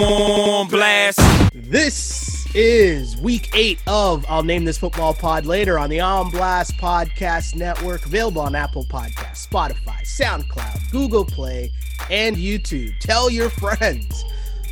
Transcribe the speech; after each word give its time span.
on 0.00 0.68
blast. 0.68 1.20
This 1.52 2.46
is 2.54 3.16
week 3.16 3.50
eight 3.54 3.80
of 3.86 4.24
I'll 4.28 4.42
name 4.42 4.64
this 4.64 4.78
football 4.78 5.12
pod 5.12 5.44
later 5.44 5.78
on 5.78 5.90
the 5.90 6.00
On 6.00 6.30
Blast 6.30 6.76
Podcast 6.76 7.56
Network, 7.56 8.06
available 8.06 8.40
on 8.40 8.54
Apple 8.54 8.84
Podcasts, 8.84 9.48
Spotify, 9.48 10.02
SoundCloud, 10.02 10.90
Google 10.90 11.24
Play, 11.24 11.72
and 12.10 12.36
YouTube. 12.36 12.96
Tell 13.00 13.28
your 13.28 13.50
friends. 13.50 14.24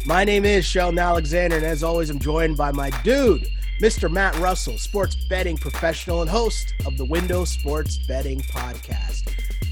My 0.07 0.25
name 0.25 0.45
is 0.45 0.65
Sheldon 0.65 0.99
Alexander, 0.99 1.57
and 1.57 1.67
as 1.67 1.83
always, 1.83 2.11
I'm 2.11 2.21
joined 2.21 2.57
by 2.57 2.71
my 2.71 2.91
dude, 3.03 3.49
Mr. 3.81 4.11
Matt 4.11 4.39
Russell, 4.39 4.79
sports 4.79 5.17
betting 5.29 5.57
professional 5.57 6.21
and 6.21 6.31
host 6.31 6.73
of 6.87 6.97
the 6.97 7.05
Window 7.05 7.45
Sports 7.45 7.99
Betting 8.07 8.41
Podcast. 8.43 9.25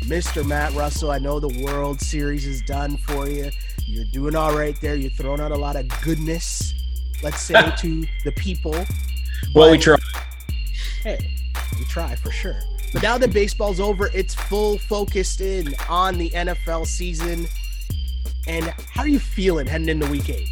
Mr. 0.06 0.44
Matt 0.44 0.74
Russell, 0.74 1.10
I 1.10 1.18
know 1.18 1.38
the 1.38 1.64
World 1.64 2.00
Series 2.00 2.46
is 2.46 2.60
done 2.62 2.96
for 2.98 3.28
you. 3.28 3.50
You're 3.86 4.04
doing 4.06 4.34
all 4.34 4.56
right 4.56 4.78
there. 4.80 4.94
You're 4.94 5.10
throwing 5.10 5.40
out 5.40 5.52
a 5.52 5.56
lot 5.56 5.76
of 5.76 5.88
goodness, 6.02 6.74
let's 7.22 7.40
say, 7.40 7.54
to 7.78 8.06
the 8.24 8.32
people. 8.32 8.74
Well, 9.54 9.70
we 9.70 9.78
try. 9.78 9.96
Hey, 11.02 11.30
we 11.78 11.84
try 11.84 12.14
for 12.16 12.30
sure. 12.30 12.56
But 12.92 13.02
now 13.02 13.18
that 13.18 13.32
baseball's 13.32 13.80
over, 13.80 14.08
it's 14.14 14.34
full 14.34 14.78
focused 14.78 15.40
in 15.40 15.74
on 15.88 16.16
the 16.16 16.30
NFL 16.30 16.86
season. 16.86 17.46
And 18.46 18.66
how 18.92 19.02
are 19.02 19.08
you 19.08 19.18
feeling 19.18 19.66
heading 19.66 19.88
into 19.88 20.06
week 20.06 20.30
eight? 20.30 20.48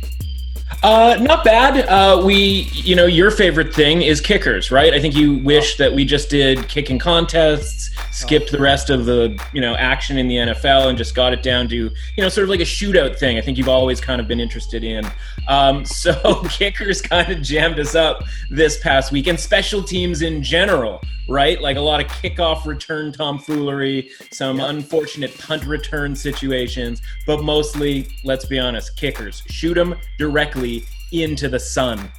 Uh, 0.83 1.17
not 1.21 1.45
bad. 1.45 1.87
Uh, 1.89 2.23
we, 2.25 2.69
you 2.73 2.97
know, 2.97 3.07
your 3.07 3.31
favorite 3.31 3.75
thing 3.75 4.03
is 4.03 4.21
kickers, 4.21 4.71
right? 4.71 4.93
I 4.93 5.01
think 5.01 5.15
you 5.15 5.35
wish 5.35 5.77
that 5.77 5.93
we 5.93 6.05
just 6.05 6.29
did 6.31 6.69
kicking 6.69 6.99
contests, 6.99 7.91
skipped 8.11 8.51
the 8.51 8.59
rest 8.59 8.91
of 8.91 9.05
the, 9.05 9.41
you 9.53 9.61
know, 9.61 9.75
action 9.77 10.19
in 10.19 10.29
the 10.29 10.37
NFL 10.37 10.89
and 10.89 10.99
just 10.99 11.15
got 11.15 11.33
it 11.33 11.43
down 11.43 11.69
to, 11.69 11.77
you 11.77 11.91
know, 12.19 12.29
sort 12.29 12.45
of 12.45 12.51
like 12.51 12.61
a 12.61 12.65
shootout 12.65 13.19
thing. 13.19 13.39
I 13.39 13.41
think 13.41 13.59
you've 13.59 13.69
always 13.69 14.01
kind 14.01 14.21
of 14.21 14.27
been 14.27 14.41
interested 14.41 14.83
in. 14.85 15.05
Um, 15.49 15.85
so 16.03 16.43
kickers 16.49 17.01
kind 17.01 17.31
of 17.31 17.43
jammed 17.43 17.79
us 17.79 17.95
up 17.95 18.25
this 18.51 18.79
past 18.79 19.13
week 19.13 19.29
and 19.29 19.39
special 19.39 19.83
teams 19.83 20.23
in 20.23 20.43
general, 20.43 21.01
right? 21.29 21.61
Like 21.61 21.77
a 21.77 21.81
lot 21.81 22.01
of 22.05 22.07
kickoff 22.09 22.67
return 22.67 23.13
tomfoolery, 23.13 24.11
some 24.33 24.59
Yep. 24.59 24.71
unfortunate 24.71 25.39
punt 25.39 25.65
return 25.65 26.15
situations, 26.17 27.01
but 27.27 27.43
mostly, 27.43 28.09
let's 28.25 28.45
be 28.45 28.59
honest, 28.59 28.97
kickers. 28.97 29.43
Shoot 29.47 29.75
them 29.75 29.95
directly 30.19 30.85
into 31.13 31.49
the 31.49 31.61
sun. 31.61 32.11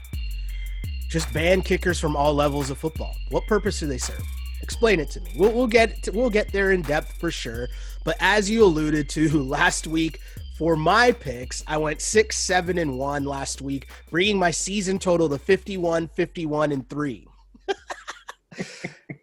Just 1.10 1.32
ban 1.34 1.62
kickers 1.62 2.00
from 2.00 2.16
all 2.16 2.34
levels 2.34 2.70
of 2.70 2.78
football. 2.78 3.16
What 3.30 3.46
purpose 3.48 3.80
do 3.80 3.88
they 3.88 3.98
serve? 3.98 4.24
Explain 4.62 5.00
it 5.00 5.10
to 5.12 5.22
me. 5.22 5.32
We'll, 5.36 5.52
we'll 5.52 5.68
get 5.68 6.02
to, 6.04 6.12
we'll 6.12 6.30
get 6.30 6.52
there 6.52 6.72
in 6.72 6.82
depth 6.82 7.20
for 7.20 7.30
sure. 7.30 7.68
But 8.04 8.16
as 8.20 8.50
you 8.50 8.64
alluded 8.64 9.10
to 9.10 9.44
last 9.44 9.86
week, 9.88 10.20
for 10.58 10.76
my 10.76 11.12
picks, 11.12 11.64
I 11.68 11.78
went 11.78 12.00
six, 12.00 12.38
seven, 12.38 12.78
and 12.78 12.98
one 12.98 13.26
last 13.26 13.62
week, 13.62 13.90
bringing 14.10 14.38
my 14.40 14.52
season 14.52 15.00
total 15.00 15.28
to 15.30 15.38
51, 15.38 16.08
51, 16.08 16.72
and 16.72 16.88
three. 16.90 17.28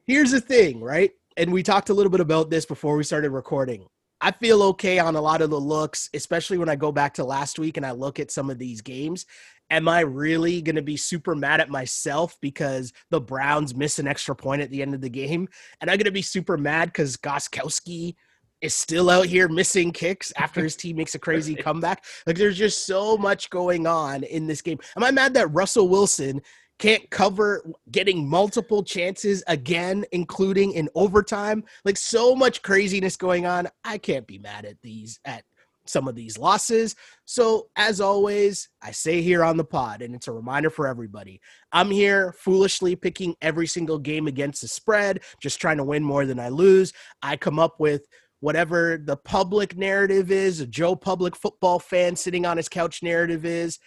Here's 0.06 0.30
the 0.30 0.40
thing, 0.40 0.80
right? 0.80 1.12
And 1.36 1.52
we 1.52 1.62
talked 1.62 1.90
a 1.90 1.94
little 1.94 2.10
bit 2.10 2.20
about 2.20 2.50
this 2.50 2.66
before 2.66 2.96
we 2.96 3.04
started 3.04 3.30
recording. 3.30 3.86
I 4.20 4.32
feel 4.32 4.62
okay 4.64 4.98
on 4.98 5.16
a 5.16 5.20
lot 5.20 5.40
of 5.40 5.50
the 5.50 5.60
looks, 5.60 6.10
especially 6.12 6.58
when 6.58 6.68
I 6.68 6.76
go 6.76 6.92
back 6.92 7.14
to 7.14 7.24
last 7.24 7.58
week 7.58 7.78
and 7.78 7.86
I 7.86 7.92
look 7.92 8.20
at 8.20 8.30
some 8.30 8.50
of 8.50 8.58
these 8.58 8.82
games. 8.82 9.24
Am 9.70 9.88
I 9.88 10.00
really 10.00 10.60
going 10.60 10.76
to 10.76 10.82
be 10.82 10.96
super 10.96 11.34
mad 11.34 11.60
at 11.60 11.70
myself 11.70 12.36
because 12.42 12.92
the 13.10 13.20
Browns 13.20 13.74
miss 13.74 13.98
an 13.98 14.08
extra 14.08 14.34
point 14.34 14.60
at 14.60 14.70
the 14.70 14.82
end 14.82 14.94
of 14.94 15.00
the 15.00 15.08
game? 15.08 15.48
And 15.80 15.90
I'm 15.90 15.96
going 15.96 16.04
to 16.04 16.10
be 16.10 16.22
super 16.22 16.58
mad 16.58 16.86
because 16.86 17.16
Gostkowski 17.16 18.16
is 18.60 18.74
still 18.74 19.08
out 19.08 19.26
here 19.26 19.48
missing 19.48 19.90
kicks 19.90 20.32
after 20.36 20.62
his 20.62 20.76
team 20.76 20.96
makes 20.96 21.14
a 21.14 21.18
crazy 21.18 21.54
comeback? 21.62 22.04
Like, 22.26 22.36
there's 22.36 22.58
just 22.58 22.86
so 22.86 23.16
much 23.16 23.48
going 23.48 23.86
on 23.86 24.24
in 24.24 24.46
this 24.46 24.60
game. 24.60 24.78
Am 24.96 25.04
I 25.04 25.10
mad 25.10 25.34
that 25.34 25.52
Russell 25.54 25.88
Wilson 25.88 26.42
can't 26.80 27.08
cover 27.10 27.62
getting 27.90 28.26
multiple 28.26 28.82
chances 28.82 29.44
again, 29.46 30.04
including 30.12 30.72
in 30.72 30.88
overtime. 30.94 31.62
Like 31.84 31.98
so 31.98 32.34
much 32.34 32.62
craziness 32.62 33.16
going 33.16 33.44
on. 33.44 33.68
I 33.84 33.98
can't 33.98 34.26
be 34.26 34.38
mad 34.38 34.64
at 34.64 34.80
these 34.82 35.20
at 35.26 35.44
some 35.84 36.08
of 36.08 36.14
these 36.14 36.38
losses. 36.38 36.96
So 37.26 37.68
as 37.76 38.00
always, 38.00 38.70
I 38.80 38.92
say 38.92 39.20
here 39.20 39.44
on 39.44 39.58
the 39.58 39.64
pod, 39.64 40.00
and 40.00 40.14
it's 40.14 40.28
a 40.28 40.32
reminder 40.32 40.70
for 40.70 40.86
everybody. 40.86 41.40
I'm 41.70 41.90
here 41.90 42.32
foolishly 42.32 42.96
picking 42.96 43.36
every 43.42 43.66
single 43.66 43.98
game 43.98 44.26
against 44.26 44.62
the 44.62 44.68
spread, 44.68 45.20
just 45.40 45.60
trying 45.60 45.76
to 45.76 45.84
win 45.84 46.02
more 46.02 46.24
than 46.24 46.40
I 46.40 46.48
lose. 46.48 46.94
I 47.22 47.36
come 47.36 47.58
up 47.58 47.78
with 47.78 48.06
whatever 48.40 48.98
the 49.04 49.18
public 49.18 49.76
narrative 49.76 50.30
is, 50.30 50.60
a 50.60 50.66
Joe 50.66 50.96
Public 50.96 51.36
football 51.36 51.78
fan 51.78 52.16
sitting 52.16 52.46
on 52.46 52.56
his 52.56 52.70
couch 52.70 53.02
narrative 53.02 53.44
is. 53.44 53.78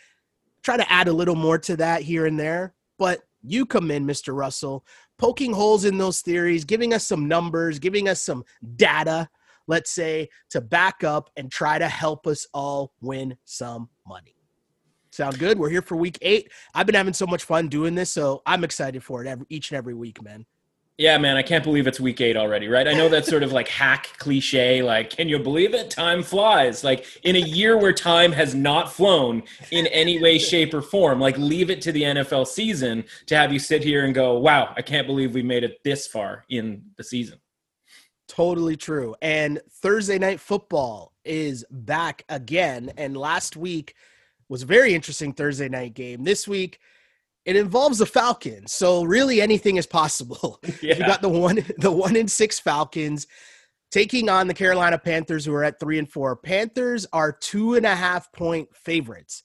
Try 0.62 0.78
to 0.78 0.92
add 0.92 1.08
a 1.08 1.14
little 1.14 1.36
more 1.36 1.58
to 1.58 1.76
that 1.78 2.04
here 2.04 2.26
and 2.26 2.40
there 2.40 2.76
but 2.98 3.22
you 3.42 3.66
come 3.66 3.92
in, 3.92 4.06
Mr. 4.06 4.36
Russell, 4.36 4.86
poking 5.18 5.54
holes 5.54 5.86
in 5.86 5.98
those 5.98 6.22
theories, 6.22 6.66
giving 6.66 6.94
us 6.94 7.06
some 7.06 7.28
numbers, 7.28 7.80
giving 7.80 8.08
us 8.08 8.22
some 8.22 8.44
data, 8.76 9.30
let's 9.68 9.92
say, 9.92 10.30
to 10.50 10.62
back 10.62 11.04
up 11.04 11.30
and 11.36 11.52
try 11.52 11.78
to 11.78 11.88
help 11.88 12.26
us 12.26 12.48
all 12.54 12.94
win 13.02 13.36
some 13.46 13.90
money. 14.08 14.36
Sound 15.12 15.38
good? 15.38 15.60
We're 15.60 15.70
here 15.70 15.84
for 15.84 15.96
week 15.96 16.18
eight. 16.22 16.52
I've 16.74 16.88
been 16.88 16.96
having 16.96 17.14
so 17.14 17.28
much 17.28 17.44
fun 17.44 17.68
doing 17.68 17.94
this, 17.94 18.10
so 18.10 18.42
I'm 18.46 18.64
excited 18.64 19.04
for 19.04 19.24
it 19.24 19.28
every, 19.28 19.46
each 19.50 19.72
and 19.72 19.78
every 19.78 19.94
week, 19.94 20.24
man. 20.24 20.46
Yeah, 21.00 21.18
man, 21.18 21.38
I 21.38 21.42
can't 21.42 21.64
believe 21.64 21.88
it's 21.88 22.00
week 22.00 22.22
eight 22.22 22.38
already, 22.38 22.68
right? 22.68 22.88
I 22.88 22.94
know 22.94 23.10
that's 23.10 23.28
sort 23.28 23.42
of 23.42 23.52
like 23.52 23.68
hack 23.68 24.10
cliche, 24.20 24.84
like, 24.84 25.10
can 25.10 25.28
you 25.28 25.40
believe 25.40 25.74
it? 25.74 25.90
Time 25.90 26.22
flies. 26.22 26.84
Like, 26.84 27.08
in 27.24 27.36
a 27.36 27.40
year 27.40 27.76
where 27.78 27.94
time 27.94 28.32
has 28.32 28.54
not 28.54 28.94
flown 28.94 29.42
in 29.72 29.88
any 29.88 30.22
way, 30.22 30.38
shape, 30.38 30.72
or 30.72 30.84
form, 30.84 31.20
like, 31.20 31.36
leave 31.40 31.72
it 31.72 31.82
to 31.82 31.92
the 31.92 32.04
NFL 32.04 32.46
season 32.46 33.06
to 33.26 33.36
have 33.36 33.52
you 33.52 33.58
sit 33.58 33.84
here 33.84 34.06
and 34.06 34.14
go, 34.14 34.38
wow, 34.38 34.72
I 34.78 34.84
can't 34.84 35.08
believe 35.08 35.34
we 35.34 35.42
made 35.42 35.64
it 35.64 35.80
this 35.84 36.06
far 36.06 36.46
in 36.50 36.84
the 36.96 37.04
season. 37.04 37.40
Totally 38.28 38.78
true. 38.78 39.16
And 39.20 39.62
Thursday 39.72 40.20
night 40.20 40.40
football 40.40 41.14
is 41.26 41.66
back 41.72 42.24
again. 42.30 42.92
And 42.98 43.18
last 43.18 43.58
week 43.58 43.96
was 44.48 44.62
a 44.62 44.68
very 44.68 44.94
interesting 44.94 45.34
Thursday 45.34 45.70
night 45.70 45.96
game. 45.96 46.24
This 46.24 46.48
week, 46.48 46.80
it 47.46 47.56
involves 47.56 47.98
the 47.98 48.06
Falcons. 48.06 48.74
So 48.74 49.04
really 49.04 49.42
anything 49.42 49.78
is 49.78 49.88
possible. 49.88 50.60
Yeah. 50.82 50.96
You 50.98 51.06
got 51.06 51.22
the 51.22 51.30
one 51.30 51.64
the 51.78 51.92
one 51.92 52.16
in 52.16 52.28
six 52.28 52.60
Falcons 52.60 53.26
taking 53.92 54.28
on 54.28 54.48
the 54.48 54.54
Carolina 54.54 54.98
Panthers, 54.98 55.46
who 55.46 55.54
are 55.54 55.64
at 55.64 55.80
three 55.80 55.98
and 55.98 56.10
four. 56.10 56.36
Panthers 56.36 57.06
are 57.14 57.32
two 57.32 57.76
and 57.76 57.86
a 57.86 57.96
half 57.96 58.32
point 58.34 58.76
favorites. 58.76 59.44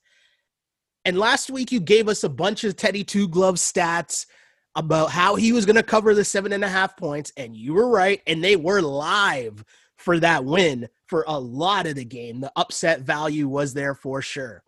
And 1.04 1.18
last 1.18 1.50
week 1.50 1.70
you 1.70 1.80
gave 1.80 2.08
us 2.08 2.24
a 2.24 2.28
bunch 2.28 2.64
of 2.64 2.76
Teddy 2.76 3.04
Two 3.04 3.28
Glove 3.28 3.56
stats 3.56 4.26
about 4.74 5.10
how 5.10 5.34
he 5.34 5.52
was 5.52 5.66
going 5.66 5.76
to 5.76 5.82
cover 5.82 6.14
the 6.14 6.24
seven 6.24 6.52
and 6.52 6.64
a 6.64 6.68
half 6.68 6.96
points, 6.96 7.32
and 7.36 7.56
you 7.56 7.74
were 7.74 7.88
right, 7.88 8.20
and 8.26 8.42
they 8.42 8.56
were 8.56 8.80
live 8.80 9.64
for 9.96 10.18
that 10.20 10.44
win 10.44 10.88
for 11.06 11.24
a 11.26 11.38
lot 11.38 11.86
of 11.86 11.96
the 11.96 12.04
game. 12.04 12.40
The 12.40 12.52
upset 12.56 13.00
value 13.00 13.48
was 13.48 13.74
there 13.74 13.94
for 13.94 14.22
sure. 14.22 14.62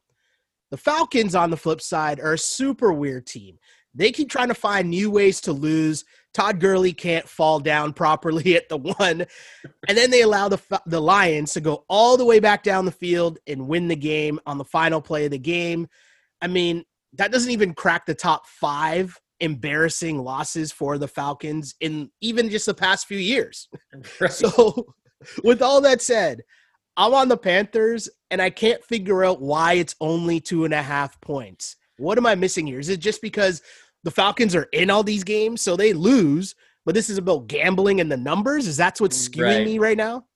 The 0.71 0.77
Falcons, 0.77 1.35
on 1.35 1.51
the 1.51 1.57
flip 1.57 1.81
side, 1.81 2.21
are 2.21 2.35
a 2.35 2.39
super 2.39 2.93
weird 2.93 3.27
team. 3.27 3.59
They 3.95 4.13
keep 4.13 4.31
trying 4.31 4.49
to 4.49 4.55
find 4.55 4.89
new 4.89 5.11
ways 5.11 5.41
to 5.43 5.53
lose. 5.53 6.05
Todd 6.33 6.61
Gurley 6.61 6.93
can't 6.93 7.29
fall 7.29 7.59
down 7.59 7.93
properly 7.95 8.57
at 8.57 8.69
the 8.69 8.77
one, 8.77 9.27
and 9.89 9.99
then 9.99 10.11
they 10.11 10.23
allow 10.23 10.49
the 10.49 10.61
the 10.87 11.01
Lions 11.01 11.53
to 11.55 11.61
go 11.61 11.85
all 11.89 12.17
the 12.17 12.25
way 12.25 12.39
back 12.39 12.63
down 12.63 12.85
the 12.85 12.93
field 12.93 13.39
and 13.47 13.67
win 13.67 13.89
the 13.89 13.97
game 13.97 14.39
on 14.47 14.59
the 14.59 14.65
final 14.65 15.01
play 15.01 15.25
of 15.25 15.33
the 15.33 15.39
game. 15.39 15.89
I 16.41 16.47
mean, 16.47 16.85
that 17.15 17.33
doesn't 17.33 17.51
even 17.51 17.75
crack 17.75 18.07
the 18.07 18.15
top 18.15 18.47
five 18.47 19.19
embarrassing 19.41 20.23
losses 20.23 20.71
for 20.71 20.99
the 20.99 21.09
Falcons 21.09 21.75
in 21.81 22.11
even 22.21 22.51
just 22.51 22.67
the 22.67 22.75
past 22.75 23.07
few 23.07 23.19
years. 23.19 23.69
Right. 24.21 24.33
So, 24.33 24.95
with 25.45 25.63
all 25.63 25.81
that 25.81 26.01
said, 26.01 26.43
I'm 27.01 27.15
on 27.15 27.29
the 27.29 27.37
Panthers, 27.39 28.11
and 28.31 28.43
I 28.43 28.51
can't 28.51 28.85
figure 28.85 29.25
out 29.25 29.41
why 29.41 29.73
it's 29.73 29.97
only 30.03 30.39
two 30.39 30.67
and 30.67 30.75
a 30.75 30.83
half 30.83 31.19
points. 31.23 31.77
What 31.97 32.19
am 32.19 32.27
I 32.27 32.35
missing 32.35 32.67
here? 32.67 32.79
Is 32.79 32.91
it 32.91 33.01
just 33.01 33.23
because 33.23 33.63
the 34.05 34.11
Falcons 34.11 34.55
are 34.55 34.69
in 34.75 34.91
all 34.91 35.03
these 35.03 35.25
games, 35.25 35.63
so 35.63 35.77
they 35.77 35.95
lose? 35.95 36.55
But 36.85 36.95
this 36.95 37.09
is 37.09 37.17
about 37.17 37.47
gambling 37.47 38.03
and 38.03 38.13
the 38.13 38.19
numbers. 38.19 38.67
Is 38.67 38.77
that 38.77 39.01
what's 39.01 39.29
skewing 39.31 39.45
Right. 39.45 39.65
me 39.65 39.79
right 39.79 39.97
now? 39.97 40.27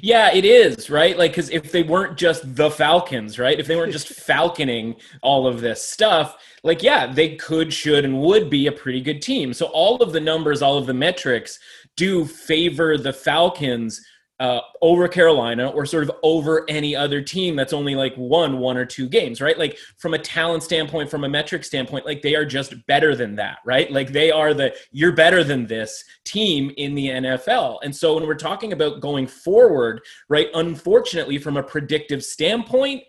Yeah, 0.00 0.32
it 0.32 0.44
is, 0.44 0.90
right? 0.90 1.18
Like, 1.18 1.32
because 1.32 1.50
if 1.50 1.72
they 1.72 1.82
weren't 1.82 2.16
just 2.16 2.54
the 2.54 2.70
Falcons, 2.70 3.40
right? 3.40 3.58
If 3.58 3.66
they 3.66 3.74
weren't 3.74 3.92
just 3.92 4.08
falconing 4.28 4.94
all 5.22 5.48
of 5.48 5.60
this 5.60 5.84
stuff, 5.84 6.36
like, 6.62 6.84
yeah, 6.84 7.12
they 7.12 7.34
could, 7.34 7.72
should, 7.72 8.04
and 8.04 8.20
would 8.20 8.48
be 8.48 8.68
a 8.68 8.72
pretty 8.72 9.00
good 9.00 9.20
team. 9.22 9.52
So, 9.52 9.66
all 9.66 9.96
of 9.96 10.12
the 10.12 10.20
numbers, 10.20 10.62
all 10.62 10.78
of 10.78 10.86
the 10.86 10.94
metrics 10.94 11.58
do 11.96 12.24
favor 12.24 12.96
the 12.96 13.12
Falcons 13.12 14.00
uh, 14.40 14.62
over 14.80 15.06
Carolina 15.06 15.68
or 15.68 15.84
sort 15.84 16.02
of 16.02 16.10
over 16.22 16.64
any 16.68 16.96
other 16.96 17.20
team 17.20 17.54
that's 17.54 17.74
only 17.74 17.94
like 17.94 18.14
won 18.16 18.58
one 18.58 18.78
or 18.78 18.86
two 18.86 19.06
games, 19.06 19.42
right? 19.42 19.58
Like 19.58 19.76
from 19.98 20.14
a 20.14 20.18
talent 20.18 20.62
standpoint, 20.62 21.10
from 21.10 21.24
a 21.24 21.28
metric 21.28 21.62
standpoint, 21.62 22.06
like 22.06 22.22
they 22.22 22.34
are 22.34 22.46
just 22.46 22.74
better 22.86 23.14
than 23.14 23.36
that, 23.36 23.58
right? 23.66 23.92
Like 23.92 24.12
they 24.12 24.30
are 24.30 24.54
the 24.54 24.74
you're 24.92 25.12
better 25.12 25.44
than 25.44 25.66
this 25.66 26.02
team 26.24 26.72
in 26.78 26.94
the 26.94 27.08
NFL. 27.08 27.80
And 27.84 27.94
so 27.94 28.14
when 28.14 28.26
we're 28.26 28.34
talking 28.34 28.72
about 28.72 29.00
going 29.00 29.26
forward, 29.26 30.00
right, 30.30 30.48
unfortunately, 30.54 31.36
from 31.36 31.58
a 31.58 31.62
predictive 31.62 32.24
standpoint, 32.24 33.02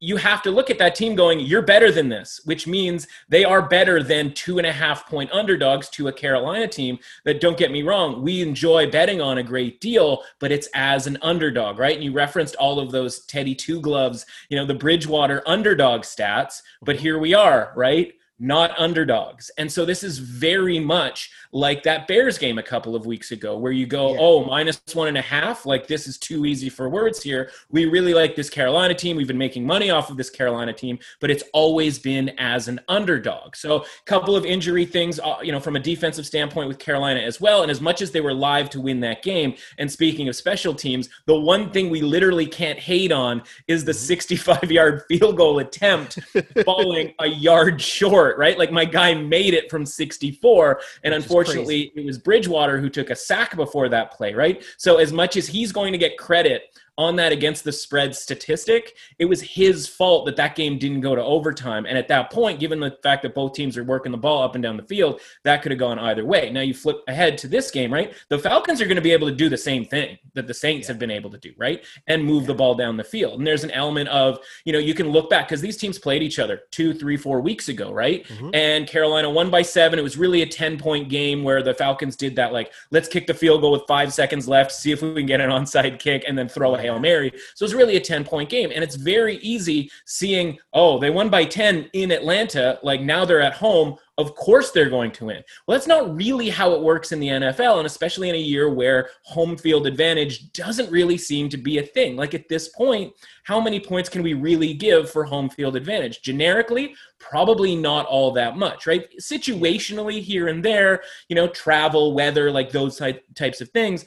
you 0.00 0.16
have 0.16 0.42
to 0.42 0.50
look 0.50 0.70
at 0.70 0.78
that 0.78 0.94
team 0.94 1.14
going, 1.14 1.40
you're 1.40 1.60
better 1.60 1.92
than 1.92 2.08
this, 2.08 2.40
which 2.44 2.66
means 2.66 3.06
they 3.28 3.44
are 3.44 3.60
better 3.60 4.02
than 4.02 4.32
two 4.32 4.56
and 4.56 4.66
a 4.66 4.72
half 4.72 5.06
point 5.06 5.30
underdogs 5.30 5.90
to 5.90 6.08
a 6.08 6.12
Carolina 6.12 6.66
team 6.66 6.98
that 7.24 7.40
don't 7.40 7.58
get 7.58 7.70
me 7.70 7.82
wrong, 7.82 8.22
we 8.22 8.40
enjoy 8.40 8.90
betting 8.90 9.20
on 9.20 9.38
a 9.38 9.42
great 9.42 9.78
deal, 9.80 10.24
but 10.38 10.50
it's 10.50 10.68
as 10.74 11.06
an 11.06 11.18
underdog, 11.20 11.78
right? 11.78 11.94
And 11.94 12.04
you 12.04 12.12
referenced 12.12 12.56
all 12.56 12.80
of 12.80 12.90
those 12.90 13.20
Teddy 13.26 13.54
Two 13.54 13.80
Gloves, 13.80 14.24
you 14.48 14.56
know, 14.56 14.64
the 14.64 14.74
Bridgewater 14.74 15.42
underdog 15.46 16.02
stats, 16.02 16.62
but 16.80 16.96
here 16.96 17.18
we 17.18 17.34
are, 17.34 17.72
right? 17.76 18.14
Not 18.40 18.76
underdogs. 18.78 19.50
And 19.58 19.70
so 19.70 19.84
this 19.84 20.02
is 20.02 20.18
very 20.18 20.78
much 20.78 21.30
like 21.52 21.82
that 21.82 22.08
Bears 22.08 22.38
game 22.38 22.58
a 22.58 22.62
couple 22.62 22.96
of 22.96 23.04
weeks 23.04 23.32
ago, 23.32 23.58
where 23.58 23.70
you 23.70 23.86
go, 23.86 24.14
yeah. 24.14 24.18
oh, 24.20 24.44
minus 24.44 24.80
one 24.94 25.08
and 25.08 25.18
a 25.18 25.22
half. 25.22 25.66
Like 25.66 25.86
this 25.86 26.06
is 26.06 26.16
too 26.16 26.46
easy 26.46 26.70
for 26.70 26.88
words 26.88 27.22
here. 27.22 27.50
We 27.70 27.84
really 27.84 28.14
like 28.14 28.36
this 28.36 28.48
Carolina 28.48 28.94
team. 28.94 29.16
We've 29.16 29.26
been 29.26 29.36
making 29.36 29.66
money 29.66 29.90
off 29.90 30.10
of 30.10 30.16
this 30.16 30.30
Carolina 30.30 30.72
team, 30.72 30.98
but 31.20 31.30
it's 31.30 31.44
always 31.52 31.98
been 31.98 32.30
as 32.38 32.66
an 32.68 32.80
underdog. 32.88 33.56
So 33.56 33.82
a 33.82 33.84
couple 34.06 34.34
of 34.34 34.46
injury 34.46 34.86
things, 34.86 35.20
uh, 35.20 35.36
you 35.42 35.52
know, 35.52 35.60
from 35.60 35.76
a 35.76 35.80
defensive 35.80 36.24
standpoint 36.24 36.68
with 36.68 36.78
Carolina 36.78 37.20
as 37.20 37.40
well. 37.40 37.60
And 37.60 37.70
as 37.70 37.82
much 37.82 38.00
as 38.00 38.10
they 38.10 38.22
were 38.22 38.34
live 38.34 38.70
to 38.70 38.80
win 38.80 39.00
that 39.00 39.22
game, 39.22 39.54
and 39.76 39.90
speaking 39.92 40.28
of 40.28 40.36
special 40.36 40.74
teams, 40.74 41.10
the 41.26 41.38
one 41.38 41.70
thing 41.70 41.90
we 41.90 42.00
literally 42.00 42.46
can't 42.46 42.78
hate 42.78 43.12
on 43.12 43.42
is 43.68 43.84
the 43.84 43.92
mm-hmm. 43.92 43.98
65 43.98 44.72
yard 44.72 45.02
field 45.08 45.36
goal 45.36 45.58
attempt 45.58 46.18
falling 46.64 47.12
a 47.18 47.26
yard 47.26 47.82
short 47.82 48.29
short, 48.30 48.38
right? 48.38 48.58
Like 48.58 48.72
my 48.72 48.84
guy 48.84 49.14
made 49.14 49.54
it 49.54 49.70
from 49.70 49.84
64, 49.84 50.80
and 51.04 51.14
Which 51.14 51.22
unfortunately, 51.22 51.92
it 51.94 52.04
was 52.04 52.18
Bridgewater 52.18 52.80
who 52.80 52.88
took 52.88 53.10
a 53.10 53.16
sack 53.16 53.56
before 53.56 53.88
that 53.88 54.12
play, 54.12 54.34
right? 54.34 54.64
So 54.76 54.96
as 54.98 55.12
much 55.12 55.36
as 55.36 55.46
he's 55.46 55.72
going 55.72 55.92
to 55.92 55.98
get 55.98 56.18
credit 56.18 56.78
on 57.00 57.16
that 57.16 57.32
against 57.32 57.64
the 57.64 57.72
spread 57.72 58.14
statistic, 58.14 58.94
it 59.18 59.24
was 59.24 59.40
his 59.40 59.88
fault 59.88 60.26
that 60.26 60.36
that 60.36 60.54
game 60.54 60.78
didn't 60.78 61.00
go 61.00 61.14
to 61.14 61.24
overtime. 61.24 61.86
And 61.86 61.96
at 61.96 62.08
that 62.08 62.30
point, 62.30 62.60
given 62.60 62.78
the 62.78 62.98
fact 63.02 63.22
that 63.22 63.34
both 63.34 63.54
teams 63.54 63.78
are 63.78 63.84
working 63.84 64.12
the 64.12 64.18
ball 64.18 64.42
up 64.42 64.54
and 64.54 64.62
down 64.62 64.76
the 64.76 64.82
field, 64.82 65.20
that 65.44 65.62
could 65.62 65.72
have 65.72 65.78
gone 65.78 65.98
either 65.98 66.26
way. 66.26 66.50
Now 66.50 66.60
you 66.60 66.74
flip 66.74 66.98
ahead 67.08 67.38
to 67.38 67.48
this 67.48 67.70
game, 67.70 67.90
right? 67.90 68.12
The 68.28 68.38
Falcons 68.38 68.82
are 68.82 68.84
going 68.84 68.96
to 68.96 69.02
be 69.02 69.12
able 69.12 69.28
to 69.28 69.34
do 69.34 69.48
the 69.48 69.56
same 69.56 69.86
thing 69.86 70.18
that 70.34 70.46
the 70.46 70.52
Saints 70.52 70.88
yeah. 70.88 70.92
have 70.92 70.98
been 70.98 71.10
able 71.10 71.30
to 71.30 71.38
do, 71.38 71.52
right? 71.56 71.82
And 72.06 72.22
move 72.22 72.42
yeah. 72.42 72.48
the 72.48 72.54
ball 72.54 72.74
down 72.74 72.98
the 72.98 73.04
field. 73.04 73.38
And 73.38 73.46
there's 73.46 73.64
an 73.64 73.70
element 73.70 74.10
of, 74.10 74.38
you 74.66 74.72
know, 74.74 74.78
you 74.78 74.92
can 74.92 75.08
look 75.08 75.30
back 75.30 75.48
because 75.48 75.62
these 75.62 75.78
teams 75.78 75.98
played 75.98 76.22
each 76.22 76.38
other 76.38 76.62
two, 76.70 76.92
three, 76.92 77.16
four 77.16 77.40
weeks 77.40 77.70
ago, 77.70 77.92
right? 77.92 78.26
Mm-hmm. 78.26 78.50
And 78.52 78.86
Carolina 78.86 79.30
won 79.30 79.48
by 79.48 79.62
seven. 79.62 79.98
It 79.98 80.02
was 80.02 80.18
really 80.18 80.42
a 80.42 80.46
10 80.46 80.78
point 80.78 81.08
game 81.08 81.42
where 81.44 81.62
the 81.62 81.72
Falcons 81.72 82.14
did 82.14 82.36
that, 82.36 82.52
like, 82.52 82.72
let's 82.90 83.08
kick 83.08 83.26
the 83.26 83.34
field 83.34 83.62
goal 83.62 83.72
with 83.72 83.84
five 83.88 84.12
seconds 84.12 84.46
left, 84.46 84.72
see 84.72 84.92
if 84.92 85.00
we 85.00 85.14
can 85.14 85.26
get 85.26 85.40
an 85.40 85.50
onside 85.50 85.98
kick, 85.98 86.24
and 86.28 86.36
then 86.36 86.48
throw 86.48 86.74
a 86.74 86.78
Hail 86.90 87.00
Mary. 87.00 87.32
So 87.54 87.64
it's 87.64 87.74
really 87.74 87.96
a 87.96 88.00
10 88.00 88.24
point 88.24 88.48
game. 88.48 88.70
And 88.74 88.82
it's 88.82 88.96
very 88.96 89.36
easy 89.38 89.90
seeing, 90.06 90.58
oh, 90.72 90.98
they 90.98 91.10
won 91.10 91.28
by 91.28 91.44
10 91.44 91.90
in 91.92 92.10
Atlanta. 92.10 92.78
Like 92.82 93.00
now 93.00 93.24
they're 93.24 93.40
at 93.40 93.54
home. 93.54 93.96
Of 94.18 94.34
course 94.34 94.70
they're 94.70 94.90
going 94.90 95.12
to 95.12 95.26
win. 95.26 95.42
Well, 95.66 95.78
that's 95.78 95.86
not 95.86 96.14
really 96.14 96.50
how 96.50 96.72
it 96.72 96.82
works 96.82 97.12
in 97.12 97.20
the 97.20 97.28
NFL. 97.28 97.78
And 97.78 97.86
especially 97.86 98.28
in 98.28 98.34
a 98.34 98.38
year 98.38 98.68
where 98.68 99.08
home 99.22 99.56
field 99.56 99.86
advantage 99.86 100.52
doesn't 100.52 100.90
really 100.90 101.16
seem 101.16 101.48
to 101.48 101.56
be 101.56 101.78
a 101.78 101.82
thing. 101.82 102.16
Like 102.16 102.34
at 102.34 102.48
this 102.48 102.68
point, 102.68 103.14
how 103.44 103.60
many 103.60 103.80
points 103.80 104.10
can 104.10 104.22
we 104.22 104.34
really 104.34 104.74
give 104.74 105.10
for 105.10 105.24
home 105.24 105.48
field 105.48 105.74
advantage? 105.74 106.20
Generically, 106.20 106.94
probably 107.18 107.74
not 107.74 108.04
all 108.06 108.30
that 108.32 108.58
much, 108.58 108.86
right? 108.86 109.06
Situationally, 109.18 110.20
here 110.20 110.48
and 110.48 110.62
there, 110.62 111.02
you 111.28 111.36
know, 111.36 111.48
travel, 111.48 112.12
weather, 112.12 112.50
like 112.50 112.70
those 112.70 113.00
types 113.34 113.60
of 113.60 113.70
things. 113.70 114.04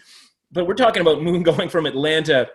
But 0.51 0.68
we're 0.68 0.75
talking 0.75 1.01
about 1.01 1.24
Moon 1.24 1.44
going 1.51 1.69
from 1.69 1.86
Atlanta 1.86 2.50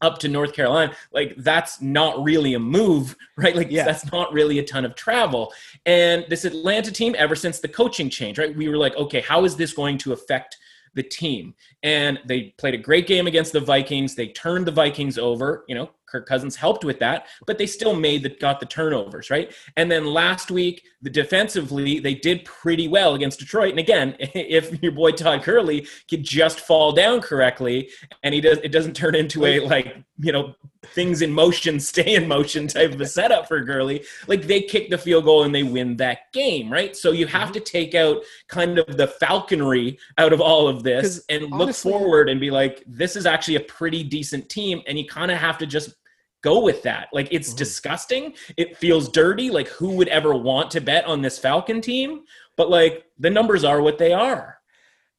up 0.00 0.18
to 0.18 0.28
North 0.28 0.52
Carolina, 0.52 0.94
like 1.12 1.34
that's 1.38 1.80
not 1.80 2.22
really 2.22 2.54
a 2.54 2.58
move, 2.58 3.16
right? 3.36 3.56
Like 3.56 3.70
yeah. 3.70 3.84
that's 3.84 4.10
not 4.12 4.32
really 4.32 4.58
a 4.58 4.64
ton 4.64 4.84
of 4.84 4.94
travel. 4.94 5.52
And 5.86 6.24
this 6.28 6.44
Atlanta 6.44 6.92
team, 6.92 7.14
ever 7.18 7.34
since 7.34 7.60
the 7.60 7.68
coaching 7.68 8.10
change, 8.10 8.38
right? 8.38 8.54
We 8.54 8.68
were 8.68 8.76
like, 8.76 8.96
okay, 8.96 9.20
how 9.20 9.44
is 9.44 9.56
this 9.56 9.72
going 9.72 9.98
to 9.98 10.12
affect 10.12 10.56
the 10.94 11.02
team? 11.02 11.54
And 11.82 12.18
they 12.26 12.54
played 12.58 12.74
a 12.74 12.78
great 12.78 13.06
game 13.06 13.26
against 13.26 13.52
the 13.52 13.60
Vikings. 13.60 14.14
They 14.14 14.28
turned 14.28 14.66
the 14.66 14.72
Vikings 14.72 15.18
over. 15.18 15.64
You 15.68 15.74
know, 15.74 15.90
Kirk 16.10 16.26
Cousins 16.26 16.56
helped 16.56 16.84
with 16.84 16.98
that, 17.00 17.26
but 17.46 17.58
they 17.58 17.66
still 17.66 17.94
made 17.94 18.22
the 18.22 18.30
got 18.30 18.60
the 18.60 18.66
turnovers, 18.66 19.30
right? 19.30 19.52
And 19.76 19.90
then 19.90 20.06
last 20.06 20.50
week, 20.50 20.84
the 21.02 21.10
defensively, 21.10 22.00
they 22.00 22.14
did 22.14 22.44
pretty 22.44 22.88
well 22.88 23.14
against 23.14 23.38
Detroit. 23.38 23.70
And 23.70 23.78
again, 23.78 24.16
if 24.18 24.82
your 24.82 24.92
boy 24.92 25.12
Todd 25.12 25.44
Gurley 25.44 25.86
could 26.08 26.24
just 26.24 26.60
fall 26.60 26.92
down 26.92 27.20
correctly 27.20 27.90
and 28.22 28.34
he 28.34 28.40
does 28.40 28.58
it 28.58 28.72
doesn't 28.72 28.94
turn 28.94 29.14
into 29.14 29.44
a 29.46 29.60
like, 29.60 29.96
you 30.18 30.32
know, 30.32 30.54
things 30.82 31.22
in 31.22 31.32
motion 31.32 31.80
stay 31.88 32.14
in 32.14 32.26
motion 32.26 32.66
type 32.66 32.92
of 32.92 33.00
a 33.00 33.06
setup 33.06 33.48
for 33.48 33.60
Gurley, 33.60 34.04
like 34.26 34.42
they 34.42 34.62
kick 34.62 34.90
the 34.90 34.98
field 34.98 35.24
goal 35.24 35.44
and 35.44 35.54
they 35.54 35.62
win 35.62 35.96
that 35.96 36.32
game, 36.32 36.70
right? 36.70 36.96
So 36.96 37.12
you 37.12 37.26
have 37.26 37.48
mm-hmm. 37.48 37.52
to 37.52 37.60
take 37.60 37.94
out 37.94 38.22
kind 38.48 38.78
of 38.78 38.96
the 38.96 39.06
falconry 39.06 39.98
out 40.16 40.32
of 40.32 40.40
all 40.40 40.68
of 40.68 40.82
this 40.82 41.24
and 41.28 41.44
look 41.44 41.62
honestly, 41.62 41.92
forward 41.92 42.28
and 42.28 42.40
be 42.40 42.50
like, 42.50 42.82
this 42.86 43.16
is 43.16 43.26
actually 43.26 43.56
a 43.56 43.60
pretty 43.60 44.02
decent 44.02 44.48
team. 44.48 44.82
And 44.86 44.98
you 44.98 45.06
kind 45.06 45.30
of 45.30 45.38
have 45.38 45.58
to 45.58 45.66
just 45.66 45.94
go 46.42 46.60
with 46.60 46.82
that. 46.82 47.08
Like 47.12 47.28
it's 47.30 47.50
mm-hmm. 47.50 47.58
disgusting. 47.58 48.34
It 48.56 48.76
feels 48.76 49.08
dirty. 49.08 49.50
Like 49.50 49.68
who 49.68 49.90
would 49.92 50.08
ever 50.08 50.34
want 50.34 50.70
to 50.72 50.80
bet 50.80 51.04
on 51.04 51.22
this 51.22 51.38
Falcon 51.38 51.80
team? 51.80 52.22
But 52.56 52.70
like 52.70 53.04
the 53.18 53.30
numbers 53.30 53.64
are 53.64 53.80
what 53.80 53.98
they 53.98 54.12
are. 54.12 54.58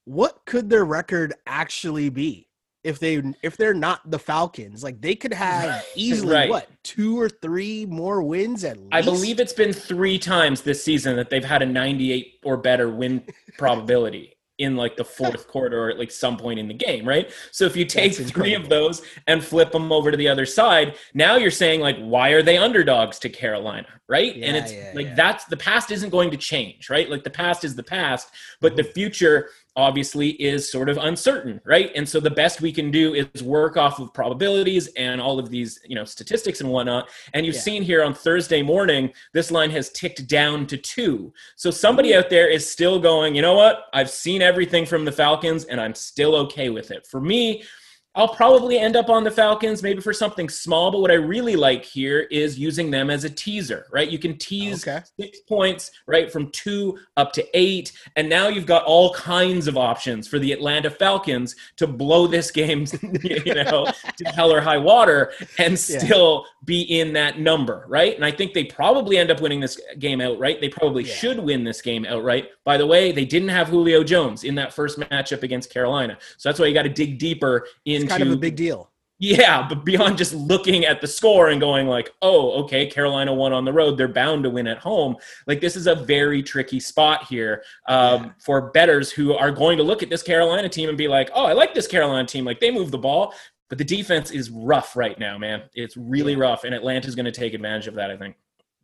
What 0.05 0.45
could 0.45 0.69
their 0.69 0.85
record 0.85 1.33
actually 1.45 2.09
be? 2.09 2.47
If 2.81 2.97
they 2.99 3.21
if 3.43 3.57
they're 3.57 3.73
not 3.73 4.09
the 4.09 4.17
Falcons, 4.17 4.83
like 4.83 5.01
they 5.01 5.13
could 5.13 5.33
have 5.33 5.85
easily 5.95 6.33
right. 6.33 6.49
what 6.49 6.69
two 6.83 7.19
or 7.19 7.27
three 7.27 7.85
more 7.85 8.23
wins 8.23 8.63
at 8.63 8.77
least. 8.77 8.93
I 8.93 9.01
believe 9.01 9.39
it's 9.41 9.53
been 9.53 9.73
three 9.73 10.17
times 10.17 10.61
this 10.61 10.81
season 10.81 11.17
that 11.17 11.29
they've 11.29 11.43
had 11.43 11.61
a 11.61 11.65
98 11.65 12.39
or 12.45 12.55
better 12.55 12.89
win 12.89 13.21
probability 13.57 14.38
in 14.59 14.75
like 14.75 14.97
the 14.97 15.03
fourth 15.03 15.47
quarter 15.47 15.85
or 15.85 15.89
at 15.89 15.97
like 15.97 16.11
some 16.11 16.37
point 16.37 16.59
in 16.59 16.67
the 16.67 16.73
game, 16.73 17.07
right? 17.07 17.31
So 17.51 17.65
if 17.65 17.75
you 17.75 17.85
take 17.85 18.13
three 18.13 18.53
of 18.53 18.69
those 18.69 19.01
and 19.25 19.43
flip 19.43 19.71
them 19.71 19.91
over 19.91 20.11
to 20.11 20.17
the 20.17 20.27
other 20.27 20.45
side, 20.45 20.95
now 21.13 21.37
you're 21.37 21.49
saying 21.49 21.79
like, 21.79 21.97
why 21.97 22.29
are 22.29 22.43
they 22.43 22.57
underdogs 22.57 23.19
to 23.19 23.29
Carolina, 23.29 23.87
right? 24.07 24.35
Yeah, 24.35 24.47
and 24.47 24.57
it's 24.57 24.73
yeah, 24.73 24.91
like 24.93 25.07
yeah. 25.07 25.15
that's 25.15 25.45
the 25.45 25.57
past 25.57 25.91
isn't 25.91 26.09
going 26.09 26.29
to 26.31 26.37
change, 26.37 26.89
right? 26.89 27.09
Like 27.09 27.23
the 27.23 27.29
past 27.29 27.63
is 27.63 27.75
the 27.75 27.83
past, 27.83 28.29
but 28.59 28.75
the 28.75 28.83
mm-hmm. 28.83 28.91
future 28.91 29.49
obviously 29.75 30.29
is 30.31 30.69
sort 30.69 30.89
of 30.89 30.97
uncertain, 30.97 31.61
right? 31.63 31.91
And 31.95 32.07
so 32.07 32.19
the 32.19 32.29
best 32.29 32.61
we 32.61 32.71
can 32.71 32.91
do 32.91 33.13
is 33.13 33.43
work 33.43 33.77
off 33.77 33.99
of 33.99 34.13
probabilities 34.13 34.87
and 34.97 35.21
all 35.21 35.39
of 35.39 35.49
these, 35.49 35.79
you 35.85 35.95
know, 35.95 36.05
statistics 36.05 36.61
and 36.61 36.69
whatnot. 36.69 37.09
And 37.33 37.45
you've 37.45 37.55
yeah. 37.55 37.61
seen 37.61 37.83
here 37.83 38.03
on 38.03 38.13
Thursday 38.13 38.61
morning, 38.61 39.11
this 39.33 39.51
line 39.51 39.71
has 39.71 39.89
ticked 39.89 40.27
down 40.27 40.65
to 40.67 40.77
two. 40.77 41.33
So 41.55 41.71
somebody 41.71 42.15
out 42.15 42.29
there 42.29 42.49
is 42.49 42.69
still 42.69 42.99
going, 42.99 43.35
you 43.35 43.41
know 43.41 43.55
what? 43.55 43.85
I've 43.93 44.09
seen 44.09 44.41
everything 44.41 44.85
from 44.85 45.05
the 45.05 45.11
Falcons 45.11 45.65
and 45.65 45.79
I'm 45.79 45.95
still 45.95 46.35
okay 46.35 46.69
with 46.69 46.91
it. 46.91 47.07
For 47.07 47.21
me, 47.21 47.63
I'll 48.15 48.27
probably 48.27 48.79
end 48.79 48.95
up 48.95 49.07
on 49.09 49.23
the 49.23 49.29
Falcons, 49.29 49.83
maybe 49.83 50.01
for 50.01 50.13
something 50.13 50.49
small. 50.49 50.91
But 50.91 50.99
what 50.99 51.11
I 51.11 51.15
really 51.15 51.55
like 51.55 51.85
here 51.85 52.21
is 52.31 52.57
using 52.57 52.89
them 52.89 53.11
as 53.11 53.23
a 53.23 53.29
teaser, 53.29 53.85
right? 53.91 54.09
You 54.09 54.17
can 54.17 54.35
tease 54.37 54.85
okay. 54.85 55.05
six 55.19 55.41
points, 55.41 55.91
right, 56.07 56.31
from 56.31 56.49
two 56.49 56.97
up 57.17 57.31
to 57.33 57.45
eight. 57.53 57.91
And 58.15 58.27
now 58.27 58.47
you've 58.47 58.65
got 58.65 58.83
all 58.85 59.13
kinds 59.13 59.67
of 59.67 59.77
options 59.77 60.27
for 60.27 60.39
the 60.39 60.51
Atlanta 60.51 60.89
Falcons 60.89 61.55
to 61.77 61.85
blow 61.85 62.25
this 62.25 62.49
game, 62.49 62.85
you 63.23 63.53
know, 63.53 63.85
to 64.17 64.25
hell 64.25 64.51
or 64.51 64.59
high 64.59 64.77
water 64.77 65.31
and 65.59 65.77
still 65.77 66.45
yeah. 66.45 66.65
be 66.65 66.81
in 66.99 67.13
that 67.13 67.39
number, 67.39 67.85
right? 67.87 68.15
And 68.15 68.25
I 68.25 68.31
think 68.31 68.53
they 68.53 68.63
probably 68.63 69.19
end 69.19 69.29
up 69.29 69.39
winning 69.39 69.59
this 69.59 69.79
game 69.99 70.19
outright. 70.19 70.61
They 70.61 70.69
probably 70.69 71.03
yeah. 71.03 71.13
should 71.13 71.39
win 71.39 71.63
this 71.63 71.81
game 71.81 72.05
outright. 72.05 72.49
By 72.65 72.77
the 72.77 72.87
way, 72.87 73.11
they 73.11 73.25
didn't 73.25 73.49
have 73.49 73.67
Julio 73.67 74.03
Jones 74.03 74.43
in 74.43 74.55
that 74.55 74.73
first 74.73 74.99
matchup 74.99 75.43
against 75.43 75.71
Carolina. 75.71 76.17
So 76.37 76.49
that's 76.49 76.59
why 76.59 76.65
you 76.65 76.73
got 76.73 76.83
to 76.83 76.89
dig 76.89 77.19
deeper 77.19 77.67
in 77.85 77.98
into 78.01 78.09
kind 78.09 78.23
of 78.23 78.31
a 78.31 78.37
big 78.37 78.55
deal. 78.55 78.91
Yeah, 79.21 79.67
but 79.67 79.83
beyond 79.83 80.17
just 80.17 80.33
looking 80.33 80.85
at 80.85 81.01
the 81.01 81.07
score 81.07 81.49
and 81.49 81.59
going 81.59 81.87
like, 81.87 82.09
"Oh, 82.21 82.63
okay, 82.63 82.87
Carolina 82.87 83.33
won 83.33 83.51
on 83.51 83.65
the 83.65 83.73
road; 83.73 83.97
they're 83.97 84.07
bound 84.07 84.43
to 84.45 84.49
win 84.49 84.65
at 84.65 84.77
home." 84.77 85.17
Like 85.45 85.59
this 85.59 85.75
is 85.75 85.87
a 85.87 85.95
very 85.95 86.41
tricky 86.41 86.79
spot 86.79 87.25
here 87.25 87.63
um, 87.87 88.23
yeah. 88.23 88.31
for 88.39 88.71
bettors 88.71 89.11
who 89.11 89.33
are 89.33 89.51
going 89.51 89.77
to 89.77 89.83
look 89.83 90.01
at 90.01 90.09
this 90.09 90.23
Carolina 90.23 90.69
team 90.69 90.87
and 90.87 90.97
be 90.97 91.09
like, 91.09 91.29
"Oh, 91.35 91.45
I 91.45 91.51
like 91.51 91.73
this 91.73 91.85
Carolina 91.85 92.25
team. 92.25 92.45
Like 92.45 92.61
they 92.61 92.71
move 92.71 92.91
the 92.91 92.97
ball, 92.97 93.33
but 93.67 93.77
the 93.77 93.83
defense 93.83 94.31
is 94.31 94.49
rough 94.51 94.95
right 94.95 95.19
now, 95.19 95.37
man. 95.37 95.63
It's 95.73 95.97
really 95.97 96.37
rough, 96.37 96.63
and 96.63 96.73
Atlanta's 96.73 97.15
going 97.15 97.25
to 97.25 97.31
take 97.31 97.53
advantage 97.53 97.87
of 97.87 97.95
that. 97.95 98.11
I 98.11 98.15
think." 98.15 98.37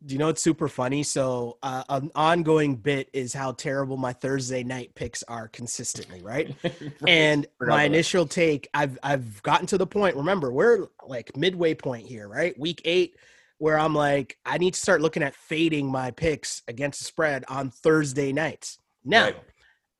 Do 0.04 0.14
you 0.14 0.18
know 0.18 0.28
it's 0.28 0.42
super 0.42 0.68
funny? 0.68 1.02
So, 1.02 1.58
uh, 1.62 1.82
an 1.88 2.10
ongoing 2.14 2.76
bit 2.76 3.08
is 3.12 3.32
how 3.32 3.52
terrible 3.52 3.96
my 3.96 4.12
Thursday 4.12 4.62
night 4.62 4.94
picks 4.94 5.22
are 5.24 5.48
consistently, 5.48 6.22
right? 6.22 6.54
right. 6.64 6.92
And 7.06 7.46
my 7.60 7.84
initial 7.84 8.26
take, 8.26 8.68
I've 8.74 8.98
I've 9.02 9.42
gotten 9.42 9.66
to 9.68 9.78
the 9.78 9.86
point. 9.86 10.16
Remember, 10.16 10.52
we're 10.52 10.88
like 11.06 11.36
midway 11.36 11.74
point 11.74 12.06
here, 12.06 12.28
right? 12.28 12.58
Week 12.58 12.82
eight, 12.84 13.16
where 13.58 13.78
I'm 13.78 13.94
like, 13.94 14.36
I 14.44 14.58
need 14.58 14.74
to 14.74 14.80
start 14.80 15.00
looking 15.00 15.22
at 15.22 15.34
fading 15.34 15.90
my 15.90 16.10
picks 16.10 16.62
against 16.68 17.00
the 17.00 17.06
spread 17.06 17.44
on 17.48 17.70
Thursday 17.70 18.32
nights. 18.32 18.78
Now, 19.04 19.24
right. 19.24 19.36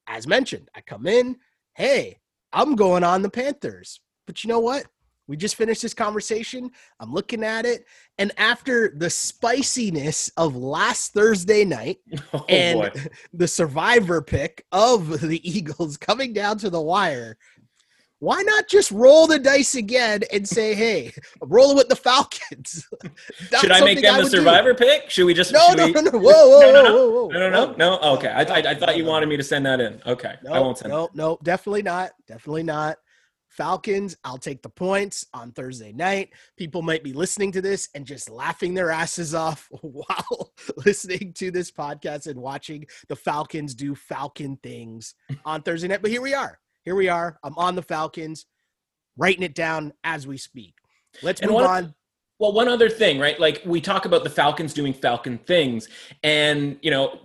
as 0.08 0.26
mentioned, 0.26 0.68
I 0.74 0.82
come 0.82 1.06
in, 1.06 1.36
hey, 1.74 2.18
I'm 2.52 2.76
going 2.76 3.02
on 3.02 3.22
the 3.22 3.30
Panthers, 3.30 4.00
but 4.26 4.44
you 4.44 4.48
know 4.48 4.60
what? 4.60 4.86
We 5.28 5.36
just 5.36 5.56
finished 5.56 5.82
this 5.82 5.94
conversation. 5.94 6.70
I'm 7.00 7.12
looking 7.12 7.42
at 7.42 7.66
it. 7.66 7.84
And 8.18 8.32
after 8.38 8.94
the 8.96 9.10
spiciness 9.10 10.30
of 10.36 10.54
last 10.56 11.12
Thursday 11.12 11.64
night 11.64 11.98
Oh, 12.32 12.44
and 12.48 12.80
boy. 12.94 13.00
the 13.32 13.48
survivor 13.48 14.22
pick 14.22 14.64
of 14.72 15.20
the 15.20 15.40
Eagles 15.48 15.96
coming 15.96 16.32
down 16.32 16.58
to 16.58 16.70
the 16.70 16.80
wire, 16.80 17.36
why 18.18 18.40
not 18.42 18.66
just 18.68 18.90
roll 18.92 19.26
the 19.26 19.38
dice 19.38 19.74
again 19.74 20.22
and 20.32 20.48
say, 20.48 20.74
hey, 20.74 21.12
I'm 21.42 21.50
rolling 21.50 21.76
with 21.76 21.88
the 21.88 21.96
Falcons? 21.96 22.86
Should 23.60 23.70
I 23.72 23.84
make 23.84 24.00
them 24.00 24.16
the 24.16 24.22
would 24.22 24.30
do. 24.32 24.38
survivor 24.38 24.74
pick? 24.74 25.10
Should 25.10 25.26
we 25.26 25.34
just 25.34 25.52
No, 25.52 25.74
no, 25.74 25.86
we- 25.86 25.92
no, 25.92 26.00
no. 26.00 26.10
Whoa, 26.12 26.20
whoa, 26.22 26.60
No, 26.60 26.72
no, 26.72 26.82
whoa, 26.82 26.82
no. 26.82 26.94
whoa, 26.94 27.24
whoa. 27.24 27.28
No, 27.28 27.50
no, 27.50 27.66
no, 27.66 27.72
no. 27.76 27.98
Oh, 28.00 28.14
okay, 28.16 28.28
I, 28.28 28.42
I, 28.44 28.70
I 28.70 28.74
thought 28.74 28.96
you 28.96 29.02
no, 29.04 29.10
wanted 29.10 29.28
me 29.28 29.36
to 29.36 29.42
send 29.44 29.66
that 29.66 29.80
in. 29.80 30.00
Okay, 30.06 30.34
no, 30.42 30.52
I 30.52 30.60
won't 30.60 30.78
send. 30.78 30.92
It. 30.92 30.94
No, 30.96 31.10
no, 31.14 31.38
definitely 31.42 31.82
not. 31.82 32.12
Definitely 32.26 32.62
not. 32.62 32.96
Falcons, 33.56 34.16
I'll 34.22 34.36
take 34.36 34.62
the 34.62 34.68
points 34.68 35.24
on 35.32 35.50
Thursday 35.52 35.92
night. 35.92 36.30
People 36.58 36.82
might 36.82 37.02
be 37.02 37.14
listening 37.14 37.52
to 37.52 37.62
this 37.62 37.88
and 37.94 38.04
just 38.04 38.28
laughing 38.28 38.74
their 38.74 38.90
asses 38.90 39.34
off 39.34 39.68
while 39.80 40.52
listening 40.84 41.32
to 41.34 41.50
this 41.50 41.70
podcast 41.70 42.26
and 42.26 42.38
watching 42.38 42.84
the 43.08 43.16
Falcons 43.16 43.74
do 43.74 43.94
Falcon 43.94 44.58
things 44.62 45.14
on 45.44 45.62
Thursday 45.62 45.88
night. 45.88 46.02
But 46.02 46.10
here 46.10 46.20
we 46.20 46.34
are. 46.34 46.58
Here 46.84 46.94
we 46.94 47.08
are. 47.08 47.38
I'm 47.42 47.56
on 47.56 47.74
the 47.74 47.82
Falcons, 47.82 48.44
writing 49.16 49.42
it 49.42 49.54
down 49.54 49.94
as 50.04 50.26
we 50.26 50.36
speak. 50.36 50.74
Let's 51.22 51.40
And 51.40 51.50
move 51.50 51.62
on. 51.62 51.94
Well, 52.38 52.52
one 52.52 52.68
other 52.68 52.90
thing, 52.90 53.18
right? 53.18 53.40
Like 53.40 53.62
we 53.64 53.80
talk 53.80 54.04
about 54.04 54.22
the 54.22 54.30
Falcons 54.30 54.74
doing 54.74 54.92
Falcon 54.92 55.38
things, 55.38 55.88
and 56.22 56.78
you 56.82 56.90
know, 56.90 57.20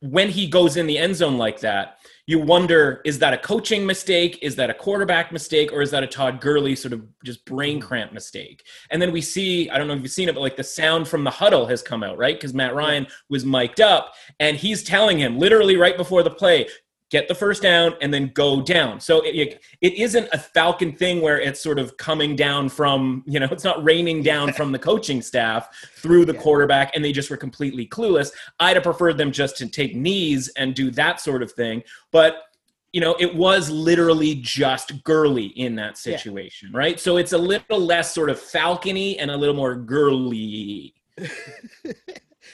when 0.00 0.28
he 0.28 0.46
goes 0.46 0.76
in 0.76 0.86
the 0.86 0.98
end 0.98 1.16
zone 1.16 1.38
like 1.38 1.60
that, 1.60 1.98
you 2.30 2.38
wonder: 2.38 3.00
is 3.04 3.18
that 3.18 3.34
a 3.34 3.38
coaching 3.38 3.84
mistake? 3.84 4.38
Is 4.40 4.54
that 4.54 4.70
a 4.70 4.74
quarterback 4.74 5.32
mistake? 5.32 5.72
Or 5.72 5.82
is 5.82 5.90
that 5.90 6.04
a 6.04 6.06
Todd 6.06 6.40
Gurley 6.40 6.76
sort 6.76 6.92
of 6.92 7.02
just 7.24 7.44
brain 7.44 7.80
cramp 7.80 8.12
mistake? 8.12 8.64
And 8.90 9.02
then 9.02 9.10
we 9.10 9.20
see—I 9.20 9.76
don't 9.76 9.88
know 9.88 9.94
if 9.94 10.02
you've 10.02 10.12
seen 10.12 10.28
it, 10.28 10.34
but 10.36 10.40
like 10.40 10.56
the 10.56 10.62
sound 10.62 11.08
from 11.08 11.24
the 11.24 11.30
huddle 11.30 11.66
has 11.66 11.82
come 11.82 12.04
out, 12.04 12.18
right? 12.18 12.36
Because 12.36 12.54
Matt 12.54 12.76
Ryan 12.76 13.08
was 13.30 13.44
mic'd 13.44 13.80
up, 13.80 14.14
and 14.38 14.56
he's 14.56 14.84
telling 14.84 15.18
him 15.18 15.40
literally 15.40 15.74
right 15.74 15.96
before 15.96 16.22
the 16.22 16.30
play. 16.30 16.68
Get 17.10 17.26
the 17.26 17.34
first 17.34 17.60
down 17.62 17.94
and 18.00 18.14
then 18.14 18.30
go 18.34 18.62
down. 18.62 19.00
So 19.00 19.20
it, 19.22 19.60
it, 19.80 19.94
isn't 19.94 20.28
a 20.32 20.38
Falcon 20.38 20.92
thing 20.92 21.20
where 21.20 21.40
it's 21.40 21.60
sort 21.60 21.80
of 21.80 21.96
coming 21.96 22.36
down 22.36 22.68
from, 22.68 23.24
you 23.26 23.40
know, 23.40 23.48
it's 23.50 23.64
not 23.64 23.82
raining 23.84 24.22
down 24.22 24.52
from 24.52 24.70
the 24.70 24.78
coaching 24.78 25.20
staff 25.20 25.68
through 25.96 26.24
the 26.24 26.34
Yeah. 26.34 26.40
quarterback 26.40 26.92
and 26.94 27.04
they 27.04 27.10
just 27.12 27.28
were 27.28 27.36
completely 27.36 27.84
clueless. 27.86 28.30
I'd 28.60 28.76
have 28.76 28.84
preferred 28.84 29.18
them 29.18 29.32
just 29.32 29.56
to 29.58 29.66
take 29.68 29.96
knees 29.96 30.48
and 30.56 30.72
do 30.74 30.90
that 30.92 31.20
sort 31.20 31.42
of 31.42 31.50
thing. 31.52 31.82
But 32.12 32.44
you 32.92 33.00
know, 33.00 33.14
it 33.20 33.32
was 33.34 33.70
literally 33.70 34.36
just 34.36 35.04
Gurley 35.04 35.46
in 35.46 35.76
that 35.76 36.00
Yeah. 36.04 36.16
situation, 36.16 36.72
right? 36.72 36.98
So 36.98 37.18
it's 37.18 37.32
a 37.32 37.38
little 37.38 37.78
less 37.78 38.12
sort 38.14 38.30
of 38.30 38.36
falcony 38.40 39.16
and 39.18 39.30
a 39.30 39.36
little 39.36 39.54
more 39.54 39.76
girly. 39.76 40.94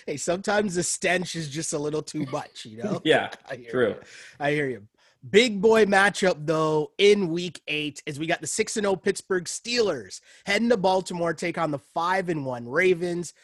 hey, 0.06 0.16
sometimes 0.16 0.76
the 0.76 0.82
stench 0.82 1.34
is 1.34 1.48
just 1.48 1.72
a 1.72 1.78
little 1.78 2.02
too 2.02 2.25
much, 2.26 2.64
you 2.64 2.82
know? 2.82 3.00
Yeah, 3.04 3.30
I 3.50 3.56
hear 3.56 3.70
true. 3.70 3.88
you. 3.88 3.96
I 4.38 4.50
hear 4.52 4.68
you. 4.68 4.82
Big 5.28 5.60
boy 5.60 5.84
matchup 5.86 6.46
though 6.46 6.92
in 6.98 7.28
week 7.28 7.60
eight 7.66 8.00
is 8.06 8.18
we 8.18 8.26
got 8.26 8.40
the 8.40 8.46
six 8.46 8.76
and 8.76 8.84
zero 8.84 8.94
Pittsburgh 8.94 9.44
Steelers 9.44 10.20
heading 10.44 10.68
to 10.68 10.76
Baltimore 10.76 11.34
take 11.34 11.58
on 11.58 11.72
the 11.72 11.78
five 11.78 12.28
and 12.28 12.46
one 12.46 12.68
Ravens. 12.68 13.34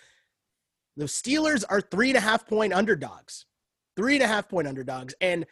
The 0.97 1.07
Steelers 1.07 1.65
are 1.69 1.81
three 1.81 2.11
and 2.11 2.17
a 2.17 2.21
half 2.21 2.47
point 2.47 2.73
underdogs, 2.73 3.47
three 3.97 4.15
and 4.15 4.23
a 4.23 4.29
half 4.29 4.49
point 4.49 4.69
underdogs. 4.69 5.15
And 5.21 5.45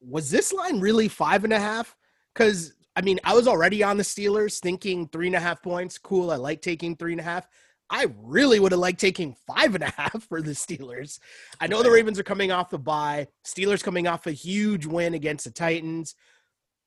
was 0.00 0.30
this 0.30 0.52
line 0.52 0.80
really 0.80 1.06
five 1.06 1.44
and 1.44 1.52
a 1.52 1.60
half? 1.60 1.96
Because 2.34 2.72
I 2.96 3.02
mean, 3.02 3.20
I 3.22 3.34
was 3.34 3.46
already 3.46 3.84
on 3.84 3.98
the 3.98 4.02
Steelers 4.02 4.58
thinking 4.58 5.06
three 5.06 5.28
and 5.28 5.36
a 5.36 5.40
half 5.40 5.62
points. 5.62 5.98
Cool. 5.98 6.32
I 6.32 6.36
like 6.36 6.60
taking 6.60 6.96
three 6.96 7.12
and 7.12 7.20
a 7.20 7.24
half. 7.24 7.46
I 7.90 8.06
really 8.22 8.60
would 8.60 8.72
have 8.72 8.80
liked 8.80 9.00
taking 9.00 9.34
five 9.46 9.74
and 9.74 9.84
a 9.84 9.90
half 9.96 10.22
for 10.24 10.42
the 10.42 10.50
Steelers. 10.52 11.18
I 11.60 11.66
know 11.66 11.82
the 11.82 11.90
Ravens 11.90 12.18
are 12.18 12.22
coming 12.24 12.52
off 12.52 12.70
the 12.70 12.78
bye. 12.78 13.28
Steelers 13.46 13.82
coming 13.82 14.06
off 14.06 14.26
a 14.26 14.32
huge 14.32 14.84
win 14.86 15.14
against 15.14 15.44
the 15.44 15.50
Titans. 15.50 16.14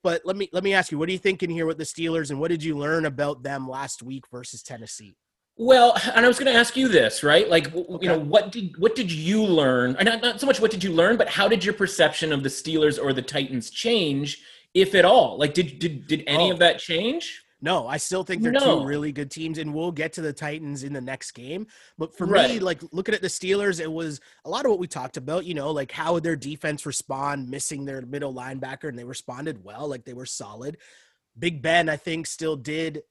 But 0.04 0.22
let 0.26 0.36
me 0.36 0.50
let 0.52 0.64
me 0.64 0.74
ask 0.74 0.92
you, 0.92 0.98
what 0.98 1.10
are 1.10 1.12
you 1.12 1.18
thinking 1.20 1.50
here 1.50 1.66
with 1.68 1.78
the 1.78 1.84
Steelers, 1.84 2.32
and 2.32 2.40
what 2.40 2.50
did 2.50 2.64
you 2.64 2.76
learn 2.78 3.06
about 3.06 3.44
them 3.44 3.70
last 3.70 4.02
week 4.02 4.26
versus 4.32 4.64
Tennessee? 4.64 5.16
Well, 5.58 5.96
and 6.16 6.26
I 6.26 6.28
was 6.28 6.40
going 6.40 6.52
to 6.52 6.58
ask 6.58 6.76
you 6.76 6.88
this, 6.88 7.22
right? 7.24 7.48
Like, 7.48 7.66
w- 7.66 8.00
you 8.02 8.08
know, 8.08 8.18
what 8.18 8.52
did 8.52 8.76
what 8.80 8.96
did 8.96 9.12
you 9.12 9.44
learn? 9.44 9.96
and 9.98 10.08
Not 10.08 10.22
not 10.24 10.40
so 10.40 10.48
much 10.48 10.60
what 10.60 10.72
did 10.72 10.84
you 10.84 10.92
learn, 10.92 11.18
but 11.18 11.28
how 11.30 11.48
did 11.48 11.64
your 11.64 11.76
perception 11.76 12.34
of 12.34 12.42
the 12.42 12.50
Steelers 12.50 12.98
or 13.04 13.14
the 13.14 13.22
Titans 13.22 13.70
change, 13.70 14.42
if 14.74 14.96
at 14.96 15.06
all? 15.06 15.38
Like, 15.38 15.54
did 15.54 15.78
did 15.78 16.08
did 16.08 16.24
any 16.26 16.50
Oh. 16.50 16.54
of 16.54 16.60
that 16.60 16.80
change? 16.80 17.41
No, 17.64 17.88
I 17.88 17.98
still 17.98 18.24
think 18.24 18.42
they're 18.42 18.52
No. 18.52 18.80
two 18.80 18.86
really 18.88 19.12
good 19.12 19.30
teams, 19.30 19.60
and 19.60 19.74
we'll 19.74 19.92
get 19.92 20.14
to 20.14 20.22
the 20.22 20.34
Titans 20.34 20.84
in 20.84 20.94
the 20.94 21.02
next 21.02 21.32
game. 21.32 21.68
But 21.98 22.18
for 22.18 22.26
me, 22.26 22.60
like 22.60 22.82
looking 22.92 23.14
at 23.14 23.22
the 23.22 23.28
Steelers, 23.28 23.80
it 23.80 23.92
was 23.92 24.20
a 24.46 24.50
lot 24.50 24.66
of 24.66 24.72
what 24.72 24.80
we 24.80 24.88
talked 24.88 25.18
about. 25.18 25.46
You 25.46 25.54
know, 25.54 25.70
like 25.72 25.92
how 25.92 26.14
would 26.14 26.24
their 26.24 26.36
defense 26.36 26.86
respond, 26.88 27.50
missing 27.50 27.86
their 27.86 28.02
middle 28.02 28.34
linebacker, 28.34 28.90
and 28.90 28.98
they 28.98 29.04
responded 29.04 29.64
well. 29.64 29.88
Like 29.88 30.06
they 30.06 30.14
were 30.14 30.26
solid. 30.26 30.78
Big 31.38 31.62
Ben, 31.62 31.88
I 31.88 31.98
think, 31.98 32.26
still 32.26 32.56
did. 32.56 33.04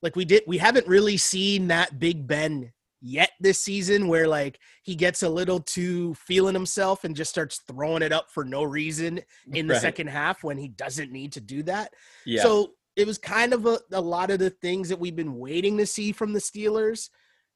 Like 0.00 0.16
we 0.16 0.24
did, 0.24 0.44
we 0.46 0.58
haven't 0.58 0.86
really 0.86 1.16
seen 1.16 1.68
that 1.68 1.98
Big 1.98 2.26
Ben 2.26 2.72
yet 3.00 3.30
this 3.40 3.62
season, 3.62 4.08
where 4.08 4.26
like 4.26 4.58
he 4.82 4.94
gets 4.94 5.22
a 5.22 5.28
little 5.28 5.60
too 5.60 6.14
feeling 6.14 6.54
himself 6.54 7.04
and 7.04 7.14
just 7.14 7.30
starts 7.30 7.58
throwing 7.68 8.02
it 8.02 8.12
up 8.12 8.30
for 8.30 8.44
no 8.44 8.62
reason 8.64 9.20
in 9.52 9.66
the 9.66 9.74
Right. 9.74 9.82
second 9.82 10.06
half 10.08 10.42
when 10.42 10.56
he 10.56 10.68
doesn't 10.68 11.12
need 11.12 11.32
to 11.32 11.40
do 11.40 11.62
that. 11.64 11.92
Yeah. 12.24 12.42
So 12.42 12.72
it 12.98 13.06
was 13.06 13.16
kind 13.16 13.52
of 13.52 13.64
a, 13.64 13.78
a 13.92 14.00
lot 14.00 14.30
of 14.30 14.40
the 14.40 14.50
things 14.50 14.88
that 14.88 14.98
we've 14.98 15.14
been 15.14 15.38
waiting 15.38 15.78
to 15.78 15.86
see 15.86 16.10
from 16.10 16.32
the 16.32 16.40
Steelers. 16.40 17.10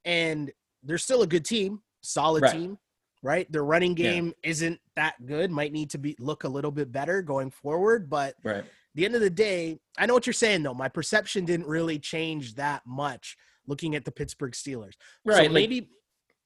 And 0.05 0.53
they're 0.85 0.99
still 0.99 1.23
a 1.23 1.27
good 1.27 1.45
team, 1.45 1.81
solid 2.01 2.45
Right. 2.45 2.53
team, 2.53 2.79
right? 3.23 3.51
Their 3.51 3.65
running 3.65 3.97
Yeah. 3.97 4.11
game 4.13 4.35
isn't 4.45 4.81
that 4.95 5.15
good, 5.27 5.51
might 5.51 5.73
need 5.73 5.91
to 5.91 5.99
be 5.99 6.15
look 6.21 6.45
a 6.45 6.49
little 6.49 6.71
bit 6.71 6.93
better 6.93 7.23
going 7.23 7.51
forward. 7.51 8.09
But 8.09 8.37
right. 8.45 8.59
at 8.59 8.67
the 8.95 9.05
end 9.05 9.17
of 9.17 9.21
the 9.21 9.31
day, 9.31 9.79
I 9.99 10.07
know 10.07 10.15
what 10.15 10.27
you're 10.27 10.33
saying 10.33 10.63
though. 10.63 10.75
My 10.75 10.89
perception 10.89 11.45
didn't 11.45 11.67
really 11.67 11.99
change 11.99 12.55
that 12.55 12.83
much 12.87 13.37
looking 13.67 13.97
at 13.97 14.05
the 14.05 14.13
Pittsburgh 14.13 14.53
Steelers. 14.53 14.95
Right. 15.25 15.37
So 15.39 15.43
like, 15.43 15.51
maybe 15.53 15.89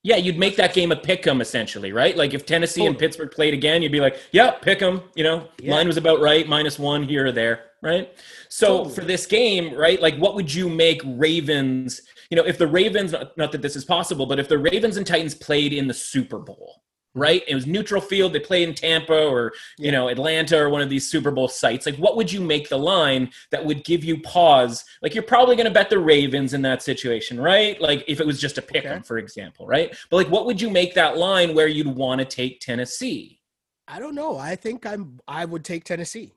yeah, 0.02 0.16
you'd 0.16 0.38
make 0.38 0.54
that 0.56 0.72
game 0.72 0.92
a 0.92 0.96
pick 0.96 1.26
'em 1.26 1.40
essentially, 1.40 1.92
right? 1.92 2.16
Like 2.16 2.32
if 2.32 2.46
Tennessee 2.46 2.86
and 2.86 2.96
Pittsburgh 2.96 3.30
played 3.30 3.52
again, 3.54 3.82
you'd 3.82 3.90
be 3.90 4.00
like, 4.00 4.14
"Yep, 4.30 4.54
"Yeah, 4.54 4.58
pick 4.60 4.80
'em." 4.80 5.02
You 5.16 5.24
know, 5.24 5.48
Yeah. 5.60 5.72
line 5.74 5.88
was 5.88 5.96
about 5.96 6.20
right, 6.20 6.46
minus 6.46 6.78
one 6.78 7.02
here 7.02 7.26
or 7.26 7.32
there, 7.32 7.72
right? 7.86 8.12
So 8.48 8.78
Totally. 8.78 8.94
for 8.94 9.00
this 9.02 9.26
game, 9.26 9.74
right? 9.74 10.00
Like, 10.00 10.16
what 10.16 10.34
would 10.34 10.52
you 10.52 10.68
make 10.68 11.00
Ravens? 11.04 12.02
You 12.30 12.36
know, 12.36 12.44
if 12.44 12.58
the 12.58 12.66
Ravens, 12.66 13.14
not 13.36 13.52
that 13.52 13.62
this 13.62 13.76
is 13.76 13.84
possible, 13.84 14.26
but 14.26 14.40
if 14.40 14.48
the 14.48 14.58
Ravens 14.58 14.96
and 14.96 15.06
Titans 15.06 15.34
played 15.34 15.72
in 15.72 15.86
the 15.86 15.94
Super 15.94 16.40
Bowl, 16.40 16.82
hmm. 17.14 17.20
right? 17.20 17.42
It 17.46 17.54
was 17.54 17.64
neutral 17.64 18.00
field. 18.00 18.32
They 18.32 18.40
play 18.40 18.64
in 18.64 18.74
Tampa 18.74 19.26
or 19.26 19.52
you 19.78 19.92
know 19.92 20.08
Atlanta 20.08 20.58
or 20.58 20.68
one 20.68 20.82
of 20.82 20.90
these 20.90 21.08
Super 21.08 21.30
Bowl 21.30 21.46
sites. 21.46 21.86
Like, 21.86 21.96
what 21.96 22.16
would 22.16 22.32
you 22.32 22.40
make 22.40 22.68
the 22.68 22.78
line 22.78 23.30
that 23.52 23.64
would 23.64 23.84
give 23.84 24.02
you 24.02 24.20
pause? 24.22 24.84
Like, 25.00 25.14
you're 25.14 25.22
probably 25.22 25.54
going 25.54 25.66
to 25.66 25.78
bet 25.78 25.88
the 25.88 26.00
Ravens 26.00 26.52
in 26.52 26.62
that 26.62 26.82
situation, 26.82 27.38
right? 27.40 27.80
Like, 27.80 28.04
if 28.08 28.20
it 28.20 28.26
was 28.26 28.40
just 28.40 28.58
a 28.58 28.62
pick 28.62 28.84
Okay. 28.84 29.00
for 29.04 29.18
example, 29.18 29.66
right? 29.66 29.96
But 30.10 30.16
like, 30.16 30.28
what 30.30 30.44
would 30.46 30.60
you 30.60 30.70
make 30.70 30.94
that 30.94 31.16
line 31.16 31.54
where 31.54 31.68
you'd 31.68 31.86
want 31.86 32.18
to 32.18 32.24
take 32.24 32.60
Tennessee? 32.60 33.40
I 33.88 34.00
don't 34.00 34.16
know. 34.16 34.36
I 34.36 34.56
think 34.56 34.84
I'm 34.84 35.20
I 35.28 35.44
would 35.44 35.64
take 35.64 35.84
Tennessee. 35.84 36.35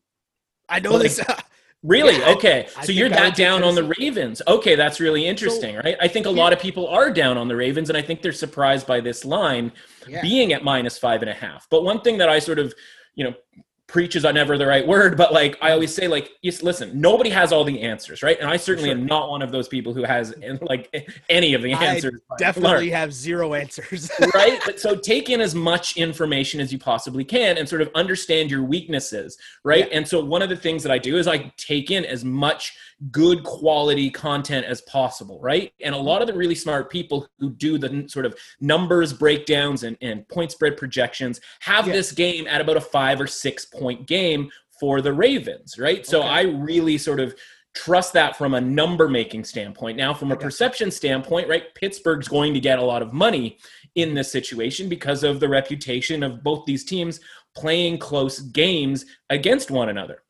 I 0.69 0.79
know 0.79 0.97
this. 0.97 1.19
Really? 1.81 2.17
Yeah, 2.17 2.31
okay. 2.31 2.67
I 2.75 2.81
so 2.81 2.87
think 2.87 2.99
you're 2.99 3.07
that 3.07 3.37
down 3.37 3.63
on 3.63 3.73
the 3.73 3.93
Ravens. 3.97 4.41
Okay, 4.45 4.75
that's 4.75 4.99
really 4.99 5.25
interesting, 5.25 5.77
right? 5.77 5.95
I 6.01 6.09
think 6.09 6.25
a 6.25 6.29
lot 6.29 6.51
of 6.51 6.59
people 6.59 6.87
are 6.87 7.09
down 7.09 7.37
on 7.37 7.47
the 7.47 7.55
Ravens, 7.55 7.89
and 7.89 7.97
I 7.97 8.01
think 8.01 8.21
they're 8.21 8.33
surprised 8.33 8.85
by 8.85 8.99
this 8.99 9.23
line 9.23 9.71
yeah. 10.05 10.21
being 10.21 10.51
at 10.51 10.61
minus 10.61 10.97
five 10.97 11.21
and 11.21 11.29
a 11.29 11.33
half. 11.33 11.67
But 11.71 11.85
one 11.85 12.01
thing 12.01 12.17
that 12.17 12.27
I 12.27 12.39
sort 12.39 12.59
of, 12.59 12.73
you 13.15 13.23
know, 13.23 13.33
preach 13.89 14.15
is 14.15 14.23
never 14.23 14.57
the 14.57 14.65
right 14.67 14.85
word, 14.85 15.17
but 15.17 15.33
like 15.33 15.57
I 15.61 15.71
always 15.71 15.93
say, 15.93 16.07
like, 16.07 16.31
yes, 16.41 16.61
listen, 16.61 16.99
nobody 16.99 17.29
has 17.31 17.51
all 17.51 17.63
the 17.63 17.81
answers, 17.81 18.21
right? 18.23 18.39
And 18.39 18.49
I 18.49 18.55
certainly 18.55 18.89
Sure. 18.89 18.97
am 18.97 19.05
not 19.05 19.29
one 19.29 19.41
of 19.41 19.51
those 19.51 19.67
people 19.67 19.93
who 19.93 20.03
has 20.03 20.33
like 20.61 20.93
any 21.29 21.53
of 21.53 21.61
the 21.61 21.73
answers. 21.73 22.21
by 22.29 22.35
Definitely 22.37 22.91
have 22.91 23.11
zero 23.13 23.55
answers. 23.55 24.09
right? 24.33 24.61
But 24.65 24.79
so 24.79 24.95
take 24.95 25.29
in 25.29 25.41
as 25.41 25.55
much 25.55 25.97
information 25.97 26.59
as 26.59 26.71
you 26.71 26.77
possibly 26.79 27.23
can 27.23 27.57
and 27.57 27.67
sort 27.67 27.81
of 27.81 27.89
understand 27.95 28.51
your 28.51 28.63
weaknesses, 28.63 29.37
right? 29.63 29.87
Yeah. 29.89 29.97
And 29.97 30.07
so 30.07 30.23
one 30.23 30.41
of 30.41 30.49
the 30.49 30.55
things 30.55 30.83
that 30.83 30.91
I 30.91 30.97
do 30.99 31.17
is 31.17 31.27
I 31.27 31.51
take 31.57 31.91
in 31.91 32.05
as 32.05 32.23
much 32.23 32.75
good 33.11 33.43
quality 33.43 34.09
content 34.09 34.65
as 34.65 34.81
possible, 34.81 35.39
right? 35.41 35.71
And 35.81 35.95
a 35.95 35.97
lot 35.97 36.21
of 36.21 36.27
the 36.27 36.33
really 36.33 36.55
smart 36.55 36.89
people 36.91 37.27
who 37.39 37.49
do 37.49 37.77
the 37.77 38.05
sort 38.09 38.25
of 38.25 38.35
numbers 38.59 39.13
breakdowns 39.13 39.83
and, 39.83 39.97
and 40.01 40.27
point 40.27 40.51
spread 40.51 40.75
projections 40.75 41.39
have 41.61 41.87
Yeah. 41.87 41.93
this 41.93 42.11
game 42.11 42.45
at 42.47 42.59
about 42.61 42.77
a 42.77 42.81
five 42.81 43.21
or 43.21 43.27
six 43.27 43.65
point 43.65 44.05
game 44.05 44.51
for 44.79 45.01
the 45.01 45.13
Ravens, 45.13 45.77
right? 45.79 46.05
So 46.05 46.19
Okay. 46.19 46.27
I 46.27 46.41
really 46.43 46.97
sort 46.97 47.19
of 47.19 47.35
trust 47.73 48.13
that 48.13 48.35
from 48.35 48.53
a 48.55 48.61
number 48.61 49.07
making 49.07 49.43
standpoint. 49.45 49.95
Now, 49.95 50.13
from 50.13 50.31
a 50.31 50.35
Okay. 50.35 50.43
perception 50.43 50.91
standpoint, 50.91 51.47
right, 51.47 51.73
Pittsburgh's 51.75 52.27
going 52.27 52.53
to 52.53 52.59
get 52.59 52.79
a 52.79 52.83
lot 52.83 53.01
of 53.01 53.13
money 53.13 53.59
in 53.95 54.13
this 54.13 54.31
situation 54.31 54.89
because 54.89 55.23
of 55.23 55.39
the 55.39 55.47
reputation 55.47 56.23
of 56.23 56.43
both 56.43 56.65
these 56.65 56.83
teams 56.83 57.19
playing 57.55 57.97
close 57.97 58.39
games 58.39 59.05
against 59.29 59.71
one 59.71 59.89
another. 59.89 60.23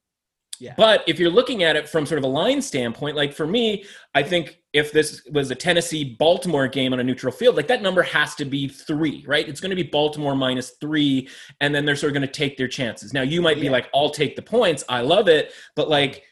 Yeah. 0.60 0.74
But 0.76 1.04
if 1.08 1.20
you're 1.20 1.30
looking 1.30 1.64
at 1.64 1.76
it 1.76 1.88
from 1.88 2.06
sort 2.06 2.18
of 2.18 2.26
a 2.26 2.28
line 2.28 2.62
standpoint, 2.62 3.16
like 3.16 3.34
for 3.34 3.48
me, 3.48 3.86
I 4.14 4.24
think 4.24 4.60
if 4.74 4.92
this 4.92 5.26
was 5.32 5.52
a 5.52 5.56
Tennessee 5.56 6.16
Baltimore 6.20 6.68
game 6.68 6.92
on 6.92 7.00
a 7.00 7.04
neutral 7.04 7.32
field, 7.32 7.56
like 7.56 7.68
that 7.68 7.82
number 7.82 8.02
has 8.02 8.36
to 8.36 8.46
be 8.46 8.68
three, 8.68 9.24
right? 9.26 9.48
It's 9.48 9.62
going 9.62 9.70
to 9.70 9.76
be 9.76 9.84
Baltimore 9.84 10.36
minus 10.36 10.72
three, 10.82 11.30
and 11.62 11.74
then 11.74 11.86
they're 11.86 11.96
sort 11.96 12.10
of 12.10 12.14
going 12.14 12.28
to 12.28 12.34
take 12.34 12.58
their 12.58 12.68
chances. 12.68 13.14
Now, 13.14 13.22
you 13.22 13.42
might 13.42 13.62
be 13.62 13.70
like, 13.70 13.90
I'll 13.96 14.10
take 14.10 14.36
the 14.36 14.42
points. 14.42 14.84
I 14.90 15.02
love 15.02 15.28
it. 15.30 15.54
But 15.76 15.90
like, 15.90 16.24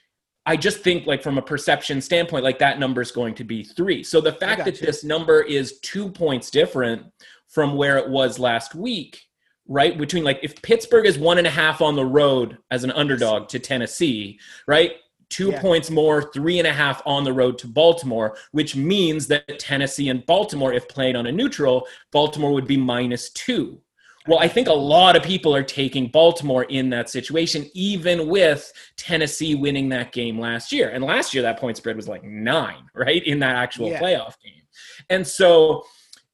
I 0.46 0.56
just 0.56 0.80
think 0.80 1.06
like 1.06 1.24
from 1.24 1.38
a 1.38 1.42
perception 1.42 2.02
standpoint, 2.02 2.44
like 2.44 2.60
that 2.60 2.80
number 2.80 3.02
is 3.02 3.12
going 3.12 3.36
to 3.36 3.44
be 3.44 3.64
three. 3.64 4.04
So 4.04 4.22
the 4.22 4.32
fact 4.32 4.66
that 4.66 4.76
gotcha. 4.76 4.86
this 4.86 5.04
number 5.04 5.42
is 5.42 5.80
two 5.82 6.10
points 6.10 6.50
different 6.50 7.04
from 7.48 7.76
where 7.76 7.98
it 7.98 8.10
was 8.10 8.40
last 8.40 8.76
week, 8.76 9.27
right? 9.68 9.98
Between 9.98 10.24
like 10.24 10.40
if 10.44 10.62
Pittsburgh 10.62 11.06
is 11.06 11.18
one 11.18 11.38
and 11.38 11.48
a 11.48 11.52
half 11.52 11.82
on 11.82 11.96
the 11.96 12.06
road 12.06 12.58
as 12.72 12.84
an 12.84 12.92
underdog 12.92 13.50
to 13.50 13.60
Tennessee, 13.60 14.40
right? 14.68 14.94
Two 15.30 15.50
Yeah. 15.50 15.62
points 15.62 15.90
more, 15.92 16.32
three 16.32 16.58
and 16.58 16.68
a 16.68 16.72
half 16.74 17.02
on 17.06 17.24
the 17.26 17.34
road 17.34 17.58
to 17.60 17.68
Baltimore, 17.68 18.38
which 18.52 18.76
means 18.76 19.28
that 19.28 19.60
Tennessee 19.60 20.10
and 20.10 20.26
Baltimore, 20.26 20.74
if 20.74 20.88
played 20.88 21.16
on 21.18 21.28
a 21.28 21.32
neutral, 21.32 21.86
Baltimore 22.12 22.54
would 22.54 22.68
be 22.68 22.78
minus 22.78 23.30
two. 23.32 23.82
Well, 24.28 24.40
I 24.40 24.50
think 24.50 24.68
a 24.68 24.74
lot 24.74 25.16
of 25.16 25.24
people 25.24 25.56
are 25.56 25.64
taking 25.64 26.08
Baltimore 26.08 26.64
in 26.66 26.90
that 26.90 27.10
situation, 27.10 27.70
even 27.74 28.28
with 28.28 28.72
Tennessee 28.98 29.56
winning 29.56 29.88
that 29.90 30.12
game 30.12 30.38
last 30.38 30.74
year. 30.74 30.90
And 30.90 31.02
last 31.04 31.34
year, 31.34 31.42
that 31.44 31.60
point 31.60 31.78
spread 31.78 31.96
was 31.96 32.10
like 32.10 32.24
nine, 32.24 32.90
right? 32.94 33.24
In 33.26 33.40
that 33.40 33.56
actual 33.56 33.90
Yeah. 33.90 34.02
playoff 34.02 34.36
game. 34.44 34.64
And 35.10 35.26
so, 35.26 35.86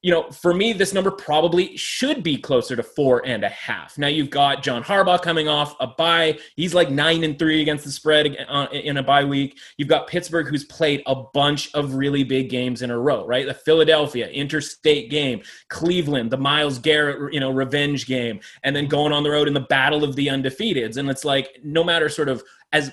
you 0.03 0.11
know, 0.11 0.29
for 0.31 0.53
me, 0.53 0.73
this 0.73 0.93
number 0.93 1.09
probably 1.09 1.77
should 1.77 2.23
be 2.23 2.37
closer 2.37 2.75
to 2.75 2.83
four 2.83 3.25
and 3.25 3.45
a 3.45 3.49
half. 3.49 3.97
Now 3.97 4.07
you've 4.07 4.29
got 4.29 4.61
John 4.61 4.83
Harbaugh 4.83 5.21
coming 5.21 5.47
off 5.47 5.77
a 5.79 5.87
bye. 5.87 6.37
He's 6.57 6.73
like 6.73 6.91
nine 6.91 7.23
and 7.23 7.39
three 7.39 7.61
against 7.61 7.85
the 7.85 7.91
spread 7.91 8.35
uh, 8.49 8.67
in 8.73 8.97
a 8.97 9.03
bye 9.03 9.23
week. 9.23 9.57
You've 9.77 9.87
got 9.87 10.07
Pittsburgh, 10.07 10.47
who's 10.47 10.65
played 10.65 11.03
a 11.05 11.15
bunch 11.15 11.73
of 11.73 11.93
really 11.93 12.25
big 12.25 12.49
games 12.49 12.81
in 12.81 12.91
a 12.91 12.99
row, 12.99 13.25
right? 13.25 13.47
The 13.47 13.53
Philadelphia 13.53 14.27
interstate 14.27 15.09
game, 15.09 15.41
Cleveland, 15.69 16.31
the 16.31 16.37
Myles 16.37 16.79
Garrett, 16.79 17.33
you 17.33 17.39
know, 17.39 17.51
revenge 17.51 18.05
game, 18.05 18.41
and 18.63 18.75
then 18.75 18.87
going 18.87 19.13
on 19.13 19.23
the 19.23 19.31
road 19.31 19.47
in 19.47 19.53
the 19.53 19.61
battle 19.61 20.03
of 20.03 20.17
the 20.17 20.27
undefeateds. 20.27 20.97
And 20.97 21.09
it's 21.09 21.23
like 21.23 21.59
no 21.63 21.81
matter 21.81 22.09
sort 22.09 22.27
of 22.27 22.43
as 22.73 22.91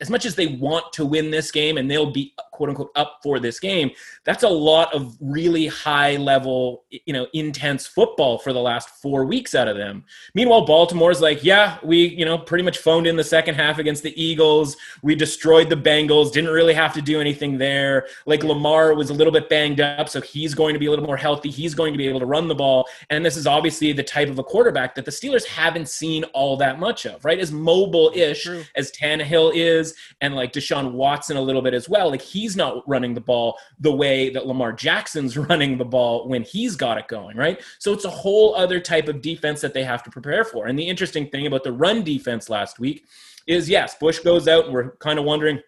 as 0.00 0.08
much 0.08 0.24
as 0.24 0.34
they 0.34 0.46
want 0.46 0.92
to 0.92 1.04
win 1.04 1.30
this 1.30 1.50
game 1.50 1.76
and 1.76 1.90
they'll 1.90 2.10
be 2.10 2.32
quote 2.52 2.68
unquote 2.68 2.90
up 2.94 3.18
for 3.22 3.38
this 3.38 3.60
game 3.60 3.90
that's 4.24 4.44
a 4.44 4.48
lot 4.48 4.92
of 4.94 5.16
really 5.20 5.66
high 5.66 6.16
level 6.16 6.84
you 7.04 7.12
know 7.12 7.26
intense 7.34 7.86
football 7.86 8.38
for 8.38 8.52
the 8.52 8.60
last 8.60 8.88
four 8.88 9.24
weeks 9.24 9.54
out 9.54 9.68
of 9.68 9.76
them. 9.76 10.04
Meanwhile 10.34 10.64
baltimore's 10.64 11.20
like 11.20 11.44
yeah 11.44 11.78
we 11.82 12.06
you 12.08 12.24
know 12.24 12.38
pretty 12.38 12.64
much 12.64 12.78
phoned 12.78 13.06
in 13.06 13.16
the 13.16 13.24
second 13.24 13.56
half 13.56 13.78
against 13.78 14.02
the 14.02 14.20
eagles. 14.20 14.76
We 15.02 15.14
destroyed 15.14 15.68
the 15.68 15.76
bengals. 15.76 16.32
Didn't 16.32 16.50
really 16.50 16.74
have 16.74 16.94
to 16.94 17.02
do 17.02 17.20
anything 17.20 17.58
there. 17.58 18.06
Like 18.24 18.44
lamar 18.44 18.94
was 18.94 19.10
a 19.10 19.14
little 19.14 19.32
bit 19.32 19.48
banged 19.48 19.80
up 19.80 20.08
so 20.08 20.20
he's 20.20 20.54
going 20.54 20.72
to 20.72 20.78
be 20.78 20.86
a 20.86 20.90
little 20.90 21.04
more 21.04 21.16
healthy. 21.16 21.50
He's 21.50 21.74
going 21.74 21.92
to 21.92 21.98
be 21.98 22.08
able 22.08 22.20
to 22.20 22.26
run 22.26 22.48
the 22.48 22.54
ball. 22.54 22.88
And 23.10 23.24
this 23.24 23.36
is 23.36 23.46
obviously 23.46 23.92
the 23.92 24.02
type 24.02 24.28
of 24.28 24.38
a 24.38 24.44
quarterback 24.44 24.94
that 24.94 25.04
the 25.04 25.10
steelers 25.10 25.44
haven't 25.44 25.88
seen 25.88 26.24
all 26.32 26.56
that 26.58 26.78
much 26.78 27.06
of 27.06 27.24
right? 27.24 27.38
As 27.38 27.52
mobile-ish 27.52 28.46
as 28.46 28.86
as 28.86 28.90
Tannehill 29.16 29.52
is, 29.54 29.94
and 30.20 30.34
like 30.34 30.52
Deshaun 30.52 30.92
Watson 30.92 31.36
a 31.36 31.40
little 31.40 31.62
bit 31.62 31.74
as 31.74 31.88
well. 31.88 32.10
Like 32.10 32.22
he's 32.22 32.56
not 32.56 32.86
running 32.88 33.14
the 33.14 33.20
ball 33.20 33.58
the 33.80 33.92
way 33.92 34.30
that 34.30 34.46
Lamar 34.46 34.72
Jackson's 34.72 35.36
running 35.48 35.78
the 35.78 35.84
ball 35.84 36.28
when 36.28 36.42
he's 36.42 36.76
got 36.76 36.98
it 36.98 37.08
going, 37.08 37.36
right? 37.36 37.62
So 37.78 37.92
it's 37.92 38.04
a 38.04 38.10
whole 38.10 38.54
other 38.54 38.80
type 38.80 39.08
of 39.08 39.22
defense 39.22 39.60
that 39.60 39.74
they 39.74 39.84
have 39.84 40.02
to 40.04 40.10
prepare 40.10 40.44
for. 40.44 40.66
And 40.66 40.78
the 40.78 40.88
interesting 40.88 41.28
thing 41.28 41.46
about 41.46 41.64
the 41.64 41.72
run 41.72 42.02
defense 42.02 42.48
last 42.48 42.78
week 42.78 43.04
is 43.46 43.68
yes, 43.68 43.94
Bush 43.98 44.18
goes 44.20 44.48
out, 44.48 44.64
and 44.66 44.74
we're 44.74 44.96
kind 44.96 45.18
of 45.18 45.24
wondering. 45.24 45.60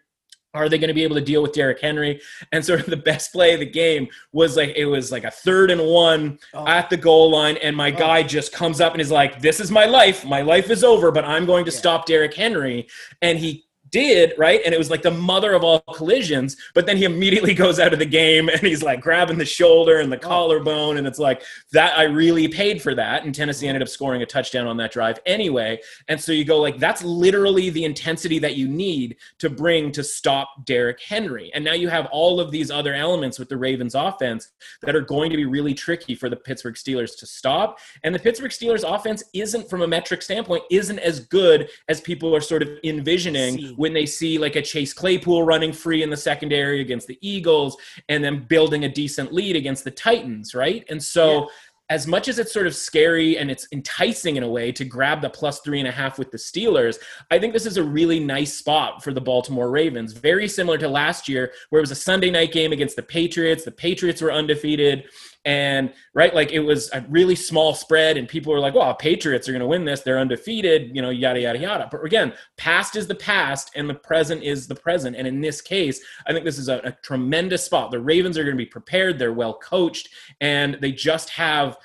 Are 0.54 0.68
they 0.68 0.78
going 0.78 0.88
to 0.88 0.94
be 0.94 1.04
able 1.04 1.16
to 1.16 1.20
deal 1.22 1.42
with 1.42 1.52
Derrick 1.52 1.80
Henry? 1.80 2.20
And 2.52 2.64
sort 2.64 2.80
of 2.80 2.86
the 2.86 2.96
best 2.96 3.32
play 3.32 3.52
of 3.54 3.60
the 3.60 3.66
game 3.66 4.08
was 4.32 4.56
like 4.56 4.74
it 4.76 4.86
was 4.86 5.12
like 5.12 5.24
a 5.24 5.30
third 5.30 5.70
and 5.70 5.82
one 5.84 6.38
Oh. 6.54 6.66
at 6.66 6.88
the 6.88 6.96
goal 6.96 7.30
line, 7.30 7.58
and 7.58 7.76
my 7.76 7.92
Oh. 7.92 7.96
guy 7.96 8.22
just 8.22 8.52
comes 8.52 8.80
up 8.80 8.92
and 8.92 9.00
is 9.02 9.10
like, 9.10 9.40
"This 9.42 9.60
is 9.60 9.70
my 9.70 9.84
life. 9.84 10.24
My 10.24 10.40
life 10.40 10.70
is 10.70 10.82
over, 10.82 11.10
but 11.12 11.24
I'm 11.24 11.44
going 11.44 11.64
to 11.66 11.70
Yeah. 11.70 11.78
stop 11.78 12.06
Derrick 12.06 12.34
Henry." 12.34 12.88
And 13.20 13.38
he 13.38 13.66
did 13.90 14.34
right, 14.38 14.60
and 14.64 14.74
it 14.74 14.78
was 14.78 14.90
like 14.90 15.02
the 15.02 15.10
mother 15.10 15.52
of 15.54 15.64
all 15.64 15.80
collisions. 15.94 16.56
But 16.74 16.86
then 16.86 16.96
he 16.96 17.04
immediately 17.04 17.54
goes 17.64 17.78
out 17.80 17.92
of 17.92 17.98
the 17.98 18.06
game, 18.06 18.48
and 18.48 18.60
he's 18.60 18.82
like 18.82 19.00
grabbing 19.00 19.38
the 19.38 19.44
shoulder 19.44 20.00
and 20.00 20.10
the 20.12 20.16
Oh. 20.18 20.28
collarbone, 20.28 20.96
and 20.98 21.06
it's 21.06 21.18
like 21.18 21.42
that. 21.72 21.96
I 21.98 22.04
really 22.04 22.48
paid 22.48 22.82
for 22.82 22.94
that, 22.94 23.24
and 23.24 23.34
Tennessee 23.34 23.66
ended 23.68 23.82
up 23.82 23.88
scoring 23.88 24.22
a 24.22 24.26
touchdown 24.26 24.66
on 24.66 24.76
that 24.78 24.92
drive 24.92 25.18
anyway. 25.26 25.80
And 26.08 26.20
so 26.20 26.32
you 26.32 26.44
go 26.44 26.58
like, 26.60 26.78
that's 26.78 27.02
literally 27.02 27.70
the 27.70 27.84
intensity 27.84 28.38
that 28.40 28.56
you 28.56 28.68
need 28.68 29.16
to 29.38 29.48
bring 29.48 29.90
to 29.92 30.04
stop 30.04 30.64
Derrick 30.64 31.00
Henry. 31.00 31.50
And 31.54 31.64
now 31.64 31.72
you 31.74 31.88
have 31.88 32.06
all 32.12 32.40
of 32.40 32.50
these 32.50 32.70
other 32.70 32.94
elements 32.94 33.38
with 33.38 33.48
the 33.48 33.56
Ravens 33.56 33.94
offense 33.94 34.50
that 34.82 34.94
are 34.94 35.00
going 35.00 35.30
to 35.30 35.36
be 35.36 35.44
really 35.44 35.74
tricky 35.74 36.14
for 36.14 36.28
the 36.28 36.36
Pittsburgh 36.36 36.74
Steelers 36.74 37.16
to 37.18 37.26
stop. 37.26 37.78
And 38.04 38.14
the 38.14 38.18
Pittsburgh 38.18 38.50
Steelers 38.50 38.84
offense 38.88 39.22
isn't, 39.32 39.68
from 39.70 39.82
a 39.82 39.86
metric 39.86 40.22
standpoint, 40.22 40.64
isn't 40.70 40.98
as 40.98 41.20
good 41.20 41.68
as 41.88 42.00
people 42.00 42.34
are 42.34 42.40
sort 42.40 42.62
of 42.62 42.68
envisioning. 42.84 43.74
When 43.78 43.92
they 43.92 44.04
see 44.04 44.38
like 44.38 44.56
a 44.56 44.62
Chase 44.62 44.92
Claypool 44.92 45.44
running 45.44 45.72
free 45.72 46.02
in 46.02 46.10
the 46.10 46.16
secondary 46.16 46.80
against 46.80 47.06
the 47.06 47.16
Eagles 47.20 47.76
and 48.08 48.24
then 48.24 48.44
building 48.44 48.84
a 48.84 48.88
decent 48.88 49.32
lead 49.32 49.54
against 49.54 49.84
the 49.84 49.90
Titans, 49.90 50.54
right? 50.54 50.84
And 50.90 51.02
so. 51.02 51.42
Yeah. 51.42 51.46
As 51.90 52.06
much 52.06 52.28
as 52.28 52.38
it's 52.38 52.52
sort 52.52 52.66
of 52.66 52.76
scary 52.76 53.38
and 53.38 53.50
it's 53.50 53.66
enticing 53.72 54.36
in 54.36 54.42
a 54.42 54.48
way 54.48 54.70
to 54.72 54.84
grab 54.84 55.22
the 55.22 55.30
plus 55.30 55.60
three 55.60 55.78
and 55.78 55.88
a 55.88 55.90
half 55.90 56.18
with 56.18 56.30
the 56.30 56.36
Steelers, 56.36 56.98
I 57.30 57.38
think 57.38 57.54
this 57.54 57.64
is 57.64 57.78
a 57.78 57.82
really 57.82 58.20
nice 58.20 58.52
spot 58.52 59.02
for 59.02 59.14
the 59.14 59.22
Baltimore 59.22 59.70
Ravens. 59.70 60.12
Very 60.12 60.48
similar 60.48 60.76
to 60.76 60.86
last 60.86 61.30
year, 61.30 61.50
where 61.70 61.78
it 61.78 61.82
was 61.82 61.90
a 61.90 61.94
Sunday 61.94 62.30
night 62.30 62.52
game 62.52 62.72
against 62.72 62.94
the 62.94 63.02
Patriots. 63.02 63.64
The 63.64 63.70
Patriots 63.70 64.20
were 64.20 64.30
undefeated. 64.30 65.04
And 65.48 65.94
right, 66.12 66.34
like 66.34 66.52
it 66.52 66.58
was 66.58 66.90
a 66.92 67.00
really 67.08 67.34
small 67.34 67.72
spread, 67.72 68.18
and 68.18 68.28
people 68.28 68.52
were 68.52 68.60
like, 68.60 68.74
well, 68.74 68.94
Patriots 68.94 69.48
are 69.48 69.52
going 69.52 69.62
to 69.62 69.66
win 69.66 69.86
this. 69.86 70.02
They're 70.02 70.18
undefeated, 70.18 70.94
you 70.94 71.00
know, 71.00 71.08
yada, 71.08 71.40
yada, 71.40 71.58
yada. 71.58 71.88
But 71.90 72.04
again, 72.04 72.34
past 72.58 72.96
is 72.96 73.06
the 73.06 73.14
past, 73.14 73.70
and 73.74 73.88
the 73.88 73.94
present 73.94 74.42
is 74.42 74.66
the 74.66 74.74
present. 74.74 75.16
And 75.16 75.26
in 75.26 75.40
this 75.40 75.62
case, 75.62 76.02
I 76.26 76.34
think 76.34 76.44
this 76.44 76.58
is 76.58 76.68
a, 76.68 76.80
a 76.84 76.92
tremendous 77.02 77.64
spot. 77.64 77.90
The 77.90 77.98
Ravens 77.98 78.36
are 78.36 78.44
going 78.44 78.58
to 78.58 78.62
be 78.62 78.66
prepared, 78.66 79.18
they're 79.18 79.32
well 79.32 79.54
coached, 79.54 80.10
and 80.42 80.76
they 80.82 80.92
just 80.92 81.30
have 81.30 81.78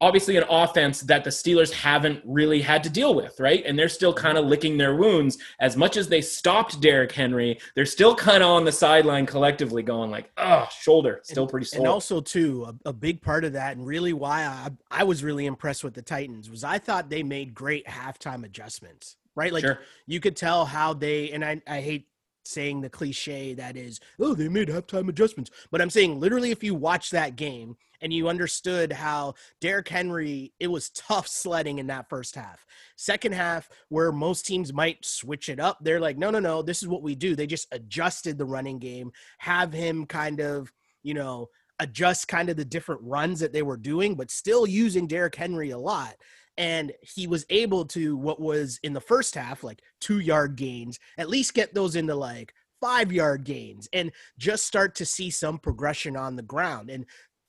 obviously 0.00 0.36
an 0.36 0.44
offense 0.48 1.00
that 1.02 1.24
the 1.24 1.30
Steelers 1.30 1.72
haven't 1.72 2.22
really 2.24 2.60
had 2.60 2.82
to 2.84 2.90
deal 2.90 3.14
with, 3.14 3.38
right? 3.40 3.64
And 3.64 3.78
they're 3.78 3.88
still 3.88 4.12
kind 4.12 4.36
of 4.36 4.42
mm-hmm. 4.42 4.50
licking 4.50 4.76
their 4.76 4.96
wounds. 4.96 5.38
As 5.60 5.76
much 5.76 5.96
as 5.96 6.08
they 6.08 6.20
stopped 6.20 6.80
Derrick 6.80 7.12
Henry, 7.12 7.58
they're 7.74 7.86
still 7.86 8.14
kind 8.14 8.42
of 8.42 8.48
on 8.50 8.64
the 8.64 8.72
sideline 8.72 9.26
collectively 9.26 9.82
going 9.82 10.10
like, 10.10 10.30
oh, 10.36 10.68
shoulder, 10.80 11.20
still 11.22 11.46
pretty 11.46 11.66
sore. 11.66 11.80
And 11.80 11.88
also, 11.88 12.20
too, 12.20 12.64
a, 12.64 12.90
a 12.90 12.92
big 12.92 13.22
part 13.22 13.44
of 13.44 13.52
that, 13.54 13.76
and 13.76 13.86
really 13.86 14.12
why 14.12 14.44
I, 14.44 14.70
I 14.90 15.04
was 15.04 15.24
really 15.24 15.46
impressed 15.46 15.84
with 15.84 15.94
the 15.94 16.02
Titans, 16.02 16.50
was 16.50 16.64
I 16.64 16.78
thought 16.78 17.08
they 17.08 17.22
made 17.22 17.54
great 17.54 17.86
halftime 17.86 18.44
adjustments, 18.44 19.16
right? 19.34 19.52
Like 19.52 19.62
Sure. 19.62 19.78
you 20.06 20.20
could 20.20 20.36
tell 20.36 20.64
how 20.64 20.94
they, 20.94 21.30
and 21.30 21.44
I, 21.44 21.62
I 21.66 21.80
hate 21.80 22.06
saying 22.44 22.80
the 22.80 22.90
cliche 22.90 23.54
that 23.54 23.76
is, 23.76 24.00
oh, 24.20 24.34
they 24.34 24.48
made 24.48 24.68
halftime 24.68 25.08
adjustments. 25.08 25.50
But 25.70 25.80
I'm 25.80 25.90
saying 25.90 26.18
literally, 26.18 26.50
if 26.50 26.62
you 26.62 26.74
watch 26.74 27.10
that 27.10 27.36
game 27.36 27.76
and 28.00 28.12
you 28.12 28.28
understood 28.28 28.92
how 28.92 29.34
Derrick 29.60 29.88
Henry, 29.88 30.52
it 30.58 30.66
was 30.66 30.90
tough 30.90 31.28
sledding 31.28 31.78
in 31.78 31.86
that 31.86 32.08
first 32.08 32.34
half. 32.34 32.66
Second 32.96 33.32
half, 33.32 33.68
where 33.88 34.12
most 34.12 34.44
teams 34.44 34.72
might 34.72 35.04
switch 35.04 35.48
it 35.48 35.60
up, 35.60 35.78
they're 35.80 36.00
like, 36.00 36.18
no, 36.18 36.30
no, 36.30 36.40
no, 36.40 36.62
this 36.62 36.82
is 36.82 36.88
what 36.88 37.02
we 37.02 37.14
do. 37.14 37.36
They 37.36 37.46
just 37.46 37.68
adjusted 37.72 38.38
the 38.38 38.44
running 38.44 38.78
game, 38.78 39.12
have 39.38 39.72
him 39.72 40.06
kind 40.06 40.40
of, 40.40 40.72
you 41.02 41.14
know, 41.14 41.48
adjust 41.78 42.28
kind 42.28 42.48
of 42.48 42.56
the 42.56 42.64
different 42.64 43.00
runs 43.02 43.40
that 43.40 43.52
they 43.52 43.62
were 43.62 43.76
doing, 43.76 44.14
but 44.14 44.30
still 44.30 44.66
using 44.66 45.06
Derrick 45.06 45.34
Henry 45.34 45.70
a 45.70 45.78
lot. 45.78 46.14
And 46.58 46.92
he 47.00 47.26
was 47.26 47.46
able 47.50 47.84
to, 47.86 48.16
what 48.16 48.40
was 48.40 48.78
in 48.82 48.92
the 48.92 49.00
first 49.00 49.34
half, 49.34 49.64
like 49.64 49.80
two 50.00 50.18
yard 50.20 50.56
gains, 50.56 50.98
at 51.18 51.28
least 51.30 51.54
get 51.54 51.72
those 51.74 51.96
into 51.96 52.14
like 52.14 52.52
five 52.80 53.12
yard 53.12 53.44
gains 53.44 53.88
and 53.92 54.12
just 54.38 54.66
start 54.66 54.94
to 54.96 55.06
see 55.06 55.30
some 55.30 55.58
progression 55.58 56.16
on 56.16 56.36
the 56.36 56.42
ground. 56.42 56.90
And 56.90 57.06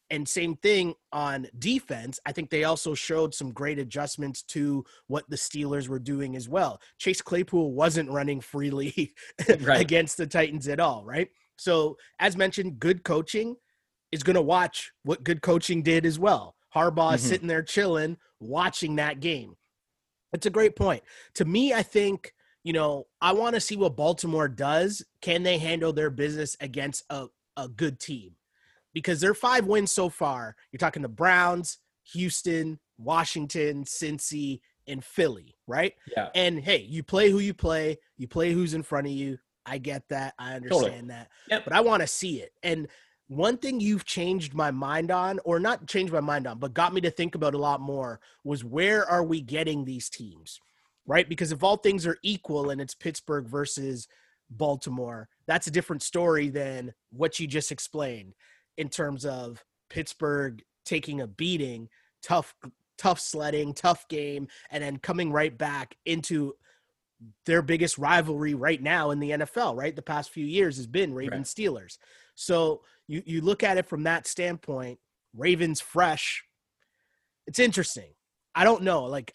and 0.10 0.28
same 0.30 0.56
thing 0.58 0.94
on 1.12 1.48
defense. 1.58 2.20
I 2.24 2.34
think 2.34 2.52
they 2.52 2.66
also 2.66 2.94
showed 2.94 3.34
some 3.34 3.52
great 3.52 3.80
adjustments 3.80 4.44
to 4.44 4.86
what 5.08 5.28
the 5.28 5.36
Steelers 5.36 5.88
were 5.88 5.98
doing 5.98 6.36
as 6.36 6.48
well. 6.48 6.80
Chase 7.00 7.20
Claypool 7.22 7.74
wasn't 7.74 8.12
running 8.12 8.40
freely 8.40 9.16
Right. 9.62 9.80
against 9.82 10.18
the 10.18 10.28
Titans 10.28 10.68
at 10.68 10.80
all, 10.80 11.04
right? 11.04 11.30
So, 11.58 11.98
as 12.20 12.38
mentioned, 12.38 12.80
good 12.80 13.04
coaching 13.04 13.56
is 14.12 14.22
going 14.22 14.36
to 14.36 14.42
watch 14.42 14.92
what 15.04 15.24
good 15.24 15.42
coaching 15.42 15.82
did 15.82 16.06
as 16.06 16.20
well. 16.20 16.58
Harbaugh 16.76 17.16
is 17.16 17.24
Mhm. 17.24 17.28
sitting 17.30 17.48
there 17.48 17.64
chilling, 17.64 18.18
watching 18.44 18.98
that 18.98 19.20
game. 19.20 19.56
It's 20.34 20.46
a 20.46 20.52
great 20.52 20.76
point. 20.76 21.04
To 21.36 21.46
me, 21.46 21.74
I 21.74 21.84
think, 21.84 22.34
you 22.64 22.74
know, 22.74 23.08
I 23.22 23.34
want 23.34 23.56
to 23.56 23.62
see 23.62 23.76
what 23.76 23.96
Baltimore 23.96 24.48
does. 24.48 25.04
Can 25.22 25.44
they 25.44 25.58
handle 25.58 25.94
their 25.94 26.10
business 26.10 26.58
against 26.60 27.04
a, 27.10 27.28
a 27.56 27.68
good 27.68 28.00
team? 28.00 28.32
Because 28.94 29.20
they're 29.22 29.34
five 29.34 29.66
wins 29.66 29.92
so 29.92 30.10
far. 30.10 30.56
You're 30.72 30.80
talking 30.80 31.02
the 31.02 31.10
Browns, 31.10 31.78
Houston, 32.14 32.80
Washington, 32.98 33.84
Cincy, 33.86 34.60
and 34.88 35.04
Philly, 35.04 35.56
right? 35.68 35.94
Yeah. 36.16 36.30
And 36.36 36.60
hey, 36.60 36.86
you 36.90 37.04
play 37.04 37.30
who 37.30 37.40
you 37.40 37.54
play, 37.54 37.98
you 38.18 38.28
play 38.28 38.52
who's 38.52 38.74
in 38.74 38.84
front 38.84 39.08
of 39.08 39.14
you. 39.14 39.38
I 39.66 39.78
get 39.78 40.04
that. 40.10 40.34
I 40.38 40.56
understand 40.56 40.84
Totally. 40.84 41.08
that. 41.08 41.30
Yep. 41.50 41.64
But 41.64 41.74
I 41.74 41.82
want 41.82 42.02
to 42.02 42.08
see 42.08 42.42
it. 42.42 42.52
And 42.64 42.88
one 43.28 43.58
thing 43.58 43.80
you've 43.80 44.06
changed 44.06 44.54
my 44.54 44.72
mind 44.72 45.12
on, 45.12 45.40
or 45.46 45.60
not 45.60 45.88
changed 45.88 46.14
my 46.14 46.20
mind 46.20 46.48
on, 46.48 46.60
but 46.60 46.74
got 46.74 46.94
me 46.94 47.02
to 47.02 47.12
think 47.12 47.36
about 47.36 47.56
a 47.56 47.60
lot 47.60 47.82
more 47.82 48.20
was 48.44 48.64
where 48.64 49.06
are 49.10 49.24
we 49.24 49.42
getting 49.42 49.86
these 49.86 50.10
teams? 50.10 50.60
Right? 51.06 51.28
Because 51.28 51.52
if 51.52 51.64
all 51.64 51.78
things 51.78 52.06
are 52.06 52.18
equal 52.24 52.70
and 52.70 52.80
it's 52.80 52.96
Pittsburgh 52.96 53.48
versus 53.48 54.08
Baltimore, 54.50 55.28
that's 55.48 55.68
a 55.68 55.72
different 55.72 56.04
story 56.04 56.50
than 56.50 56.94
what 57.12 57.40
you 57.40 57.48
just 57.48 57.72
explained 57.72 58.34
in 58.78 58.90
terms 58.90 59.26
of 59.26 59.64
Pittsburgh 59.90 60.64
taking 60.86 61.22
a 61.22 61.28
beating, 61.28 61.90
tough 62.22 62.56
tough 62.98 63.20
sledding, 63.20 63.74
tough 63.74 64.08
game, 64.08 64.48
and 64.70 64.84
then 64.84 64.98
coming 64.98 65.32
right 65.32 65.58
back 65.58 65.96
into 66.06 66.54
their 67.46 67.62
biggest 67.62 67.98
rivalry 67.98 68.54
right 68.54 68.82
now 68.82 69.12
in 69.12 69.20
the 69.20 69.32
NFL, 69.32 69.78
right? 69.78 69.96
The 69.96 70.02
past 70.02 70.32
few 70.32 70.46
years 70.46 70.78
has 70.78 70.88
been 70.88 71.14
Ravens 71.14 71.54
Steelers. 71.54 71.98
So 72.36 72.82
you 73.08 73.22
you 73.26 73.42
look 73.42 73.64
at 73.64 73.78
it 73.78 73.86
from 73.86 74.04
that 74.04 74.28
standpoint, 74.28 75.00
Ravens 75.36 75.82
fresh. 75.82 76.44
It's 77.48 77.60
interesting. 77.60 78.12
I 78.56 78.64
don't 78.64 78.84
know. 78.84 79.04
Like 79.06 79.34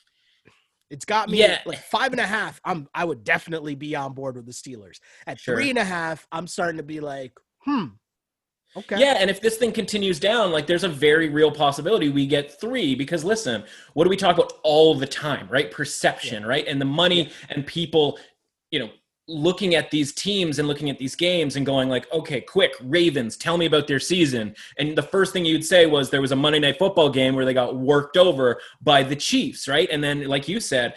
it's 0.91 1.05
got 1.05 1.29
me 1.29 1.41
Yeah. 1.41 1.59
like 1.67 1.79
five 1.79 2.13
and 2.13 2.21
a 2.21 2.27
half. 2.27 2.61
I'm 2.65 2.89
I 2.95 3.05
would 3.05 3.25
definitely 3.25 3.75
be 3.75 3.95
on 3.95 4.15
board 4.15 4.37
with 4.37 4.47
the 4.47 4.53
Steelers. 4.53 4.99
At 5.27 5.39
Sure. 5.39 5.55
three 5.57 5.71
and 5.71 5.79
a 5.79 5.85
half, 5.85 6.27
I'm 6.33 6.47
starting 6.47 6.79
to 6.79 6.83
be 6.83 7.01
like, 7.01 7.33
hmm. 7.65 7.87
Okay. 8.77 8.99
Yeah, 9.01 9.17
and 9.19 9.31
if 9.31 9.41
this 9.41 9.57
thing 9.57 9.73
continues 9.73 10.21
down, 10.21 10.53
like 10.53 10.67
there's 10.67 10.85
a 10.85 10.89
very 10.91 11.31
real 11.31 11.51
possibility 11.51 12.11
we 12.11 12.27
get 12.27 12.61
three. 12.61 12.95
Because 12.95 13.25
listen, 13.25 13.65
what 13.95 14.05
do 14.05 14.11
we 14.11 14.17
talk 14.17 14.37
about 14.37 14.53
all 14.63 14.95
the 14.95 15.07
time, 15.07 15.49
right? 15.49 15.71
Perception, 15.71 16.45
right? 16.45 16.67
And 16.69 16.79
the 16.81 16.85
money 16.85 17.31
and 17.49 17.67
people, 17.67 18.19
you 18.71 18.79
know, 18.79 18.91
looking 19.29 19.75
at 19.75 19.91
these 19.91 20.13
teams 20.13 20.59
and 20.59 20.67
looking 20.67 20.89
at 20.89 20.99
these 20.99 21.15
games 21.15 21.57
and 21.57 21.67
going 21.67 21.89
like, 21.89 22.11
okay, 22.13 22.41
quick, 22.41 22.73
Ravens, 22.83 23.37
tell 23.37 23.59
me 23.59 23.67
about 23.67 23.87
their 23.87 24.01
season. 24.01 24.57
And 24.79 24.97
the 24.97 25.03
first 25.03 25.33
thing 25.35 25.45
you'd 25.45 25.65
say 25.65 25.87
was 25.87 26.09
there 26.09 26.23
was 26.23 26.33
a 26.33 26.37
Monday 26.37 26.59
night 26.59 26.79
football 26.79 27.11
game 27.11 27.35
where 27.35 27.45
they 27.45 27.55
got 27.55 27.77
worked 27.77 28.17
over 28.17 28.59
by 28.83 29.03
the 29.03 29.15
Chiefs, 29.17 29.69
right? 29.69 29.89
And 29.93 30.03
then, 30.03 30.27
like 30.27 30.49
you 30.49 30.61
said, 30.61 30.95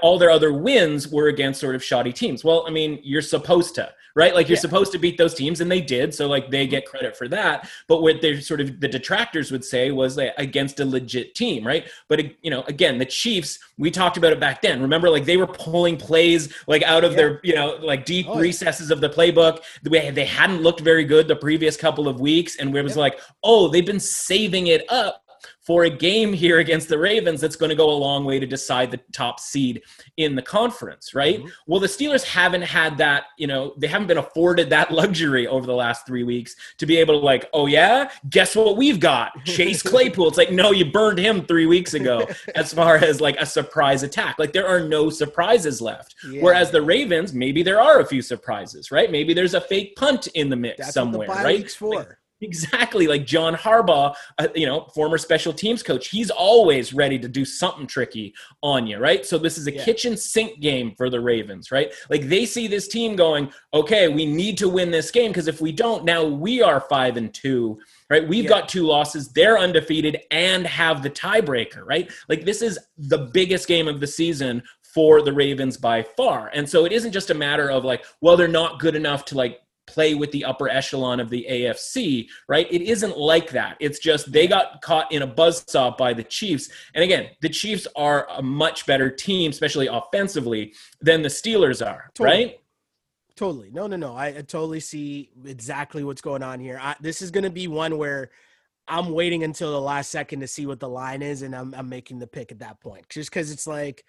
all 0.00 0.18
their 0.18 0.30
other 0.30 0.52
wins 0.52 1.08
were 1.08 1.26
against 1.26 1.60
sort 1.60 1.74
of 1.74 1.82
shoddy 1.82 2.12
teams. 2.12 2.44
Well, 2.44 2.64
I 2.66 2.70
mean, 2.70 3.00
you're 3.02 3.20
supposed 3.20 3.74
to, 3.74 3.92
right? 4.14 4.34
Like 4.34 4.48
you're 4.48 4.56
Yeah. 4.56 4.60
supposed 4.60 4.92
to 4.92 4.98
beat 4.98 5.18
those 5.18 5.34
teams, 5.34 5.60
and 5.60 5.70
they 5.70 5.80
did. 5.80 6.14
So 6.14 6.26
like 6.26 6.50
they 6.50 6.64
mm-hmm. 6.64 6.70
get 6.70 6.86
credit 6.86 7.16
for 7.16 7.28
that. 7.28 7.68
But 7.88 8.02
what 8.02 8.20
they 8.20 8.40
sort 8.40 8.60
of 8.60 8.80
the 8.80 8.88
detractors 8.88 9.50
would 9.50 9.64
say 9.64 9.90
was 9.90 10.16
like, 10.16 10.34
against 10.38 10.80
a 10.80 10.84
legit 10.84 11.34
team, 11.34 11.66
right? 11.66 11.88
But 12.08 12.24
you 12.44 12.50
know, 12.50 12.62
again, 12.68 12.98
the 12.98 13.06
Chiefs, 13.06 13.58
we 13.78 13.90
talked 13.90 14.16
about 14.16 14.32
it 14.32 14.40
back 14.40 14.62
then. 14.62 14.80
Remember, 14.82 15.08
like 15.10 15.24
they 15.24 15.36
were 15.36 15.46
pulling 15.46 15.96
plays 15.96 16.52
like 16.66 16.82
out 16.82 17.04
of 17.04 17.12
Yeah. 17.12 17.16
their 17.16 17.40
you 17.42 17.54
know 17.54 17.78
like 17.80 18.04
deep 18.04 18.26
Oh, 18.28 18.34
yeah. 18.34 18.40
recesses 18.42 18.90
of 18.90 19.00
the 19.00 19.08
playbook. 19.08 19.60
The 19.82 19.90
way 19.90 20.10
they 20.10 20.24
hadn't 20.24 20.62
looked 20.62 20.80
very 20.80 21.04
good 21.04 21.28
the 21.28 21.36
previous 21.36 21.76
couple 21.76 22.08
of 22.08 22.20
weeks, 22.20 22.56
and 22.56 22.76
it 22.76 22.82
was 22.82 22.96
like, 22.96 23.20
oh, 23.42 23.68
they've 23.68 23.86
been 23.86 24.00
saving 24.00 24.66
it 24.68 24.84
up 24.90 25.21
for 25.64 25.84
a 25.84 25.90
game 25.90 26.32
here 26.32 26.58
against 26.58 26.88
the 26.88 26.98
Ravens 26.98 27.40
that's 27.40 27.54
going 27.54 27.70
to 27.70 27.76
go 27.76 27.88
a 27.88 27.92
long 27.92 28.24
way 28.24 28.40
to 28.40 28.46
decide 28.46 28.90
the 28.90 29.00
top 29.12 29.38
seed 29.38 29.80
in 30.16 30.34
the 30.34 30.42
conference, 30.42 31.14
right? 31.14 31.40
Mhm. 31.40 31.50
Well, 31.68 31.78
the 31.78 31.86
Steelers 31.86 32.24
haven't 32.24 32.62
had 32.62 32.98
that, 32.98 33.26
you 33.38 33.46
know, 33.46 33.74
they 33.78 33.86
haven't 33.86 34.08
been 34.08 34.18
afforded 34.18 34.70
that 34.70 34.90
luxury 35.02 35.46
over 35.46 35.64
the 35.64 35.74
last 35.74 36.04
three 36.04 36.24
weeks 36.24 36.56
to 36.78 36.86
be 36.86 36.96
able 36.96 37.20
to, 37.20 37.24
like, 37.24 37.48
oh, 37.52 37.66
yeah, 37.66 38.10
guess 38.28 38.56
what 38.56 38.76
we've 38.76 38.98
got? 38.98 39.32
Chase 39.44 39.82
Claypool. 39.92 40.28
It's 40.28 40.38
like, 40.38 40.50
no, 40.50 40.72
you 40.72 40.86
burned 40.90 41.18
him 41.18 41.44
three 41.46 41.66
weeks 41.66 41.94
ago 41.94 42.26
as 42.56 42.74
far 42.74 42.96
as 42.96 43.20
like 43.20 43.36
a 43.38 43.46
surprise 43.46 44.02
attack. 44.02 44.40
Like, 44.40 44.52
there 44.52 44.66
are 44.66 44.80
no 44.80 45.10
surprises 45.10 45.80
left. 45.80 46.16
Yeah. 46.28 46.42
Whereas 46.42 46.72
the 46.72 46.82
Ravens, 46.82 47.32
maybe 47.32 47.62
there 47.62 47.80
are 47.80 48.00
a 48.00 48.06
few 48.06 48.20
surprises, 48.22 48.90
right? 48.90 49.10
Maybe 49.12 49.32
there's 49.32 49.54
a 49.54 49.60
fake 49.60 49.94
punt 49.94 50.26
in 50.34 50.50
the 50.50 50.56
mix 50.56 50.78
that's 50.78 50.94
somewhere, 50.94 51.28
the 51.28 51.34
right? 51.34 51.58
week's 51.58 51.76
for. 51.76 52.18
Exactly, 52.42 53.06
like 53.06 53.24
John 53.24 53.54
Harbaugh, 53.54 54.14
uh, 54.38 54.48
you 54.54 54.66
know, 54.66 54.86
former 54.94 55.16
special 55.16 55.52
teams 55.52 55.82
coach. 55.82 56.08
He's 56.08 56.30
always 56.30 56.92
ready 56.92 57.18
to 57.18 57.28
do 57.28 57.44
something 57.44 57.86
tricky 57.86 58.34
on 58.62 58.86
you, 58.86 58.98
right? 58.98 59.24
So 59.24 59.38
this 59.38 59.56
is 59.56 59.66
a 59.68 59.72
Yeah. 59.72 59.84
kitchen 59.84 60.16
sink 60.16 60.60
game 60.60 60.94
for 60.96 61.08
the 61.08 61.20
Ravens, 61.20 61.70
right? 61.70 61.92
Like 62.10 62.28
they 62.28 62.44
see 62.44 62.66
this 62.66 62.88
team 62.88 63.16
going, 63.16 63.52
okay, 63.72 64.08
we 64.08 64.26
need 64.26 64.58
to 64.58 64.68
win 64.68 64.90
this 64.90 65.10
game 65.10 65.30
because 65.30 65.48
if 65.48 65.60
we 65.60 65.72
don't, 65.72 66.04
now 66.04 66.24
we 66.24 66.60
are 66.60 66.80
five 66.80 67.16
and 67.16 67.32
two, 67.32 67.78
right? 68.10 68.26
We've 68.26 68.44
Yeah. 68.44 68.50
got 68.50 68.68
two 68.68 68.84
losses. 68.86 69.28
They're 69.32 69.58
undefeated 69.58 70.20
and 70.30 70.66
have 70.66 71.02
the 71.02 71.10
tiebreaker, 71.10 71.82
right? 71.86 72.10
Like 72.28 72.44
this 72.44 72.60
is 72.60 72.78
the 72.98 73.18
biggest 73.32 73.68
game 73.68 73.88
of 73.88 74.00
the 74.00 74.06
season 74.06 74.62
for 74.82 75.22
the 75.22 75.32
Ravens 75.32 75.78
by 75.78 76.02
far. 76.02 76.50
And 76.52 76.68
so 76.68 76.84
it 76.84 76.92
isn't 76.92 77.12
just 77.12 77.30
a 77.30 77.34
matter 77.34 77.70
of 77.70 77.82
like, 77.82 78.04
well, 78.20 78.36
they're 78.36 78.46
not 78.46 78.78
good 78.78 78.94
enough 78.94 79.24
to 79.26 79.36
like 79.36 79.61
play 79.86 80.14
with 80.14 80.30
the 80.30 80.44
upper 80.44 80.68
echelon 80.68 81.20
of 81.20 81.28
the 81.30 81.46
AFC, 81.50 82.28
right? 82.48 82.66
It 82.70 82.82
isn't 82.82 83.18
like 83.18 83.50
that. 83.50 83.76
It's 83.80 83.98
just 83.98 84.32
they 84.32 84.46
got 84.46 84.80
caught 84.82 85.10
in 85.12 85.22
a 85.22 85.26
buzzsaw 85.26 85.96
by 85.96 86.14
the 86.14 86.24
Chiefs. 86.24 86.68
And 86.94 87.02
again, 87.04 87.30
the 87.40 87.48
Chiefs 87.48 87.86
are 87.96 88.26
a 88.30 88.42
much 88.42 88.86
better 88.86 89.10
team, 89.10 89.50
especially 89.50 89.88
offensively, 89.88 90.74
than 91.00 91.22
the 91.22 91.28
Steelers 91.28 91.84
are, 91.84 92.10
Totally. 92.14 92.44
right? 92.44 92.58
Totally. 93.34 93.70
No, 93.70 93.86
no, 93.86 93.96
no. 93.96 94.14
I, 94.14 94.28
I 94.28 94.42
totally 94.42 94.80
see 94.80 95.30
exactly 95.44 96.04
what's 96.04 96.20
going 96.20 96.42
on 96.42 96.60
here. 96.60 96.78
I, 96.80 96.94
this 97.00 97.22
is 97.22 97.30
going 97.30 97.44
to 97.44 97.50
be 97.50 97.66
one 97.66 97.96
where 97.98 98.30
I'm 98.86 99.10
waiting 99.10 99.42
until 99.42 99.72
the 99.72 99.80
last 99.80 100.10
second 100.10 100.40
to 100.40 100.46
see 100.46 100.66
what 100.66 100.80
the 100.80 100.88
line 100.88 101.22
is, 101.22 101.42
and 101.42 101.54
I'm, 101.54 101.74
I'm 101.74 101.88
making 101.88 102.18
the 102.18 102.26
pick 102.26 102.52
at 102.52 102.58
that 102.58 102.80
point. 102.80 103.08
Just 103.08 103.30
because 103.30 103.50
it's 103.50 103.66
like 103.66 104.04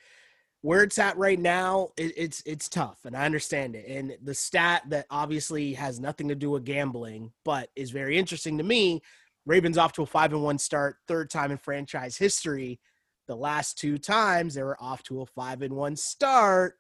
where 0.63 0.81
it's 0.81 0.97
at 0.97 1.17
right 1.17 1.39
now, 1.39 1.89
it, 1.97 2.13
it's 2.15 2.41
it's 2.45 2.69
tough, 2.69 2.99
and 3.03 3.15
I 3.17 3.25
understand 3.25 3.75
it. 3.75 3.85
And 3.85 4.15
the 4.23 4.33
stat 4.33 4.83
that 4.87 5.05
obviously 5.11 5.73
has 5.73 5.99
nothing 5.99 6.29
to 6.29 6.35
do 6.35 6.49
with 6.49 6.63
gambling, 6.63 7.33
but 7.43 7.69
is 7.75 7.91
very 7.91 8.17
interesting 8.17 8.57
to 8.57 8.63
me. 8.63 9.01
Ravens 9.45 9.77
off 9.77 9.91
to 9.93 10.03
a 10.03 10.05
five 10.05 10.31
and 10.31 10.41
one 10.41 10.57
start, 10.57 10.95
third 11.05 11.29
time 11.29 11.51
in 11.51 11.57
franchise 11.57 12.15
history. 12.15 12.79
The 13.27 13.35
last 13.35 13.77
two 13.77 13.97
times 13.97 14.53
they 14.53 14.63
were 14.63 14.81
off 14.81 15.03
to 15.03 15.21
a 15.21 15.25
five 15.25 15.61
and 15.61 15.73
one 15.75 15.97
start, 15.97 16.75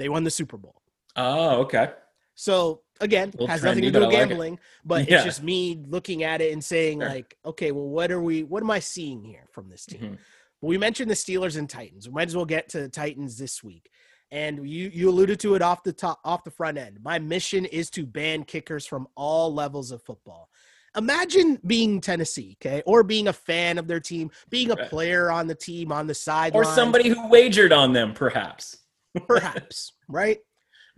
they 0.00 0.08
won 0.08 0.24
the 0.24 0.30
Super 0.30 0.56
Bowl. 0.56 0.82
Oh, 1.14 1.60
okay. 1.62 1.92
So 2.34 2.82
again, 3.00 3.32
has 3.46 3.62
nothing 3.62 3.82
to 3.84 3.90
do 3.92 4.00
with 4.00 4.08
I 4.08 4.10
like 4.10 4.14
it. 4.16 4.28
gambling, 4.28 4.58
but 4.84 5.08
Yeah. 5.08 5.16
it's 5.16 5.24
just 5.24 5.42
me 5.44 5.80
looking 5.86 6.24
at 6.24 6.40
it 6.40 6.52
and 6.52 6.62
saying 6.64 6.98
Sure. 7.00 7.08
like, 7.08 7.36
okay, 7.44 7.70
well, 7.70 7.86
what 7.88 8.10
are 8.10 8.20
we? 8.20 8.42
What 8.42 8.62
am 8.64 8.70
I 8.72 8.80
seeing 8.80 9.22
here 9.22 9.46
from 9.52 9.68
this 9.68 9.86
team? 9.86 10.00
Mhm. 10.00 10.18
But 10.60 10.68
we 10.68 10.78
mentioned 10.78 11.10
the 11.10 11.14
Steelers 11.14 11.56
and 11.58 11.68
Titans. 11.68 12.08
We 12.08 12.14
might 12.14 12.28
as 12.28 12.36
well 12.36 12.46
get 12.46 12.68
to 12.70 12.80
the 12.80 12.88
Titans 12.88 13.38
this 13.38 13.62
week. 13.62 13.90
And 14.32 14.68
you 14.68 14.90
you 14.92 15.08
alluded 15.08 15.38
to 15.40 15.54
it 15.54 15.62
off 15.62 15.84
the 15.84 15.92
top 15.92 16.18
off 16.24 16.42
the 16.42 16.50
front 16.50 16.78
end. 16.78 16.98
My 17.02 17.18
mission 17.18 17.64
is 17.64 17.90
to 17.90 18.04
ban 18.04 18.42
kickers 18.42 18.84
from 18.84 19.06
all 19.14 19.54
levels 19.54 19.92
of 19.92 20.02
football. 20.02 20.48
Imagine 20.96 21.60
being 21.66 22.00
Tennessee, 22.00 22.56
okay, 22.60 22.82
or 22.86 23.02
being 23.02 23.28
a 23.28 23.32
fan 23.32 23.76
of 23.76 23.86
their 23.86 24.00
team, 24.00 24.30
being 24.48 24.70
a 24.70 24.76
player 24.76 25.30
on 25.30 25.46
the 25.46 25.54
team 25.54 25.92
on 25.92 26.06
the 26.06 26.14
side, 26.14 26.54
Or 26.54 26.64
somebody 26.64 27.10
who 27.10 27.28
wagered 27.28 27.70
on 27.72 27.92
them, 27.92 28.14
perhaps. 28.14 28.78
perhaps, 29.26 29.92
right? 30.08 30.38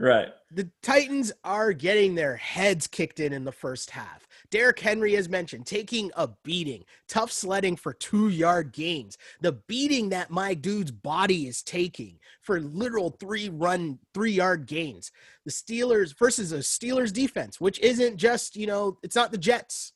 Right. 0.00 0.28
the 0.52 0.70
Titans 0.84 1.32
are 1.42 1.72
getting 1.72 2.14
their 2.14 2.36
heads 2.36 2.86
kicked 2.86 3.18
in 3.18 3.32
in 3.32 3.44
the 3.44 3.50
first 3.50 3.90
half. 3.90 4.27
Derrick 4.50 4.80
Henry, 4.80 5.16
as 5.16 5.28
mentioned, 5.28 5.66
taking 5.66 6.10
a 6.16 6.28
beating, 6.42 6.84
tough 7.08 7.30
sledding 7.30 7.76
for 7.76 7.92
two 7.92 8.28
yard 8.28 8.72
gains. 8.72 9.18
The 9.40 9.52
beating 9.52 10.08
that 10.10 10.30
my 10.30 10.54
dude's 10.54 10.90
body 10.90 11.46
is 11.46 11.62
taking 11.62 12.18
for 12.40 12.60
literal 12.60 13.10
three 13.20 13.48
run, 13.48 13.98
three 14.14 14.32
yard 14.32 14.66
gains. 14.66 15.12
The 15.44 15.50
Steelers 15.50 16.18
versus 16.18 16.52
a 16.52 16.58
Steelers 16.58 17.12
defense, 17.12 17.60
which 17.60 17.78
isn't 17.80 18.16
just, 18.16 18.56
you 18.56 18.66
know, 18.66 18.98
it's 19.02 19.16
not 19.16 19.32
the 19.32 19.38
Jets. 19.38 19.92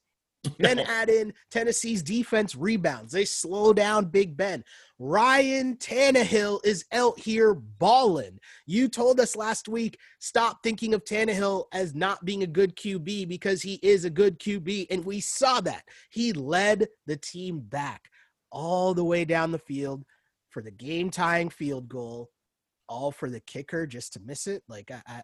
Then 0.58 0.80
add 0.80 1.08
in 1.08 1.32
Tennessee's 1.50 2.02
defense 2.02 2.56
rebounds. 2.56 3.12
They 3.12 3.24
slow 3.24 3.72
down 3.72 4.06
Big 4.06 4.36
Ben. 4.36 4.64
Ryan 4.98 5.76
Tannehill 5.76 6.60
is 6.64 6.84
out 6.92 7.18
here 7.18 7.54
balling. 7.54 8.38
You 8.66 8.88
told 8.88 9.20
us 9.20 9.36
last 9.36 9.68
week 9.68 9.98
stop 10.18 10.58
thinking 10.62 10.94
of 10.94 11.04
Tannehill 11.04 11.66
as 11.72 11.94
not 11.94 12.24
being 12.24 12.42
a 12.42 12.48
good 12.48 12.76
QB 12.76 13.28
because 13.28 13.62
he 13.62 13.74
is 13.82 14.04
a 14.04 14.10
good 14.10 14.38
QB, 14.38 14.88
and 14.90 15.04
we 15.04 15.20
saw 15.20 15.60
that. 15.60 15.84
He 16.10 16.32
led 16.32 16.88
the 17.06 17.16
team 17.16 17.60
back 17.60 18.08
all 18.50 18.94
the 18.94 19.04
way 19.04 19.24
down 19.24 19.52
the 19.52 19.58
field 19.58 20.04
for 20.50 20.62
the 20.62 20.70
game 20.70 21.10
tying 21.10 21.50
field 21.50 21.88
goal, 21.88 22.30
all 22.88 23.10
for 23.10 23.30
the 23.30 23.40
kicker 23.40 23.86
just 23.86 24.12
to 24.12 24.20
miss 24.20 24.46
it. 24.46 24.62
Like 24.68 24.90
I, 24.90 25.02
I, 25.06 25.22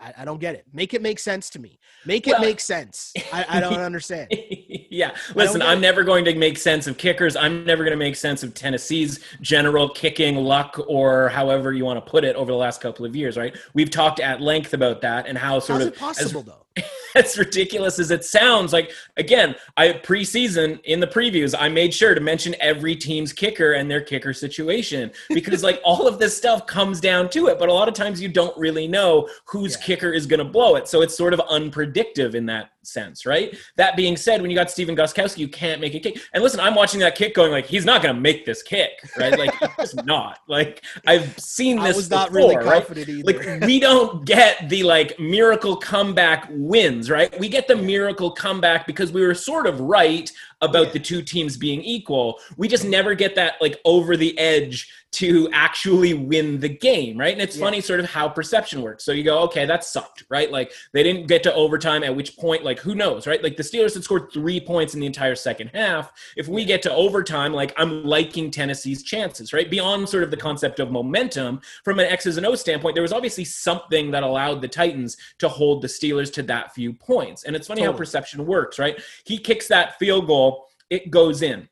I- 0.00 0.14
I 0.18 0.24
don't 0.24 0.40
get 0.40 0.54
it. 0.54 0.64
Make 0.72 0.94
it 0.94 1.02
make 1.02 1.18
sense 1.18 1.50
to 1.50 1.58
me. 1.58 1.78
Make 2.06 2.26
it 2.28 2.32
Well- 2.32 2.40
make 2.42 2.60
sense. 2.60 3.12
I, 3.32 3.44
I 3.48 3.60
don't 3.60 3.74
understand. 3.80 4.28
yeah. 4.90 5.16
Listen, 5.34 5.60
I'm 5.60 5.80
never 5.80 6.04
going 6.04 6.24
to 6.24 6.34
make 6.34 6.56
sense 6.58 6.86
of 6.86 6.96
kickers. 6.98 7.34
I'm 7.36 7.64
never 7.64 7.82
going 7.84 7.92
to 7.98 8.04
make 8.04 8.16
sense 8.16 8.42
of 8.42 8.54
Tennessee's 8.54 9.20
general 9.40 9.88
kicking 9.88 10.36
luck 10.36 10.80
or 10.86 11.28
however 11.30 11.72
you 11.72 11.84
want 11.84 12.04
to 12.04 12.10
put 12.10 12.24
it 12.24 12.36
over 12.36 12.50
the 12.50 12.56
last 12.56 12.80
couple 12.80 13.04
of 13.04 13.16
years, 13.16 13.36
right? 13.36 13.56
We've 13.74 13.90
talked 13.90 14.20
at 14.20 14.40
length 14.40 14.72
about 14.72 15.00
that 15.02 15.26
and 15.26 15.36
how 15.36 15.58
sort 15.58 15.78
How's 15.80 15.86
of 15.88 15.92
it 15.94 15.98
possible 15.98 16.42
though? 16.42 16.64
as 17.14 17.38
ridiculous 17.38 17.98
as 17.98 18.10
it 18.10 18.24
sounds 18.24 18.72
like 18.72 18.92
again 19.16 19.54
i 19.76 19.88
preseason 19.88 20.80
in 20.84 21.00
the 21.00 21.06
previews 21.06 21.54
i 21.58 21.68
made 21.68 21.92
sure 21.92 22.14
to 22.14 22.20
mention 22.20 22.54
every 22.60 22.94
team's 22.94 23.32
kicker 23.32 23.72
and 23.72 23.90
their 23.90 24.00
kicker 24.00 24.32
situation 24.32 25.10
because 25.30 25.62
like 25.62 25.80
all 25.84 26.06
of 26.06 26.18
this 26.18 26.36
stuff 26.36 26.66
comes 26.66 27.00
down 27.00 27.28
to 27.28 27.48
it 27.48 27.58
but 27.58 27.68
a 27.68 27.72
lot 27.72 27.88
of 27.88 27.94
times 27.94 28.20
you 28.20 28.28
don't 28.28 28.56
really 28.58 28.86
know 28.86 29.28
whose 29.46 29.76
yeah. 29.76 29.82
kicker 29.84 30.12
is 30.12 30.26
going 30.26 30.38
to 30.38 30.44
blow 30.44 30.76
it 30.76 30.86
so 30.88 31.02
it's 31.02 31.16
sort 31.16 31.32
of 31.32 31.40
unpredictable 31.48 32.34
in 32.34 32.46
that 32.46 32.70
sense 32.82 33.26
right 33.26 33.56
that 33.76 33.96
being 33.96 34.16
said 34.16 34.40
when 34.40 34.50
you 34.50 34.56
got 34.56 34.70
stephen 34.70 34.96
gostkowski 34.96 35.38
you 35.38 35.48
can't 35.48 35.80
make 35.80 35.94
a 35.94 36.00
kick 36.00 36.18
and 36.32 36.42
listen 36.42 36.58
i'm 36.58 36.74
watching 36.74 36.98
that 36.98 37.14
kick 37.14 37.34
going 37.34 37.50
like 37.52 37.66
he's 37.66 37.84
not 37.84 38.02
going 38.02 38.14
to 38.14 38.20
make 38.20 38.46
this 38.46 38.62
kick 38.62 38.90
right 39.18 39.38
like 39.38 39.52
he's 39.78 39.94
not 40.04 40.38
like 40.48 40.82
i've 41.06 41.38
seen 41.38 41.76
this 41.76 41.94
I 41.94 41.96
was 41.96 42.08
before, 42.08 42.18
not 42.18 42.32
really 42.32 42.56
confident 42.56 43.08
right? 43.08 43.16
either. 43.16 43.56
like 43.56 43.66
we 43.66 43.78
don't 43.78 44.24
get 44.24 44.68
the 44.68 44.82
like 44.84 45.18
miracle 45.20 45.76
comeback 45.76 46.48
wins 46.68 47.10
right? 47.10 47.38
We 47.40 47.48
get 47.48 47.66
the 47.66 47.76
miracle 47.76 48.30
comeback 48.30 48.86
because 48.86 49.10
we 49.10 49.22
were 49.22 49.34
sort 49.34 49.66
of 49.66 49.80
right 49.80 50.30
about 50.60 50.88
yeah. 50.88 50.92
the 50.94 51.00
two 51.00 51.22
teams 51.22 51.56
being 51.56 51.82
equal. 51.82 52.38
We 52.56 52.68
just 52.68 52.84
never 52.84 53.14
get 53.14 53.34
that 53.36 53.54
like 53.60 53.80
over 53.84 54.16
the 54.16 54.36
edge 54.38 54.88
to 55.10 55.48
actually 55.52 56.12
win 56.12 56.60
the 56.60 56.68
game, 56.68 57.16
right? 57.16 57.32
And 57.32 57.40
it's 57.40 57.56
yeah. 57.56 57.64
funny 57.64 57.80
sort 57.80 58.00
of 58.00 58.06
how 58.06 58.28
perception 58.28 58.82
works. 58.82 59.04
So 59.04 59.12
you 59.12 59.24
go, 59.24 59.38
okay, 59.44 59.64
that 59.64 59.82
sucked, 59.82 60.24
right? 60.28 60.50
Like 60.50 60.72
they 60.92 61.02
didn't 61.02 61.28
get 61.28 61.42
to 61.44 61.54
overtime, 61.54 62.04
at 62.04 62.14
which 62.14 62.36
point, 62.36 62.62
like 62.62 62.78
who 62.78 62.94
knows, 62.94 63.26
right? 63.26 63.42
Like 63.42 63.56
the 63.56 63.62
Steelers 63.62 63.94
had 63.94 64.04
scored 64.04 64.30
three 64.32 64.60
points 64.60 64.94
in 64.94 65.00
the 65.00 65.06
entire 65.06 65.34
second 65.34 65.70
half. 65.72 66.12
If 66.36 66.46
we 66.46 66.64
get 66.64 66.82
to 66.82 66.92
overtime, 66.92 67.54
like 67.54 67.72
I'm 67.78 68.04
liking 68.04 68.50
Tennessee's 68.50 69.02
chances, 69.02 69.52
right? 69.52 69.70
Beyond 69.70 70.08
sort 70.08 70.24
of 70.24 70.30
the 70.30 70.36
concept 70.36 70.78
of 70.78 70.90
momentum, 70.90 71.62
from 71.84 72.00
an 72.00 72.06
X's 72.06 72.36
and 72.36 72.44
O 72.44 72.54
standpoint, 72.54 72.94
there 72.94 73.02
was 73.02 73.12
obviously 73.12 73.46
something 73.46 74.10
that 74.10 74.22
allowed 74.22 74.60
the 74.60 74.68
Titans 74.68 75.16
to 75.38 75.48
hold 75.48 75.80
the 75.80 75.88
Steelers 75.88 76.30
to 76.34 76.42
that 76.42 76.74
few 76.74 76.92
points. 76.92 77.44
And 77.44 77.56
it's 77.56 77.66
funny 77.66 77.80
totally. 77.80 77.94
how 77.94 77.98
perception 77.98 78.46
works, 78.46 78.78
right? 78.78 79.00
He 79.24 79.38
kicks 79.38 79.68
that 79.68 79.98
field 79.98 80.26
goal, 80.26 80.47
it 80.90 81.10
goes 81.10 81.42
in. 81.42 81.68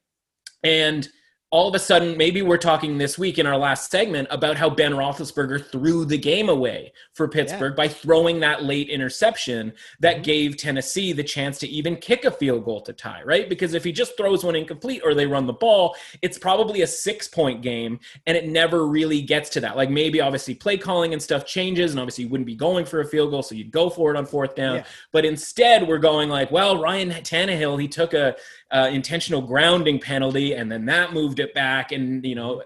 And 0.63 1.09
all 1.53 1.69
of 1.69 1.75
a 1.77 1.79
sudden, 1.79 2.17
maybe 2.17 2.43
we're 2.43 2.59
talking 2.59 2.99
this 2.99 3.17
week 3.17 3.39
in 3.39 3.47
our 3.47 3.57
last 3.57 3.89
segment 3.89 4.27
about 4.33 4.57
how 4.57 4.69
Ben 4.69 4.93
Roethlisberger 4.93 5.65
threw 5.71 6.05
the 6.05 6.19
game 6.19 6.49
away 6.49 6.93
for 7.15 7.29
Pittsburgh 7.29 7.73
yeah. 7.73 7.85
by 7.85 7.89
throwing 7.89 8.41
that 8.41 8.65
late 8.65 8.89
interception 8.89 9.73
that 10.01 10.17
mm-hmm. 10.17 10.23
gave 10.25 10.57
Tennessee 10.57 11.13
the 11.13 11.23
chance 11.23 11.59
to 11.61 11.69
even 11.69 11.97
kick 11.97 12.25
a 12.25 12.33
field 12.33 12.65
goal 12.65 12.81
to 12.81 12.93
tie, 12.93 13.23
right? 13.25 13.49
Because 13.49 13.75
if 13.75 13.85
he 13.85 13.93
just 13.93 14.17
throws 14.17 14.43
one 14.43 14.57
incomplete 14.57 15.03
or 15.05 15.15
they 15.15 15.25
run 15.25 15.47
the 15.47 15.53
ball, 15.53 15.95
it's 16.21 16.37
probably 16.37 16.83
a 16.83 16.87
six 16.87 17.29
point 17.29 17.63
game 17.63 18.01
and 18.27 18.37
it 18.37 18.49
never 18.49 18.89
really 18.89 19.23
gets 19.23 19.49
to 19.51 19.61
that. 19.61 19.77
Like 19.77 19.89
maybe 19.89 20.21
obviously 20.21 20.55
play 20.57 20.77
calling 20.77 21.13
and 21.13 21.23
stuff 21.23 21.47
changes 21.47 21.93
and 21.93 22.01
obviously 22.01 22.25
you 22.25 22.31
wouldn't 22.31 22.47
be 22.47 22.57
going 22.57 22.85
for 22.85 23.03
a 23.03 23.07
field 23.07 23.31
goal, 23.31 23.45
so 23.45 23.55
you'd 23.55 23.71
go 23.71 23.89
for 23.89 24.13
it 24.13 24.19
on 24.19 24.27
fourth 24.27 24.57
down. 24.57 24.77
Yeah. 24.77 24.85
But 25.13 25.25
instead, 25.25 25.87
we're 25.87 25.99
going 25.99 26.29
like, 26.29 26.51
well, 26.51 26.83
Ryan 26.83 27.11
Tannehill, 27.11 27.81
he 27.81 27.87
took 27.87 28.15
a 28.15 28.35
uh, 28.71 28.89
intentional 28.93 29.43
grounding 29.43 29.99
penalty, 29.99 30.55
and 30.55 30.71
then 30.71 30.87
that 30.87 31.13
moved 31.13 31.41
it 31.41 31.55
back. 31.55 31.93
And 31.93 32.25
you 32.25 32.35
know, 32.35 32.63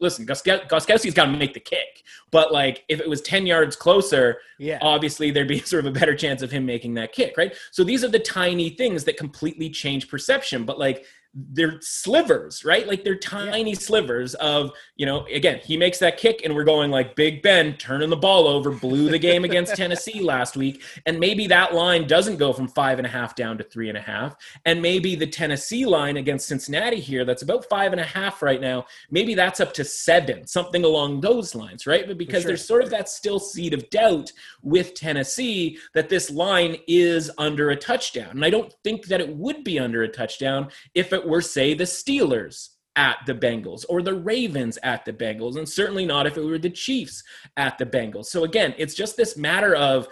listen, 0.00 0.26
Gostkowski's 0.26 1.14
got 1.14 1.26
to 1.26 1.32
make 1.32 1.54
the 1.54 1.60
kick, 1.60 2.02
but 2.30 2.52
like 2.52 2.84
if 2.88 3.00
it 3.00 3.08
was 3.08 3.20
ten 3.22 3.46
yards 3.46 3.76
closer, 3.76 4.38
yeah, 4.58 4.78
obviously 4.82 5.30
there'd 5.30 5.48
be 5.48 5.60
sort 5.72 5.86
of 5.86 5.94
a 5.94 5.98
better 5.98 6.14
chance 6.14 6.42
of 6.42 6.50
him 6.50 6.66
making 6.66 6.94
that 6.94 7.12
kick, 7.12 7.36
right? 7.36 7.54
So 7.72 7.84
these 7.84 8.04
are 8.04 8.08
the 8.08 8.18
tiny 8.18 8.70
things 8.70 9.04
that 9.04 9.16
completely 9.16 9.70
change 9.70 10.08
perception. 10.08 10.64
But 10.64 10.78
like 10.78 11.04
they're 11.34 11.78
slivers, 11.80 12.64
right? 12.64 12.86
Like 12.86 13.04
they're 13.04 13.16
tiny 13.16 13.72
yeah. 13.72 13.78
slivers 13.78 14.34
of, 14.36 14.70
you 14.96 15.04
know, 15.04 15.26
again, 15.26 15.60
he 15.62 15.76
makes 15.76 15.98
that 15.98 16.16
kick 16.16 16.40
and 16.44 16.54
we're 16.54 16.64
going 16.64 16.90
like 16.90 17.14
Big 17.14 17.42
Ben 17.42 17.76
turning 17.76 18.08
the 18.08 18.16
ball 18.16 18.48
over, 18.48 18.70
blew 18.70 19.10
the 19.10 19.18
game 19.18 19.44
against 19.44 19.76
Tennessee 19.76 20.20
last 20.20 20.56
week. 20.56 20.82
And 21.04 21.20
maybe 21.20 21.46
that 21.48 21.74
line 21.74 22.06
doesn't 22.06 22.36
go 22.36 22.52
from 22.52 22.68
five 22.68 22.98
and 22.98 23.06
a 23.06 23.10
half 23.10 23.34
down 23.34 23.58
to 23.58 23.64
three 23.64 23.88
and 23.90 23.98
a 23.98 24.00
half. 24.00 24.36
And 24.64 24.80
maybe 24.80 25.14
the 25.14 25.26
Tennessee 25.26 25.84
line 25.84 26.16
against 26.16 26.48
Cincinnati 26.48 27.00
here, 27.00 27.24
that's 27.24 27.42
about 27.42 27.68
five 27.68 27.92
and 27.92 28.00
a 28.00 28.04
half 28.04 28.42
right 28.42 28.60
now, 28.60 28.86
maybe 29.10 29.34
that's 29.34 29.60
up 29.60 29.74
to 29.74 29.84
seven, 29.84 30.46
something 30.46 30.84
along 30.84 31.20
those 31.20 31.54
lines, 31.54 31.86
right? 31.86 32.06
But 32.06 32.16
because 32.16 32.42
sure. 32.42 32.50
there's 32.50 32.66
sort 32.66 32.82
of 32.82 32.90
that 32.90 33.10
still 33.10 33.38
seed 33.38 33.74
of 33.74 33.88
doubt 33.90 34.32
with 34.62 34.94
Tennessee 34.94 35.78
that 35.92 36.08
this 36.08 36.30
line 36.30 36.76
is 36.88 37.30
under 37.36 37.70
a 37.70 37.76
touchdown. 37.76 38.30
And 38.30 38.44
I 38.44 38.50
don't 38.50 38.72
think 38.82 39.06
that 39.06 39.20
it 39.20 39.36
would 39.36 39.62
be 39.62 39.78
under 39.78 40.02
a 40.02 40.08
touchdown 40.08 40.68
if 40.94 41.12
it 41.12 41.25
were, 41.28 41.42
say, 41.42 41.74
the 41.74 41.84
Steelers 41.84 42.70
at 42.96 43.18
the 43.26 43.34
Bengals 43.34 43.84
or 43.88 44.02
the 44.02 44.14
Ravens 44.14 44.78
at 44.82 45.04
the 45.04 45.12
Bengals, 45.12 45.56
and 45.56 45.68
certainly 45.68 46.06
not 46.06 46.26
if 46.26 46.36
it 46.36 46.44
were 46.44 46.58
the 46.58 46.70
Chiefs 46.70 47.22
at 47.56 47.78
the 47.78 47.86
Bengals. 47.86 48.26
So 48.26 48.44
again, 48.44 48.74
it's 48.78 48.94
just 48.94 49.16
this 49.16 49.36
matter 49.36 49.74
of 49.74 50.08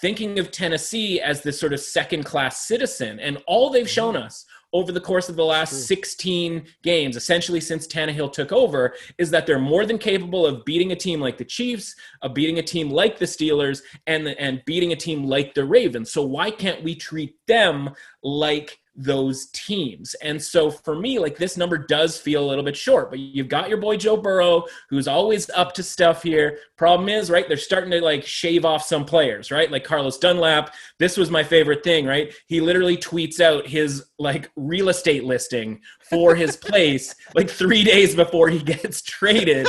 thinking 0.00 0.38
of 0.38 0.50
Tennessee 0.50 1.20
as 1.20 1.42
this 1.42 1.58
sort 1.58 1.72
of 1.72 1.80
second 1.80 2.24
class 2.24 2.66
citizen. 2.66 3.18
And 3.18 3.42
all 3.46 3.70
they've 3.70 3.88
shown 3.88 4.14
mm-hmm. 4.14 4.24
us 4.24 4.44
over 4.72 4.92
the 4.92 5.00
course 5.00 5.30
of 5.30 5.36
the 5.36 5.44
last 5.44 5.86
16 5.86 6.66
games, 6.82 7.16
essentially 7.16 7.60
since 7.60 7.86
Tannehill 7.86 8.32
took 8.32 8.52
over, 8.52 8.94
is 9.16 9.30
that 9.30 9.46
they're 9.46 9.58
more 9.58 9.86
than 9.86 9.96
capable 9.96 10.44
of 10.44 10.64
beating 10.66 10.92
a 10.92 10.96
team 10.96 11.20
like 11.20 11.38
the 11.38 11.44
Chiefs, 11.44 11.94
of 12.20 12.34
beating 12.34 12.58
a 12.58 12.62
team 12.62 12.90
like 12.90 13.18
the 13.18 13.24
Steelers, 13.24 13.80
and, 14.06 14.28
and 14.28 14.62
beating 14.66 14.92
a 14.92 14.96
team 14.96 15.24
like 15.24 15.54
the 15.54 15.64
Ravens. 15.64 16.12
So 16.12 16.22
why 16.22 16.50
can't 16.50 16.82
we 16.82 16.94
treat 16.94 17.36
them 17.46 17.90
like 18.22 18.78
those 18.96 19.46
teams. 19.46 20.14
And 20.14 20.42
so 20.42 20.70
for 20.70 20.96
me, 20.96 21.18
like 21.18 21.36
this 21.36 21.56
number 21.56 21.78
does 21.78 22.18
feel 22.18 22.44
a 22.44 22.48
little 22.48 22.64
bit 22.64 22.76
short, 22.76 23.10
but 23.10 23.18
you've 23.18 23.48
got 23.48 23.68
your 23.68 23.78
boy 23.78 23.96
Joe 23.96 24.16
Burrow, 24.16 24.64
who's 24.88 25.06
always 25.06 25.50
up 25.50 25.74
to 25.74 25.82
stuff 25.82 26.22
here. 26.22 26.58
Problem 26.76 27.08
is, 27.08 27.30
right, 27.30 27.46
they're 27.46 27.56
starting 27.56 27.90
to 27.90 28.00
like 28.00 28.24
shave 28.24 28.64
off 28.64 28.82
some 28.82 29.04
players, 29.04 29.50
right? 29.50 29.70
Like 29.70 29.84
Carlos 29.84 30.18
Dunlap. 30.18 30.74
This 30.98 31.16
was 31.16 31.30
my 31.30 31.44
favorite 31.44 31.84
thing, 31.84 32.06
right? 32.06 32.32
He 32.46 32.60
literally 32.60 32.96
tweets 32.96 33.40
out 33.40 33.66
his 33.66 34.06
like 34.18 34.50
real 34.56 34.88
estate 34.88 35.24
listing 35.24 35.80
for 36.08 36.34
his 36.34 36.56
place 36.56 37.14
like 37.34 37.50
three 37.50 37.84
days 37.84 38.14
before 38.14 38.48
he 38.48 38.58
gets 38.58 39.02
traded 39.02 39.68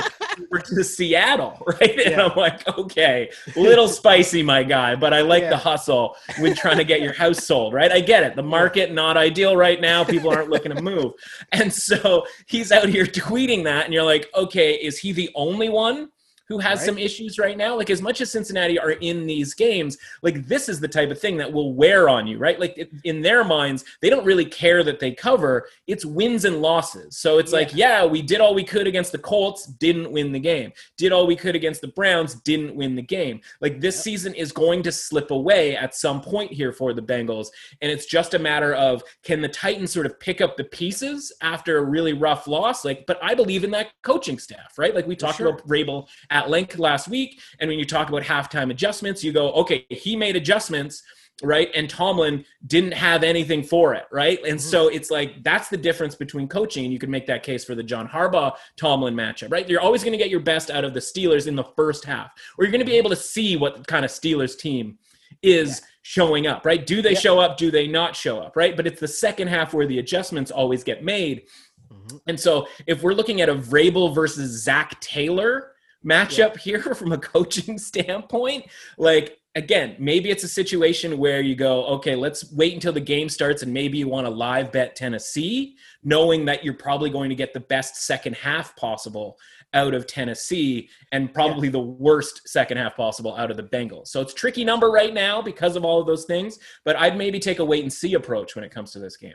to 0.66 0.84
Seattle, 0.84 1.62
right? 1.68 1.98
Yeah. 1.98 2.10
And 2.10 2.22
I'm 2.22 2.38
like, 2.38 2.68
okay, 2.78 3.30
little 3.56 3.88
spicy, 3.88 4.44
my 4.44 4.64
guy, 4.64 4.96
but 4.96 5.14
I 5.14 5.22
like 5.22 5.44
yeah. 5.44 5.50
the 5.50 5.58
hustle 5.58 6.16
with 6.40 6.58
trying 6.58 6.78
to 6.78 6.84
get 6.84 7.02
your 7.02 7.14
house 7.14 7.44
sold, 7.44 7.74
right? 7.74 7.92
I 7.92 8.00
get 8.00 8.24
it. 8.24 8.36
The 8.36 8.44
market 8.44 8.94
not 8.94 9.18
ideal 9.18 9.56
right 9.56 9.82
now. 9.82 10.04
People 10.04 10.30
aren't 10.30 10.50
looking 10.50 10.74
to 10.74 10.82
move. 10.82 11.14
And 11.52 11.72
so 11.72 12.26
he's 12.46 12.72
out 12.72 12.90
here 12.90 13.06
tweeting 13.06 13.64
that, 13.66 13.86
and 13.86 13.94
you're 13.94 14.04
like, 14.04 14.30
okay, 14.36 14.74
is 14.76 15.00
he 15.00 15.12
the 15.12 15.30
only 15.36 15.70
one 15.70 16.10
who 16.48 16.60
has 16.60 16.80
right. 16.80 16.86
some 16.86 16.98
issues 16.98 17.38
right 17.38 17.58
now. 17.58 17.76
Like 17.76 17.90
as 17.90 18.02
much 18.02 18.22
as 18.22 18.32
Cincinnati 18.32 18.80
are 18.80 18.92
in 18.92 19.26
these 19.26 19.54
games, 19.54 19.98
like 20.22 20.48
this 20.48 20.70
is 20.70 20.80
the 20.80 20.88
type 20.88 21.12
of 21.12 21.20
thing 21.20 21.38
that 21.38 21.52
will 21.52 21.74
wear 21.74 22.10
on 22.10 22.28
you, 22.28 22.38
right? 22.38 22.60
Like 22.60 22.90
in 23.04 23.22
their 23.22 23.44
minds, 23.44 23.84
they 24.02 24.10
don't 24.10 24.26
really 24.26 24.46
care 24.46 24.84
that 24.84 25.00
they 25.00 25.12
cover. 25.12 25.68
It's 25.88 26.06
wins 26.06 26.46
and 26.46 26.62
losses. 26.62 27.18
So 27.18 27.38
it's 27.38 27.52
yeah. 27.52 27.58
like, 27.58 27.76
yeah, 27.76 28.06
we 28.06 28.22
did 28.22 28.42
all 28.42 28.56
we 28.56 28.64
could 28.64 28.88
against 28.88 29.12
the 29.12 29.18
Colts, 29.18 29.66
didn't 29.66 30.12
win 30.12 30.32
the 30.32 30.40
game. 30.40 30.72
Did 30.98 31.12
all 31.12 31.28
we 31.28 31.36
could 31.36 31.56
against 31.56 31.82
the 31.82 31.90
Browns, 31.90 32.36
didn't 32.36 32.76
win 32.76 32.96
the 32.96 33.02
game. 33.02 33.42
Like 33.62 33.82
this 33.82 33.96
yep. 33.98 34.04
season 34.04 34.34
is 34.34 34.52
going 34.52 34.84
to 34.84 34.92
slip 34.92 35.32
away 35.32 35.76
at 35.76 35.96
some 35.96 36.22
point 36.22 36.52
here 36.52 36.72
for 36.72 36.94
the 36.94 37.02
Bengals, 37.02 37.48
and 37.82 37.92
it's 37.92 38.06
just 38.06 38.34
a 38.34 38.40
matter 38.40 38.74
of 38.76 39.04
can 39.24 39.42
the 39.42 39.50
Titans 39.50 39.92
sort 39.92 40.06
of 40.06 40.20
pick 40.20 40.42
up 40.42 40.58
the 40.58 40.64
pieces 40.66 41.32
after 41.42 41.78
a 41.78 41.84
really 41.84 42.14
rough 42.14 42.48
loss? 42.48 42.86
Like, 42.86 43.06
but 43.06 43.20
I 43.22 43.36
believe 43.36 43.64
in 43.64 43.72
that 43.72 43.88
coaching 44.04 44.40
staff, 44.40 44.78
right? 44.78 44.94
Like 44.94 45.08
we 45.08 45.16
talked 45.16 45.38
sure. 45.38 45.50
about 45.50 45.68
Vrabel 45.68 46.08
at 46.38 46.50
length 46.50 46.78
last 46.78 47.08
week. 47.08 47.40
And 47.60 47.68
when 47.70 47.80
you 47.80 47.86
talk 47.86 48.10
about 48.10 48.24
halftime 48.24 48.72
adjustments, 48.72 49.24
you 49.24 49.32
go, 49.32 49.52
okay, 49.54 49.86
he 49.90 50.16
made 50.16 50.36
adjustments 50.36 51.04
right? 51.44 51.70
And 51.76 51.90
Tomlin 51.90 52.44
didn't 52.66 52.94
have 52.94 53.24
anything 53.24 53.64
for 53.64 53.94
it, 53.94 54.06
right? 54.12 54.40
And 54.40 54.58
mm-hmm. 54.58 54.70
so 54.70 54.88
it's 54.88 55.12
like 55.12 55.44
that's 55.44 55.70
the 55.70 55.78
difference 55.78 56.16
between 56.16 56.48
coaching, 56.48 56.84
and 56.86 56.92
you 56.92 57.00
could 57.00 57.10
make 57.10 57.28
that 57.28 57.44
case 57.44 57.64
for 57.64 57.76
the 57.76 57.84
John 57.84 58.08
Harbaugh 58.08 58.56
Tomlin 58.76 59.14
matchup, 59.14 59.52
right? 59.52 59.70
You're 59.70 59.82
always 59.82 60.04
going 60.04 60.14
to 60.14 60.18
get 60.18 60.30
your 60.30 60.40
best 60.40 60.72
out 60.72 60.84
of 60.84 60.94
the 60.94 61.00
Steelers 61.00 61.48
in 61.48 61.56
the 61.56 61.64
first 61.64 62.06
half, 62.06 62.32
or 62.58 62.66
you're 62.66 62.72
going 62.72 62.84
to 62.84 62.90
be 62.90 62.98
able 62.98 63.12
to 63.12 63.16
see 63.16 63.56
what 63.56 63.86
kind 63.88 64.04
of 64.04 64.12
Steelers 64.12 64.58
team 64.58 64.98
is. 65.42 65.82
Yeah. 65.82 65.88
Showing 66.04 66.48
up, 66.48 66.66
right? 66.66 66.88
Do 66.88 67.02
they 67.02 67.12
yeah. 67.12 67.20
show 67.20 67.38
up? 67.38 67.58
Do 67.58 67.70
they 67.70 67.86
not 67.86 68.16
show 68.16 68.40
up, 68.40 68.56
right? 68.56 68.78
But 68.78 68.88
it's 68.88 69.02
the 69.02 69.10
second 69.10 69.50
half 69.50 69.74
where 69.74 69.86
the 69.86 70.00
adjustments 70.00 70.52
always 70.52 70.82
get 70.82 71.04
made. 71.04 71.48
Mm-hmm. 71.92 72.18
And 72.28 72.40
so, 72.40 72.70
if 72.86 73.04
we're 73.04 73.14
looking 73.14 73.42
at 73.42 73.50
a 73.50 73.56
Vrabel 73.56 74.16
versus 74.16 74.64
Zac 74.64 74.98
Taylor 75.02 75.74
matchup 76.08 76.56
yeah. 76.56 76.58
here 76.58 76.82
from 76.96 77.12
a 77.12 77.18
coaching 77.18 77.78
standpoint. 77.78 78.66
Like, 78.98 79.40
again, 79.56 79.96
maybe 80.00 80.30
it's 80.30 80.44
a 80.44 80.48
situation 80.48 81.18
where 81.18 81.42
you 81.42 81.56
go, 81.56 81.86
okay, 81.86 82.16
let's 82.16 82.52
wait 82.54 82.74
until 82.74 82.94
the 82.94 83.02
game 83.02 83.28
starts 83.28 83.64
and 83.64 83.74
maybe 83.74 83.98
you 83.98 84.08
want 84.08 84.28
to 84.28 84.32
live 84.32 84.72
bet 84.72 84.96
Tennessee, 84.96 85.76
knowing 86.04 86.46
that 86.46 86.64
you're 86.64 86.74
probably 86.76 87.10
going 87.10 87.30
to 87.30 87.36
get 87.36 87.54
the 87.54 87.60
best 87.60 88.06
second 88.06 88.36
half 88.36 88.76
possible 88.76 89.38
out 89.74 89.94
of 89.94 90.08
Tennessee 90.08 90.90
and 91.12 91.34
probably 91.34 91.68
yeah. 91.68 91.74
the 91.74 91.80
worst 91.80 92.48
second 92.48 92.78
half 92.78 92.96
possible 92.96 93.36
out 93.36 93.52
of 93.52 93.58
the 93.58 93.64
Bengals. 93.64 94.08
So 94.08 94.22
it's 94.22 94.34
tricky 94.34 94.64
number 94.64 94.90
right 94.90 95.14
now 95.14 95.42
because 95.42 95.76
of 95.76 95.84
all 95.84 96.00
of 96.00 96.08
those 96.08 96.26
things, 96.26 96.60
but 96.86 96.96
I'd 96.96 97.18
maybe 97.18 97.40
take 97.40 97.60
a 97.60 97.66
wait 97.66 97.84
and 97.84 97.92
see 97.92 98.14
approach 98.14 98.56
when 98.56 98.64
it 98.64 98.72
comes 98.72 98.92
to 98.92 99.00
this 99.00 99.18
game. 99.18 99.34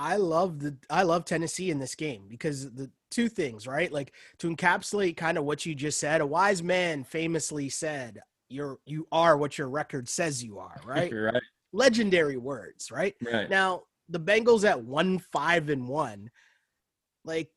I 0.00 0.16
love 0.16 0.60
the 0.60 0.74
I 0.88 1.02
love 1.02 1.26
Tennessee 1.26 1.70
in 1.70 1.78
this 1.78 1.94
game 1.94 2.22
because 2.26 2.72
the 2.72 2.90
two 3.10 3.28
things, 3.28 3.66
right? 3.66 3.92
Like 3.92 4.14
to 4.38 4.48
encapsulate 4.48 5.18
kind 5.18 5.36
of 5.36 5.44
what 5.44 5.66
you 5.66 5.74
just 5.74 6.00
said, 6.00 6.22
a 6.22 6.26
wise 6.26 6.62
man 6.62 7.04
famously 7.04 7.68
said, 7.68 8.22
You're 8.48 8.78
you 8.86 9.06
are 9.12 9.36
what 9.36 9.58
your 9.58 9.68
record 9.68 10.08
says 10.08 10.42
you 10.42 10.58
are, 10.58 10.80
right? 10.86 11.12
right. 11.12 11.42
Legendary 11.74 12.38
words, 12.38 12.90
right? 12.90 13.14
Right. 13.20 13.50
Now 13.50 13.82
the 14.08 14.18
Bengals 14.18 14.64
at 14.64 14.82
one 14.82 15.18
five 15.18 15.68
and 15.68 15.86
one, 15.86 16.30
like 17.26 17.50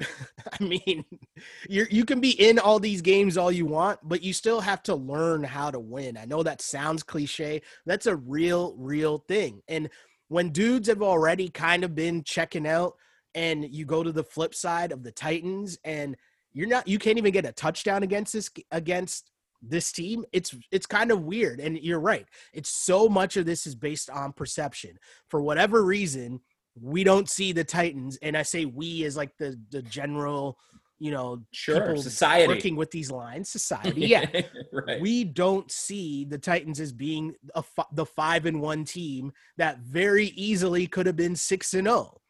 I 0.00 0.64
mean, 0.64 1.04
you 1.68 1.86
you 1.90 2.06
can 2.06 2.20
be 2.20 2.30
in 2.30 2.58
all 2.58 2.80
these 2.80 3.02
games 3.02 3.36
all 3.36 3.52
you 3.52 3.66
want, 3.66 4.00
but 4.02 4.22
you 4.22 4.32
still 4.32 4.62
have 4.62 4.82
to 4.84 4.94
learn 4.94 5.44
how 5.44 5.70
to 5.70 5.78
win. 5.78 6.16
I 6.16 6.24
know 6.24 6.42
that 6.42 6.62
sounds 6.62 7.02
cliche. 7.02 7.60
That's 7.84 8.06
a 8.06 8.16
real, 8.16 8.74
real 8.78 9.18
thing. 9.28 9.60
And 9.68 9.90
when 10.30 10.50
dudes 10.50 10.86
have 10.86 11.02
already 11.02 11.48
kind 11.48 11.82
of 11.82 11.96
been 11.96 12.22
checking 12.22 12.64
out, 12.64 12.94
and 13.34 13.64
you 13.68 13.84
go 13.84 14.04
to 14.04 14.12
the 14.12 14.22
flip 14.22 14.54
side 14.54 14.92
of 14.92 15.02
the 15.02 15.10
Titans, 15.10 15.76
and 15.84 16.16
you're 16.52 16.68
not, 16.68 16.86
you 16.86 17.00
can't 17.00 17.18
even 17.18 17.32
get 17.32 17.44
a 17.44 17.52
touchdown 17.52 18.04
against 18.04 18.32
this 18.32 18.48
against 18.70 19.32
this 19.60 19.90
team. 19.90 20.24
It's 20.32 20.54
it's 20.70 20.86
kind 20.86 21.10
of 21.10 21.24
weird. 21.24 21.58
And 21.58 21.76
you're 21.78 21.98
right. 21.98 22.26
It's 22.52 22.70
so 22.70 23.08
much 23.08 23.36
of 23.36 23.44
this 23.44 23.66
is 23.66 23.74
based 23.74 24.08
on 24.08 24.32
perception. 24.32 24.98
For 25.28 25.42
whatever 25.42 25.84
reason, 25.84 26.40
we 26.80 27.02
don't 27.02 27.28
see 27.28 27.50
the 27.50 27.64
Titans, 27.64 28.16
and 28.22 28.36
I 28.36 28.42
say 28.42 28.66
we 28.66 29.04
as 29.04 29.16
like 29.16 29.36
the 29.36 29.60
the 29.70 29.82
general, 29.82 30.58
you 31.00 31.10
know, 31.10 31.42
sure 31.50 31.96
society 31.96 32.46
working 32.46 32.76
with 32.76 32.90
these 32.90 33.10
lines, 33.10 33.48
society. 33.50 34.02
Yeah, 34.02 34.26
right. 34.72 35.00
We 35.00 35.24
don't 35.24 35.70
see 35.70 36.26
the 36.26 36.38
Titans 36.38 36.78
as 36.78 36.92
being 36.92 37.34
a 37.54 37.64
the 37.92 38.06
five 38.06 38.46
and 38.46 38.60
one 38.60 38.84
team 38.84 39.32
that 39.56 39.80
very 39.80 40.26
easily 40.26 40.86
could 40.86 41.06
have 41.06 41.16
been 41.16 41.34
six 41.34 41.74
and 41.74 41.86
zero, 41.86 41.96
oh. 41.96 42.20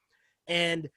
and 0.47 0.89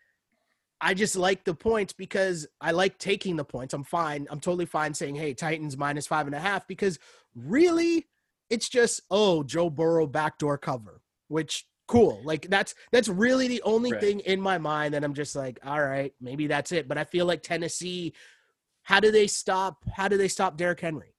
I 0.79 0.93
just 0.93 1.15
like 1.15 1.43
the 1.43 1.55
points 1.55 1.93
because 1.93 2.45
I 2.61 2.71
like 2.71 2.99
taking 2.99 3.35
the 3.35 3.43
points. 3.43 3.73
I'm 3.73 3.83
fine. 3.83 4.27
I'm 4.29 4.39
totally 4.39 4.67
fine 4.67 4.93
saying, 4.93 5.15
"Hey, 5.15 5.33
Titans 5.33 5.75
minus 5.75 6.05
five 6.05 6.27
and 6.27 6.35
a 6.35 6.39
half," 6.39 6.67
because 6.67 6.99
really, 7.35 8.07
it's 8.51 8.69
just 8.69 9.01
oh, 9.09 9.41
Joe 9.41 9.71
Burrow 9.71 10.05
backdoor 10.05 10.59
cover, 10.59 11.01
which 11.27 11.65
cool. 11.87 12.21
Like 12.23 12.47
that's 12.49 12.75
that's 12.91 13.07
really 13.07 13.47
the 13.47 13.61
only 13.63 13.91
right. 13.91 14.01
thing 14.01 14.19
in 14.21 14.39
my 14.39 14.57
mind 14.57 14.93
that 14.93 15.03
I'm 15.03 15.13
just 15.13 15.35
like, 15.35 15.59
all 15.65 15.81
right, 15.81 16.13
maybe 16.21 16.47
that's 16.47 16.71
it. 16.71 16.87
But 16.87 16.97
I 16.97 17.03
feel 17.03 17.25
like 17.25 17.43
Tennessee, 17.43 18.13
how 18.83 18.99
do 18.99 19.11
they 19.11 19.27
stop? 19.27 19.77
How 19.91 20.07
do 20.07 20.17
they 20.17 20.27
stop 20.27 20.57
Derrick 20.57 20.79
Henry? 20.79 21.12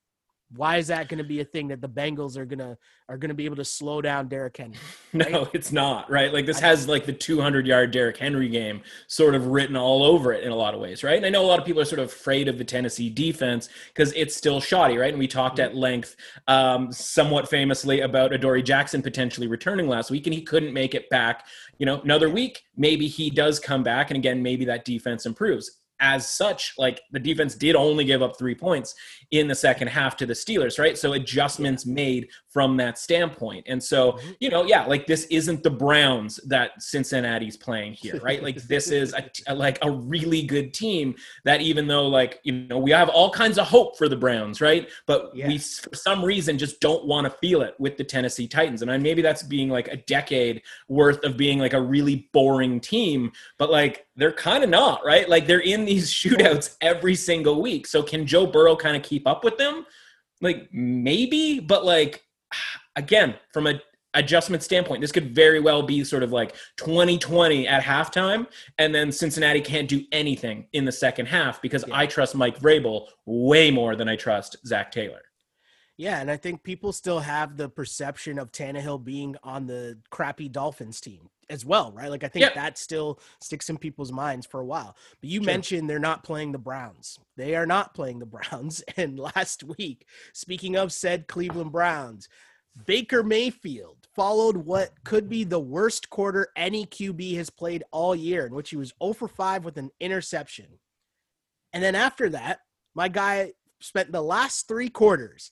Why 0.56 0.76
is 0.76 0.86
that 0.88 1.08
going 1.08 1.18
to 1.18 1.24
be 1.24 1.40
a 1.40 1.44
thing 1.44 1.68
that 1.68 1.80
the 1.80 1.88
Bengals 1.88 2.36
are 2.36 2.44
gonna 2.44 2.76
are 3.08 3.16
gonna 3.16 3.34
be 3.34 3.44
able 3.44 3.56
to 3.56 3.64
slow 3.64 4.00
down 4.00 4.28
Derrick 4.28 4.56
Henry? 4.56 4.76
Right? 5.14 5.30
No, 5.30 5.48
it's 5.52 5.70
not 5.70 6.10
right. 6.10 6.32
Like 6.32 6.44
this 6.44 6.58
has 6.58 6.88
like 6.88 7.06
the 7.06 7.12
200 7.12 7.68
yard 7.68 7.92
Derrick 7.92 8.16
Henry 8.16 8.48
game 8.48 8.82
sort 9.06 9.36
of 9.36 9.46
written 9.46 9.76
all 9.76 10.02
over 10.02 10.32
it 10.32 10.42
in 10.42 10.50
a 10.50 10.56
lot 10.56 10.74
of 10.74 10.80
ways, 10.80 11.04
right? 11.04 11.16
And 11.16 11.24
I 11.24 11.28
know 11.28 11.44
a 11.44 11.46
lot 11.46 11.60
of 11.60 11.64
people 11.64 11.80
are 11.80 11.84
sort 11.84 12.00
of 12.00 12.06
afraid 12.06 12.48
of 12.48 12.58
the 12.58 12.64
Tennessee 12.64 13.08
defense 13.10 13.68
because 13.88 14.12
it's 14.14 14.34
still 14.34 14.60
shoddy, 14.60 14.98
right? 14.98 15.10
And 15.10 15.18
we 15.18 15.28
talked 15.28 15.60
at 15.60 15.76
length, 15.76 16.16
um, 16.48 16.90
somewhat 16.90 17.48
famously, 17.48 18.00
about 18.00 18.32
Adoree 18.32 18.64
Jackson 18.64 19.02
potentially 19.02 19.46
returning 19.46 19.86
last 19.86 20.10
week, 20.10 20.26
and 20.26 20.34
he 20.34 20.42
couldn't 20.42 20.72
make 20.72 20.96
it 20.96 21.08
back. 21.10 21.46
You 21.78 21.86
know, 21.86 22.00
another 22.00 22.28
week, 22.28 22.64
maybe 22.76 23.06
he 23.06 23.30
does 23.30 23.60
come 23.60 23.84
back, 23.84 24.10
and 24.10 24.16
again, 24.16 24.42
maybe 24.42 24.64
that 24.64 24.84
defense 24.84 25.26
improves 25.26 25.78
as 26.00 26.30
such, 26.30 26.74
like 26.78 27.00
the 27.12 27.20
defense 27.20 27.54
did 27.54 27.76
only 27.76 28.04
give 28.04 28.22
up 28.22 28.38
three 28.38 28.54
points 28.54 28.94
in 29.30 29.48
the 29.48 29.54
second 29.54 29.88
half 29.88 30.16
to 30.16 30.26
the 30.26 30.32
Steelers, 30.32 30.78
right? 30.78 30.96
So 30.96 31.12
adjustments 31.12 31.86
made 31.86 32.28
from 32.48 32.76
that 32.76 32.98
standpoint. 32.98 33.64
And 33.68 33.82
so, 33.82 34.12
mm-hmm. 34.12 34.30
you 34.40 34.50
know, 34.50 34.64
yeah, 34.64 34.84
like 34.86 35.06
this 35.06 35.24
isn't 35.26 35.62
the 35.62 35.70
Browns 35.70 36.38
that 36.46 36.80
Cincinnati's 36.80 37.56
playing 37.56 37.94
here, 37.94 38.20
right? 38.22 38.42
Like 38.42 38.62
this 38.62 38.90
is 38.90 39.12
a, 39.12 39.28
a, 39.48 39.54
like 39.64 39.78
a 39.82 39.90
really 39.90 40.42
good 40.42 40.72
team 40.72 41.14
that 41.44 41.60
even 41.60 41.86
though 41.86 42.06
like, 42.06 42.40
you 42.44 42.52
know, 42.52 42.78
we 42.78 42.90
have 42.92 43.08
all 43.08 43.30
kinds 43.30 43.58
of 43.58 43.66
hope 43.66 43.98
for 43.98 44.08
the 44.08 44.16
Browns, 44.16 44.60
right? 44.60 44.88
But 45.06 45.34
we 45.34 45.58
for 45.58 45.94
some 45.94 46.24
reason 46.24 46.58
just 46.58 46.80
don't 46.80 47.06
want 47.06 47.24
to 47.24 47.38
feel 47.38 47.62
it 47.62 47.74
with 47.78 47.96
the 47.96 48.04
Tennessee 48.04 48.46
Titans. 48.46 48.82
And 48.82 49.02
maybe 49.02 49.22
that's 49.22 49.42
being 49.42 49.68
like 49.68 49.88
a 49.88 49.96
decade 49.96 50.62
worth 50.88 51.24
of 51.24 51.36
being 51.36 51.58
like 51.58 51.72
a 51.72 51.80
really 51.80 52.28
boring 52.32 52.80
team, 52.80 53.32
but 53.58 53.70
like 53.70 54.06
they're 54.16 54.32
kind 54.32 54.62
of 54.62 54.70
not, 54.70 55.04
right? 55.04 55.28
Like 55.28 55.46
they're 55.46 55.60
in 55.60 55.83
these 55.84 56.12
shootouts 56.14 56.76
every 56.80 57.14
single 57.14 57.60
week. 57.60 57.86
So 57.86 58.02
can 58.02 58.26
Joe 58.26 58.46
Burrow 58.46 58.76
kind 58.76 58.96
of 58.96 59.02
keep 59.02 59.26
up 59.26 59.44
with 59.44 59.56
them? 59.58 59.86
Like 60.40 60.68
maybe, 60.72 61.60
but 61.60 61.84
like 61.84 62.22
again, 62.96 63.34
from 63.52 63.66
a 63.66 63.80
adjustment 64.14 64.62
standpoint, 64.62 65.00
this 65.00 65.12
could 65.12 65.34
very 65.34 65.60
well 65.60 65.82
be 65.82 66.04
sort 66.04 66.22
of 66.22 66.32
like 66.32 66.54
2020 66.76 67.66
at 67.66 67.82
halftime, 67.82 68.46
and 68.78 68.94
then 68.94 69.10
Cincinnati 69.12 69.60
can't 69.60 69.88
do 69.88 70.02
anything 70.12 70.66
in 70.72 70.84
the 70.84 70.92
second 70.92 71.26
half 71.26 71.60
because 71.60 71.84
yeah. 71.86 71.98
I 71.98 72.06
trust 72.06 72.34
Mike 72.34 72.58
Vrabel 72.58 73.08
way 73.26 73.70
more 73.70 73.96
than 73.96 74.08
I 74.08 74.16
trust 74.16 74.56
Zac 74.66 74.92
Taylor. 74.92 75.22
Yeah, 75.96 76.20
and 76.20 76.30
I 76.30 76.36
think 76.36 76.64
people 76.64 76.92
still 76.92 77.20
have 77.20 77.56
the 77.56 77.68
perception 77.68 78.38
of 78.38 78.50
Tannehill 78.50 79.04
being 79.04 79.36
on 79.44 79.66
the 79.66 79.98
crappy 80.10 80.48
Dolphins 80.48 81.00
team 81.00 81.28
as 81.50 81.64
well, 81.64 81.92
right? 81.92 82.10
Like 82.10 82.24
I 82.24 82.28
think 82.28 82.44
yep. 82.44 82.54
that 82.54 82.78
still 82.78 83.20
sticks 83.40 83.70
in 83.70 83.78
people's 83.78 84.12
minds 84.12 84.46
for 84.46 84.60
a 84.60 84.64
while. 84.64 84.96
But 85.20 85.30
you 85.30 85.40
sure. 85.40 85.46
mentioned 85.46 85.88
they're 85.88 85.98
not 85.98 86.24
playing 86.24 86.52
the 86.52 86.58
Browns. 86.58 87.18
They 87.36 87.54
are 87.54 87.66
not 87.66 87.94
playing 87.94 88.18
the 88.18 88.26
Browns. 88.26 88.82
And 88.96 89.18
last 89.18 89.64
week, 89.64 90.06
speaking 90.32 90.76
of 90.76 90.92
said 90.92 91.26
Cleveland 91.26 91.72
Browns, 91.72 92.28
Baker 92.86 93.22
Mayfield 93.22 94.08
followed 94.14 94.56
what 94.56 94.92
could 95.04 95.28
be 95.28 95.44
the 95.44 95.60
worst 95.60 96.10
quarter 96.10 96.48
any 96.56 96.86
QB 96.86 97.36
has 97.36 97.50
played 97.50 97.84
all 97.90 98.14
year, 98.14 98.46
in 98.46 98.54
which 98.54 98.70
he 98.70 98.76
was 98.76 98.92
0 99.02 99.12
for 99.14 99.28
5 99.28 99.64
with 99.64 99.76
an 99.78 99.90
interception. 100.00 100.66
And 101.72 101.82
then 101.82 101.94
after 101.94 102.28
that, 102.30 102.60
my 102.94 103.08
guy 103.08 103.52
spent 103.80 104.12
the 104.12 104.22
last 104.22 104.68
three 104.68 104.88
quarters 104.88 105.50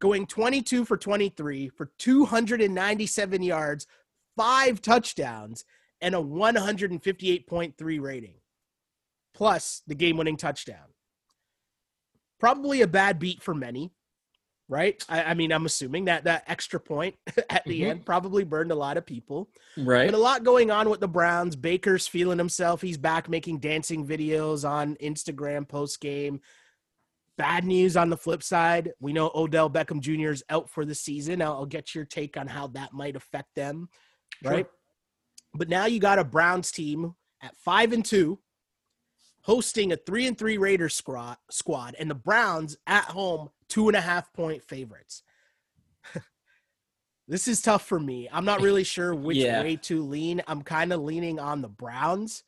going 0.00 0.26
22 0.26 0.84
for 0.84 0.96
23 0.96 1.68
for 1.68 1.90
297 1.98 3.42
yards, 3.42 3.86
five 4.36 4.82
touchdowns, 4.82 5.64
and 6.00 6.14
a 6.14 6.18
158.3 6.18 8.00
rating, 8.00 8.34
plus 9.34 9.82
the 9.86 9.94
game 9.94 10.16
winning 10.16 10.36
touchdown. 10.36 10.86
Probably 12.38 12.82
a 12.82 12.86
bad 12.86 13.18
beat 13.18 13.42
for 13.42 13.54
many, 13.54 13.92
right? 14.68 15.02
I, 15.08 15.24
I, 15.24 15.34
mean, 15.34 15.52
I'm 15.52 15.64
assuming 15.64 16.04
that 16.06 16.24
that 16.24 16.44
extra 16.46 16.78
point 16.78 17.14
at 17.50 17.64
the 17.64 17.80
mm-hmm. 17.80 17.90
end 17.90 18.06
probably 18.06 18.44
burned 18.44 18.72
a 18.72 18.76
lot 18.76 18.98
of 18.98 19.06
people. 19.06 19.48
Right. 19.76 20.06
But 20.06 20.16
a 20.16 20.22
lot 20.22 20.44
going 20.44 20.70
on 20.70 20.90
with 20.90 21.00
the 21.00 21.08
Browns. 21.08 21.56
Baker's 21.56 22.06
feeling 22.06 22.38
himself. 22.38 22.82
He's 22.82 22.98
back 22.98 23.28
making 23.28 23.60
dancing 23.60 24.06
videos 24.06 24.68
on 24.68 24.96
Instagram 24.96 25.66
post 25.66 26.00
game. 26.00 26.40
Bad 27.38 27.64
news 27.64 27.96
on 27.96 28.10
the 28.10 28.16
flip 28.16 28.42
side. 28.42 28.92
We 28.98 29.12
know 29.12 29.30
Odell 29.34 29.70
Beckham 29.70 30.00
Jr. 30.00 30.30
is 30.30 30.44
out 30.48 30.70
for 30.70 30.84
the 30.84 30.94
season. 30.94 31.42
I'll, 31.42 31.52
I'll 31.52 31.66
get 31.66 31.94
your 31.94 32.04
take 32.04 32.36
on 32.36 32.46
how 32.46 32.68
that 32.68 32.92
might 32.92 33.16
affect 33.16 33.54
them 33.54 33.88
right? 34.42 34.66
But 35.54 35.68
now 35.68 35.86
you 35.86 36.00
got 36.00 36.18
a 36.18 36.24
Browns 36.24 36.70
team 36.70 37.14
at 37.42 37.56
five 37.56 37.92
and 37.92 38.04
two, 38.04 38.38
hosting 39.42 39.92
a 39.92 39.96
three 39.96 40.26
and 40.26 40.36
three 40.36 40.58
Raiders 40.58 40.94
squad, 40.94 41.38
squad, 41.50 41.96
and 41.98 42.10
the 42.10 42.14
Browns 42.14 42.76
at 42.86 43.04
home 43.04 43.50
two 43.68 43.88
and 43.88 43.96
a 43.96 44.00
half 44.00 44.32
point 44.32 44.62
favorites. 44.62 45.22
this 47.28 47.48
is 47.48 47.60
tough 47.60 47.86
for 47.86 47.98
me. 47.98 48.28
I'm 48.32 48.44
not 48.44 48.60
really 48.60 48.84
sure 48.84 49.14
which 49.14 49.38
yeah. 49.38 49.62
way 49.62 49.76
to 49.76 50.02
lean. 50.02 50.42
I'm 50.46 50.62
kind 50.62 50.92
of 50.92 51.00
leaning 51.00 51.38
on 51.38 51.62
the 51.62 51.68
Browns. 51.68 52.44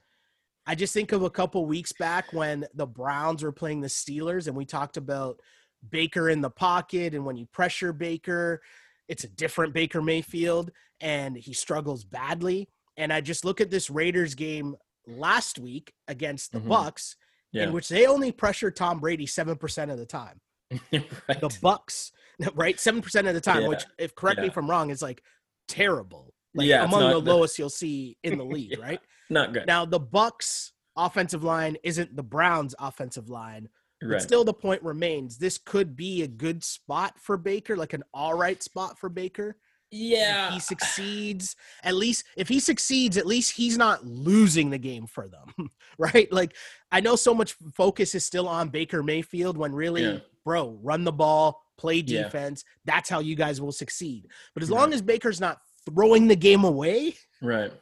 I 0.66 0.74
just 0.74 0.92
think 0.92 1.12
of 1.12 1.22
a 1.22 1.30
couple 1.30 1.64
weeks 1.64 1.92
back 1.92 2.32
when 2.34 2.66
the 2.74 2.86
Browns 2.86 3.42
were 3.42 3.52
playing 3.52 3.80
the 3.80 3.88
Steelers, 3.88 4.48
and 4.48 4.56
we 4.56 4.66
talked 4.66 4.98
about 4.98 5.40
Baker 5.88 6.28
in 6.28 6.42
the 6.42 6.50
pocket, 6.50 7.14
and 7.14 7.24
when 7.24 7.36
you 7.36 7.46
pressure 7.46 7.92
Baker, 7.92 8.60
it's 9.08 9.24
a 9.24 9.28
different 9.28 9.74
Baker 9.74 10.02
Mayfield 10.02 10.70
and 11.00 11.36
he 11.36 11.52
struggles 11.52 12.04
badly. 12.04 12.68
And 12.96 13.12
I 13.12 13.20
just 13.20 13.44
look 13.44 13.60
at 13.60 13.70
this 13.70 13.90
Raiders 13.90 14.34
game 14.34 14.76
last 15.06 15.58
week 15.58 15.92
against 16.06 16.52
the 16.52 16.58
mm-hmm. 16.58 16.68
Bucks, 16.68 17.16
yeah. 17.52 17.64
in 17.64 17.72
which 17.72 17.88
they 17.88 18.06
only 18.06 18.32
pressure 18.32 18.70
Tom 18.70 19.00
Brady 19.00 19.26
seven 19.26 19.56
percent 19.56 19.90
of 19.90 19.98
the 19.98 20.06
time. 20.06 20.40
right. 20.92 21.40
The 21.40 21.56
Bucks, 21.62 22.12
right, 22.54 22.78
seven 22.78 23.00
percent 23.00 23.26
of 23.26 23.34
the 23.34 23.40
time. 23.40 23.62
Yeah. 23.62 23.68
Which, 23.68 23.84
if 23.98 24.14
correct 24.14 24.38
yeah. 24.38 24.42
me 24.42 24.48
if 24.48 24.56
I'm 24.56 24.68
wrong, 24.68 24.90
is 24.90 25.02
like 25.02 25.22
terrible. 25.68 26.34
Like 26.54 26.66
yeah, 26.66 26.84
among 26.84 27.10
the 27.10 27.18
lowest 27.18 27.58
you'll 27.58 27.70
see 27.70 28.16
in 28.22 28.36
the 28.36 28.44
league, 28.44 28.78
right? 28.78 29.00
Not 29.30 29.52
good. 29.52 29.66
Now 29.66 29.84
the 29.84 30.00
Bucks 30.00 30.72
offensive 30.96 31.44
line 31.44 31.76
isn't 31.84 32.16
the 32.16 32.22
Browns 32.22 32.74
offensive 32.80 33.28
line, 33.28 33.68
Right. 34.00 34.12
But 34.12 34.22
still, 34.22 34.44
the 34.44 34.54
point 34.54 34.82
remains 34.82 35.38
this 35.38 35.58
could 35.58 35.96
be 35.96 36.22
a 36.22 36.28
good 36.28 36.62
spot 36.62 37.14
for 37.18 37.36
Baker, 37.36 37.76
like 37.76 37.94
an 37.94 38.04
all 38.14 38.34
right 38.34 38.62
spot 38.62 38.98
for 38.98 39.08
Baker. 39.08 39.56
Yeah. 39.90 40.48
If 40.48 40.54
he 40.54 40.60
succeeds, 40.74 41.56
at 41.82 41.94
least 41.94 42.24
if 42.36 42.48
he 42.48 42.60
succeeds, 42.60 43.16
at 43.16 43.26
least 43.26 43.56
he's 43.56 43.76
not 43.76 44.06
losing 44.06 44.70
the 44.70 44.78
game 44.78 45.06
for 45.06 45.28
them, 45.28 45.70
right? 45.98 46.30
Like, 46.32 46.54
I 46.92 47.00
know 47.00 47.16
so 47.16 47.34
much 47.34 47.54
focus 47.74 48.14
is 48.14 48.24
still 48.24 48.48
on 48.48 48.68
Baker 48.68 49.02
Mayfield 49.02 49.56
when 49.56 49.72
really, 49.72 50.04
yeah. 50.04 50.18
bro, 50.44 50.78
run 50.82 51.04
the 51.04 51.12
ball, 51.12 51.60
play 51.76 52.02
defense. 52.02 52.64
Yeah. 52.66 52.94
That's 52.94 53.08
how 53.08 53.20
you 53.20 53.34
guys 53.34 53.60
will 53.60 53.72
succeed. 53.72 54.26
But 54.54 54.62
as 54.62 54.70
right. 54.70 54.78
long 54.78 54.92
as 54.92 55.02
Baker's 55.02 55.40
not 55.40 55.58
throwing 55.88 56.28
the 56.28 56.36
game 56.36 56.64
away, 56.64 57.16
right? 57.40 57.72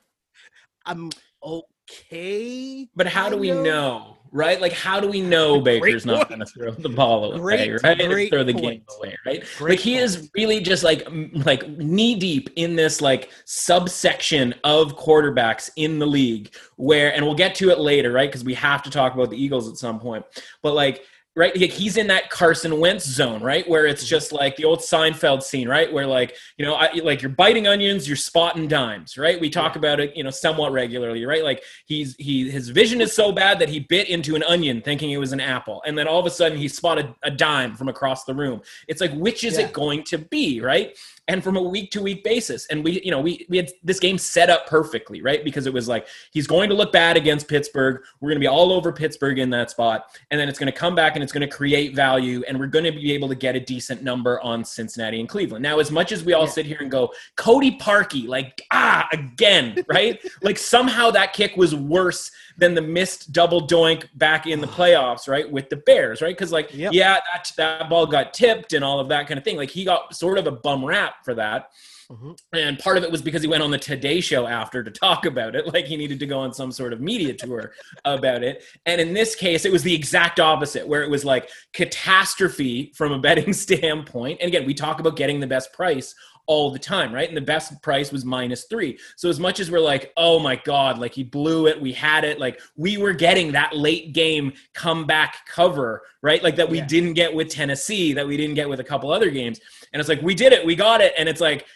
I'm 0.85 1.11
okay. 1.43 2.89
But 2.95 3.09
how 3.09 3.29
do 3.29 3.37
we 3.37 3.51
know, 3.51 4.16
right? 4.37 4.61
Like, 4.61 4.73
how 4.73 5.01
do 5.01 5.09
we 5.09 5.21
know 5.21 5.61
Great 5.61 5.83
Baker's 5.83 6.07
not 6.07 6.29
going 6.29 6.41
to 6.41 6.47
throw 6.47 6.71
the 6.71 6.89
ball 6.89 7.33
away, 7.33 7.39
Great- 7.69 7.83
right? 7.83 7.99
Great 7.99 8.31
throw 8.31 8.45
the 8.45 8.53
point. 8.53 8.87
game 8.87 8.97
away, 8.99 9.17
right? 9.25 9.45
Great 9.59 9.71
like 9.71 9.79
he 9.81 9.93
point. 9.95 10.05
is 10.05 10.31
really 10.37 10.61
just 10.61 10.85
like 10.85 11.07
like 11.33 11.69
knee 11.71 12.15
deep 12.15 12.51
in 12.57 12.77
this 12.77 13.01
like 13.01 13.31
subsection 13.45 14.55
of 14.65 14.97
quarterbacks 14.97 15.71
in 15.77 15.99
the 15.99 16.07
league 16.07 16.55
where 16.77 17.13
and 17.15 17.25
we'll 17.25 17.35
get 17.35 17.55
to 17.57 17.71
it 17.71 17.79
later 17.81 18.13
right 18.13 18.29
because 18.31 18.45
we 18.45 18.55
have 18.55 18.83
to 18.83 18.91
talk 18.91 19.15
about 19.15 19.29
the 19.31 19.37
eagles 19.43 19.69
at 19.69 19.77
some 19.77 19.99
point 19.99 20.25
but 20.63 20.73
like 20.75 21.03
right? 21.37 21.55
Like 21.57 21.71
he's 21.71 21.97
in 21.99 22.07
that 22.09 22.31
carson 22.31 22.81
wentz 22.81 23.05
zone 23.07 23.43
right? 23.43 23.69
Where 23.69 23.85
Mm-hmm. 23.85 23.91
it's 23.93 24.05
just 24.09 24.33
like 24.33 24.57
the 24.57 24.65
old 24.65 24.81
seinfeld 24.81 25.43
scene 25.43 25.69
right? 25.69 25.93
Where 25.93 26.07
like 26.07 26.35
you 26.57 26.65
know 26.65 26.75
I, 26.75 26.91
like 27.05 27.21
you're 27.23 27.31
biting 27.31 27.67
onions 27.69 28.09
you're 28.09 28.17
spotting 28.17 28.67
dimes 28.67 29.17
right? 29.19 29.39
We 29.41 29.51
talk 29.51 29.75
Yeah. 29.75 29.79
about 29.81 30.01
it 30.01 30.17
you 30.17 30.25
know 30.25 30.31
somewhat 30.31 30.73
regularly 30.73 31.25
right? 31.27 31.45
Like 31.45 31.63
he's 31.85 32.17
he 32.17 32.51
his 32.51 32.71
vision 32.71 33.01
is 33.01 33.13
so 33.13 33.31
bad 33.33 33.59
that 33.61 33.69
he 33.69 33.79
bit 33.81 34.09
into 34.09 34.35
an 34.35 34.43
onion 34.45 34.81
thinking 34.81 35.11
it 35.11 35.19
was 35.19 35.33
an 35.33 35.41
apple 35.41 35.83
and 35.87 35.97
then 35.97 36.09
all 36.09 36.19
of 36.19 36.27
a 36.27 36.31
sudden 36.31 36.57
he 36.59 36.69
spotted 36.69 37.15
a 37.23 37.31
dime 37.31 37.75
from 37.77 37.89
across 37.89 38.25
the 38.25 38.35
room. 38.35 38.63
It's 38.89 39.01
like 39.01 39.13
which 39.13 39.45
is 39.45 39.59
Yeah. 39.59 39.67
it 39.67 39.73
going 39.73 40.03
to 40.05 40.19
be 40.19 40.61
right 40.61 40.97
and 41.29 41.43
from 41.43 41.57
a 41.57 41.63
week 41.63 41.91
to 41.91 42.01
week 42.03 42.23
basis. 42.23 42.67
And 42.67 42.85
we 42.85 43.01
you 43.03 43.11
know 43.11 43.21
we 43.21 43.47
we 43.49 43.57
had 43.57 43.71
this 43.83 43.99
game 43.99 44.19
set 44.19 44.49
up 44.51 44.67
perfectly 44.67 45.23
right? 45.23 45.43
Because 45.45 45.67
it 45.67 45.73
was 45.73 45.89
like 45.89 46.07
he's 46.33 46.47
going 46.47 46.69
to 46.69 46.75
look 46.75 46.93
bad 46.93 47.17
against 47.17 47.49
pittsburgh. 47.49 48.03
We're 48.21 48.31
going 48.31 48.37
to 48.41 48.45
be 48.45 48.47
all 48.47 48.73
over 48.73 48.93
pittsburgh 48.93 49.39
in 49.39 49.51
that 49.51 49.71
spot. 49.71 50.17
And 50.31 50.39
then 50.41 50.49
it's 50.49 50.59
going 50.59 50.71
to 50.73 50.79
come 50.79 50.95
back 50.95 51.15
and 51.17 51.23
it's 51.23 51.33
going 51.33 51.49
to 51.49 51.55
create 51.55 51.95
value. 51.95 52.43
And 52.47 52.59
we're 52.59 52.67
going 52.67 52.85
to 52.85 52.93
be 52.93 53.13
able 53.13 53.29
to 53.29 53.35
get 53.35 53.57
a 53.57 53.61
decent 53.61 54.03
number 54.03 54.41
on 54.41 54.65
cincinnati 54.65 55.21
and 55.21 55.29
cleveland. 55.29 55.63
Now 55.63 55.79
as 55.81 55.91
much 55.91 56.13
as 56.13 56.25
we 56.25 56.33
all 56.33 56.45
Yeah. 56.45 56.51
sit 56.51 56.67
here 56.67 56.79
and 56.81 56.91
go 56.91 57.13
cody 57.37 57.77
parkey 57.79 58.27
like 58.29 58.63
ah 58.71 59.09
again 59.13 59.85
right? 59.89 60.21
Like 60.43 60.59
somehow 60.59 61.11
that 61.11 61.33
kick 61.33 61.57
was 61.57 61.75
worse 61.75 62.31
than 62.59 62.75
the 62.75 62.83
missed 62.83 63.33
double 63.33 63.67
doink 63.67 64.07
back 64.15 64.47
in 64.47 64.61
the 64.61 64.67
playoffs 64.79 65.29
right 65.29 65.51
with 65.51 65.69
the 65.71 65.77
bears 65.77 66.23
right? 66.23 66.37
Because 66.37 66.53
like 66.53 66.73
Yep. 66.73 66.93
yeah 66.93 67.19
that, 67.33 67.51
that 67.57 67.89
ball 67.91 68.07
got 68.07 68.33
tipped 68.35 68.73
and 68.75 68.85
all 68.85 69.01
of 69.01 69.09
that 69.09 69.27
kind 69.27 69.39
of 69.39 69.45
thing. 69.45 69.57
Like 69.57 69.71
he 69.71 69.85
got 69.85 70.15
sort 70.15 70.39
of 70.39 70.47
a 70.47 70.53
bum 70.53 70.85
rap 70.85 71.16
for 71.25 71.35
that 71.35 71.71
Mhm. 72.11 72.39
and 72.53 72.79
part 72.79 72.97
of 72.99 73.03
it 73.03 73.11
was 73.11 73.21
because 73.21 73.43
he 73.43 73.49
went 73.49 73.65
on 73.65 73.73
the 73.73 73.79
Today 73.79 74.21
Show 74.21 74.47
after 74.47 74.85
to 74.85 74.91
talk 74.93 75.27
about 75.27 75.57
it, 75.57 75.67
like 75.75 75.87
he 75.87 75.97
needed 75.97 76.21
to 76.21 76.27
go 76.27 76.39
on 76.39 76.53
some 76.55 76.71
sort 76.71 76.93
of 76.93 77.01
media 77.01 77.33
tour 77.33 77.73
about 78.05 78.45
it. 78.45 78.63
And 78.87 79.01
in 79.01 79.13
this 79.13 79.35
case, 79.35 79.65
it 79.65 79.73
was 79.73 79.83
the 79.83 79.93
exact 79.95 80.39
opposite, 80.39 80.87
where 80.87 81.03
it 81.03 81.11
was 81.11 81.25
like 81.25 81.51
catastrophe 81.73 82.93
from 82.95 83.11
a 83.13 83.19
betting 83.19 83.53
standpoint. 83.67 84.39
And 84.41 84.49
again, 84.49 84.67
we 84.67 84.75
talk 84.75 85.01
about 85.01 85.17
getting 85.17 85.41
the 85.41 85.47
best 85.49 85.73
price 85.73 86.15
all 86.49 86.71
the 86.71 86.79
time, 86.79 87.13
right? 87.13 87.27
And 87.27 87.37
the 87.37 87.41
best 87.41 87.83
price 87.83 88.13
was 88.13 88.25
minus 88.25 88.67
three. 88.71 88.97
So 89.17 89.29
as 89.29 89.41
much 89.41 89.59
as 89.59 89.69
we're 89.69 89.81
like, 89.81 90.13
oh 90.17 90.39
my 90.39 90.55
God, 90.55 90.97
like 90.97 91.13
he 91.13 91.25
blew 91.25 91.67
it, 91.67 91.81
we 91.81 91.93
had 91.93 92.23
it, 92.23 92.39
like 92.39 92.61
we 92.77 92.99
were 92.99 93.13
getting 93.15 93.51
that 93.53 93.77
late 93.77 94.13
game 94.13 94.53
comeback 94.73 95.39
cover, 95.49 96.03
right? 96.23 96.41
Like 96.45 96.55
that 96.55 96.69
we 96.69 96.79
Yeah. 96.79 96.87
didn't 96.87 97.15
get 97.15 97.35
with 97.35 97.49
Tennessee, 97.49 98.13
that 98.13 98.29
we 98.29 98.37
didn't 98.37 98.55
get 98.55 98.69
with 98.69 98.79
a 98.79 98.85
couple 98.85 99.11
other 99.11 99.29
games. 99.31 99.59
And 99.93 100.01
it's 100.01 100.09
like, 100.09 100.23
we 100.23 100.35
did 100.35 100.53
it, 100.53 100.65
we 100.65 100.75
got 100.75 101.01
it. 101.01 101.13
And 101.19 101.29
it's 101.29 101.41
like, 101.41 101.67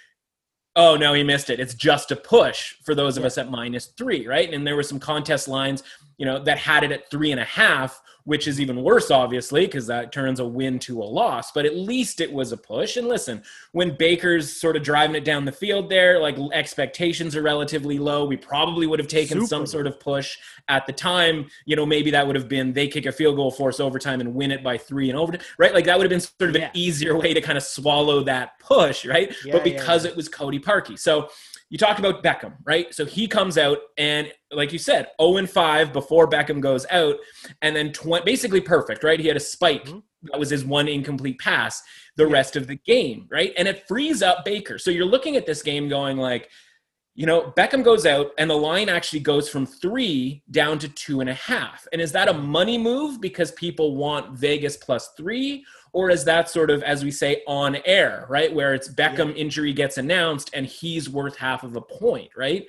oh 0.77 0.97
no 0.97 1.13
he 1.15 1.25
missed 1.25 1.51
it 1.51 1.59
it's 1.59 1.75
just 1.75 2.13
a 2.13 2.17
push 2.17 2.75
for 2.85 2.95
those 2.95 3.17
of 3.17 3.23
Yeah. 3.23 3.27
us 3.27 3.39
at 3.39 3.51
minus 3.51 3.87
three 3.99 4.27
right 4.27 4.53
and 4.55 4.65
there 4.65 4.77
were 4.77 4.85
some 4.85 5.01
contest 5.01 5.49
lines 5.49 5.83
you 6.17 6.25
know 6.25 6.39
that 6.45 6.59
had 6.59 6.85
it 6.85 6.93
at 6.93 7.11
three 7.11 7.33
and 7.33 7.41
a 7.41 7.45
half 7.45 8.01
which 8.31 8.47
is 8.47 8.61
even 8.61 8.81
worse 8.81 9.11
obviously 9.11 9.67
because 9.67 9.89
that 9.89 10.13
turns 10.13 10.39
a 10.39 10.45
win 10.45 10.79
to 10.79 11.03
a 11.03 11.05
loss 11.05 11.51
but 11.51 11.67
at 11.67 11.75
least 11.75 12.21
it 12.21 12.33
was 12.33 12.53
a 12.53 12.57
push 12.57 12.97
and 12.97 13.09
listen 13.09 13.43
when 13.73 13.97
baker's 13.97 14.53
sort 14.53 14.77
of 14.77 14.85
driving 14.85 15.17
it 15.17 15.25
down 15.25 15.45
the 15.45 15.51
field 15.51 15.91
there 15.91 16.21
like 16.21 16.37
expectations 16.53 17.35
are 17.35 17.43
relatively 17.43 17.99
low 17.99 18.25
we 18.25 18.37
probably 18.37 18.87
would 18.87 19.01
have 19.01 19.09
taken 19.09 19.39
Super 19.39 19.47
some 19.49 19.67
sort 19.67 19.89
of 19.89 19.99
push 19.99 20.39
at 20.69 20.87
the 20.87 20.93
time 20.93 21.47
you 21.67 21.75
know 21.75 21.85
maybe 21.85 22.09
that 22.13 22.25
would 22.25 22.37
have 22.37 22.49
been 22.49 22.73
they 22.73 22.87
kick 22.87 23.05
a 23.07 23.11
field 23.11 23.35
goal 23.35 23.51
force 23.51 23.81
overtime 23.81 24.21
and 24.21 24.33
win 24.33 24.53
it 24.53 24.63
by 24.63 24.79
three 24.79 25.11
and 25.11 25.19
overtime 25.19 25.45
right 25.59 25.75
like 25.75 25.85
that 25.87 25.99
would 25.99 26.05
have 26.05 26.11
been 26.11 26.21
sort 26.21 26.51
of 26.51 26.55
Yeah. 26.57 26.67
an 26.67 26.71
easier 26.73 27.19
way 27.19 27.35
to 27.35 27.41
kind 27.41 27.59
of 27.59 27.65
swallow 27.65 28.23
that 28.23 28.61
push 28.61 29.05
right 29.05 29.35
Yeah, 29.45 29.55
but 29.55 29.65
because 29.65 30.05
yeah. 30.05 30.13
it 30.13 30.17
was 30.17 30.29
Cody 30.29 30.61
Parkey. 30.61 30.97
So 30.97 31.31
you 31.71 31.79
talked 31.79 31.99
about 32.01 32.23
Beckham, 32.23 32.55
right? 32.65 32.93
So 32.95 33.07
he 33.07 33.27
comes 33.29 33.57
out 33.57 33.79
and, 33.97 34.31
like 34.53 34.73
you 34.73 34.79
said, 34.79 35.09
0 35.23 35.37
and 35.39 35.49
5 35.49 35.93
before 35.93 36.29
Beckham 36.29 36.61
goes 36.61 36.85
out, 36.91 37.17
and 37.63 37.75
then 37.75 37.93
tw- 37.93 38.25
basically 38.25 38.61
perfect, 38.61 39.05
right? 39.05 39.19
He 39.21 39.29
had 39.29 39.37
a 39.37 39.41
spike. 39.41 39.87
Mhm. 39.87 40.03
That 40.25 40.39
was 40.41 40.51
his 40.51 40.65
one 40.65 40.89
incomplete 40.89 41.39
pass 41.39 41.81
the 42.17 42.27
Yeah. 42.27 42.33
rest 42.33 42.57
of 42.57 42.67
the 42.67 42.75
game, 42.77 43.27
right? 43.31 43.53
And 43.57 43.67
it 43.69 43.87
frees 43.89 44.23
up 44.23 44.45
Baker. 44.45 44.79
So 44.79 44.91
you're 44.91 45.07
looking 45.07 45.37
at 45.37 45.47
this 45.47 45.63
game 45.63 45.89
going 45.89 46.17
like, 46.19 46.51
you 47.15 47.27
know, 47.27 47.53
Beckham 47.57 47.83
goes 47.85 48.05
out 48.07 48.33
and 48.39 48.49
the 48.51 48.57
line 48.57 48.89
actually 48.89 49.21
goes 49.21 49.49
from 49.49 49.65
three 49.67 50.43
down 50.51 50.79
to 50.81 50.89
two 50.89 51.21
and 51.21 51.31
a 51.31 51.35
half. 51.35 51.87
And 51.93 52.01
is 52.01 52.13
that 52.13 52.29
a 52.29 52.33
money 52.33 52.79
move 52.79 53.21
because 53.21 53.53
people 53.53 53.97
want 53.97 54.39
Vegas 54.39 54.77
plus 54.77 55.11
three? 55.17 55.65
Or 55.93 56.11
is 56.11 56.25
that 56.25 56.49
sort 56.49 56.71
of, 56.71 56.83
as 56.83 57.03
we 57.03 57.11
say, 57.11 57.43
on 57.47 57.77
air, 57.85 58.27
right? 58.29 58.53
Where 58.53 58.75
it's 58.75 58.89
Beckham 58.89 59.37
injury 59.37 59.73
gets 59.73 59.99
announced 59.99 60.51
and 60.55 60.67
he's 60.67 61.11
worth 61.11 61.37
half 61.37 61.65
of 61.65 61.75
a 61.77 61.81
point, 61.81 62.31
right? 62.37 62.67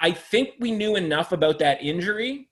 I 0.00 0.12
think 0.12 0.50
we 0.58 0.70
knew 0.72 0.96
enough 0.96 1.32
about 1.32 1.58
that 1.60 1.82
injury 1.82 2.48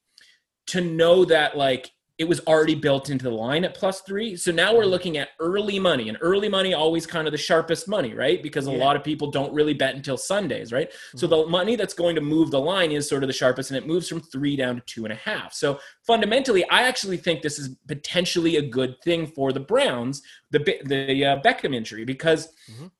to 0.69 0.81
know 0.81 1.25
that, 1.25 1.57
like, 1.57 1.91
it 2.21 2.29
was 2.29 2.41
already 2.41 2.75
built 2.75 3.09
into 3.09 3.25
the 3.25 3.31
line 3.31 3.65
at 3.65 3.75
plus 3.75 4.03
three. 4.03 4.37
So 4.37 4.53
now 4.53 4.77
we're 4.77 4.85
looking 4.85 5.17
at 5.17 5.31
early 5.41 5.79
money, 5.79 6.11
and 6.11 6.19
early 6.21 6.51
money 6.51 6.75
always 6.75 7.07
kind 7.07 7.27
of 7.27 7.33
the 7.33 7.39
sharpest 7.39 7.89
money, 7.89 8.13
right? 8.13 8.43
Because 8.43 8.67
a 8.67 8.71
Yeah. 8.73 8.77
lot 8.77 8.95
of 8.95 9.03
people 9.03 9.31
don't 9.31 9.55
really 9.55 9.73
bet 9.73 9.95
until 9.95 10.19
Sundays, 10.19 10.71
right? 10.71 10.93
So 11.17 11.27
the 11.27 11.47
money 11.47 11.77
that's 11.77 11.95
going 11.95 12.15
to 12.17 12.21
move 12.21 12.51
the 12.51 12.61
line 12.61 12.93
is 12.93 13.09
sort 13.09 13.23
of 13.23 13.29
the 13.29 13.33
sharpest, 13.33 13.71
and 13.71 13.79
it 13.79 13.87
moves 13.87 14.07
from 14.07 14.21
three 14.21 14.55
down 14.55 14.77
to 14.77 14.83
two 14.83 15.05
and 15.05 15.13
a 15.15 15.17
half. 15.17 15.55
So 15.55 15.81
fundamentally, 16.07 16.63
I 16.69 16.83
actually 16.83 17.17
think 17.17 17.41
this 17.41 17.59
is 17.59 17.71
potentially 17.89 18.57
a 18.57 18.63
good 18.63 18.97
thing 19.03 19.27
for 19.27 19.51
the 19.51 19.61
Browns, 19.61 20.21
the 20.51 20.59
the 20.85 21.25
uh, 21.25 21.41
Beckham 21.41 21.75
injury, 21.75 22.05
because. 22.05 22.53
Mhm. 22.71 22.91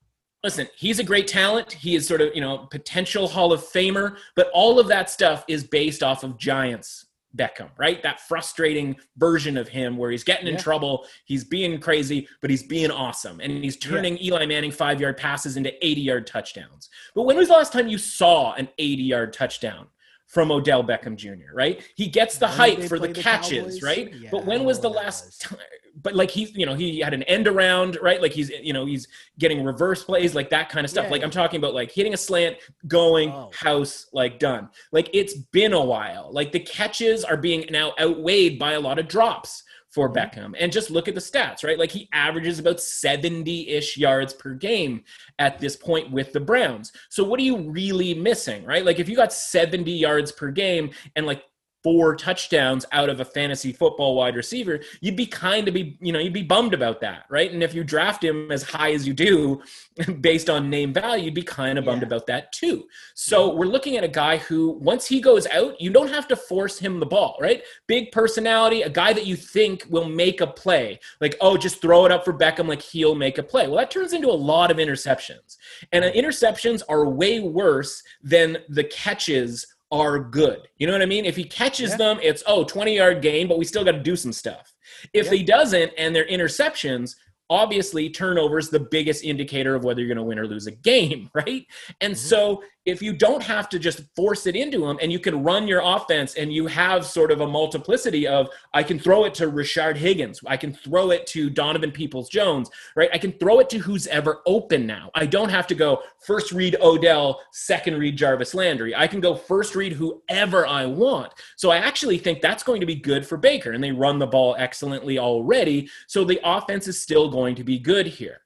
Listen, 0.43 0.67
he's 0.75 0.97
a 0.97 1.03
great 1.03 1.27
talent. 1.27 1.71
He 1.71 1.93
is 1.93 2.07
sort 2.07 2.19
of, 2.19 2.33
you 2.33 2.41
know, 2.41 2.67
potential 2.71 3.27
Hall 3.27 3.53
of 3.53 3.61
Famer, 3.61 4.17
but 4.35 4.49
all 4.55 4.79
of 4.79 4.87
that 4.87 5.07
stuff 5.07 5.45
is 5.47 5.63
based 5.63 6.01
off 6.01 6.23
of 6.23 6.35
Giants 6.39 7.05
Beckham, 7.35 7.69
right? 7.77 8.01
That 8.03 8.19
frustrating 8.21 8.95
version 9.17 9.57
of 9.57 9.67
him 9.67 9.97
where 9.97 10.11
he's 10.11 10.23
getting 10.23 10.47
in 10.47 10.53
Yeah. 10.55 10.59
trouble, 10.61 11.05
he's 11.25 11.43
being 11.43 11.79
crazy, 11.79 12.27
but 12.41 12.49
he's 12.49 12.63
being 12.63 12.91
awesome. 12.91 13.39
And 13.39 13.63
he's 13.63 13.77
turning 13.77 14.21
Eli 14.21 14.45
Manning 14.45 14.71
five 14.71 14.99
yard 14.99 15.17
passes 15.17 15.57
into 15.57 15.73
80 15.85 16.01
yard 16.01 16.27
touchdowns. 16.27 16.89
But 17.15 17.23
when 17.23 17.37
was 17.37 17.47
the 17.47 17.53
last 17.53 17.71
time 17.73 17.87
you 17.87 17.97
saw 17.97 18.53
an 18.53 18.69
80 18.77 19.03
yard 19.03 19.33
touchdown? 19.33 19.87
From 20.31 20.49
Odell 20.49 20.81
Beckham 20.81 21.17
Jr., 21.17 21.53
right? 21.53 21.81
He 21.95 22.07
gets 22.07 22.37
the 22.37 22.47
When 22.47 22.55
hype 22.55 22.83
for 22.83 22.97
the 22.99 23.09
catches, 23.11 23.81
right? 23.83 24.13
Yeah, 24.13 24.29
but 24.31 24.45
when 24.45 24.63
was 24.63 24.79
the 24.79 24.89
last 24.89 25.41
time? 25.41 25.59
But 26.01 26.15
like 26.15 26.31
he's, 26.31 26.55
you 26.55 26.65
know, 26.65 26.73
he 26.73 26.99
had 26.99 27.13
an 27.13 27.23
end 27.23 27.49
around, 27.49 27.97
right? 28.01 28.21
Like 28.21 28.31
he's, 28.31 28.49
you 28.49 28.71
know, 28.71 28.85
he's 28.85 29.09
getting 29.39 29.61
reverse 29.63 30.05
plays, 30.05 30.33
like 30.33 30.49
that 30.51 30.69
kind 30.69 30.85
of 30.85 30.89
stuff. 30.89 31.05
Yeah, 31.05 31.11
like 31.11 31.19
yeah. 31.19 31.25
I'm 31.25 31.31
talking 31.31 31.57
about 31.59 31.73
like 31.73 31.91
hitting 31.91 32.13
a 32.13 32.17
slant, 32.17 32.55
going 32.87 33.29
Oh. 33.29 33.51
house, 33.53 34.07
like 34.13 34.39
done. 34.39 34.69
Like 34.93 35.09
it's 35.13 35.33
been 35.35 35.73
a 35.73 35.83
while. 35.83 36.29
Like 36.31 36.53
the 36.53 36.61
catches 36.61 37.25
are 37.25 37.37
being 37.37 37.65
now 37.69 37.93
outweighed 37.99 38.57
by 38.57 38.71
a 38.73 38.79
lot 38.79 38.99
of 38.99 39.09
drops 39.09 39.63
for 39.91 40.09
Mhm. 40.09 40.15
Beckham. 40.15 40.55
And 40.59 40.71
just 40.71 40.89
look 40.89 41.07
at 41.07 41.15
the 41.15 41.21
stats, 41.21 41.63
right? 41.63 41.77
Like 41.77 41.91
he 41.91 42.07
averages 42.13 42.59
about 42.59 42.79
70 42.79 43.69
ish 43.69 43.97
yards 43.97 44.33
per 44.33 44.53
game 44.53 45.03
at 45.37 45.59
this 45.59 45.75
point 45.75 46.11
with 46.11 46.33
the 46.33 46.39
Browns. 46.39 46.91
So 47.09 47.23
what 47.23 47.39
are 47.39 47.43
you 47.43 47.57
really 47.57 48.13
missing, 48.13 48.63
right? 48.65 48.85
Like 48.85 48.99
if 48.99 49.09
you 49.09 49.15
got 49.15 49.33
70 49.33 49.91
yards 49.91 50.31
per 50.31 50.49
game 50.51 50.91
and 51.15 51.25
like 51.25 51.43
four 51.83 52.15
touchdowns 52.15 52.85
out 52.91 53.09
of 53.09 53.19
a 53.19 53.25
fantasy 53.25 53.71
football 53.73 54.15
wide 54.15 54.35
receiver, 54.35 54.79
you'd 55.01 55.15
be 55.15 55.25
kind 55.25 55.67
of 55.67 55.73
be, 55.73 55.97
you 55.99 56.11
know, 56.11 56.19
you'd 56.19 56.33
be 56.33 56.43
bummed 56.43 56.73
about 56.73 57.01
that, 57.01 57.25
right? 57.29 57.51
And 57.51 57.63
if 57.63 57.73
you 57.73 57.83
draft 57.83 58.23
him 58.23 58.51
as 58.51 58.63
high 58.63 58.91
as 58.93 59.07
you 59.07 59.13
do 59.13 59.61
based 60.21 60.49
on 60.49 60.69
name 60.69 60.93
value, 60.93 61.25
you'd 61.25 61.33
be 61.33 61.41
kind 61.41 61.79
of 61.79 61.85
bummed 61.85 62.01
Yeah. 62.01 62.07
about 62.07 62.27
that 62.27 62.51
too. 62.51 62.87
So 63.15 63.53
we're 63.55 63.65
looking 63.65 63.97
at 63.97 64.03
a 64.03 64.07
guy 64.07 64.37
who, 64.37 64.71
once 64.73 65.07
he 65.07 65.19
goes 65.19 65.47
out, 65.47 65.79
you 65.81 65.89
don't 65.89 66.09
have 66.09 66.27
to 66.27 66.35
force 66.35 66.77
him 66.77 66.99
the 66.99 67.05
ball, 67.05 67.37
right? 67.41 67.63
Big 67.87 68.11
personality, 68.11 68.83
a 68.83 68.89
guy 68.89 69.13
that 69.13 69.25
you 69.25 69.35
think 69.35 69.85
will 69.89 70.07
make 70.09 70.41
a 70.41 70.47
play. 70.47 70.99
Like, 71.19 71.35
oh, 71.41 71.57
just 71.57 71.81
throw 71.81 72.05
it 72.05 72.11
up 72.11 72.23
for 72.25 72.33
Beckham, 72.33 72.67
like 72.67 72.81
he'll 72.81 73.15
make 73.15 73.37
a 73.37 73.43
play. 73.43 73.67
Well, 73.67 73.77
that 73.77 73.91
turns 73.91 74.13
into 74.13 74.29
a 74.29 74.31
lot 74.31 74.69
of 74.71 74.77
interceptions. 74.77 75.57
And 75.91 76.03
interceptions 76.05 76.83
are 76.89 77.07
way 77.09 77.39
worse 77.39 78.03
than 78.21 78.57
the 78.69 78.83
catches 78.83 79.65
are 79.91 80.19
good. 80.19 80.67
You 80.77 80.87
know 80.87 80.93
what 80.93 81.01
I 81.01 81.05
mean? 81.05 81.25
If 81.25 81.35
he 81.35 81.43
catches 81.43 81.91
Yeah. 81.91 81.97
them, 81.97 82.19
it's, 82.23 82.43
oh, 82.47 82.63
20 82.63 82.95
yard 82.95 83.21
gain, 83.21 83.47
but 83.47 83.57
we 83.57 83.65
still 83.65 83.83
got 83.83 83.91
to 83.91 83.99
do 83.99 84.15
some 84.15 84.31
stuff. 84.31 84.73
If 85.13 85.25
Yeah. 85.25 85.31
he 85.33 85.43
doesn't 85.43 85.91
and 85.97 86.15
they're 86.15 86.27
interceptions, 86.27 87.15
obviously 87.49 88.09
turnovers 88.09 88.69
the 88.69 88.79
biggest 88.79 89.25
indicator 89.25 89.75
of 89.75 89.83
whether 89.83 89.99
you're 89.99 90.07
going 90.07 90.17
to 90.17 90.23
win 90.23 90.39
or 90.39 90.47
lose 90.47 90.67
a 90.67 90.71
game, 90.71 91.29
right? 91.35 91.65
And 91.99 92.13
Mhm. 92.13 92.17
so 92.17 92.63
if 92.85 93.01
you 93.01 93.13
don't 93.13 93.43
have 93.43 93.69
to 93.69 93.77
just 93.77 94.01
force 94.15 94.47
it 94.47 94.55
into 94.55 94.87
him 94.87 94.97
and 95.01 95.11
you 95.11 95.19
can 95.19 95.43
run 95.43 95.67
your 95.67 95.81
offense 95.83 96.33
and 96.35 96.51
you 96.51 96.65
have 96.65 97.05
sort 97.05 97.31
of 97.31 97.41
a 97.41 97.47
multiplicity 97.47 98.27
of 98.27 98.49
I 98.73 98.81
can 98.81 98.97
throw 98.97 99.25
it 99.25 99.35
to 99.35 99.51
Rashard 99.51 99.95
Higgins, 99.95 100.39
I 100.47 100.57
can 100.57 100.73
throw 100.73 101.11
it 101.11 101.27
to 101.27 101.49
Donovan 101.49 101.91
Peoples 101.91 102.27
Jones, 102.29 102.71
right? 102.95 103.09
I 103.13 103.19
can 103.19 103.33
throw 103.33 103.59
it 103.59 103.69
to 103.69 103.77
who's 103.77 104.07
ever 104.07 104.41
open 104.47 104.87
now. 104.87 105.11
I 105.13 105.27
don't 105.27 105.49
have 105.49 105.67
to 105.67 105.75
go 105.75 106.01
first 106.25 106.51
read 106.51 106.75
Odell, 106.81 107.39
second 107.51 107.99
read 107.99 108.17
Jarvis 108.17 108.55
Landry. 108.55 108.95
I 108.95 109.05
can 109.05 109.19
go 109.19 109.35
first 109.35 109.75
read 109.75 109.93
whoever 109.93 110.65
I 110.65 110.87
want. 110.87 111.33
So 111.57 111.69
I 111.69 111.77
actually 111.77 112.17
think 112.17 112.41
that's 112.41 112.63
going 112.63 112.79
to 112.79 112.87
be 112.87 112.95
good 112.95 113.25
for 113.25 113.37
Baker 113.37 113.73
and 113.73 113.83
they 113.83 113.91
run 113.91 114.17
the 114.17 114.25
ball 114.25 114.55
excellently 114.57 115.19
already. 115.19 115.87
So 116.07 116.23
the 116.23 116.39
offense 116.43 116.87
is 116.87 117.01
still 117.01 117.29
going 117.29 117.55
to 117.55 117.63
be 117.63 117.77
good 117.77 118.07
here. 118.07 118.41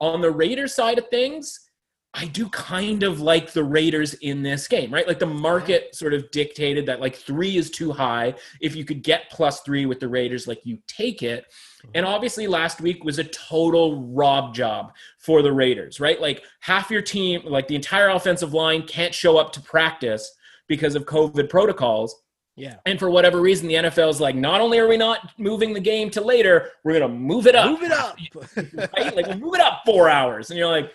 On 0.00 0.22
the 0.22 0.30
Raiders 0.30 0.74
side 0.74 0.98
of 0.98 1.08
things, 1.08 1.65
I 2.18 2.24
do 2.24 2.48
kind 2.48 3.02
of 3.02 3.20
like 3.20 3.52
the 3.52 3.62
Raiders 3.62 4.14
in 4.14 4.42
this 4.42 4.66
game, 4.66 4.90
right? 4.90 5.06
Like 5.06 5.18
the 5.18 5.26
market 5.26 5.94
sort 5.94 6.14
of 6.14 6.30
dictated 6.30 6.86
that 6.86 6.98
like 6.98 7.14
three 7.14 7.58
is 7.58 7.70
too 7.70 7.92
high. 7.92 8.34
If 8.62 8.74
you 8.74 8.86
could 8.86 9.02
get 9.02 9.30
plus 9.30 9.60
three 9.60 9.84
with 9.84 10.00
the 10.00 10.08
Raiders, 10.08 10.48
like 10.48 10.64
you 10.64 10.78
take 10.86 11.22
it. 11.22 11.44
Hmm. 11.82 11.90
And 11.94 12.06
obviously, 12.06 12.46
last 12.46 12.80
week 12.80 13.04
was 13.04 13.18
a 13.18 13.24
total 13.24 14.02
rob 14.06 14.54
job 14.54 14.94
for 15.18 15.42
the 15.42 15.52
Raiders, 15.52 16.00
right? 16.00 16.18
Like 16.18 16.42
half 16.60 16.90
your 16.90 17.02
team, 17.02 17.42
like 17.44 17.68
the 17.68 17.76
entire 17.76 18.08
offensive 18.08 18.54
line 18.54 18.86
can't 18.86 19.14
show 19.14 19.36
up 19.36 19.52
to 19.52 19.60
practice 19.60 20.32
because 20.68 20.94
of 20.94 21.04
COVID 21.04 21.50
protocols. 21.50 22.22
Yeah. 22.56 22.76
And 22.86 22.98
for 22.98 23.10
whatever 23.10 23.42
reason, 23.42 23.68
the 23.68 23.74
NFL 23.74 24.08
is 24.08 24.20
like, 24.22 24.34
not 24.34 24.62
only 24.62 24.78
are 24.78 24.88
we 24.88 24.96
not 24.96 25.32
moving 25.38 25.74
the 25.74 25.80
game 25.80 26.08
to 26.10 26.22
later, 26.22 26.70
we're 26.82 26.98
going 26.98 27.12
to 27.12 27.14
move 27.14 27.46
it 27.46 27.54
up. 27.54 27.70
Move 27.70 27.82
it 27.82 27.92
up. 27.92 28.16
right? 28.96 29.14
Like, 29.14 29.26
we'll 29.26 29.38
move 29.38 29.54
it 29.54 29.60
up 29.60 29.82
four 29.84 30.08
hours. 30.08 30.48
And 30.48 30.58
you're 30.58 30.70
like, 30.70 30.90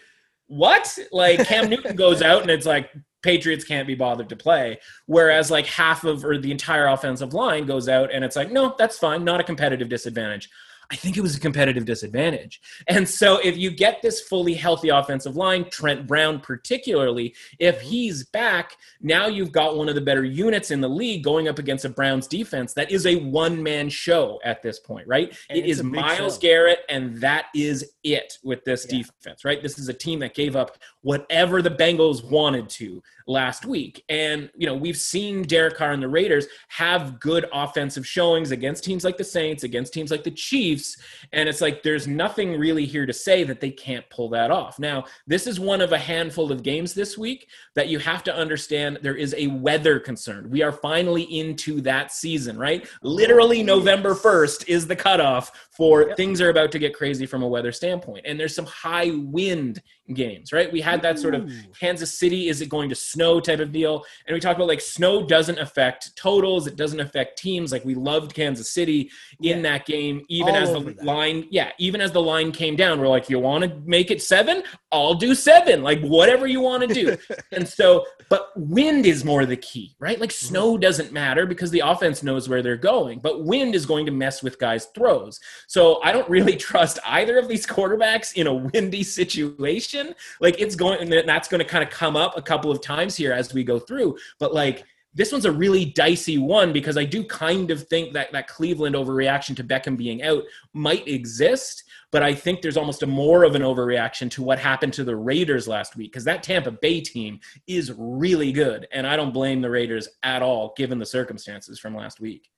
what? 0.51 0.97
Like 1.13 1.45
Cam 1.47 1.69
Newton 1.69 1.95
goes 1.95 2.21
out 2.21 2.41
and 2.41 2.51
it's 2.51 2.65
like 2.65 2.91
Patriots 3.23 3.63
can't 3.63 3.87
be 3.87 3.95
bothered 3.95 4.27
to 4.29 4.35
play. 4.35 4.79
Whereas 5.05 5.49
like 5.49 5.65
half 5.65 6.03
of 6.03 6.25
or 6.25 6.37
the 6.37 6.51
entire 6.51 6.87
offensive 6.87 7.33
line 7.33 7.65
goes 7.65 7.87
out 7.87 8.11
and 8.11 8.25
it's 8.25 8.35
like, 8.35 8.51
no, 8.51 8.75
that's 8.77 8.97
fine, 8.97 9.23
not 9.23 9.39
a 9.39 9.45
competitive 9.45 9.87
disadvantage. 9.87 10.49
I 10.91 10.95
think 10.95 11.15
it 11.15 11.21
was 11.21 11.37
a 11.37 11.39
competitive 11.39 11.85
disadvantage. 11.85 12.61
And 12.87 13.07
so 13.07 13.37
if 13.37 13.57
you 13.57 13.71
get 13.71 14.01
this 14.01 14.21
fully 14.21 14.53
healthy 14.53 14.89
offensive 14.89 15.37
line, 15.37 15.69
Trent 15.69 16.05
Brown 16.05 16.39
particularly, 16.41 17.33
if 17.59 17.77
mm-hmm. 17.77 17.87
he's 17.87 18.25
back, 18.25 18.75
now 18.99 19.27
you've 19.27 19.53
got 19.53 19.77
one 19.77 19.87
of 19.87 19.95
the 19.95 20.01
better 20.01 20.25
units 20.25 20.69
in 20.69 20.81
the 20.81 20.89
league 20.89 21.23
going 21.23 21.47
up 21.47 21.59
against 21.59 21.85
a 21.85 21.89
Browns 21.89 22.27
defense 22.27 22.73
that 22.73 22.91
is 22.91 23.05
a 23.05 23.15
one-man 23.15 23.89
show 23.89 24.39
at 24.43 24.61
this 24.61 24.79
point, 24.79 25.07
right? 25.07 25.35
And 25.49 25.57
it 25.57 25.65
is 25.65 25.81
Myles 25.81 26.35
show. 26.35 26.41
Garrett 26.41 26.79
and 26.89 27.17
that 27.21 27.45
is 27.55 27.93
it 28.03 28.37
with 28.43 28.65
this 28.65 28.85
yeah. 28.89 28.97
defense, 28.97 29.45
right? 29.45 29.61
This 29.63 29.79
is 29.79 29.87
a 29.87 29.93
team 29.93 30.19
that 30.19 30.33
gave 30.33 30.57
up 30.57 30.77
whatever 31.01 31.61
the 31.61 31.71
Bengals 31.71 32.29
wanted 32.29 32.67
to 32.69 33.01
last 33.27 33.65
week. 33.65 34.03
And, 34.09 34.49
you 34.55 34.65
know, 34.65 34.75
we've 34.75 34.97
seen 34.97 35.43
Derek 35.43 35.75
Carr 35.75 35.91
and 35.91 36.01
the 36.01 36.07
Raiders 36.07 36.47
have 36.69 37.19
good 37.19 37.45
offensive 37.53 38.05
showings 38.05 38.51
against 38.51 38.83
teams 38.83 39.03
like 39.03 39.17
the 39.17 39.23
Saints, 39.23 39.63
against 39.63 39.93
teams 39.93 40.11
like 40.11 40.23
the 40.23 40.31
Chiefs. 40.31 40.97
And 41.31 41.47
it's 41.47 41.61
like 41.61 41.83
there's 41.83 42.07
nothing 42.07 42.57
really 42.57 42.85
here 42.85 43.05
to 43.05 43.13
say 43.13 43.43
that 43.43 43.59
they 43.59 43.71
can't 43.71 44.09
pull 44.09 44.29
that 44.29 44.51
off. 44.51 44.79
Now, 44.79 45.05
this 45.27 45.47
is 45.47 45.59
one 45.59 45.81
of 45.81 45.91
a 45.91 45.97
handful 45.97 46.51
of 46.51 46.63
games 46.63 46.93
this 46.93 47.17
week 47.17 47.47
that 47.75 47.87
you 47.87 47.99
have 47.99 48.23
to 48.23 48.35
understand 48.35 48.99
there 49.01 49.15
is 49.15 49.33
a 49.37 49.47
weather 49.47 49.99
concern. 49.99 50.49
We 50.49 50.61
are 50.63 50.71
finally 50.71 51.23
into 51.23 51.81
that 51.81 52.11
season, 52.11 52.57
right? 52.57 52.87
Literally 53.03 53.63
November 53.63 54.13
1st 54.15 54.67
is 54.67 54.87
the 54.87 54.95
cutoff 54.95 55.67
for 55.71 56.13
things 56.15 56.41
are 56.41 56.49
about 56.49 56.71
to 56.71 56.79
get 56.79 56.93
crazy 56.93 57.25
from 57.25 57.43
a 57.43 57.47
weather 57.47 57.71
standpoint. 57.71 58.25
And 58.25 58.39
there's 58.39 58.55
some 58.55 58.65
high 58.65 59.11
wind 59.13 59.81
games, 60.13 60.51
right? 60.51 60.71
We 60.71 60.81
had 60.81 61.01
that 61.01 61.19
sort 61.19 61.35
of 61.35 61.51
Kansas 61.79 62.17
City, 62.17 62.49
is 62.49 62.61
it 62.61 62.69
going 62.69 62.89
to 62.89 62.95
snow 62.95 63.39
type 63.39 63.59
of 63.59 63.71
deal. 63.71 64.05
And 64.27 64.33
we 64.33 64.39
talked 64.39 64.57
about 64.57 64.67
like 64.67 64.81
snow 64.81 65.25
doesn't 65.25 65.59
affect 65.59 66.15
totals, 66.15 66.67
it 66.67 66.75
doesn't 66.75 66.99
affect 66.99 67.37
teams. 67.37 67.71
Like 67.71 67.85
we 67.85 67.95
loved 67.95 68.33
Kansas 68.33 68.71
City 68.71 69.09
in 69.41 69.57
yeah. 69.57 69.61
that 69.63 69.85
game, 69.85 70.23
even 70.29 70.55
All 70.55 70.61
as 70.61 70.73
the 70.73 70.79
that. 70.79 71.03
line, 71.03 71.47
yeah, 71.49 71.71
even 71.79 72.01
as 72.01 72.11
the 72.11 72.21
line 72.21 72.51
came 72.51 72.75
down, 72.75 72.99
we're 72.99 73.07
like, 73.07 73.29
you 73.29 73.39
want 73.39 73.63
to 73.63 73.81
make 73.85 74.11
it 74.11 74.21
seven? 74.21 74.63
I'll 74.91 75.13
do 75.13 75.33
seven, 75.35 75.83
like 75.83 76.01
whatever 76.01 76.47
you 76.47 76.61
want 76.61 76.87
to 76.87 76.93
do. 76.93 77.17
and 77.51 77.67
so, 77.67 78.05
but 78.29 78.51
wind 78.55 79.05
is 79.05 79.23
more 79.23 79.45
the 79.45 79.57
key, 79.57 79.95
right? 79.99 80.19
Like 80.19 80.29
mm-hmm. 80.29 80.47
snow 80.47 80.77
doesn't 80.77 81.11
matter 81.11 81.45
because 81.45 81.71
the 81.71 81.79
offense 81.79 82.23
knows 82.23 82.49
where 82.49 82.61
they're 82.61 82.77
going, 82.77 83.19
but 83.19 83.45
wind 83.45 83.75
is 83.75 83.85
going 83.85 84.05
to 84.05 84.11
mess 84.11 84.43
with 84.43 84.59
guys' 84.59 84.85
throws. 84.95 85.39
So 85.67 86.01
I 86.03 86.11
don't 86.11 86.29
really 86.29 86.55
trust 86.71 86.99
either 87.05 87.37
of 87.37 87.47
these 87.47 87.65
quarterbacks 87.65 88.33
in 88.33 88.47
a 88.47 88.53
windy 88.53 89.03
situation. 89.03 90.00
Like 90.39 90.59
it's 90.59 90.75
going, 90.75 91.01
and 91.01 91.29
that's 91.29 91.47
going 91.47 91.59
to 91.59 91.65
kind 91.65 91.83
of 91.83 91.89
come 91.89 92.15
up 92.15 92.37
a 92.37 92.41
couple 92.41 92.71
of 92.71 92.81
times 92.81 93.15
here 93.15 93.33
as 93.33 93.53
we 93.53 93.63
go 93.63 93.79
through. 93.79 94.17
But 94.39 94.53
like 94.53 94.85
this 95.13 95.31
one's 95.31 95.45
a 95.45 95.51
really 95.51 95.85
dicey 95.85 96.37
one 96.37 96.71
because 96.71 96.97
I 96.97 97.03
do 97.03 97.23
kind 97.23 97.69
of 97.69 97.85
think 97.87 98.13
that 98.13 98.31
that 98.31 98.47
Cleveland 98.47 98.95
overreaction 98.95 99.55
to 99.57 99.63
Beckham 99.63 99.97
being 99.97 100.23
out 100.23 100.43
might 100.73 101.05
exist, 101.07 101.83
but 102.11 102.23
I 102.23 102.33
think 102.33 102.61
there's 102.61 102.77
almost 102.77 103.03
a 103.03 103.07
more 103.07 103.43
of 103.43 103.55
an 103.55 103.61
overreaction 103.61 104.31
to 104.31 104.43
what 104.43 104.57
happened 104.57 104.93
to 104.93 105.03
the 105.03 105.15
Raiders 105.15 105.67
last 105.67 105.97
week 105.97 106.11
because 106.11 106.23
that 106.25 106.43
Tampa 106.43 106.71
Bay 106.71 107.01
team 107.01 107.39
is 107.67 107.93
really 107.97 108.53
good, 108.53 108.87
and 108.93 109.05
I 109.05 109.17
don't 109.17 109.33
blame 109.33 109.61
the 109.61 109.69
Raiders 109.69 110.07
at 110.23 110.41
all 110.41 110.73
given 110.77 110.97
the 110.97 111.05
circumstances 111.05 111.77
from 111.77 111.93
last 111.93 112.21
week. 112.21 112.49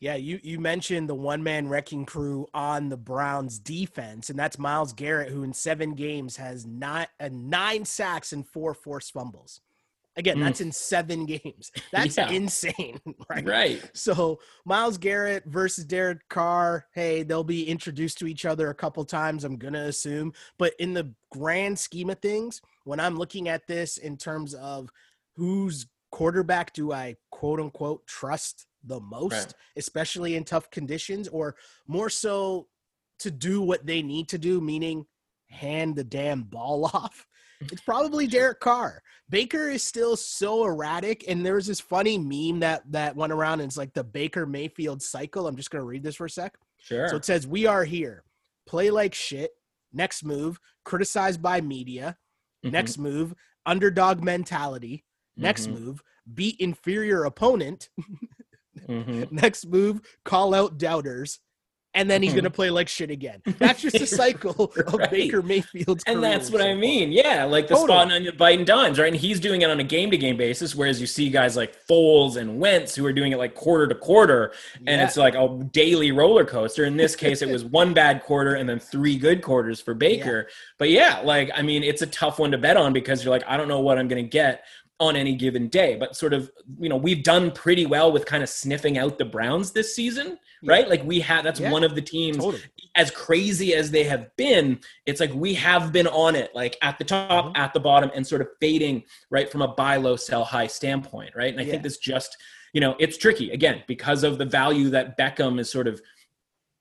Yeah, 0.00 0.14
you 0.14 0.38
you 0.44 0.60
mentioned 0.60 1.08
the 1.08 1.14
one 1.14 1.42
man 1.42 1.68
wrecking 1.68 2.06
crew 2.06 2.46
on 2.54 2.88
the 2.88 2.96
Browns 2.96 3.58
defense, 3.58 4.30
and 4.30 4.38
that's 4.38 4.58
Myles 4.58 4.92
Garrett, 4.92 5.32
who 5.32 5.42
in 5.42 5.52
seven 5.52 5.94
games 5.94 6.36
has 6.36 6.64
not 6.64 7.08
uh, 7.18 7.28
nine 7.32 7.84
sacks 7.84 8.32
and 8.32 8.46
four 8.46 8.74
forced 8.74 9.12
fumbles. 9.12 9.60
Again, 10.16 10.38
mm. 10.38 10.44
that's 10.44 10.60
in 10.60 10.72
seven 10.72 11.26
games. 11.26 11.70
That's 11.92 12.16
yeah. 12.16 12.28
insane, 12.30 12.98
right? 13.30 13.46
Right. 13.46 13.90
So 13.94 14.40
Myles 14.64 14.98
Garrett 14.98 15.44
versus 15.46 15.84
Derek 15.84 16.28
Carr. 16.28 16.86
Hey, 16.92 17.22
they'll 17.22 17.44
be 17.44 17.68
introduced 17.68 18.18
to 18.18 18.26
each 18.26 18.44
other 18.44 18.68
a 18.68 18.74
couple 18.74 19.04
times. 19.04 19.44
I'm 19.44 19.56
gonna 19.56 19.84
assume, 19.84 20.32
but 20.58 20.74
in 20.80 20.92
the 20.92 21.14
grand 21.30 21.78
scheme 21.78 22.10
of 22.10 22.18
things, 22.18 22.60
when 22.82 22.98
I'm 22.98 23.16
looking 23.16 23.48
at 23.48 23.68
this 23.68 23.96
in 23.98 24.16
terms 24.16 24.54
of 24.54 24.90
whose 25.36 25.86
quarterback 26.10 26.72
do 26.72 26.92
I 26.92 27.16
quote 27.30 27.60
unquote 27.60 28.04
trust 28.08 28.66
the 28.84 29.00
most, 29.00 29.32
right. 29.32 29.54
especially 29.76 30.36
in 30.36 30.44
tough 30.44 30.70
conditions, 30.70 31.28
or 31.28 31.56
more 31.86 32.10
so 32.10 32.68
to 33.20 33.30
do 33.30 33.60
what 33.60 33.86
they 33.86 34.02
need 34.02 34.28
to 34.28 34.38
do, 34.38 34.60
meaning 34.60 35.04
hand 35.48 35.96
the 35.96 36.04
damn 36.04 36.42
ball 36.42 36.84
off. 36.94 37.26
It's 37.60 37.82
probably 37.82 38.28
Derek 38.28 38.60
Carr. 38.60 39.02
Baker 39.28 39.68
is 39.68 39.82
still 39.82 40.16
so 40.16 40.64
erratic, 40.64 41.24
and 41.28 41.44
there 41.44 41.56
was 41.56 41.66
this 41.66 41.80
funny 41.80 42.16
meme 42.16 42.60
that 42.60 42.82
that 42.92 43.16
went 43.16 43.32
around, 43.32 43.60
and 43.60 43.68
it's 43.68 43.76
like 43.76 43.92
the 43.94 44.04
Baker 44.04 44.46
Mayfield 44.46 45.02
cycle. 45.02 45.48
I'm 45.48 45.56
just 45.56 45.70
gonna 45.70 45.84
read 45.84 46.04
this 46.04 46.16
for 46.16 46.26
a 46.26 46.30
sec. 46.30 46.56
Sure. 46.78 47.08
So 47.08 47.16
it 47.16 47.24
says, 47.24 47.46
"We 47.46 47.66
are 47.66 47.84
here. 47.84 48.22
Play 48.66 48.90
like 48.90 49.12
shit. 49.12 49.50
Next 49.92 50.24
move, 50.24 50.60
criticized 50.84 51.42
by 51.42 51.60
media. 51.60 52.16
Mm-hmm. 52.64 52.72
Next 52.72 52.98
move, 52.98 53.34
underdog 53.66 54.22
mentality. 54.22 55.04
Next 55.36 55.66
mm-hmm. 55.66 55.84
move, 55.84 56.02
beat 56.34 56.56
inferior 56.60 57.24
opponent. 57.24 57.88
mm-hmm. 58.86 59.24
Next 59.34 59.66
move, 59.66 60.00
call 60.24 60.54
out 60.54 60.78
doubters 60.78 61.40
and 61.94 62.08
then 62.08 62.22
he's 62.22 62.32
going 62.32 62.44
to 62.44 62.50
mm-hmm. 62.50 62.54
play 62.54 62.70
like 62.70 62.88
shit 62.88 63.10
again. 63.10 63.40
That's 63.58 63.82
just 63.82 63.96
a 63.96 64.06
cycle 64.06 64.72
of 64.76 64.94
right. 64.94 65.10
Baker 65.10 65.42
Mayfield's 65.42 66.04
And 66.06 66.22
that's 66.22 66.50
what 66.50 66.60
I 66.60 66.74
mean. 66.74 67.10
Yeah, 67.10 67.44
like 67.44 67.66
the 67.66 67.74
totally. 67.74 67.88
spot 67.88 68.12
on 68.12 68.36
biting 68.36 68.64
dimes, 68.64 68.98
right? 68.98 69.08
And 69.08 69.16
he's 69.16 69.40
doing 69.40 69.62
it 69.62 69.70
on 69.70 69.80
a 69.80 69.84
game 69.84 70.10
to 70.10 70.16
game 70.16 70.36
basis, 70.36 70.74
whereas 70.76 71.00
you 71.00 71.06
see 71.06 71.30
guys 71.30 71.56
like 71.56 71.74
Foles 71.86 72.36
and 72.36 72.60
Wentz 72.60 72.94
who 72.94 73.04
are 73.06 73.12
doing 73.12 73.32
it 73.32 73.38
like 73.38 73.54
quarter 73.54 73.88
to 73.88 73.94
quarter, 73.94 74.52
and 74.86 75.00
yeah. 75.00 75.04
it's 75.04 75.16
like 75.16 75.34
a 75.34 75.48
daily 75.72 76.12
roller 76.12 76.44
coaster. 76.44 76.84
In 76.84 76.96
this 76.96 77.16
case, 77.16 77.42
it 77.42 77.48
was 77.48 77.64
one 77.64 77.94
bad 77.94 78.22
quarter 78.22 78.54
and 78.54 78.68
then 78.68 78.78
three 78.78 79.16
good 79.16 79.42
quarters 79.42 79.80
for 79.80 79.94
Baker. 79.94 80.46
Yeah. 80.46 80.54
But 80.78 80.90
yeah, 80.90 81.20
like 81.24 81.50
I 81.54 81.62
mean, 81.62 81.82
it's 81.82 82.02
a 82.02 82.06
tough 82.06 82.38
one 82.38 82.52
to 82.52 82.58
bet 82.58 82.76
on 82.76 82.92
because 82.92 83.24
you're 83.24 83.32
like, 83.32 83.44
I 83.48 83.56
don't 83.56 83.68
know 83.68 83.80
what 83.80 83.98
I'm 83.98 84.08
going 84.08 84.22
to 84.22 84.28
get 84.28 84.64
on 85.00 85.16
any 85.16 85.34
given 85.34 85.68
day. 85.68 85.96
But 85.96 86.16
sort 86.16 86.32
of, 86.32 86.50
you 86.78 86.88
know, 86.88 86.96
we've 86.96 87.22
done 87.22 87.50
pretty 87.50 87.86
well 87.86 88.10
with 88.10 88.26
kind 88.26 88.42
of 88.42 88.48
sniffing 88.48 88.98
out 88.98 89.18
the 89.18 89.24
Browns 89.24 89.72
this 89.72 89.94
season, 89.94 90.38
yeah. 90.62 90.72
right? 90.72 90.88
Like 90.88 91.04
we 91.04 91.20
have, 91.20 91.44
that's 91.44 91.60
yeah, 91.60 91.70
one 91.70 91.84
of 91.84 91.94
the 91.94 92.02
teams, 92.02 92.38
totally. 92.38 92.62
as 92.96 93.10
crazy 93.10 93.74
as 93.74 93.90
they 93.90 94.04
have 94.04 94.34
been, 94.36 94.80
it's 95.06 95.20
like 95.20 95.32
we 95.32 95.54
have 95.54 95.92
been 95.92 96.08
on 96.08 96.34
it, 96.34 96.54
like 96.54 96.76
at 96.82 96.98
the 96.98 97.04
top, 97.04 97.46
mm-hmm. 97.46 97.56
at 97.56 97.72
the 97.72 97.80
bottom, 97.80 98.10
and 98.14 98.26
sort 98.26 98.40
of 98.40 98.48
fading, 98.60 99.04
right, 99.30 99.50
from 99.50 99.62
a 99.62 99.68
buy 99.68 99.96
low, 99.96 100.16
sell 100.16 100.44
high 100.44 100.66
standpoint, 100.66 101.30
right? 101.36 101.52
And 101.52 101.60
I 101.60 101.64
yeah. 101.64 101.72
think 101.72 101.84
this 101.84 101.98
just, 101.98 102.36
you 102.72 102.80
know, 102.80 102.96
it's 102.98 103.16
tricky 103.16 103.52
again 103.52 103.84
because 103.86 104.24
of 104.24 104.38
the 104.38 104.44
value 104.44 104.90
that 104.90 105.16
Beckham 105.16 105.60
is 105.60 105.70
sort 105.70 105.86
of 105.86 106.00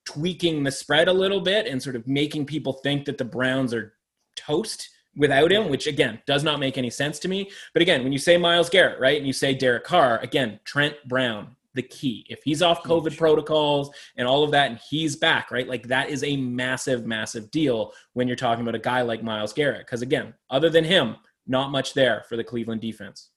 tweaking 0.05 0.63
the 0.63 0.72
spread 0.72 1.07
a 1.07 1.13
little 1.13 1.41
bit 1.41 1.68
and 1.68 1.84
sort 1.84 1.95
of 1.95 2.07
making 2.07 2.45
people 2.45 2.74
think 2.74 3.05
that 3.05 3.18
the 3.18 3.26
Browns 3.26 3.74
are 3.74 3.93
toast 4.36 4.89
without 5.18 5.51
him, 5.51 5.68
which 5.68 5.88
again 5.88 6.20
does 6.26 6.43
not 6.43 6.59
make 6.59 6.78
any 6.78 6.89
sense 6.89 7.20
to 7.20 7.28
me. 7.28 7.49
But 7.74 7.82
again, 7.82 8.03
when 8.03 8.13
you 8.13 8.20
say 8.20 8.38
Myles 8.38 8.70
Garrett, 8.70 8.99
right, 8.99 9.18
and 9.18 9.28
you 9.28 9.34
say 9.34 9.53
Derek 9.53 9.84
Carr, 9.84 10.20
again, 10.20 10.59
Trent 10.63 10.95
Brown, 11.07 11.55
the 11.74 11.82
key. 11.82 12.26
If 12.30 12.43
he's 12.43 12.61
off 12.61 12.84
COVID 12.84 13.09
Huge. 13.09 13.18
protocols 13.18 13.89
and 14.15 14.28
all 14.28 14.43
of 14.43 14.51
that, 14.51 14.70
and 14.70 14.80
he's 14.89 15.15
back, 15.15 15.51
right, 15.51 15.68
like 15.68 15.88
that 15.88 16.09
is 16.09 16.24
a 16.24 16.38
massive, 16.38 17.05
massive 17.05 17.51
deal 17.51 17.93
when 18.13 18.28
you're 18.28 18.38
talking 18.38 18.61
about 18.61 18.76
a 18.76 18.80
guy 18.80 19.01
like 19.01 19.24
Myles 19.24 19.53
Garrett. 19.53 19.86
Because 19.86 20.01
again, 20.01 20.34
other 20.49 20.70
than 20.70 20.84
him, 20.84 21.18
not 21.47 21.72
much 21.72 21.93
there 21.93 22.24
for 22.30 22.38
the 22.38 22.43
Cleveland 22.43 22.82
defense. 22.82 23.30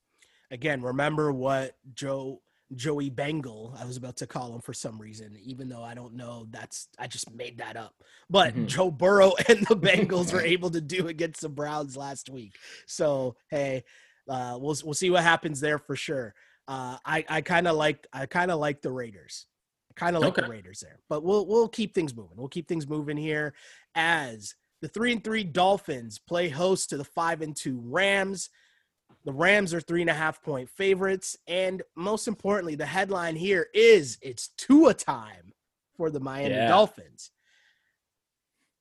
Again, 0.51 0.83
remember 0.83 1.33
what 1.33 1.77
Joe 1.95 2.43
Joey 2.75 3.11
Bengal, 3.11 3.77
I 3.81 3.85
was 3.85 3.97
about 3.97 4.17
to 4.19 4.27
call 4.27 4.55
him 4.55 4.61
for 4.61 4.73
some 4.73 5.01
reason, 5.01 5.37
even 5.43 5.69
though 5.69 5.83
I 5.83 5.95
don't 5.95 6.15
know 6.15 6.47
that's 6.51 6.89
I 6.99 7.07
just 7.07 7.33
made 7.35 7.59
that 7.59 7.77
up. 7.77 7.95
But 8.29 8.55
mm-hmm. 8.55 8.67
Joe 8.67 8.91
Burrow 8.91 9.33
and 9.49 9.67
the 9.67 9.77
Bengals 9.77 10.33
were 10.33 10.41
able 10.43 10.71
to 10.71 10.81
do 10.81 11.09
against 11.09 11.41
the 11.41 11.49
Browns 11.49 11.97
last 11.97 12.31
week. 12.31 12.55
So 12.87 13.37
hey, 13.49 13.85
uh, 14.29 14.57
we'll 14.61 14.77
we'll 14.85 14.95
see 14.95 15.11
what 15.11 15.23
happens 15.23 15.61
there 15.61 15.79
for 15.79 15.97
sure. 15.97 16.35
Uh, 16.69 16.97
I 17.05 17.25
I 17.29 17.41
kind 17.41 17.67
of 17.67 17.77
like 17.77 18.07
I 18.13 18.27
kind 18.27 18.51
of 18.51 18.61
like 18.61 18.83
the 18.83 18.93
Raiders. 18.93 19.47
Kind 19.97 20.17
of 20.17 20.23
like 20.23 20.39
okay. 20.39 20.43
the 20.43 20.49
Raiders 20.49 20.81
there, 20.81 21.01
but 21.09 21.25
we'll 21.25 21.47
we'll 21.47 21.69
keep 21.69 21.95
things 21.95 22.15
moving. 22.15 22.37
We'll 22.37 22.49
keep 22.49 22.69
things 22.69 22.89
moving 22.89 23.17
here 23.17 23.55
as 23.95 24.55
the 24.81 24.89
three 24.89 25.13
and 25.13 25.23
three 25.23 25.45
Dolphins 25.45 26.19
play 26.19 26.49
host 26.49 26.91
to 26.91 26.97
the 26.97 27.05
five 27.05 27.43
and 27.43 27.57
two 27.57 27.83
Rams. 27.85 28.51
The 29.25 29.33
Rams 29.33 29.75
are 29.75 29.81
three 29.81 30.01
and 30.01 30.11
a 30.11 30.15
half 30.15 30.43
point 30.43 30.69
favorites. 30.71 31.37
And 31.47 31.83
most 31.95 32.27
importantly, 32.27 32.75
the 32.75 32.87
headline 32.87 33.37
here 33.37 33.69
is 33.75 34.19
it's 34.23 34.49
Tua 34.57 34.95
time 34.95 35.53
for 35.97 36.11
the 36.11 36.21
Miami 36.21 36.55
yeah. 36.55 36.69
Dolphins. 36.69 37.31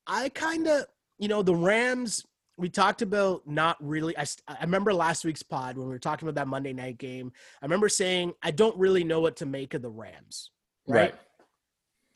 I 0.08 0.30
kind 0.30 0.68
of, 0.68 0.86
you 1.18 1.28
know, 1.28 1.44
the 1.44 1.56
Rams, 1.56 2.26
we 2.58 2.70
talked 2.70 3.02
about 3.02 3.46
not 3.46 3.78
really. 3.80 4.18
I, 4.18 4.26
I 4.48 4.62
remember 4.62 4.94
last 4.94 5.26
week's 5.26 5.44
pod 5.44 5.78
when 5.78 5.88
we 5.88 5.94
were 5.94 6.00
talking 6.00 6.28
about 6.28 6.40
that 6.40 6.48
Monday 6.48 6.74
night 6.74 6.98
game. 6.98 7.32
I 7.62 7.66
remember 7.66 7.90
saying, 7.90 8.34
I 8.42 8.52
don't 8.52 8.78
really 8.78 9.04
know 9.04 9.20
what 9.20 9.38
to 9.38 9.46
make 9.46 9.74
of 9.74 9.82
the 9.82 9.90
Rams. 9.90 10.52
Right. 10.88 11.12
right. 11.12 11.16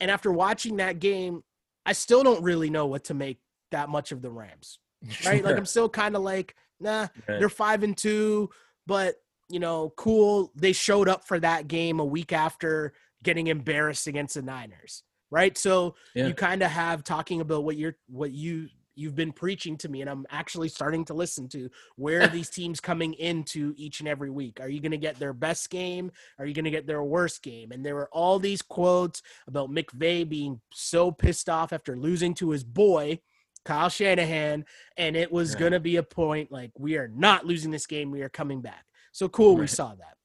And 0.00 0.10
after 0.10 0.32
watching 0.32 0.76
that 0.76 0.98
game, 0.98 1.44
I 1.86 1.92
still 1.92 2.22
don't 2.22 2.42
really 2.42 2.70
know 2.70 2.86
what 2.86 3.04
to 3.04 3.14
make 3.14 3.38
that 3.70 3.88
much 3.88 4.12
of 4.12 4.22
the 4.22 4.30
Rams. 4.30 4.78
Right. 5.02 5.12
Sure. 5.20 5.42
Like 5.42 5.58
I'm 5.58 5.66
still 5.66 5.90
kind 5.90 6.16
of 6.16 6.22
like, 6.22 6.56
nah, 6.80 7.08
right. 7.28 7.38
they're 7.38 7.48
five 7.48 7.82
and 7.82 7.96
two, 7.96 8.50
but 8.86 9.16
you 9.48 9.60
know, 9.60 9.92
cool. 9.96 10.52
They 10.54 10.72
showed 10.72 11.08
up 11.08 11.26
for 11.26 11.38
that 11.40 11.68
game 11.68 12.00
a 12.00 12.04
week 12.04 12.32
after 12.32 12.92
getting 13.22 13.48
embarrassed 13.48 14.06
against 14.06 14.34
the 14.34 14.42
Niners. 14.42 15.02
Right. 15.30 15.56
So 15.58 15.96
yeah. 16.14 16.26
you 16.26 16.34
kind 16.34 16.62
of 16.62 16.70
have 16.70 17.02
talking 17.02 17.40
about 17.40 17.64
what 17.64 17.76
you're 17.76 17.96
what 18.08 18.30
you 18.30 18.68
you've 18.96 19.16
been 19.16 19.32
preaching 19.32 19.76
to 19.76 19.88
me 19.88 20.00
and 20.00 20.08
I'm 20.08 20.24
actually 20.30 20.68
starting 20.68 21.04
to 21.06 21.14
listen 21.14 21.48
to 21.48 21.68
where 21.96 22.22
are 22.22 22.28
these 22.32 22.50
teams 22.50 22.78
coming 22.78 23.14
into 23.14 23.74
each 23.76 24.00
and 24.00 24.08
every 24.08 24.30
week? 24.30 24.60
Are 24.60 24.68
you 24.68 24.80
going 24.80 24.92
to 24.92 24.98
get 24.98 25.18
their 25.18 25.32
best 25.32 25.70
game? 25.70 26.12
Are 26.38 26.46
you 26.46 26.54
going 26.54 26.64
to 26.64 26.70
get 26.70 26.86
their 26.86 27.02
worst 27.02 27.42
game? 27.42 27.72
And 27.72 27.84
there 27.84 27.96
were 27.96 28.08
all 28.12 28.38
these 28.38 28.62
quotes 28.62 29.22
about 29.48 29.70
McVay 29.70 30.28
being 30.28 30.60
so 30.72 31.10
pissed 31.10 31.48
off 31.48 31.72
after 31.72 31.96
losing 31.96 32.34
to 32.34 32.50
his 32.50 32.62
boy 32.62 33.18
Kyle 33.64 33.88
Shanahan, 33.88 34.64
and 34.96 35.16
it 35.16 35.32
was 35.32 35.54
going 35.54 35.72
to 35.72 35.80
be 35.80 35.96
a 35.96 36.02
point 36.02 36.52
like 36.52 36.70
we 36.78 36.96
are 36.96 37.08
not 37.08 37.46
losing 37.46 37.70
this 37.70 37.86
game. 37.86 38.10
We 38.10 38.22
are 38.22 38.28
coming 38.28 38.60
back. 38.60 38.84
So 39.12 39.28
cool, 39.28 39.54
right. 39.54 39.62
we 39.62 39.66
saw 39.66 39.94
that. 39.94 40.16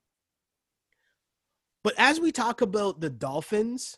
But 1.84 1.94
as 1.98 2.20
we 2.20 2.32
talk 2.32 2.62
about 2.62 3.00
the 3.00 3.10
Dolphins, 3.10 3.98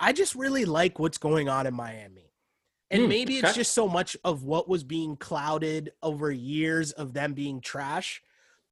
I 0.00 0.12
just 0.12 0.34
really 0.34 0.64
like 0.64 0.98
what's 0.98 1.18
going 1.18 1.48
on 1.48 1.66
in 1.66 1.74
Miami. 1.74 2.32
And 2.90 3.02
mm, 3.02 3.08
maybe 3.08 3.38
it's 3.38 3.54
just 3.54 3.74
so 3.74 3.86
much 3.86 4.16
of 4.24 4.44
what 4.44 4.68
was 4.68 4.82
being 4.82 5.16
clouded 5.16 5.92
over 6.02 6.30
years 6.30 6.92
of 6.92 7.12
them 7.12 7.34
being 7.34 7.60
trash, 7.60 8.22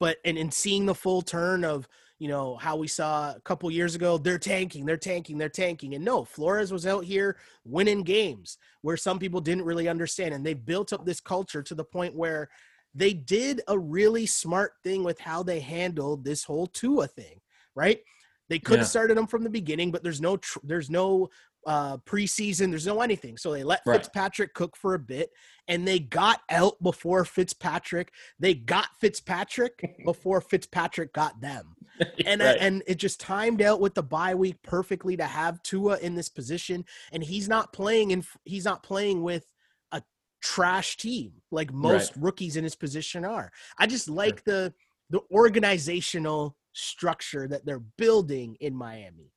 but 0.00 0.18
and 0.24 0.38
in 0.38 0.50
seeing 0.50 0.86
the 0.86 0.94
full 0.94 1.22
turn 1.22 1.64
of 1.64 1.88
you 2.18 2.28
know 2.28 2.56
how 2.56 2.76
we 2.76 2.88
saw 2.88 3.30
a 3.32 3.40
couple 3.40 3.70
years 3.70 3.94
ago 3.94 4.16
they're 4.16 4.38
tanking 4.38 4.86
they're 4.86 4.96
tanking 4.96 5.38
they're 5.38 5.48
tanking. 5.48 5.94
And 5.94 6.04
no 6.04 6.24
flores 6.24 6.72
was 6.72 6.86
out 6.86 7.04
here 7.04 7.36
winning 7.64 8.02
games 8.02 8.58
where 8.82 8.96
some 8.96 9.18
people 9.18 9.40
didn't 9.40 9.64
really 9.64 9.88
understand. 9.88 10.34
And 10.34 10.44
they 10.44 10.54
built 10.54 10.92
up 10.92 11.04
this 11.04 11.20
culture 11.20 11.62
to 11.62 11.74
the 11.74 11.84
point 11.84 12.14
where 12.14 12.48
they 12.94 13.12
did 13.12 13.60
a 13.68 13.78
really 13.78 14.24
smart 14.26 14.72
thing 14.82 15.04
with 15.04 15.20
how 15.20 15.42
they 15.42 15.60
handled 15.60 16.24
this 16.24 16.44
whole 16.44 16.66
Tua 16.66 17.06
thing 17.06 17.40
right? 17.76 18.00
They 18.48 18.58
could 18.58 18.78
have 18.78 18.86
yeah. 18.86 18.90
started 18.90 19.16
them 19.16 19.26
from 19.26 19.44
the 19.44 19.50
beginning 19.50 19.92
but 19.92 20.02
there's 20.02 20.20
no 20.20 20.38
tr- 20.38 20.58
there's 20.64 20.90
no 20.90 21.28
uh, 21.66 21.96
preseason. 21.98 22.70
There's 22.70 22.86
no 22.86 23.02
anything. 23.02 23.36
So 23.36 23.52
they 23.52 23.64
let 23.64 23.82
right. 23.84 23.96
Fitzpatrick 23.96 24.54
cook 24.54 24.76
for 24.76 24.94
a 24.94 24.98
bit 24.98 25.30
and 25.68 25.86
they 25.86 25.98
got 25.98 26.40
out 26.48 26.80
before 26.82 27.24
Fitzpatrick. 27.24 28.12
They 28.38 28.54
got 28.54 28.88
Fitzpatrick 29.00 29.96
before 30.04 30.40
Fitzpatrick 30.40 31.12
got 31.12 31.40
them. 31.40 31.74
And 32.26 32.42
right. 32.42 32.58
and 32.60 32.82
it 32.86 32.96
just 32.96 33.20
timed 33.20 33.62
out 33.62 33.80
with 33.80 33.94
the 33.94 34.02
bye 34.02 34.34
week 34.34 34.56
perfectly 34.62 35.16
to 35.16 35.24
have 35.24 35.62
Tua 35.62 35.96
in 35.96 36.14
this 36.14 36.28
position 36.28 36.84
and 37.10 37.24
he's 37.24 37.48
not 37.48 37.72
playing 37.72 38.10
in 38.10 38.22
he's 38.44 38.66
not 38.66 38.82
playing 38.82 39.22
with 39.22 39.46
a 39.92 40.02
trash 40.42 40.98
team 40.98 41.32
like 41.50 41.72
most 41.72 42.14
right. 42.14 42.22
rookies 42.22 42.56
in 42.56 42.64
his 42.64 42.74
position 42.74 43.24
are. 43.24 43.50
I 43.78 43.86
just 43.86 44.10
like 44.10 44.44
the 44.44 44.74
the 45.08 45.20
organizational 45.30 46.54
structure 46.74 47.48
that 47.48 47.64
they're 47.64 47.82
building 47.96 48.56
in 48.60 48.76
Miami. 48.76 49.32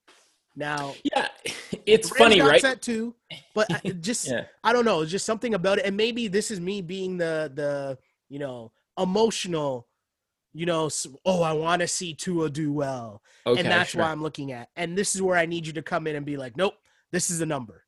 Now, 0.56 0.94
yeah, 1.04 1.28
it's 1.86 2.10
funny, 2.10 2.42
right? 2.42 2.62
Set 2.62 2.82
too, 2.82 3.16
but 3.54 3.70
just 4.02 4.30
yeah. 4.30 4.46
I 4.64 4.74
don't 4.74 4.86
know, 4.86 5.06
just 5.06 5.26
something 5.26 5.54
about 5.54 5.80
it, 5.80 5.86
and 5.86 5.96
maybe 5.96 6.28
this 6.28 6.52
is 6.52 6.60
me 6.60 6.82
being 6.82 7.18
the 7.18 7.52
the 7.54 7.98
you 8.30 8.40
know 8.40 8.72
emotional, 8.98 9.88
you 10.54 10.66
know, 10.66 10.90
oh, 11.26 11.42
I 11.42 11.54
want 11.54 11.82
to 11.82 11.88
see 11.88 12.14
Tua 12.14 12.50
do 12.50 12.74
well, 12.74 13.22
okay, 13.46 13.60
and 13.60 13.70
that's 13.70 13.92
sure. 13.92 14.02
why 14.02 14.12
I'm 14.12 14.22
looking 14.22 14.52
at, 14.52 14.70
and 14.76 14.98
this 14.98 15.16
is 15.16 15.22
where 15.22 15.38
I 15.38 15.46
need 15.46 15.66
you 15.66 15.74
to 15.74 15.82
come 15.82 16.08
in 16.08 16.16
and 16.16 16.26
be 16.26 16.38
like, 16.38 16.58
nope, 16.58 16.76
this 17.12 17.30
is 17.30 17.42
a 17.42 17.46
number. 17.46 17.84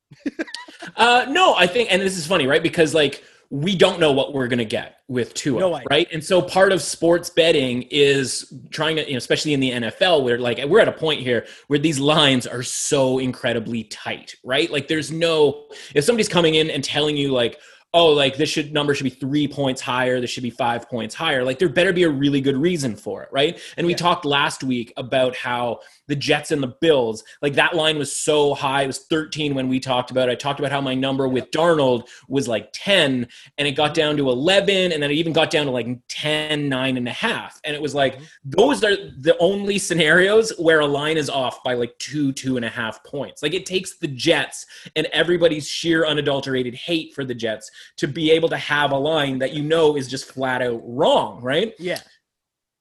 uh, 0.96 1.26
no, 1.28 1.54
I 1.54 1.66
think, 1.66 1.92
and 1.92 2.00
this 2.00 2.16
is 2.16 2.26
funny, 2.26 2.46
right? 2.46 2.62
Because 2.62 2.94
like 2.94 3.22
we 3.52 3.76
don't 3.76 4.00
know 4.00 4.12
what 4.12 4.32
we're 4.32 4.48
going 4.48 4.58
to 4.58 4.64
get 4.64 5.00
with 5.08 5.34
Tua, 5.34 5.60
no 5.60 5.82
right? 5.90 6.08
And 6.10 6.24
so 6.24 6.40
part 6.40 6.72
of 6.72 6.80
sports 6.80 7.28
betting 7.28 7.82
is 7.90 8.50
trying 8.70 8.96
to, 8.96 9.04
you 9.06 9.12
know, 9.12 9.18
especially 9.18 9.52
in 9.52 9.60
the 9.60 9.72
NFL, 9.72 10.24
where 10.24 10.38
like 10.38 10.58
we're 10.64 10.80
at 10.80 10.88
a 10.88 10.92
point 10.92 11.20
here 11.20 11.44
where 11.66 11.78
these 11.78 12.00
lines 12.00 12.46
are 12.46 12.62
so 12.62 13.18
incredibly 13.18 13.84
tight, 13.84 14.34
right? 14.42 14.70
Like 14.72 14.88
there's 14.88 15.12
no, 15.12 15.66
if 15.94 16.02
somebody's 16.02 16.30
coming 16.30 16.54
in 16.54 16.70
and 16.70 16.82
telling 16.82 17.14
you 17.14 17.30
like, 17.30 17.60
oh, 17.92 18.08
like 18.08 18.38
this 18.38 18.48
should 18.48 18.72
number 18.72 18.94
should 18.94 19.04
be 19.04 19.10
three 19.10 19.46
points 19.46 19.82
higher, 19.82 20.18
this 20.18 20.30
should 20.30 20.42
be 20.42 20.48
five 20.48 20.88
points 20.88 21.14
higher. 21.14 21.44
Like 21.44 21.58
there 21.58 21.68
better 21.68 21.92
be 21.92 22.04
a 22.04 22.10
really 22.10 22.40
good 22.40 22.56
reason 22.56 22.96
for 22.96 23.22
it, 23.22 23.28
right? 23.32 23.60
And 23.76 23.86
we 23.86 23.94
talked 23.94 24.24
last 24.24 24.64
week 24.64 24.94
about 24.96 25.36
how 25.36 25.80
the 26.08 26.16
Jets 26.16 26.50
and 26.50 26.62
the 26.62 26.74
Bills, 26.80 27.24
like 27.40 27.54
that 27.54 27.74
line 27.74 27.98
was 27.98 28.16
so 28.16 28.54
high. 28.54 28.82
It 28.82 28.88
was 28.88 29.04
13 29.06 29.54
when 29.54 29.68
we 29.68 29.80
talked 29.80 30.10
about 30.10 30.28
it. 30.28 30.32
I 30.32 30.34
talked 30.34 30.58
about 30.58 30.72
how 30.72 30.80
my 30.80 30.94
number 30.94 31.28
with 31.28 31.50
Darnold 31.50 32.08
was 32.28 32.48
like 32.48 32.68
10 32.72 33.26
and 33.58 33.68
it 33.68 33.72
got 33.72 33.94
down 33.94 34.16
to 34.16 34.30
11 34.30 34.92
and 34.92 35.02
then 35.02 35.10
it 35.10 35.14
even 35.14 35.32
got 35.32 35.50
down 35.50 35.66
to 35.66 35.72
like 35.72 35.88
10, 36.08 36.68
nine 36.68 36.96
and 36.96 37.08
a 37.08 37.12
half. 37.12 37.60
And 37.64 37.74
it 37.74 37.82
was 37.82 37.94
like, 37.94 38.16
mm-hmm. 38.16 38.50
those 38.50 38.82
are 38.82 38.96
the 39.20 39.36
only 39.38 39.78
scenarios 39.78 40.52
where 40.58 40.80
a 40.80 40.86
line 40.86 41.16
is 41.16 41.30
off 41.30 41.62
by 41.62 41.74
like 41.74 41.96
two, 41.98 42.32
two 42.32 42.56
and 42.56 42.64
a 42.64 42.70
half 42.70 43.02
points. 43.04 43.42
Like 43.42 43.54
it 43.54 43.66
takes 43.66 43.98
the 43.98 44.08
Jets 44.08 44.66
and 44.96 45.06
everybody's 45.12 45.68
sheer 45.68 46.04
unadulterated 46.06 46.74
hate 46.74 47.14
for 47.14 47.24
the 47.24 47.34
Jets 47.34 47.70
to 47.98 48.08
be 48.08 48.30
able 48.30 48.48
to 48.48 48.56
have 48.56 48.90
a 48.90 48.98
line 48.98 49.38
that 49.38 49.52
you 49.52 49.62
know 49.62 49.96
is 49.96 50.08
just 50.08 50.32
flat 50.32 50.62
out 50.62 50.80
wrong, 50.84 51.40
right? 51.42 51.74
Yeah. 51.78 52.00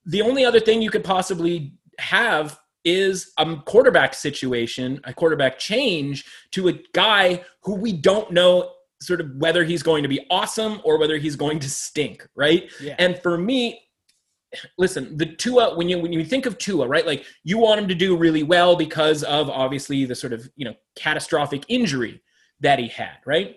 The 0.06 0.22
only 0.22 0.44
other 0.44 0.60
thing 0.60 0.82
you 0.82 0.90
could 0.90 1.04
possibly 1.04 1.74
have 2.00 2.60
is 2.84 3.32
a 3.38 3.56
quarterback 3.58 4.14
situation, 4.14 5.00
a 5.04 5.14
quarterback 5.14 5.60
change 5.60 6.26
to 6.52 6.70
a 6.70 6.74
guy 6.94 7.44
who 7.64 7.76
we 7.76 7.94
don't 7.94 8.32
know 8.32 8.72
sort 9.02 9.20
of 9.20 9.36
whether 9.38 9.64
he's 9.64 9.84
going 9.84 10.04
to 10.04 10.10
be 10.10 10.26
awesome 10.30 10.80
or 10.84 11.00
whether 11.00 11.18
he's 11.18 11.36
going 11.36 11.60
to 11.60 11.70
stink, 11.70 12.28
right? 12.36 12.72
Yeah. 12.80 12.96
And 13.00 13.20
for 13.22 13.38
me, 13.38 13.82
listen, 14.78 15.18
the 15.18 15.26
Tua 15.26 15.76
when 15.76 15.90
you 15.90 16.00
when 16.00 16.14
you 16.14 16.24
think 16.24 16.46
of 16.46 16.58
Tua, 16.58 16.88
right? 16.88 17.06
Like 17.06 17.26
you 17.44 17.58
want 17.58 17.82
him 17.82 17.88
to 17.88 17.96
do 17.96 18.16
really 18.16 18.44
well 18.44 18.76
because 18.76 19.24
of 19.24 19.50
obviously 19.50 20.06
the 20.06 20.16
sort 20.16 20.34
of, 20.34 20.50
you 20.56 20.66
know, 20.66 20.76
catastrophic 20.96 21.64
injury 21.68 22.22
that 22.60 22.80
he 22.80 22.88
had, 22.88 23.18
right? 23.26 23.56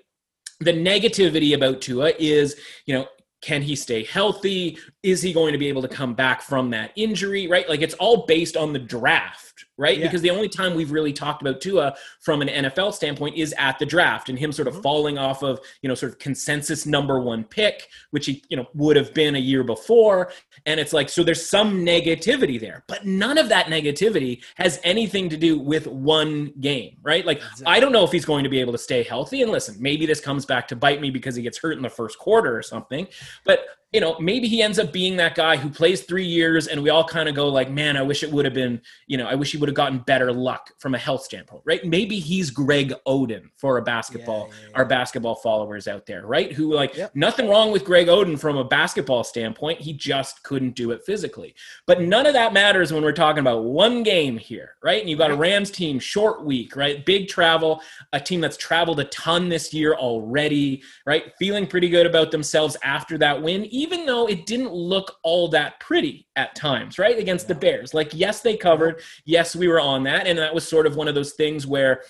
The 0.61 0.73
negativity 0.73 1.55
about 1.55 1.81
Tua 1.81 2.13
is, 2.19 2.57
you 2.87 2.95
know, 2.95 3.07
can 3.43 3.61
he 3.61 3.77
stay 3.77 4.05
healthy? 4.05 4.79
Is 5.05 5.23
he 5.23 5.33
going 5.33 5.53
to 5.53 5.59
be 5.59 5.69
able 5.69 5.83
to 5.83 5.89
come 5.89 6.15
back 6.15 6.43
from 6.43 6.71
that 6.71 6.93
injury? 6.97 7.47
Right? 7.47 7.69
Like 7.69 7.83
it's 7.83 7.95
all 7.95 8.27
based 8.27 8.57
on 8.57 8.73
the 8.73 8.79
draft 8.79 9.55
right? 9.77 9.99
Yeah. 9.99 10.07
Because 10.07 10.23
the 10.23 10.31
only 10.31 10.49
time 10.49 10.75
we've 10.75 10.93
really 10.93 11.13
talked 11.13 11.43
about 11.43 11.61
Tua 11.61 11.97
from 12.21 12.43
an 12.43 12.49
NFL 12.49 12.95
standpoint 12.95 13.37
is 13.37 13.55
at 13.59 13.79
the 13.79 13.87
draft 13.87 14.29
and 14.29 14.39
him 14.39 14.53
sort 14.53 14.69
of 14.69 14.75
mm-hmm. 14.75 14.83
falling 14.83 15.19
off 15.19 15.43
of, 15.43 15.61
you 15.83 15.89
know, 15.89 15.95
sort 15.95 16.13
of 16.13 16.19
consensus 16.19 16.87
number 16.87 17.21
one 17.21 17.45
pick, 17.45 17.89
which 18.11 18.27
he, 18.27 18.43
you 18.49 18.57
know, 18.57 18.67
would 18.75 18.97
have 18.97 19.13
been 19.15 19.35
a 19.35 19.41
year 19.41 19.65
before. 19.65 20.33
And 20.67 20.79
it's 20.79 20.93
like, 20.93 21.09
so 21.09 21.23
there's 21.23 21.49
some 21.49 21.85
negativity 21.85 22.61
there, 22.61 22.85
but 22.87 23.05
none 23.05 23.37
of 23.37 23.49
that 23.49 23.67
negativity 23.67 24.43
has 24.57 24.81
anything 24.85 25.29
to 25.31 25.37
do 25.37 25.59
with 25.59 25.87
one 25.87 26.53
game, 26.61 26.99
right? 27.03 27.27
Like, 27.27 27.39
exactly. 27.39 27.67
I 27.67 27.81
don't 27.81 27.93
know 27.93 28.05
if 28.05 28.13
he's 28.13 28.25
going 28.25 28.45
to 28.45 28.51
be 28.51 28.61
able 28.61 28.73
to 28.73 28.79
stay 28.79 29.03
healthy. 29.03 29.43
And 29.43 29.51
listen, 29.51 29.77
maybe 29.81 30.07
this 30.07 30.21
comes 30.21 30.47
back 30.47 30.69
to 30.69 30.77
bite 30.77 31.01
me 31.01 31.11
because 31.11 31.35
he 31.35 31.43
gets 31.43 31.59
hurt 31.59 31.77
in 31.77 31.83
the 31.83 31.91
first 31.91 32.19
quarter 32.19 32.57
or 32.57 32.63
something, 32.63 33.09
but 33.45 33.67
you 33.95 34.01
know, 34.01 34.19
maybe 34.19 34.49
he 34.49 34.61
ends 34.61 34.81
up 34.81 34.93
being 34.93 35.17
that 35.19 35.37
guy 35.37 35.57
who 35.57 35.71
plays 35.71 36.01
three 36.01 36.27
years 36.27 36.67
and 36.67 36.83
we 36.83 36.91
all 36.91 37.05
kind 37.05 37.29
of 37.29 37.37
go 37.37 37.49
like, 37.49 37.71
man, 37.71 37.97
I 37.97 38.03
wish 38.03 38.25
it 38.25 38.33
would 38.33 38.45
have 38.45 38.53
been, 38.53 38.83
you 39.07 39.17
know, 39.17 39.29
I 39.29 39.37
wish 39.37 39.53
he 39.53 39.57
would 39.57 39.69
have 39.69 39.77
gotten 39.77 40.01
better 40.01 40.33
luck 40.33 40.73
from 40.81 40.97
a 40.97 40.99
health 40.99 41.23
standpoint, 41.23 41.63
right? 41.65 41.85
Maybe 41.85 42.19
he's 42.19 42.51
Greg 42.51 42.93
Oden 43.07 43.51
for 43.57 43.79
a 43.79 43.83
basketball, 43.83 44.49
yeah, 44.49 44.55
yeah, 44.55 44.69
yeah. 44.71 44.77
our 44.79 44.85
basketball 44.85 45.37
followers 45.37 45.87
out 45.87 46.07
there, 46.07 46.27
right? 46.27 46.53
Who 46.53 46.75
like 46.75 46.97
yep. 46.97 47.15
nothing 47.15 47.49
wrong 47.49 47.71
with 47.71 47.85
Greg 47.85 48.09
Oden 48.09 48.37
from 48.37 48.57
a 48.57 48.65
basketball 48.65 49.23
standpoint. 49.23 49.81
He 49.81 49.93
just 49.93 50.43
couldn't 50.43 50.75
do 50.75 50.91
it 50.91 51.05
physically. 51.07 51.55
But 51.87 52.01
none 52.01 52.27
of 52.27 52.33
that 52.33 52.53
matters 52.53 52.93
when 52.93 53.05
we're 53.05 53.13
talking 53.13 53.39
about 53.39 53.63
one 53.63 54.03
game 54.03 54.37
here, 54.37 54.75
right? 54.83 55.01
And 55.01 55.09
you've 55.09 55.21
got 55.21 55.31
a 55.31 55.37
Rams 55.37 55.71
team, 55.71 56.01
short 56.01 56.45
week, 56.45 56.75
right? 56.75 57.07
Big 57.07 57.29
travel, 57.29 57.81
a 58.13 58.19
team 58.19 58.41
that's 58.41 58.57
traveled 58.57 58.99
a 58.99 59.05
ton 59.05 59.49
this 59.49 59.73
year 59.73 59.95
already, 59.95 60.83
right? 61.07 61.33
Feeling 61.39 61.69
pretty 61.69 61.89
good 61.89 62.07
about 62.07 62.33
themselves 62.33 62.77
after 62.83 63.17
that 63.19 63.41
win 63.41 63.67
even 63.67 63.84
though 64.07 64.27
it 64.27 64.47
didn't 64.47 64.73
look 64.73 65.17
all 65.23 65.49
that 65.49 65.81
pretty 65.81 66.27
at 66.37 66.55
times, 66.55 66.99
right? 66.99 67.19
Against 67.19 67.49
the 67.49 67.55
Bears. 67.55 67.95
Like, 67.95 68.11
yes, 68.13 68.41
they 68.41 68.57
covered. 68.57 69.03
Yes, 69.25 69.57
we 69.57 69.69
were 69.69 69.81
on 69.81 70.03
that. 70.05 70.27
And 70.27 70.39
that 70.39 70.55
was 70.55 70.67
sort 70.67 70.87
of 70.87 70.97
one 70.97 71.09
of 71.09 71.15
those 71.15 71.33
things 71.33 71.67
where, 71.67 72.03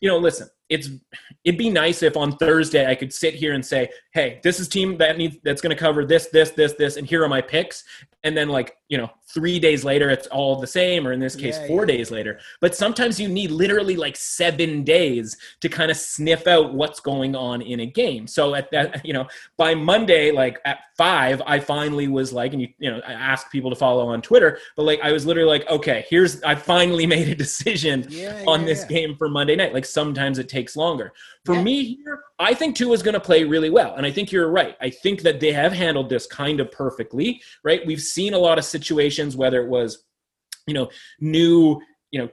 you 0.00 0.08
know, 0.08 0.18
listen, 0.18 0.48
it's 0.68 0.90
it'd 1.44 1.58
be 1.58 1.70
nice 1.70 2.02
if 2.02 2.16
on 2.16 2.36
Thursday 2.36 2.90
I 2.90 2.94
could 2.94 3.12
sit 3.12 3.34
here 3.34 3.54
and 3.54 3.64
say, 3.64 3.88
"Hey, 4.12 4.40
this 4.42 4.58
is 4.58 4.68
team 4.68 4.98
that 4.98 5.16
needs 5.16 5.36
that's 5.44 5.60
going 5.60 5.74
to 5.74 5.80
cover 5.80 6.04
this, 6.04 6.26
this, 6.26 6.50
this, 6.50 6.72
this, 6.72 6.96
and 6.96 7.06
here 7.06 7.22
are 7.22 7.28
my 7.28 7.40
picks." 7.40 7.84
And 8.26 8.36
then, 8.36 8.48
like 8.48 8.76
you 8.88 8.98
know, 8.98 9.10
three 9.32 9.58
days 9.58 9.84
later, 9.84 10.10
it's 10.10 10.26
all 10.28 10.60
the 10.60 10.66
same, 10.66 11.06
or 11.06 11.12
in 11.12 11.20
this 11.20 11.34
case, 11.34 11.58
yeah, 11.60 11.66
four 11.66 11.82
yeah. 11.82 11.96
days 11.96 12.10
later. 12.10 12.38
But 12.60 12.74
sometimes 12.74 13.18
you 13.20 13.28
need 13.28 13.50
literally 13.50 13.96
like 13.96 14.16
seven 14.16 14.84
days 14.84 15.36
to 15.60 15.68
kind 15.68 15.90
of 15.90 15.96
sniff 15.96 16.46
out 16.46 16.72
what's 16.72 17.00
going 17.00 17.34
on 17.34 17.62
in 17.62 17.80
a 17.80 17.86
game. 17.86 18.26
So 18.26 18.54
at 18.54 18.70
that, 18.70 19.04
you 19.04 19.12
know, 19.12 19.26
by 19.56 19.74
Monday, 19.74 20.30
like 20.30 20.58
at 20.64 20.78
five, 20.96 21.42
I 21.46 21.58
finally 21.58 22.08
was 22.08 22.32
like, 22.32 22.52
and 22.52 22.62
you, 22.62 22.68
you 22.78 22.90
know, 22.90 23.00
I 23.06 23.12
asked 23.12 23.50
people 23.50 23.70
to 23.70 23.76
follow 23.76 24.08
on 24.08 24.22
Twitter, 24.22 24.58
but 24.76 24.84
like 24.84 25.00
I 25.02 25.12
was 25.12 25.26
literally 25.26 25.48
like, 25.48 25.68
okay, 25.68 26.04
here's 26.08 26.42
I 26.42 26.54
finally 26.54 27.06
made 27.16 27.28
a 27.28 27.34
decision 27.34 28.06
yeah, 28.08 28.44
on 28.46 28.64
this 28.64 28.84
game 28.84 29.16
for 29.16 29.28
Monday 29.28 29.56
night. 29.56 29.72
Like 29.72 29.84
sometimes 29.84 30.38
it 30.38 30.48
takes 30.48 30.76
longer. 30.76 31.12
For 31.46 31.54
yeah. 31.54 31.62
me 31.62 31.84
here, 31.94 32.22
I 32.38 32.52
think 32.54 32.76
Tua 32.76 32.92
is 32.92 33.02
going 33.02 33.14
to 33.14 33.20
play 33.20 33.44
really 33.44 33.70
well. 33.70 33.94
And 33.94 34.04
I 34.04 34.10
think 34.10 34.32
you're 34.32 34.50
right. 34.50 34.76
I 34.80 34.90
think 34.90 35.22
that 35.22 35.38
they 35.38 35.52
have 35.52 35.72
handled 35.72 36.10
this 36.10 36.26
kind 36.26 36.58
of 36.58 36.70
perfectly, 36.72 37.40
right? 37.64 37.86
We've 37.86 38.02
seen 38.02 38.34
a 38.34 38.38
lot 38.38 38.58
of 38.58 38.64
situations, 38.64 39.36
whether 39.36 39.62
it 39.62 39.68
was, 39.68 40.04
you 40.66 40.74
know, 40.74 40.90
new, 41.20 41.80
you 42.10 42.20
know, 42.20 42.28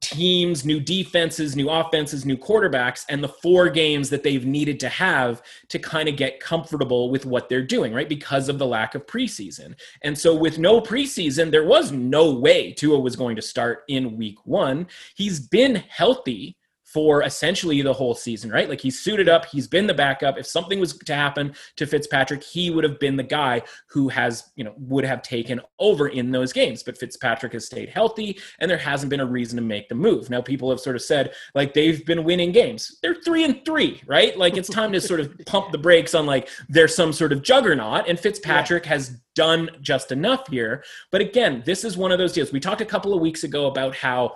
teams, 0.00 0.64
new 0.64 0.78
defenses, 0.78 1.56
new 1.56 1.68
offenses, 1.68 2.24
new 2.24 2.36
quarterbacks, 2.36 3.04
and 3.08 3.24
the 3.24 3.28
four 3.28 3.68
games 3.68 4.10
that 4.10 4.22
they've 4.22 4.46
needed 4.46 4.78
to 4.80 4.88
have 4.88 5.42
to 5.68 5.78
kind 5.78 6.08
of 6.08 6.16
get 6.16 6.38
comfortable 6.38 7.10
with 7.10 7.26
what 7.26 7.48
they're 7.48 7.62
doing, 7.62 7.92
right? 7.92 8.08
Because 8.08 8.48
of 8.48 8.58
the 8.58 8.66
lack 8.66 8.94
of 8.94 9.06
preseason. 9.06 9.74
And 10.02 10.16
so, 10.16 10.34
with 10.34 10.58
no 10.58 10.80
preseason, 10.80 11.50
there 11.50 11.64
was 11.64 11.92
no 11.92 12.30
way 12.30 12.72
Tua 12.72 13.00
was 13.00 13.16
going 13.16 13.36
to 13.36 13.42
start 13.42 13.84
in 13.88 14.16
week 14.16 14.38
one. 14.44 14.86
He's 15.16 15.40
been 15.40 15.76
healthy 15.88 16.56
for 16.92 17.22
essentially 17.22 17.82
the 17.82 17.92
whole 17.92 18.14
season, 18.14 18.50
right? 18.50 18.68
Like 18.68 18.80
he's 18.80 18.98
suited 18.98 19.28
up, 19.28 19.46
he's 19.46 19.68
been 19.68 19.86
the 19.86 19.94
backup. 19.94 20.38
If 20.38 20.46
something 20.46 20.80
was 20.80 20.96
to 20.98 21.14
happen 21.14 21.54
to 21.76 21.86
Fitzpatrick, 21.86 22.42
he 22.42 22.70
would 22.70 22.82
have 22.82 22.98
been 22.98 23.16
the 23.16 23.22
guy 23.22 23.62
who 23.88 24.08
has, 24.08 24.50
you 24.56 24.64
know, 24.64 24.74
would 24.76 25.04
have 25.04 25.22
taken 25.22 25.60
over 25.78 26.08
in 26.08 26.32
those 26.32 26.52
games. 26.52 26.82
But 26.82 26.98
Fitzpatrick 26.98 27.52
has 27.52 27.66
stayed 27.66 27.90
healthy 27.90 28.38
and 28.58 28.68
there 28.68 28.78
hasn't 28.78 29.10
been 29.10 29.20
a 29.20 29.26
reason 29.26 29.56
to 29.56 29.62
make 29.62 29.88
the 29.88 29.94
move. 29.94 30.30
Now 30.30 30.40
people 30.40 30.68
have 30.70 30.80
sort 30.80 30.96
of 30.96 31.02
said 31.02 31.32
like 31.54 31.74
they've 31.74 32.04
been 32.04 32.24
winning 32.24 32.50
games. 32.50 32.98
They're 33.02 33.14
3 33.14 33.44
and 33.44 33.64
3, 33.64 34.02
right? 34.06 34.36
Like 34.36 34.56
it's 34.56 34.68
time 34.68 34.92
to 34.92 35.00
sort 35.00 35.20
of 35.20 35.32
pump 35.46 35.70
the 35.70 35.78
brakes 35.78 36.14
on 36.14 36.26
like 36.26 36.48
there's 36.68 36.94
some 36.94 37.12
sort 37.12 37.32
of 37.32 37.42
juggernaut 37.42 38.08
and 38.08 38.18
Fitzpatrick 38.18 38.84
yeah. 38.84 38.90
has 38.90 39.20
done 39.36 39.70
just 39.80 40.10
enough 40.10 40.48
here. 40.48 40.82
But 41.12 41.20
again, 41.20 41.62
this 41.64 41.84
is 41.84 41.96
one 41.96 42.10
of 42.10 42.18
those 42.18 42.32
deals. 42.32 42.52
We 42.52 42.60
talked 42.60 42.80
a 42.80 42.86
couple 42.86 43.14
of 43.14 43.20
weeks 43.20 43.44
ago 43.44 43.66
about 43.66 43.94
how 43.94 44.34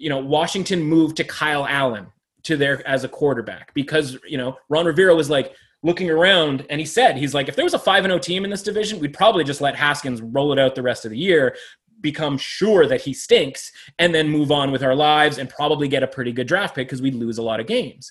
you 0.00 0.08
know, 0.08 0.18
Washington 0.18 0.82
moved 0.82 1.18
to 1.18 1.24
Kyle 1.24 1.66
Allen 1.66 2.06
to 2.44 2.56
there 2.56 2.86
as 2.88 3.04
a 3.04 3.08
quarterback 3.08 3.72
because, 3.74 4.16
you 4.26 4.38
know, 4.38 4.56
Ron 4.70 4.86
Rivera 4.86 5.14
was 5.14 5.28
like 5.28 5.54
looking 5.82 6.10
around 6.10 6.64
and 6.70 6.80
he 6.80 6.86
said, 6.86 7.18
he's 7.18 7.34
like, 7.34 7.48
if 7.48 7.54
there 7.54 7.66
was 7.66 7.74
a 7.74 7.78
5 7.78 8.04
0 8.04 8.18
team 8.18 8.44
in 8.44 8.50
this 8.50 8.62
division, 8.62 8.98
we'd 8.98 9.12
probably 9.12 9.44
just 9.44 9.60
let 9.60 9.76
Haskins 9.76 10.22
roll 10.22 10.52
it 10.52 10.58
out 10.58 10.74
the 10.74 10.82
rest 10.82 11.04
of 11.04 11.10
the 11.10 11.18
year, 11.18 11.54
become 12.00 12.38
sure 12.38 12.86
that 12.86 13.02
he 13.02 13.12
stinks, 13.12 13.72
and 13.98 14.14
then 14.14 14.26
move 14.26 14.50
on 14.50 14.72
with 14.72 14.82
our 14.82 14.94
lives 14.94 15.36
and 15.36 15.50
probably 15.50 15.86
get 15.86 16.02
a 16.02 16.08
pretty 16.08 16.32
good 16.32 16.48
draft 16.48 16.74
pick 16.74 16.88
because 16.88 17.02
we'd 17.02 17.14
lose 17.14 17.36
a 17.36 17.42
lot 17.42 17.60
of 17.60 17.66
games. 17.66 18.10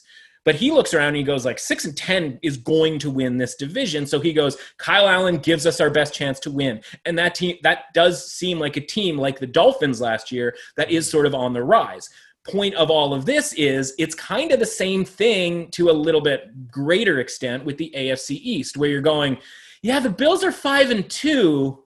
But 0.49 0.55
he 0.55 0.71
looks 0.71 0.95
around 0.95 1.09
and 1.09 1.17
he 1.17 1.21
goes 1.21 1.45
like 1.45 1.59
six 1.59 1.85
and 1.85 1.95
ten 1.95 2.39
is 2.41 2.57
going 2.57 2.97
to 3.01 3.11
win 3.11 3.37
this 3.37 3.53
division. 3.53 4.07
So 4.07 4.19
he 4.19 4.33
goes, 4.33 4.57
Kyle 4.79 5.07
Allen 5.07 5.37
gives 5.37 5.67
us 5.67 5.79
our 5.79 5.91
best 5.91 6.11
chance 6.11 6.39
to 6.39 6.49
win. 6.49 6.81
And 7.05 7.15
that 7.19 7.35
team 7.35 7.57
that 7.61 7.93
does 7.93 8.31
seem 8.31 8.57
like 8.57 8.75
a 8.75 8.81
team 8.81 9.15
like 9.15 9.37
the 9.37 9.45
Dolphins 9.45 10.01
last 10.01 10.31
year 10.31 10.55
that 10.75 10.89
is 10.89 11.07
sort 11.07 11.27
of 11.27 11.35
on 11.35 11.53
the 11.53 11.61
rise. 11.61 12.09
Point 12.47 12.73
of 12.73 12.89
all 12.89 13.13
of 13.13 13.27
this 13.27 13.53
is 13.53 13.93
it's 13.99 14.15
kind 14.15 14.51
of 14.51 14.57
the 14.57 14.65
same 14.65 15.05
thing 15.05 15.69
to 15.69 15.91
a 15.91 15.93
little 15.93 16.19
bit 16.19 16.71
greater 16.71 17.19
extent 17.19 17.63
with 17.63 17.77
the 17.77 17.93
AFC 17.95 18.31
East, 18.41 18.75
where 18.75 18.89
you're 18.89 19.01
going, 19.01 19.37
yeah, 19.83 19.99
the 19.99 20.09
Bills 20.09 20.43
are 20.43 20.51
five 20.51 20.89
and 20.89 21.07
two, 21.11 21.83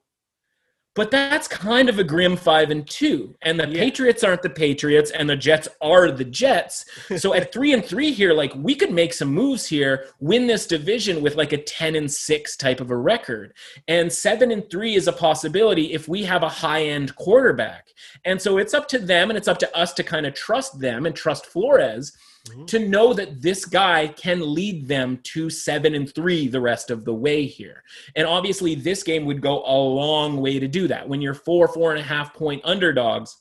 but 0.95 1.09
that's 1.09 1.47
kind 1.47 1.89
of 1.89 1.97
a 1.97 2.03
grim 2.03 2.35
five 2.35 2.69
and 2.69 2.87
two. 2.87 3.35
And 3.41 3.59
the 3.59 3.67
yeah. 3.67 3.79
Patriots 3.79 4.23
aren't 4.23 4.43
the 4.43 4.49
Patriots, 4.49 5.09
and 5.11 5.29
the 5.29 5.35
Jets 5.35 5.67
are 5.81 6.11
the 6.11 6.25
Jets. 6.25 6.85
So 7.23 7.33
at 7.33 7.53
three 7.53 7.73
and 7.73 7.85
three 7.85 8.11
here, 8.11 8.33
like 8.33 8.53
we 8.55 8.75
could 8.75 8.91
make 8.91 9.13
some 9.13 9.29
moves 9.29 9.65
here, 9.65 10.07
win 10.19 10.47
this 10.47 10.65
division 10.65 11.21
with 11.21 11.35
like 11.35 11.53
a 11.53 11.57
10 11.57 11.95
and 11.95 12.11
six 12.11 12.57
type 12.57 12.81
of 12.81 12.91
a 12.91 12.97
record. 12.97 13.53
And 13.87 14.11
seven 14.11 14.51
and 14.51 14.69
three 14.69 14.95
is 14.95 15.07
a 15.07 15.13
possibility 15.13 15.93
if 15.93 16.07
we 16.07 16.23
have 16.23 16.43
a 16.43 16.49
high 16.49 16.83
end 16.83 17.15
quarterback. 17.15 17.87
And 18.25 18.41
so 18.41 18.57
it's 18.57 18.73
up 18.73 18.87
to 18.89 18.99
them 18.99 19.29
and 19.29 19.37
it's 19.37 19.47
up 19.47 19.59
to 19.59 19.77
us 19.77 19.93
to 19.93 20.03
kind 20.03 20.25
of 20.25 20.33
trust 20.33 20.79
them 20.79 21.05
and 21.05 21.15
trust 21.15 21.45
Flores 21.45 22.11
mm-hmm. 22.47 22.65
to 22.65 22.79
know 22.79 23.13
that 23.13 23.41
this 23.41 23.65
guy 23.65 24.07
can 24.07 24.53
lead 24.53 24.87
them 24.87 25.19
to 25.23 25.49
seven 25.49 25.95
and 25.95 26.13
three 26.13 26.47
the 26.47 26.61
rest 26.61 26.91
of 26.91 27.05
the 27.05 27.13
way 27.13 27.45
here. 27.45 27.83
And 28.15 28.27
obviously, 28.27 28.75
this 28.75 29.03
game 29.03 29.25
would 29.25 29.41
go 29.41 29.63
a 29.65 29.77
long 29.77 30.37
way 30.37 30.59
to 30.59 30.67
do 30.67 30.87
that. 30.87 31.07
When 31.07 31.21
you're 31.21 31.33
four, 31.33 31.67
four 31.67 31.91
and 31.91 31.99
a 31.99 32.03
half 32.03 32.33
point 32.33 32.61
underdogs, 32.63 33.37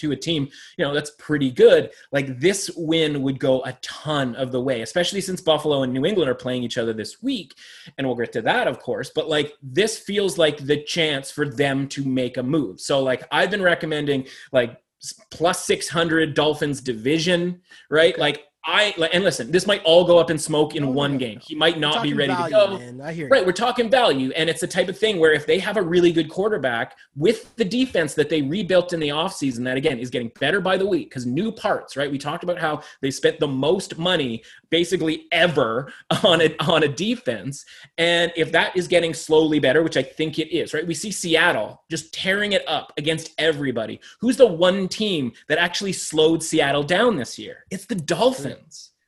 to 0.00 0.12
a 0.12 0.16
team, 0.16 0.48
you 0.76 0.84
know, 0.84 0.94
that's 0.94 1.12
pretty 1.18 1.50
good. 1.50 1.90
Like 2.12 2.40
this 2.40 2.70
win 2.76 3.22
would 3.22 3.38
go 3.38 3.62
a 3.64 3.72
ton 3.82 4.34
of 4.34 4.52
the 4.52 4.60
way, 4.60 4.82
especially 4.82 5.20
since 5.20 5.40
Buffalo 5.40 5.82
and 5.82 5.92
New 5.92 6.06
England 6.06 6.30
are 6.30 6.34
playing 6.34 6.62
each 6.62 6.78
other 6.78 6.92
this 6.92 7.22
week. 7.22 7.54
And 7.98 8.06
we'll 8.06 8.16
get 8.16 8.32
to 8.32 8.42
that, 8.42 8.66
of 8.66 8.78
course. 8.78 9.10
But 9.14 9.28
like 9.28 9.54
this 9.62 9.98
feels 9.98 10.38
like 10.38 10.58
the 10.58 10.82
chance 10.82 11.30
for 11.30 11.48
them 11.48 11.86
to 11.88 12.04
make 12.04 12.36
a 12.36 12.42
move. 12.42 12.80
So, 12.80 13.02
like, 13.02 13.24
I've 13.30 13.50
been 13.50 13.62
recommending 13.62 14.26
like 14.52 14.80
plus 15.30 15.64
600 15.64 16.34
Dolphins 16.34 16.80
division, 16.80 17.60
right? 17.90 18.14
Okay. 18.14 18.20
Like 18.20 18.44
I 18.64 18.94
and 19.12 19.24
listen, 19.24 19.50
this 19.50 19.66
might 19.66 19.82
all 19.84 20.04
go 20.04 20.18
up 20.18 20.30
in 20.30 20.36
smoke 20.36 20.76
in 20.76 20.84
oh, 20.84 20.90
one 20.90 21.16
game. 21.16 21.40
He 21.40 21.54
might 21.54 21.78
not 21.78 22.02
be 22.02 22.12
ready 22.12 22.32
value, 22.32 22.54
to 22.54 22.66
go. 22.66 22.78
Man. 22.78 23.00
I 23.00 23.12
hear 23.12 23.28
right, 23.28 23.40
you. 23.40 23.46
we're 23.46 23.52
talking 23.52 23.88
value, 23.88 24.32
and 24.36 24.50
it's 24.50 24.60
the 24.60 24.66
type 24.66 24.88
of 24.88 24.98
thing 24.98 25.18
where 25.18 25.32
if 25.32 25.46
they 25.46 25.58
have 25.58 25.78
a 25.78 25.82
really 25.82 26.12
good 26.12 26.28
quarterback 26.28 26.96
with 27.16 27.56
the 27.56 27.64
defense 27.64 28.12
that 28.14 28.28
they 28.28 28.42
rebuilt 28.42 28.92
in 28.92 29.00
the 29.00 29.08
offseason, 29.08 29.64
that 29.64 29.78
again 29.78 29.98
is 29.98 30.10
getting 30.10 30.30
better 30.40 30.60
by 30.60 30.76
the 30.76 30.86
week 30.86 31.08
because 31.08 31.24
new 31.24 31.50
parts, 31.50 31.96
right? 31.96 32.10
We 32.10 32.18
talked 32.18 32.44
about 32.44 32.58
how 32.58 32.82
they 33.00 33.10
spent 33.10 33.40
the 33.40 33.48
most 33.48 33.96
money 33.96 34.42
basically 34.68 35.26
ever 35.32 35.90
on 36.22 36.42
a 36.42 36.54
on 36.60 36.82
a 36.82 36.88
defense, 36.88 37.64
and 37.96 38.30
if 38.36 38.52
that 38.52 38.76
is 38.76 38.86
getting 38.88 39.14
slowly 39.14 39.58
better, 39.58 39.82
which 39.82 39.96
I 39.96 40.02
think 40.02 40.38
it 40.38 40.54
is, 40.54 40.74
right? 40.74 40.86
We 40.86 40.94
see 40.94 41.10
Seattle 41.10 41.82
just 41.90 42.12
tearing 42.12 42.52
it 42.52 42.68
up 42.68 42.92
against 42.98 43.32
everybody. 43.38 44.00
Who's 44.20 44.36
the 44.36 44.46
one 44.46 44.86
team 44.86 45.32
that 45.48 45.56
actually 45.56 45.94
slowed 45.94 46.42
Seattle 46.42 46.82
down 46.82 47.16
this 47.16 47.38
year? 47.38 47.64
It's 47.70 47.86
the 47.86 47.94
Dolphins. 47.94 48.49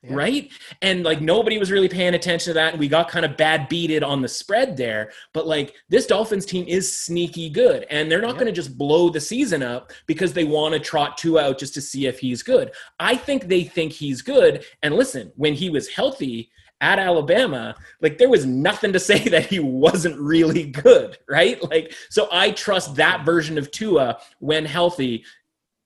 Yeah. 0.02 0.14
Right. 0.16 0.50
And 0.80 1.04
like 1.04 1.20
nobody 1.20 1.58
was 1.58 1.70
really 1.70 1.88
paying 1.88 2.14
attention 2.14 2.50
to 2.50 2.54
that. 2.54 2.72
And 2.72 2.80
we 2.80 2.88
got 2.88 3.08
kind 3.08 3.24
of 3.24 3.36
bad 3.36 3.68
beated 3.68 4.02
on 4.02 4.20
the 4.20 4.26
spread 4.26 4.76
there. 4.76 5.12
But 5.32 5.46
like 5.46 5.76
this 5.90 6.06
Dolphins 6.06 6.44
team 6.44 6.64
is 6.66 7.04
sneaky 7.04 7.48
good. 7.48 7.86
And 7.88 8.10
they're 8.10 8.20
not 8.20 8.30
yeah. 8.30 8.40
going 8.40 8.46
to 8.46 8.52
just 8.52 8.76
blow 8.76 9.10
the 9.10 9.20
season 9.20 9.62
up 9.62 9.92
because 10.08 10.32
they 10.32 10.42
want 10.42 10.74
to 10.74 10.80
trot 10.80 11.18
Tua 11.18 11.44
out 11.44 11.58
just 11.58 11.74
to 11.74 11.80
see 11.80 12.06
if 12.06 12.18
he's 12.18 12.42
good. 12.42 12.72
I 12.98 13.14
think 13.14 13.46
they 13.46 13.62
think 13.62 13.92
he's 13.92 14.22
good. 14.22 14.64
And 14.82 14.96
listen, 14.96 15.30
when 15.36 15.54
he 15.54 15.70
was 15.70 15.88
healthy, 15.88 16.50
at 16.82 16.98
Alabama, 16.98 17.76
like 18.00 18.18
there 18.18 18.28
was 18.28 18.44
nothing 18.44 18.92
to 18.92 18.98
say 19.00 19.28
that 19.28 19.46
he 19.46 19.60
wasn't 19.60 20.18
really 20.18 20.64
good, 20.64 21.16
right? 21.30 21.62
Like, 21.62 21.94
so 22.10 22.28
I 22.30 22.50
trust 22.50 22.96
that 22.96 23.24
version 23.24 23.56
of 23.56 23.70
Tua 23.70 24.18
when 24.40 24.64
healthy 24.64 25.24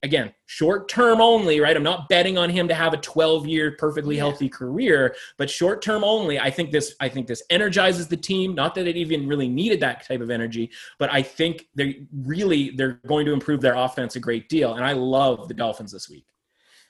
again, 0.02 0.32
short 0.46 0.88
term 0.88 1.20
only, 1.20 1.60
right? 1.60 1.76
I'm 1.76 1.82
not 1.82 2.08
betting 2.08 2.38
on 2.38 2.50
him 2.50 2.68
to 2.68 2.74
have 2.74 2.92
a 2.92 2.98
12 2.98 3.46
year 3.46 3.76
perfectly 3.78 4.16
yeah. 4.16 4.22
healthy 4.22 4.48
career, 4.48 5.14
but 5.36 5.50
short 5.50 5.82
term 5.82 6.04
only. 6.04 6.38
I 6.38 6.50
think 6.50 6.70
this 6.70 6.94
I 7.00 7.08
think 7.08 7.26
this 7.26 7.42
energizes 7.50 8.08
the 8.08 8.16
team. 8.16 8.54
Not 8.54 8.74
that 8.76 8.86
it 8.86 8.96
even 8.96 9.26
really 9.26 9.48
needed 9.48 9.80
that 9.80 10.06
type 10.06 10.20
of 10.20 10.30
energy, 10.30 10.70
but 10.98 11.12
I 11.12 11.22
think 11.22 11.66
they 11.74 12.06
really 12.12 12.70
they're 12.70 13.00
going 13.06 13.26
to 13.26 13.32
improve 13.32 13.60
their 13.60 13.74
offense 13.74 14.16
a 14.16 14.20
great 14.20 14.48
deal. 14.48 14.74
And 14.74 14.84
I 14.84 14.92
love 14.92 15.48
the 15.48 15.54
Dolphins 15.54 15.92
this 15.92 16.08
week. 16.08 16.26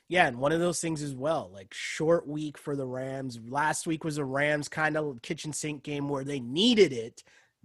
Yeah, 0.09 0.27
and 0.27 0.37
one 0.37 0.53
of 0.53 0.61
those 0.61 0.79
things 0.79 1.01
as 1.01 1.13
well, 1.13 1.49
like 1.53 1.73
short 1.73 2.27
week 2.27 2.57
for 2.57 2.77
the 2.77 2.85
Rams. 2.85 3.39
Last 3.45 3.87
week 3.87 4.05
was 4.05 4.17
a 4.17 4.23
Rams 4.23 4.69
kind 4.69 4.95
of 4.95 5.21
kitchen 5.21 5.51
sink 5.51 5.83
game 5.83 6.07
where 6.07 6.23
they 6.23 6.39
needed 6.39 6.93
it 6.93 7.23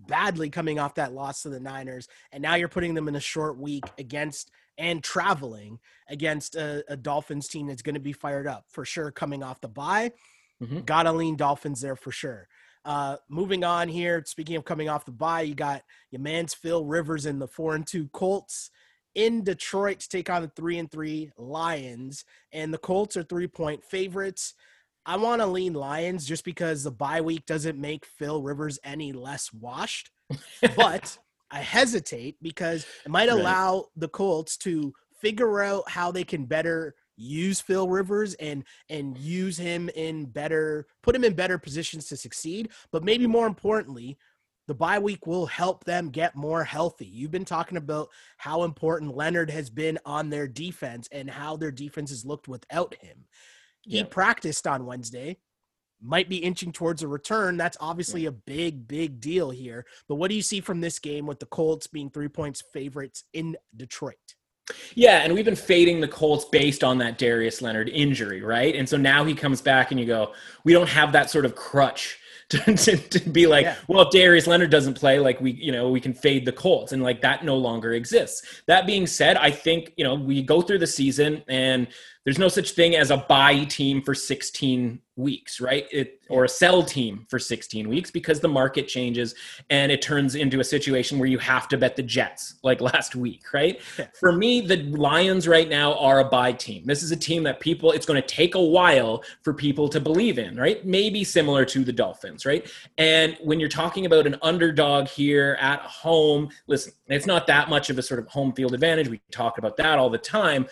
badly 0.09 0.51
coming 0.51 0.81
off 0.81 0.97
that 0.97 1.13
loss 1.13 1.43
to 1.43 1.51
the 1.51 1.61
Niners, 1.61 2.09
and 2.33 2.43
now 2.43 2.57
you're 2.57 2.69
putting 2.69 2.95
them 2.95 3.07
in 3.07 3.15
a 3.15 3.21
short 3.21 3.59
week 3.59 3.85
against 3.97 4.51
and 4.79 5.03
traveling 5.03 5.79
against 6.09 6.57
a, 6.57 6.85
a 6.89 6.97
Dolphins 6.97 7.49
team 7.49 7.67
that's 7.67 7.83
going 7.83 7.95
to 7.95 8.01
be 8.01 8.13
fired 8.13 8.47
up 8.47 8.65
for 8.69 8.85
sure 8.85 9.11
coming 9.11 9.43
off 9.43 9.61
the 9.61 9.69
bye. 9.69 10.13
Mm-hmm. 10.63 10.81
Gotta 10.81 11.13
lean 11.13 11.37
Dolphins 11.37 11.81
there 11.81 11.97
for 11.97 12.13
sure. 12.13 12.49
Uh, 12.85 13.17
moving 13.29 13.63
on 13.65 13.89
here, 13.89 14.23
speaking 14.27 14.57
of 14.57 14.65
coming 14.65 14.89
off 14.89 15.05
the 15.05 15.13
bye, 15.13 15.43
you 15.43 15.55
got 15.55 15.83
your 16.11 16.21
man's 16.21 16.55
Phil 16.55 16.85
Rivers 16.85 17.27
and 17.27 17.41
the 17.41 17.47
four 17.47 17.75
and 17.75 17.87
two 17.87 18.09
Colts 18.09 18.71
in 19.15 19.45
Detroit 19.45 20.01
to 20.01 20.09
take 20.09 20.31
on 20.31 20.43
the 20.43 20.49
three 20.49 20.79
and 20.79 20.91
three 20.91 21.31
Lions, 21.37 22.25
and 22.53 22.73
the 22.73 22.79
Colts 22.79 23.17
are 23.17 23.23
three 23.23 23.47
point 23.47 23.85
favorites. 23.85 24.55
I 25.05 25.17
want 25.17 25.41
to 25.41 25.47
lean 25.47 25.75
Lions 25.75 26.27
just 26.27 26.45
because 26.45 26.85
the 26.85 26.91
bye 26.91 27.21
week 27.21 27.45
doesn't 27.47 27.79
make 27.79 28.05
Phil 28.05 28.43
Rivers 28.43 28.79
any 28.85 29.13
less 29.13 29.53
washed, 29.53 30.11
but 30.77 31.19
I 31.53 31.59
hesitate 31.59 32.37
because 32.43 32.87
it 33.05 33.11
might 33.11 33.29
allow 33.29 33.75
right. 33.75 33.85
the 33.97 34.09
Colts 34.09 34.57
to 34.59 34.93
figure 35.21 35.63
out 35.63 35.89
how 35.89 36.11
they 36.11 36.25
can 36.25 36.47
better 36.47 36.95
use 37.17 37.61
Phil 37.61 37.89
Rivers 37.89 38.35
and 38.35 38.65
and 38.89 39.17
use 39.19 39.57
him 39.57 39.89
in 39.95 40.25
better 40.25 40.87
put 41.03 41.15
him 41.15 41.25
in 41.25 41.35
better 41.35 41.59
positions 41.59 42.07
to 42.09 42.17
succeed, 42.17 42.71
but 42.91 43.05
maybe 43.05 43.27
more 43.27 43.47
importantly, 43.47 44.19
the 44.67 44.75
bye 44.75 44.99
week 44.99 45.27
will 45.27 45.47
help 45.47 45.85
them 45.85 46.09
get 46.09 46.35
more 46.35 46.65
healthy. 46.65 47.07
You've 47.07 47.31
been 47.31 47.45
talking 47.45 47.77
about 47.77 48.09
how 48.39 48.63
important 48.63 49.15
Leonard 49.15 49.51
has 49.51 49.69
been 49.69 49.99
on 50.07 50.31
their 50.31 50.49
defense 50.49 51.09
and 51.13 51.29
how 51.29 51.57
their 51.57 51.71
defense 51.71 52.11
has 52.11 52.25
looked 52.25 52.49
without 52.49 52.95
him. 52.95 53.25
He 53.83 54.05
practiced 54.05 54.67
on 54.67 54.87
Wednesday, 54.87 55.39
might 56.03 56.29
be 56.29 56.39
inching 56.39 56.73
towards 56.73 57.03
a 57.03 57.09
return. 57.09 57.57
That's 57.57 57.77
obviously 57.81 58.27
a 58.27 58.33
big, 58.33 58.89
big 58.89 59.21
deal 59.21 59.51
here. 59.51 59.87
But 60.09 60.17
what 60.17 60.29
do 60.29 60.37
you 60.37 60.43
see 60.43 60.61
from 60.61 60.81
this 60.81 60.99
game 60.99 61.27
with 61.27 61.39
the 61.39 61.47
Colts 61.47 61.87
being 61.87 62.11
three 62.11 62.29
points 62.29 62.63
favorites 62.73 63.25
in 63.33 63.57
Detroit? 63.77 64.17
Yeah, 64.95 65.19
and 65.19 65.35
we've 65.35 65.45
been 65.45 65.57
fading 65.57 66.01
the 66.01 66.09
Colts 66.09 66.45
based 66.45 66.85
on 66.85 66.99
that 66.99 67.19
Darius 67.19 67.63
Leonard 67.63 67.89
injury, 67.89 68.43
right? 68.43 68.75
And 68.75 68.89
so 68.89 68.97
now 68.97 69.25
he 69.25 69.35
comes 69.35 69.61
back 69.61 69.91
and 69.91 69.99
you 69.99 70.07
go, 70.07 70.33
we 70.65 70.73
don't 70.73 70.89
have 70.89 71.13
that 71.13 71.31
sort 71.31 71.45
of 71.45 71.55
crutch 71.55 72.19
to, 72.51 72.59
to, 72.77 72.97
to 72.97 73.31
be 73.31 73.47
like, 73.47 73.65
yeah. 73.65 73.77
well, 73.89 74.03
if 74.03 74.11
Darius 74.11 74.47
Leonard 74.47 74.71
doesn't 74.71 74.95
play, 74.95 75.19
like 75.19 75.41
we, 75.41 75.53
you 75.53 75.73
know, 75.73 75.89
we 75.89 76.01
can 76.01 76.13
fade 76.13 76.45
the 76.45 76.53
Colts, 76.53 76.93
and 76.93 77.03
like 77.03 77.23
that 77.23 77.45
no 77.45 77.57
longer 77.57 77.95
exists. 77.95 78.63
That 78.67 78.87
being 78.87 79.07
said, 79.07 79.37
I 79.37 79.51
think 79.51 79.93
you 79.97 80.05
know 80.05 80.15
we 80.15 80.43
go 80.43 80.61
through 80.61 80.79
the 80.79 80.87
season 80.87 81.43
and 81.49 81.89
there's 82.25 82.39
no 82.39 82.49
such 82.49 82.73
thing 82.73 82.95
as 82.95 83.11
a 83.11 83.17
buy 83.17 83.65
team 83.65 84.01
for 84.03 84.15
16 84.15 85.01
weeks, 85.17 85.61
right? 85.61 85.87
It, 85.93 86.21
or 86.31 86.45
a 86.45 86.49
sell 86.49 86.83
team 86.83 87.27
for 87.29 87.39
16 87.39 87.89
weeks 87.89 88.11
because 88.11 88.41
the 88.41 88.49
market 88.49 88.89
changes 88.89 89.35
and 89.69 89.93
it 89.93 90.01
turns 90.01 90.35
into 90.35 90.61
a 90.61 90.65
situation 90.65 91.19
where 91.19 91.29
you 91.29 91.39
have 91.39 91.69
to 91.69 91.77
bet 91.77 91.97
the 91.97 92.03
Jets 92.03 92.55
like 92.63 92.81
last 92.93 93.15
week, 93.15 93.53
right? 93.53 93.83
For 94.19 94.33
me, 94.33 94.61
the 94.61 94.79
Lions 94.85 95.47
right 95.47 95.69
now 95.69 95.95
are 95.99 96.21
a 96.21 96.25
buy 96.25 96.53
team. 96.53 96.85
This 96.87 97.03
is 97.03 97.11
a 97.11 97.17
team 97.17 97.43
that 97.43 97.61
people, 97.61 97.93
it's 97.93 98.07
going 98.07 98.21
to 98.21 98.27
take 98.27 98.55
a 98.55 98.63
while 98.63 99.23
for 99.43 99.53
people 99.53 99.89
to 99.89 100.01
believe 100.01 100.39
in, 100.39 100.57
right? 100.57 100.85
Maybe 100.87 101.25
similar 101.25 101.65
to 101.67 101.85
the 101.85 101.93
Dolphins, 101.93 102.47
right? 102.47 102.71
And 102.97 103.37
when 103.43 103.61
you're 103.61 103.69
talking 103.69 104.07
about 104.07 104.27
an 104.27 104.37
underdog 104.43 105.09
here 105.09 105.59
at 105.61 105.81
home, 105.81 106.49
listen, 106.69 106.93
it's 107.09 107.27
not 107.27 107.47
that 107.49 107.69
much 107.69 107.91
of 107.91 107.99
a 107.99 108.03
sort 108.03 108.21
of 108.21 108.29
home 108.29 108.53
field 108.53 108.73
advantage. 108.73 109.09
We 109.09 109.21
talk 109.31 109.59
about 109.59 109.77
that 109.77 109.99
all 109.99 110.09
the 110.09 110.19
time 110.19 110.67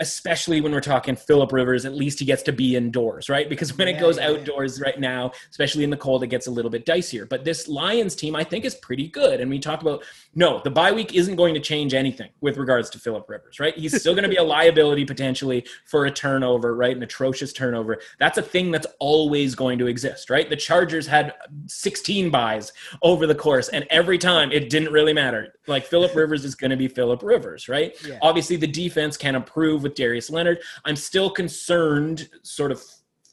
especially 0.00 0.60
when 0.60 0.72
we're 0.72 0.80
talking 0.80 1.16
Philip 1.16 1.52
Rivers, 1.52 1.84
at 1.84 1.94
least 1.94 2.20
he 2.20 2.24
gets 2.24 2.42
to 2.44 2.52
be 2.52 2.76
indoors, 2.76 3.28
right? 3.28 3.48
Because 3.48 3.76
when 3.76 3.88
yeah, 3.88 3.96
it 3.96 4.00
goes 4.00 4.16
yeah, 4.16 4.28
outdoors 4.28 4.78
yeah. 4.78 4.84
right 4.84 5.00
now, 5.00 5.32
especially 5.50 5.82
in 5.82 5.90
the 5.90 5.96
cold, 5.96 6.22
it 6.22 6.28
gets 6.28 6.46
a 6.46 6.50
little 6.50 6.70
bit 6.70 6.86
dicier. 6.86 7.28
But 7.28 7.44
this 7.44 7.66
Lions 7.66 8.14
team, 8.14 8.36
I 8.36 8.44
think, 8.44 8.64
is 8.64 8.76
pretty 8.76 9.08
good. 9.08 9.40
And 9.40 9.50
we 9.50 9.58
talk 9.58 9.82
about 9.82 10.04
no, 10.34 10.60
the 10.62 10.70
bye 10.70 10.92
week 10.92 11.14
isn't 11.14 11.34
going 11.34 11.54
to 11.54 11.60
change 11.60 11.94
anything 11.94 12.30
with 12.40 12.58
regards 12.58 12.90
to 12.90 12.98
Philip 13.00 13.28
Rivers, 13.28 13.58
right? 13.58 13.76
He's 13.76 13.98
still 13.98 14.14
going 14.14 14.22
to 14.22 14.28
be 14.28 14.36
a 14.36 14.42
liability 14.58 15.04
potentially 15.04 15.66
for 15.84 16.06
a 16.06 16.10
turnover, 16.10 16.76
right? 16.76 16.96
An 16.96 17.02
atrocious 17.02 17.52
turnover. 17.52 17.98
That's 18.20 18.38
a 18.38 18.42
thing 18.42 18.70
that's 18.70 18.86
always 19.00 19.56
going 19.56 19.78
to 19.80 19.88
exist, 19.88 20.30
right? 20.30 20.48
The 20.48 20.56
Chargers 20.56 21.08
had 21.08 21.34
16 21.66 22.30
byes 22.30 22.72
over 23.02 23.26
the 23.26 23.34
course, 23.34 23.68
and 23.68 23.84
every 23.90 24.18
time 24.18 24.52
it 24.52 24.70
didn't 24.70 24.92
really 24.92 25.12
matter. 25.12 25.54
Like 25.66 25.84
Philip 25.84 26.14
Rivers 26.14 26.44
is 26.44 26.54
going 26.54 26.70
to 26.70 26.76
be 26.76 26.88
Philip 26.88 27.22
Rivers, 27.22 27.68
right? 27.68 27.96
Obviously, 28.22 28.56
the 28.56 28.66
defense 28.66 29.16
can 29.16 29.34
improve 29.34 29.87
with 29.88 29.96
Darius 29.96 30.30
Leonard. 30.30 30.60
I'm 30.84 30.96
still 30.96 31.30
concerned, 31.30 32.28
sort 32.42 32.72
of, 32.72 32.82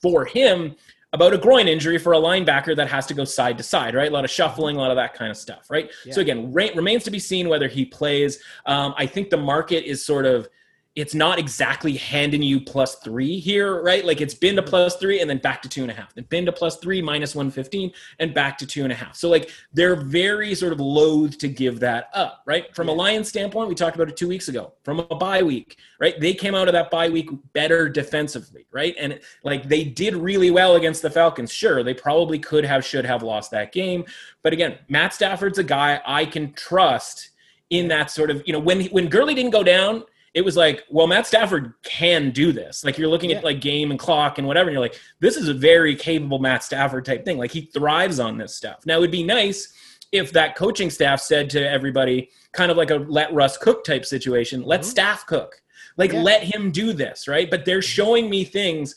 for 0.01 0.25
him 0.25 0.75
about 1.13 1.33
a 1.33 1.37
groin 1.37 1.67
injury 1.67 1.97
for 1.97 2.13
a 2.13 2.17
linebacker 2.17 2.75
that 2.75 2.89
has 2.89 3.05
to 3.05 3.13
go 3.13 3.23
side 3.23 3.57
to 3.57 3.63
side, 3.63 3.95
right? 3.95 4.11
A 4.11 4.13
lot 4.13 4.25
of 4.25 4.29
shuffling, 4.29 4.75
a 4.75 4.79
lot 4.79 4.91
of 4.91 4.97
that 4.97 5.13
kind 5.13 5.31
of 5.31 5.37
stuff, 5.37 5.67
right? 5.69 5.89
Yeah. 6.05 6.13
So 6.13 6.21
again, 6.21 6.51
re- 6.51 6.73
remains 6.75 7.03
to 7.05 7.11
be 7.11 7.19
seen 7.19 7.47
whether 7.47 7.69
he 7.69 7.85
plays. 7.85 8.39
Um, 8.65 8.93
I 8.97 9.05
think 9.05 9.29
the 9.29 9.37
market 9.37 9.89
is 9.89 10.05
sort 10.05 10.25
of 10.25 10.49
it's 10.95 11.13
not 11.13 11.37
exactly 11.37 11.97
handing 11.97 12.41
you 12.41 12.61
plus 12.61 12.95
three 12.95 13.37
here, 13.37 13.83
right? 13.83 14.05
Like 14.05 14.21
it's 14.21 14.33
been 14.33 14.55
to 14.55 14.61
mm-hmm. 14.61 14.69
plus 14.69 14.95
three 14.95 15.19
and 15.19 15.29
then 15.29 15.39
back 15.39 15.61
to 15.63 15.69
two 15.69 15.81
and 15.81 15.91
a 15.91 15.93
half, 15.93 16.15
then 16.15 16.23
been 16.29 16.45
to 16.45 16.53
plus 16.53 16.77
three 16.77 17.01
minus 17.01 17.35
115 17.35 17.91
and 18.19 18.33
back 18.33 18.57
to 18.59 18.65
two 18.65 18.83
and 18.83 18.93
a 18.93 18.95
half. 18.95 19.17
So 19.17 19.29
like 19.29 19.51
they're 19.73 19.97
very 19.97 20.55
sort 20.55 20.71
of 20.71 20.79
loath 20.79 21.37
to 21.39 21.49
give 21.49 21.81
that 21.81 22.09
up, 22.13 22.43
right? 22.45 22.73
From 22.73 22.87
a 22.87 22.93
Lions 22.93 23.27
standpoint, 23.27 23.67
we 23.67 23.75
talked 23.75 23.95
about 23.95 24.07
it 24.07 24.15
two 24.15 24.29
weeks 24.29 24.47
ago. 24.47 24.71
From 24.83 24.99
a 24.99 25.15
bye 25.15 25.43
week, 25.43 25.77
right? 25.99 26.17
They 26.17 26.33
came 26.33 26.55
out 26.55 26.69
of 26.69 26.73
that 26.73 26.89
bye 26.89 27.09
week 27.09 27.29
better 27.51 27.89
defensively, 27.89 28.65
right? 28.71 28.95
And 28.97 29.19
like 29.43 29.67
they 29.67 29.83
did 29.83 30.15
really 30.15 30.49
well 30.49 30.77
against 30.77 31.01
the 31.01 31.09
Falcons. 31.09 31.51
Sure, 31.51 31.83
they 31.83 31.93
probably 31.93 32.39
could 32.39 32.63
have, 32.63 32.85
should 32.85 33.05
have 33.05 33.21
lost 33.21 33.51
that 33.51 33.73
game. 33.73 34.05
But 34.43 34.53
again, 34.53 34.77
Matt 34.87 35.13
Stafford's 35.13 35.57
a 35.57 35.63
guy 35.63 35.99
I 36.05 36.25
can 36.25 36.53
trust 36.53 37.31
in 37.69 37.89
that 37.89 38.11
sort 38.11 38.29
of, 38.29 38.43
you 38.45 38.53
know, 38.53 38.59
when 38.59 38.85
when 38.85 39.09
Gurley 39.09 39.33
didn't 39.33 39.51
go 39.51 39.63
down, 39.63 40.03
it 40.35 40.43
was 40.43 40.57
like, 40.57 40.83
well, 40.89 41.07
Matt 41.07 41.25
Stafford 41.25 41.73
can 41.83 42.29
do 42.29 42.51
this. 42.51 42.83
Like 42.83 42.97
you're 42.97 43.07
looking 43.07 43.29
yeah. 43.29 43.37
at 43.37 43.43
like 43.45 43.61
game 43.61 43.89
and 43.89 43.97
clock 43.99 44.37
and 44.37 44.45
whatever, 44.45 44.69
and 44.69 44.73
you're 44.73 44.81
like, 44.81 44.99
this 45.21 45.37
is 45.37 45.47
a 45.47 45.53
very 45.53 45.95
capable 45.95 46.39
Matt 46.39 46.61
Stafford 46.61 47.05
type 47.05 47.23
thing. 47.23 47.37
Like 47.37 47.51
he 47.51 47.61
thrives 47.61 48.19
on 48.19 48.37
this 48.37 48.53
stuff. 48.53 48.85
Now 48.85 48.97
it'd 48.97 49.11
be 49.11 49.23
nice 49.23 49.73
if 50.11 50.33
that 50.33 50.55
coaching 50.55 50.89
staff 50.89 51.21
said 51.21 51.49
to 51.51 51.69
everybody, 51.69 52.29
kind 52.51 52.69
of 52.69 52.75
like 52.75 52.91
a 52.91 52.95
let 52.95 53.33
Russ 53.33 53.57
cook 53.57 53.85
type 53.85 54.05
situation, 54.05 54.61
let 54.63 54.81
mm-hmm. 54.81 54.89
staff 54.89 55.25
cook. 55.25 55.61
Like 55.95 56.11
yeah. 56.11 56.21
let 56.21 56.43
him 56.43 56.69
do 56.69 56.91
this, 56.91 57.29
right? 57.29 57.49
But 57.49 57.63
they're 57.63 57.81
showing 57.81 58.29
me 58.29 58.43
things 58.43 58.95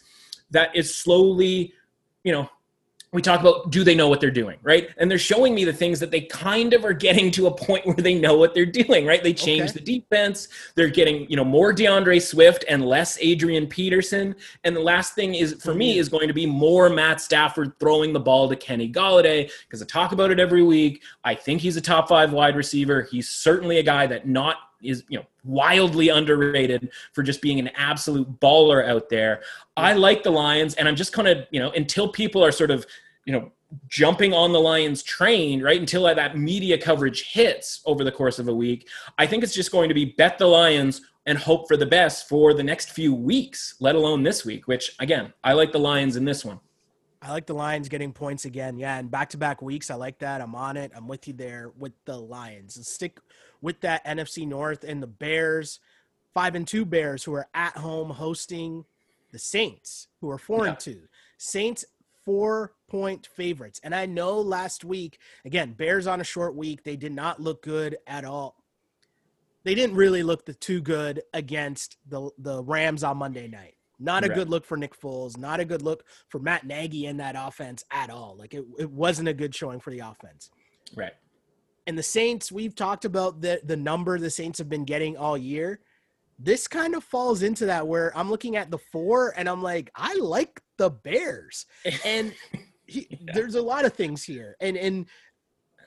that 0.51 0.75
is 0.75 0.93
slowly, 0.93 1.73
you 2.25 2.33
know, 2.33 2.51
we 3.13 3.23
talk 3.23 3.41
about 3.41 3.71
do 3.71 3.85
they 3.85 3.95
know 3.95 4.09
what 4.09 4.21
they're 4.21 4.31
doing, 4.31 4.59
right? 4.63 4.91
And 4.99 5.11
they're 5.11 5.19
showing 5.19 5.55
me 5.55 5.65
the 5.65 5.73
things 5.73 5.99
that 6.01 6.11
they 6.11 6.23
kind 6.23 6.75
of 6.75 6.85
are 6.85 6.93
getting 6.93 7.31
to 7.33 7.47
a 7.47 7.51
point 7.51 7.87
where 7.87 7.97
they 7.97 8.15
know 8.15 8.37
what 8.37 8.55
they're 8.55 8.67
doing, 8.67 9.07
right? 9.07 9.23
They 9.23 9.33
change 9.33 9.71
okay. 9.71 9.73
the 9.73 10.01
defense. 10.01 10.49
They're 10.75 10.89
getting, 10.89 11.29
you 11.31 11.37
know, 11.37 11.45
more 11.45 11.73
D'Andre 11.73 12.19
Swift 12.19 12.65
and 12.69 12.85
less 12.85 13.19
Adrian 13.21 13.67
Peterson. 13.67 14.35
And 14.65 14.77
the 14.77 14.81
last 14.81 15.15
thing 15.15 15.35
is 15.35 15.55
for 15.63 15.75
me 15.75 15.93
mm-hmm. 15.93 16.01
is 16.01 16.09
going 16.09 16.29
to 16.29 16.35
be 16.35 16.47
more 16.47 16.91
Matt 16.91 17.21
Stafford 17.21 17.79
throwing 17.81 18.13
the 18.13 18.21
ball 18.21 18.49
to 18.49 18.57
Kenny 18.57 18.91
Golladay 18.91 19.51
because 19.67 19.81
I 19.83 19.87
talk 19.87 20.13
about 20.13 20.31
it 20.31 20.39
every 20.39 20.63
week. 20.63 21.03
I 21.25 21.35
think 21.35 21.61
he's 21.61 21.77
a 21.77 21.81
top 21.81 22.09
5 22.09 22.33
wide 22.33 22.57
receiver. 22.57 23.03
He's 23.03 23.29
certainly 23.29 23.79
a 23.79 23.83
guy 23.83 24.07
that 24.07 24.27
not 24.27 24.57
is 24.83 25.05
you 25.09 25.19
know 25.19 25.25
wildly 25.45 26.09
underrated 26.09 26.91
for 27.13 27.23
just 27.23 27.41
being 27.43 27.59
an 27.59 27.69
absolute 27.77 28.41
baller 28.41 28.87
out 28.87 29.09
there. 29.09 29.43
I 29.77 29.95
like 29.95 30.23
the 30.23 30.31
Lions, 30.31 30.75
and 30.75 30.89
I'm 30.89 30.97
just 30.97 31.13
kind 31.13 31.29
of 31.29 31.47
you 31.51 31.61
know 31.61 31.71
until 31.71 32.09
people 32.09 32.45
are 32.45 32.53
sort 32.53 32.71
of 32.71 32.87
you 33.25 33.33
know 33.33 33.53
jumping 33.89 34.33
on 34.33 34.53
the 34.53 34.61
Lions 34.61 35.03
train, 35.03 35.63
right? 35.63 35.79
Until 35.79 36.05
that 36.05 36.39
media 36.39 36.79
coverage 36.79 37.31
hits 37.33 37.81
over 37.85 38.03
the 38.03 38.13
course 38.13 38.39
of 38.39 38.49
a 38.49 38.55
week, 38.55 38.89
I 39.19 39.27
think 39.27 39.43
it's 39.43 39.55
just 39.55 39.71
going 39.71 39.89
to 39.89 39.95
be 39.95 40.07
bet 40.07 40.39
the 40.39 40.47
Lions 40.47 41.03
and 41.27 41.37
hope 41.37 41.69
for 41.69 41.77
the 41.77 41.87
best 41.87 42.29
for 42.29 42.55
the 42.55 42.63
next 42.63 42.91
few 42.93 43.15
weeks, 43.15 43.75
let 43.81 43.95
alone 43.95 44.23
this 44.23 44.47
week, 44.47 44.67
which 44.67 44.97
again, 44.99 45.33
I 45.45 45.53
like 45.53 45.73
the 45.73 45.79
Lions 45.79 46.17
in 46.17 46.25
this 46.25 46.45
one. 46.45 46.61
I 47.21 47.33
like 47.33 47.47
the 47.47 47.55
Lions 47.55 47.89
getting 47.89 48.13
points 48.13 48.45
again. 48.45 48.79
Yeah, 48.79 48.99
and 48.99 49.11
back 49.11 49.29
to 49.31 49.37
back 49.37 49.61
weeks, 49.61 49.91
I 49.91 49.97
like 49.97 50.21
that. 50.21 50.41
I'm 50.41 50.55
on 50.55 50.77
it. 50.77 50.93
I'm 50.95 51.09
with 51.09 51.27
you 51.27 51.35
there 51.35 51.73
with 51.77 51.93
the 52.05 52.17
Lions. 52.17 52.79
Stick 52.89 53.19
with 53.61 53.81
that 53.81 54.05
NFC 54.05 54.47
North 54.47 54.85
and 54.85 55.03
the 55.03 55.07
Bears, 55.07 55.81
five 56.35 56.55
and 56.55 56.67
two 56.67 56.85
Bears 56.85 57.25
who 57.25 57.35
are 57.35 57.49
at 57.55 57.77
home 57.77 58.11
hosting 58.11 58.85
the 59.33 59.39
Saints, 59.39 60.09
who 60.21 60.31
are 60.31 60.39
four 60.39 60.65
yeah. 60.65 60.71
and 60.71 60.81
two. 60.81 61.03
Saints 61.37 61.85
four 62.25 62.75
point 62.89 63.27
favorites. 63.35 63.81
And 63.83 63.95
I 63.95 64.07
know 64.07 64.41
last 64.41 64.85
week, 64.85 65.19
again, 65.45 65.73
Bears 65.73 66.07
on 66.07 66.21
a 66.21 66.25
short 66.25 66.55
week, 66.55 66.85
they 66.85 66.97
did 66.97 67.13
not 67.13 67.41
look 67.41 67.63
good 67.63 67.97
at 68.07 68.25
all. 68.25 68.57
They 69.65 69.75
didn't 69.75 69.97
really 69.97 70.23
look 70.23 70.45
the 70.45 70.55
too 70.55 70.81
good 70.81 71.23
against 71.33 71.97
the 72.07 72.31
the 72.39 72.63
Rams 72.63 73.03
on 73.03 73.17
Monday 73.17 73.49
night. 73.49 73.75
Not 73.99 74.25
a 74.25 74.29
right. 74.29 74.37
good 74.37 74.49
look 74.49 74.65
for 74.65 74.77
Nick 74.77 74.99
Foles. 74.99 75.37
Not 75.37 75.59
a 75.59 75.65
good 75.65 75.83
look 75.83 76.05
for 76.29 76.39
Matt 76.39 76.67
Nagy 76.67 77.07
in 77.07 77.17
that 77.17 77.35
offense 77.37 77.85
at 77.91 78.11
all. 78.11 78.37
Like 78.39 78.55
it, 78.55 78.65
it 78.79 78.91
wasn't 78.91 79.29
a 79.29 79.35
good 79.35 79.55
showing 79.55 79.81
for 79.81 79.91
the 79.91 80.01
offense. 80.01 80.51
Right. 80.95 81.15
And 81.89 81.97
the 81.99 82.03
Saints, 82.03 82.53
we've 82.53 82.75
talked 82.75 83.07
about 83.07 83.41
the 83.41 83.61
the 83.65 83.77
number 83.77 84.19
the 84.19 84.29
Saints 84.31 84.59
have 84.59 84.69
been 84.69 84.85
getting 84.85 85.17
all 85.17 85.39
year. 85.39 85.81
This 86.39 86.69
kind 86.69 86.95
of 86.95 87.03
falls 87.03 87.43
into 87.43 87.65
that 87.67 87.89
where 87.89 88.17
I'm 88.17 88.29
looking 88.31 88.57
at 88.57 88.71
the 88.71 88.77
four 88.79 89.33
and 89.39 89.49
I'm 89.49 89.63
like, 89.63 89.91
I 89.97 90.15
like 90.17 90.61
the 90.77 90.91
Bears. 90.91 91.65
And 92.05 92.33
he, 92.87 93.07
yeah. 93.11 93.33
there's 93.33 93.55
a 93.55 93.63
lot 93.63 93.87
of 93.87 93.95
things 93.95 94.23
here. 94.23 94.55
And 94.61 94.77
and 94.77 95.07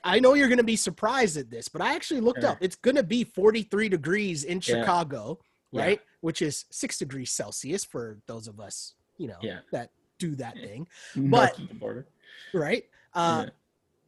I 0.04 0.20
know 0.20 0.34
you're 0.34 0.48
going 0.48 0.58
to 0.58 0.64
be 0.64 0.76
surprised 0.76 1.38
at 1.38 1.52
this, 1.52 1.68
but 1.68 1.82
I 1.84 1.94
actually 1.94 2.22
looked 2.22 2.42
Sure. 2.42 2.50
up. 2.50 2.58
It's 2.62 2.76
going 2.76 2.96
to 2.98 3.04
be 3.04 3.24
43 3.24 3.88
degrees 3.88 4.44
in 4.44 4.58
Yeah. 4.58 4.62
Chicago, 4.82 5.38
Yeah. 5.72 5.82
right? 5.84 6.02
Which 6.22 6.42
is 6.42 6.66
six 6.72 6.98
degrees 6.98 7.32
Celsius 7.32 7.86
for 7.86 8.18
those 8.26 8.48
of 8.48 8.60
us, 8.60 8.96
you 9.20 9.28
know, 9.28 9.38
Yeah. 9.44 9.60
that 9.72 9.92
do 10.18 10.34
that 10.38 10.56
thing, 10.66 10.88
North 11.16 11.60
of 11.60 11.68
the 11.70 11.76
border. 11.76 12.08
right? 12.56 12.86
Uh, 13.14 13.44
Yeah. 13.46 13.50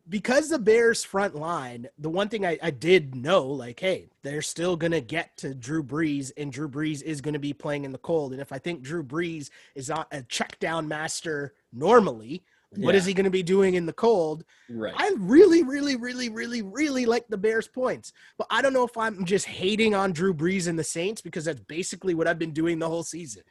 Because 0.09 0.49
the 0.49 0.59
Bears 0.59 1.03
front 1.03 1.33
line, 1.33 1.87
the 1.97 2.09
one 2.09 2.27
thing 2.27 2.45
I, 2.45 2.59
I 2.61 2.71
did 2.71 3.15
know, 3.15 3.45
like, 3.45 3.79
hey, 3.79 4.09
they're 4.21 4.41
still 4.41 4.75
gonna 4.75 4.99
get 4.99 5.37
to 5.37 5.55
Drew 5.55 5.81
Brees, 5.81 6.31
and 6.35 6.51
Drew 6.51 6.67
Brees 6.67 7.01
is 7.01 7.21
gonna 7.21 7.39
be 7.39 7.53
playing 7.53 7.85
in 7.85 7.93
the 7.93 7.97
cold. 7.97 8.33
And 8.33 8.41
if 8.41 8.51
I 8.51 8.57
think 8.57 8.81
Drew 8.81 9.03
Brees 9.03 9.49
is 9.75 9.87
not 9.87 10.07
a 10.11 10.21
check 10.23 10.59
down 10.59 10.89
master 10.89 11.53
normally, 11.71 12.43
what 12.75 12.95
is 12.95 13.05
Yeah. 13.05 13.09
he 13.09 13.13
gonna 13.13 13.29
be 13.29 13.43
doing 13.43 13.75
in 13.75 13.85
the 13.85 13.93
cold? 13.93 14.43
Right. 14.69 14.93
I 14.97 15.13
really, 15.17 15.63
really, 15.63 15.95
really, 15.95 16.27
really, 16.27 16.61
really 16.63 17.05
like 17.05 17.27
the 17.29 17.37
Bears 17.37 17.69
points. 17.69 18.11
But 18.37 18.47
I 18.49 18.61
don't 18.61 18.73
know 18.73 18.83
if 18.85 18.97
I'm 18.97 19.23
just 19.23 19.45
hating 19.45 19.95
on 19.95 20.11
Drew 20.11 20.33
Brees 20.33 20.67
and 20.67 20.77
the 20.77 20.83
Saints 20.83 21.21
because 21.21 21.45
that's 21.45 21.61
basically 21.61 22.13
what 22.13 22.27
I've 22.27 22.39
been 22.39 22.51
doing 22.51 22.79
the 22.79 22.89
whole 22.89 23.03
season. 23.03 23.43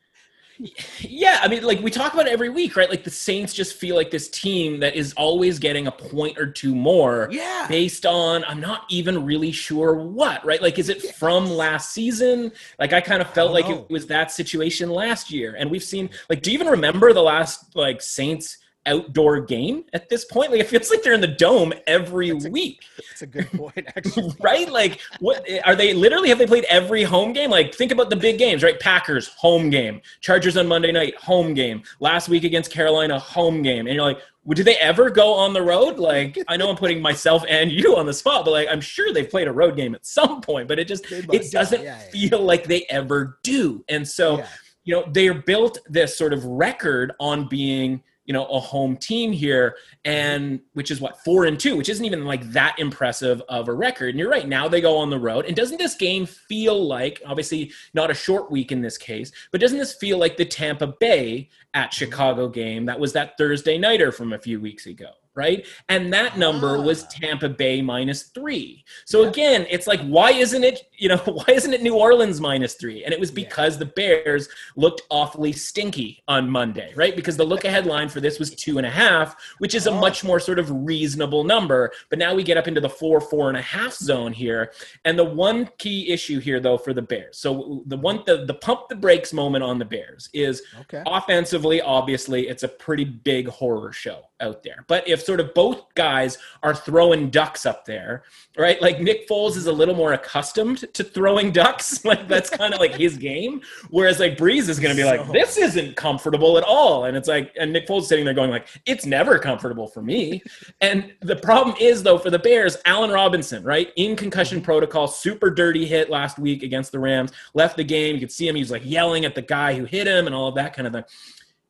Yeah, 1.01 1.39
I 1.43 1.49
mean, 1.49 1.63
like 1.63 1.81
we 1.81 1.91
talk 1.91 2.15
about 2.15 2.27
it 2.27 2.33
every 2.33 2.49
week, 2.49 2.77
right? 2.77 2.89
Like 2.89 3.05
the 3.05 3.11
Saints 3.11 3.53
just 3.53 3.75
feel 3.75 3.97
like 3.97 4.11
this 4.11 4.29
team 4.29 4.81
that 4.81 4.95
is 4.95 5.13
always 5.15 5.59
getting 5.59 5.87
a 5.87 5.93
point 5.93 6.39
or 6.39 6.47
two 6.47 6.75
more 6.75 7.29
Yeah. 7.31 7.67
based 7.69 8.07
on 8.07 8.45
I'm 8.45 8.61
not 8.61 8.85
even 8.89 9.25
really 9.25 9.53
sure 9.53 9.95
what, 9.95 10.45
right? 10.45 10.63
Like, 10.63 10.79
is 10.79 10.89
it 10.89 11.15
from 11.17 11.49
last 11.51 11.93
season? 11.93 12.53
Like, 12.79 12.93
I 12.93 13.01
kind 13.01 13.21
of 13.21 13.31
felt 13.31 13.53
like 13.53 13.69
know. 13.69 13.81
it 13.81 13.91
was 13.91 14.07
that 14.07 14.31
situation 14.31 14.91
last 14.91 15.31
year, 15.31 15.57
and 15.59 15.71
we've 15.71 15.83
seen 15.85 16.11
like, 16.29 16.43
do 16.43 16.51
you 16.51 16.55
even 16.55 16.69
remember 16.69 17.13
the 17.13 17.23
last 17.23 17.75
like 17.75 18.01
Saints 18.01 18.59
outdoor 18.87 19.41
game 19.41 19.85
at 19.93 20.09
this 20.09 20.25
point? 20.25 20.51
Like, 20.51 20.61
it 20.61 20.67
feels 20.69 20.91
like 20.91 21.03
they're 21.03 21.13
in 21.13 21.21
the 21.21 21.27
dome 21.27 21.73
every 21.87 22.31
That's 22.31 22.45
a- 22.47 22.51
week. 22.51 22.81
That's 23.11 23.23
a 23.23 23.27
good 23.27 23.51
point, 23.53 23.87
actually. 23.97 24.35
right? 24.41 24.69
Like, 24.71 25.01
what 25.21 25.47
are 25.65 25.77
they 25.77 25.95
literally? 25.95 26.29
Have 26.29 26.39
they 26.39 26.47
played 26.47 26.65
every 26.69 27.03
home 27.03 27.33
game? 27.33 27.51
Like, 27.51 27.75
think 27.75 27.93
about 27.93 28.11
the 28.11 28.17
big 28.17 28.39
games, 28.39 28.63
right? 28.63 28.79
Packers 28.81 29.29
home 29.29 29.71
game, 29.71 30.01
Chargers 30.21 30.57
on 30.57 30.67
Monday 30.67 30.93
night 30.93 31.15
home 31.17 31.55
game, 31.55 31.83
last 32.01 32.29
week 32.29 32.45
against 32.45 32.71
Carolina 32.71 33.19
home 33.19 33.63
game, 33.63 33.87
and 33.87 33.95
you're 33.95 34.05
like, 34.05 34.19
well, 34.45 34.55
did 34.55 34.67
they 34.67 34.75
ever 34.79 35.09
go 35.09 35.33
on 35.35 35.53
the 35.53 35.63
road? 35.63 36.01
Like, 36.01 36.37
I 36.49 36.57
know 36.57 36.69
I'm 36.69 36.75
putting 36.77 37.01
myself 37.01 37.45
and 37.49 37.71
you 37.71 37.97
on 37.97 38.07
the 38.07 38.13
spot, 38.13 38.45
but 38.45 38.51
like, 38.51 38.67
I'm 38.69 38.81
sure 38.81 39.13
they've 39.13 39.31
played 39.31 39.47
a 39.47 39.53
road 39.53 39.77
game 39.77 39.95
at 39.95 40.05
some 40.05 40.41
point, 40.41 40.67
but 40.67 40.81
it 40.81 40.89
just 40.89 41.05
it 41.13 41.53
doesn't 41.53 41.83
yeah, 41.85 42.01
yeah. 42.13 42.29
feel 42.29 42.41
like 42.41 42.65
they 42.65 42.85
ever 42.91 43.39
do, 43.45 43.85
and 43.89 44.07
so 44.09 44.39
Yeah. 44.39 44.47
you 44.85 44.95
know 44.97 45.05
they're 45.13 45.35
built 45.35 45.79
this 45.89 46.19
sort 46.19 46.33
of 46.33 46.45
record 46.45 47.13
on 47.21 47.47
being 47.49 48.03
you 48.25 48.33
know 48.33 48.47
a 48.47 48.61
home 48.61 48.97
team 48.97 49.33
here 49.33 49.77
and 50.05 50.61
which 50.75 50.91
is 50.91 51.01
what 51.01 51.23
four 51.25 51.45
and 51.47 51.59
two 51.59 51.77
which 51.77 51.89
isn't 51.89 52.05
even 52.05 52.25
like 52.25 52.43
that 52.51 52.79
impressive 52.79 53.43
of 53.49 53.69
a 53.69 53.73
record. 53.73 54.11
And 54.11 54.19
you're 54.19 54.31
right 54.31 54.49
now 54.49 54.69
they 54.69 54.81
go 54.81 54.97
on 54.97 55.11
the 55.11 55.19
road. 55.19 55.47
And 55.47 55.57
doesn't 55.57 55.79
this 55.79 55.95
game 55.95 56.27
feel 56.27 56.87
like 56.87 57.21
obviously 57.27 57.73
not 57.95 58.11
a 58.11 58.15
short 58.15 58.51
week 58.51 58.73
in 58.73 58.81
this 58.81 58.99
case 58.99 59.33
but 59.51 59.61
doesn't 59.61 59.79
this 59.79 59.95
feel 59.95 60.19
like 60.19 60.37
the 60.37 60.45
tampa 60.45 60.87
bay 60.87 61.49
at 61.75 61.93
chicago 61.93 62.49
game 62.49 62.87
that 62.87 62.99
was 62.99 63.13
that 63.13 63.37
thursday 63.39 63.79
nighter 63.79 64.13
from 64.13 64.33
a 64.33 64.39
few 64.39 64.61
weeks 64.61 64.87
ago 64.87 65.11
right 65.35 65.67
and 65.89 66.13
that 66.13 66.37
number 66.37 66.81
was 66.83 67.05
Ah. 67.05 67.09
tampa 67.11 67.49
bay 67.49 67.81
minus 67.81 68.25
three 68.25 68.85
so 69.07 69.23
Yeah. 69.23 69.29
again 69.31 69.67
it's 69.71 69.87
like 69.87 70.01
why 70.03 70.31
isn't 70.33 70.63
it 70.65 70.89
you 70.97 71.09
know 71.09 71.17
why 71.25 71.45
isn't 71.49 71.73
it 71.73 71.83
new 71.83 71.95
orleans 71.97 72.41
minus 72.41 72.75
three 72.75 73.05
and 73.05 73.13
it 73.15 73.21
was 73.21 73.31
Yeah. 73.31 73.45
because 73.47 73.79
the 73.79 73.87
bears 73.87 74.49
looked 74.77 75.03
awfully 75.11 75.53
stinky 75.53 76.23
on 76.29 76.49
Monday, 76.51 76.93
right? 76.97 77.15
Because 77.17 77.37
the 77.37 77.45
look 77.45 77.65
ahead 77.65 77.87
line 77.87 78.09
for 78.09 78.21
this 78.21 78.39
was 78.39 78.51
two 78.55 78.79
and 78.79 78.87
a 78.87 78.91
half, 78.91 79.37
which 79.59 79.75
is 79.75 79.87
a 79.87 79.91
Oh. 79.91 80.01
much 80.01 80.23
more 80.25 80.39
sort 80.41 80.59
of 80.59 80.71
reasonable 80.71 81.45
number. 81.45 81.93
But 82.11 82.19
now 82.19 82.35
we 82.35 82.43
get 82.43 82.57
up 82.57 82.69
into 82.69 82.81
the 82.81 82.89
four, 82.89 83.21
four 83.21 83.49
and 83.49 83.57
a 83.57 83.63
half 83.63 83.95
zone 83.95 84.33
here. 84.33 84.73
And 85.05 85.19
the 85.19 85.25
one 85.25 85.69
key 85.79 86.11
issue 86.11 86.39
here, 86.41 86.61
though, 86.61 86.79
for 86.79 86.93
the 86.93 87.03
Bears. 87.03 87.39
So 87.39 87.83
the 87.87 87.97
one, 87.97 88.23
the, 88.27 88.45
the 88.45 88.55
pump 88.55 88.89
the 88.89 88.97
brakes 88.97 89.33
moment 89.33 89.65
on 89.65 89.79
the 89.79 89.85
Bears 89.85 90.29
is 90.33 90.63
Okay. 90.83 91.03
offensively, 91.07 91.81
obviously, 91.81 92.49
it's 92.49 92.63
a 92.63 92.69
pretty 92.69 93.05
big 93.05 93.49
horror 93.49 93.93
show 93.93 94.23
out 94.41 94.63
there. 94.63 94.85
But 94.89 95.07
if 95.09 95.22
sort 95.25 95.41
of 95.41 95.55
both 95.55 95.95
guys 95.95 96.39
are 96.63 96.75
throwing 96.75 97.31
ducks 97.31 97.67
up 97.67 97.85
there, 97.85 98.23
right? 98.57 98.81
Like 98.81 99.01
Nick 99.01 99.29
Foles 99.29 99.57
is 99.57 99.67
a 99.67 99.73
little 99.73 99.95
more 99.95 100.13
accustomed 100.13 100.93
to 100.95 101.05
throwing 101.05 101.53
ducks. 101.53 102.01
Like 102.13 102.29
that's 102.29 102.51
kind 102.51 102.75
of 102.75 102.81
like 102.81 102.95
his 102.95 103.17
game. 103.17 103.63
Whereas 103.89 104.19
like 104.19 104.37
Brees 104.37 104.69
is 104.69 104.79
going 104.79 104.95
to 104.95 105.01
be 105.01 105.07
like, 105.07 105.31
this 105.31 105.57
isn't 105.57 105.97
comfortable 105.97 106.59
at 106.59 106.65
all. 106.65 107.05
And 107.05 107.17
it's 107.17 107.29
like, 107.29 107.55
and 107.59 107.73
Nick 107.73 107.87
Foles 107.87 108.05
sitting 108.05 108.25
there 108.25 108.35
going 108.35 108.51
like, 108.51 108.67
it's 108.87 109.07
never 109.07 109.39
comfortable 109.39 109.87
for 109.87 110.03
me. 110.03 110.43
and 110.81 111.13
the 111.21 111.37
problem 111.37 111.77
is 111.81 112.03
though 112.03 112.19
for 112.19 112.29
the 112.29 112.39
Bears, 112.39 112.77
Allen 112.85 113.11
Robinson, 113.11 113.63
right? 113.63 113.93
In 113.97 114.17
concussion 114.17 114.59
mm-hmm. 114.59 114.65
protocol, 114.65 115.07
super 115.07 115.49
dirty 115.49 115.87
hit 115.87 116.11
last 116.11 116.39
week 116.39 116.63
against 116.63 116.93
the 116.93 116.99
Rams, 116.99 117.33
left 117.55 117.77
the 117.77 117.85
game. 117.85 118.15
You 118.15 118.21
could 118.21 118.33
see 118.33 118.49
him. 118.49 118.57
He 118.57 118.63
was 118.63 118.71
like 118.71 118.85
yelling 118.85 119.25
at 119.25 119.35
the 119.35 119.43
guy 119.43 119.75
who 119.75 119.85
hit 119.85 120.07
him 120.07 120.27
and 120.27 120.35
all 120.35 120.49
of 120.49 120.57
that 120.57 120.75
kind 120.75 120.87
of 120.87 120.93
thing. 120.93 121.05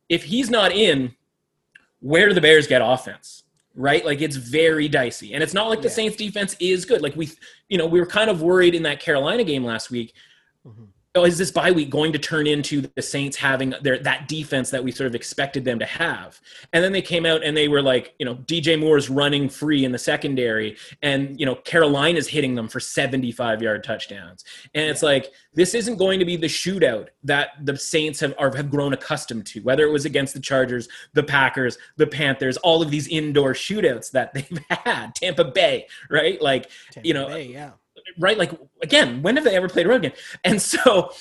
If 0.09 0.23
he's 0.23 0.49
not 0.49 0.71
in, 0.71 1.15
where 1.99 2.27
do 2.27 2.33
the 2.33 2.41
Bears 2.41 2.67
get 2.67 2.81
offense? 2.83 3.42
Right? 3.75 4.05
Like 4.05 4.21
it's 4.21 4.35
very 4.35 4.87
dicey. 4.87 5.33
And 5.33 5.41
it's 5.41 5.53
not 5.53 5.67
like 5.69 5.81
the 5.81 5.87
Yeah. 5.87 5.93
Saints 5.95 6.15
defense 6.15 6.55
is 6.59 6.85
good. 6.85 7.01
Like 7.01 7.15
we, 7.15 7.29
you 7.69 7.77
know, 7.77 7.87
we 7.87 7.99
were 7.99 8.05
kind 8.05 8.29
of 8.29 8.41
worried 8.41 8.75
in 8.75 8.83
that 8.83 8.99
Carolina 8.99 9.43
game 9.43 9.63
last 9.65 9.89
week. 9.89 10.13
Mhm. 10.65 10.89
Oh, 11.15 11.25
is 11.25 11.37
this 11.37 11.51
bye 11.51 11.71
week 11.71 11.91
going 11.91 12.11
to 12.13 12.19
turn 12.19 12.47
into 12.47 12.89
the 12.95 13.01
Saints 13.01 13.37
having 13.37 13.75
their 13.81 13.99
that 13.99 14.27
defense 14.27 14.71
that 14.71 14.83
we 14.83 14.91
sort 14.91 15.07
of 15.07 15.13
expected 15.13 15.63
them 15.63 15.77
to 15.77 15.85
have? 15.85 16.41
And 16.73 16.83
then 16.83 16.91
they 16.91 17.03
came 17.03 17.25
out 17.25 17.43
and 17.43 17.55
they 17.55 17.67
were 17.67 17.83
like, 17.83 18.15
you 18.17 18.25
know, 18.25 18.35
DJ 18.35 18.79
Moore's 18.79 19.11
running 19.11 19.47
free 19.47 19.85
in 19.85 19.91
the 19.91 19.99
secondary, 19.99 20.75
and 21.03 21.39
you 21.39 21.45
know, 21.45 21.55
Carolina's 21.55 22.27
hitting 22.27 22.55
them 22.55 22.67
for 22.67 22.79
75 22.79 23.61
yard 23.61 23.83
touchdowns. 23.83 24.43
And 24.73 24.89
it's 24.89 25.03
like 25.03 25.31
this 25.53 25.75
isn't 25.75 25.97
going 25.97 26.17
to 26.17 26.25
be 26.25 26.35
the 26.35 26.47
shootout 26.47 27.09
that 27.23 27.49
the 27.63 27.77
Saints 27.77 28.19
have 28.19 28.33
are, 28.39 28.55
have 28.55 28.71
grown 28.71 28.93
accustomed 28.93 29.45
to, 29.47 29.61
whether 29.61 29.85
it 29.85 29.91
was 29.91 30.05
against 30.05 30.33
the 30.33 30.39
Chargers, 30.39 30.87
the 31.13 31.23
Packers, 31.23 31.77
the 31.97 32.07
Panthers, 32.07 32.57
all 32.57 32.81
of 32.81 32.89
these 32.89 33.07
indoor 33.07 33.53
shootouts 33.53 34.09
that 34.11 34.33
they've 34.33 34.59
had, 34.69 35.13
Tampa 35.13 35.45
Bay, 35.45 35.87
right? 36.09 36.41
Like 36.41 36.69
Tampa 36.91 37.07
you 37.07 37.13
know, 37.13 37.27
Bay, 37.27 37.45
yeah. 37.45 37.71
Right? 38.17 38.37
Like 38.37 38.51
again, 38.81 39.21
when 39.21 39.35
have 39.35 39.45
they 39.45 39.55
ever 39.55 39.69
played 39.69 39.85
a 39.85 39.89
road 39.89 40.01
game? 40.03 40.13
And 40.43 40.61
so 40.61 41.11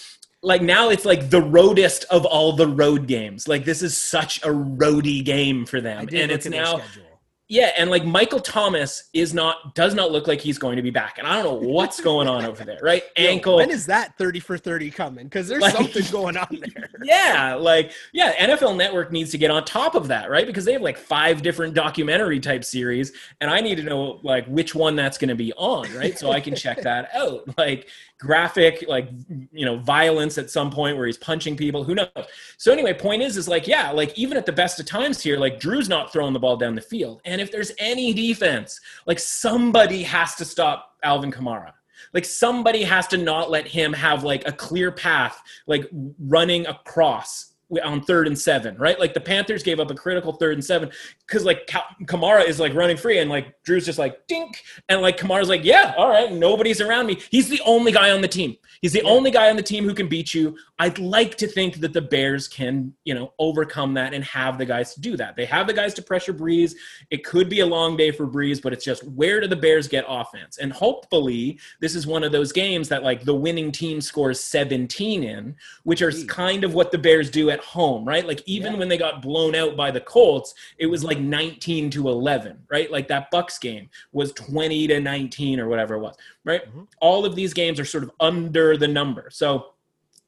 like 0.43 0.63
now 0.63 0.91
it's 0.91 1.05
like 1.05 1.31
the 1.31 1.41
roadest 1.41 2.05
of 2.07 2.25
all 2.25 2.53
the 2.53 2.67
road 2.67 3.07
games. 3.07 3.47
Like 3.49 3.65
this 3.65 3.83
is 3.83 3.97
such 3.97 4.45
a 4.45 4.53
roady 4.53 5.23
game 5.23 5.67
for 5.67 5.81
them. 5.81 6.01
And 6.01 6.31
it's 6.31 6.47
now 6.47 6.79
schedule. 6.79 7.12
Yeah, 7.49 7.73
and 7.77 7.91
like 7.91 8.05
Michael 8.05 8.41
Thomas 8.41 9.11
is 9.13 9.35
not 9.35 9.75
does 9.75 9.95
not 9.95 10.11
look 10.11 10.27
like 10.27 10.41
he's 10.41 10.57
going 10.59 10.77
to 10.77 10.83
be 10.83 10.91
back. 10.91 11.19
And 11.19 11.27
I 11.27 11.43
don't 11.43 11.63
know 11.63 11.69
what's 11.69 12.01
going 12.01 12.27
on 12.29 12.45
over 12.47 12.65
there, 12.65 12.79
right? 12.83 13.03
Yo, 13.17 13.25
Ankle 13.27 13.57
When 13.57 13.71
is 13.71 13.85
that 13.87 14.17
30 14.17 14.41
for 14.41 14.57
30 14.57 14.91
coming? 14.91 15.25
Because 15.25 15.49
there's 15.49 15.61
Like- 15.61 15.75
something 15.75 16.05
going 16.11 16.37
on 16.39 16.47
there. 16.51 16.89
yeah, 17.03 17.55
like 17.55 17.93
yeah, 18.13 18.33
NFL 18.47 18.77
Network 18.77 19.13
needs 19.13 19.31
to 19.33 19.39
get 19.39 19.51
on 19.51 19.65
top 19.65 19.95
of 19.95 20.09
that, 20.09 20.31
right? 20.31 20.47
Because 20.47 20.65
they 20.65 20.73
have 20.73 20.83
like 20.83 20.97
five 20.97 21.43
different 21.43 21.75
documentary 21.75 22.41
type 22.41 22.65
series, 22.65 23.13
and 23.41 23.51
I 23.51 23.61
need 23.61 23.75
to 23.77 23.83
know 23.83 24.21
like 24.23 24.47
which 24.47 24.75
one 24.75 24.97
that's 24.97 25.19
going 25.19 25.29
to 25.29 25.35
be 25.35 25.53
on, 25.55 25.93
right? 25.95 26.19
So 26.19 26.31
I 26.33 26.41
can 26.41 26.55
check 26.57 26.81
that 26.83 27.11
out. 27.15 27.59
Like 27.59 27.89
graphic, 28.19 28.85
like 28.89 29.09
you 29.53 29.67
know, 29.67 29.77
violence 29.79 30.39
at 30.39 30.49
some 30.49 30.71
point 30.71 30.97
where 30.97 31.07
he's 31.07 31.19
punching 31.19 31.57
people. 31.57 31.83
Who 31.83 31.97
knows? 31.97 32.09
So 32.57 32.73
anyway, 32.73 32.95
point 32.95 33.21
is, 33.21 33.37
is 33.37 33.49
like 33.49 33.67
yeah, 33.67 33.91
like 33.91 34.17
even 34.17 34.37
at 34.39 34.47
the 34.47 34.53
best 34.53 34.79
of 34.81 34.87
times 34.87 35.21
here, 35.21 35.37
like 35.39 35.59
Drew's 35.61 35.89
not 35.89 36.13
throwing 36.13 36.33
the 36.33 36.39
ball 36.39 36.57
down 36.57 36.75
the 36.77 36.81
field, 36.81 37.21
and 37.25 37.42
if 37.43 37.53
there's 37.53 37.73
any 37.79 38.15
defense, 38.15 38.81
like 39.07 39.19
somebody 39.19 40.03
has 40.05 40.35
to 40.37 40.45
stop 40.45 40.93
Alvin 41.03 41.31
Kamara. 41.31 41.73
Like 42.15 42.25
somebody 42.25 42.83
has 42.83 43.07
to 43.09 43.17
not 43.17 43.51
let 43.51 43.67
him 43.67 43.93
have 43.93 44.25
like 44.25 44.47
a 44.47 44.53
clear 44.53 44.91
path, 44.91 45.41
like 45.67 45.89
running 46.19 46.67
across 46.67 47.52
on 47.81 48.03
third 48.03 48.27
and 48.27 48.39
seven, 48.39 48.77
right? 48.77 48.99
Like 48.99 49.15
the 49.15 49.21
Panthers 49.21 49.63
gave 49.63 49.81
up 49.81 49.91
a 49.91 49.95
critical 49.95 50.33
third 50.33 50.55
and 50.55 50.65
seven 50.65 50.91
because 51.27 51.45
like 51.45 51.67
Kamara 52.05 52.47
is 52.47 52.61
like 52.61 52.75
running 52.75 52.97
free 52.97 53.19
and 53.19 53.31
like 53.31 53.63
Drew's 53.65 53.87
just 53.87 53.99
like 53.99 54.27
dink 54.27 54.63
and 54.89 55.01
like 55.01 55.17
Kamara's 55.17 55.49
like 55.49 55.65
yeah, 55.65 55.95
all 55.97 56.09
right, 56.09 56.33
nobody's 56.33 56.81
around 56.81 57.07
me. 57.07 57.21
He's 57.31 57.49
the 57.49 57.61
only 57.65 57.93
guy 57.93 58.11
on 58.11 58.21
the 58.21 58.29
team. 58.29 58.57
He's 58.83 58.93
the 58.93 59.03
only 59.03 59.31
guy 59.31 59.49
on 59.49 59.57
the 59.57 59.63
team 59.63 59.85
who 59.85 59.95
can 59.95 60.09
beat 60.09 60.35
you. 60.35 60.57
I'd 60.81 60.99
like 60.99 61.37
to 61.37 61.47
think 61.47 61.77
that 61.77 61.93
the 61.93 62.03
Bears 62.03 62.49
can, 62.49 62.93
you 63.05 63.15
know, 63.15 63.33
overcome 63.39 63.95
that 63.95 64.13
and 64.13 64.25
have 64.25 64.59
the 64.59 64.67
guys 64.67 64.93
to 64.95 65.01
do 65.01 65.17
that. 65.19 65.37
They 65.37 65.45
have 65.45 65.69
the 65.69 65.73
guys 65.73 65.95
to 65.95 66.03
pressure 66.03 66.35
Brees. 66.35 66.75
It 67.11 67.25
could 67.25 67.49
be 67.49 67.61
a 67.61 67.67
long 67.67 67.97
day 67.97 68.11
for 68.11 68.27
Brees, 68.27 68.61
but 68.61 68.73
it's 68.73 68.85
just 68.85 69.05
where 69.05 69.41
do 69.41 69.47
the 69.47 69.55
Bears 69.55 69.87
get 69.87 70.05
offense? 70.09 70.59
And 70.59 70.73
hopefully, 70.73 71.61
this 71.81 71.95
is 71.95 72.09
one 72.09 72.25
of 72.25 72.33
those 72.33 72.51
games 72.51 72.89
that 72.89 73.05
like 73.05 73.23
the 73.23 73.35
winning 73.35 73.71
team 73.71 74.01
scores 74.01 74.41
17 74.41 75.23
in, 75.23 75.55
which 75.85 76.03
are 76.03 76.11
kind 76.25 76.65
of 76.65 76.75
what 76.75 76.91
the 76.91 76.99
Bears 76.99 77.31
do 77.31 77.51
at 77.51 77.62
home, 77.65 78.05
right? 78.05 78.27
Like 78.27 78.43
even 78.47 78.73
Yeah. 78.75 78.79
when 78.79 78.89
they 78.89 78.99
got 78.99 79.23
blown 79.23 79.55
out 79.55 79.77
by 79.77 79.91
the 79.91 80.01
Colts, 80.01 80.55
it 80.79 80.87
was 80.87 81.03
like 81.05 81.19
19 81.19 81.91
to 81.91 82.09
11, 82.09 82.59
right? 82.71 82.91
Like 82.91 83.09
that 83.09 83.31
Bucs 83.33 83.61
game 83.61 83.89
was 84.13 84.33
20 84.33 84.87
to 84.89 85.01
19 85.01 85.61
or 85.61 85.69
whatever 85.69 85.95
it 85.95 86.01
was, 86.01 86.17
right? 86.45 86.63
Mhm. 86.75 86.87
All 87.01 87.25
of 87.25 87.35
these 87.35 87.53
games 87.55 87.79
are 87.81 87.85
sort 87.85 88.05
of 88.05 88.11
under 88.21 88.77
the 88.77 88.89
number. 88.89 89.29
So 89.31 89.73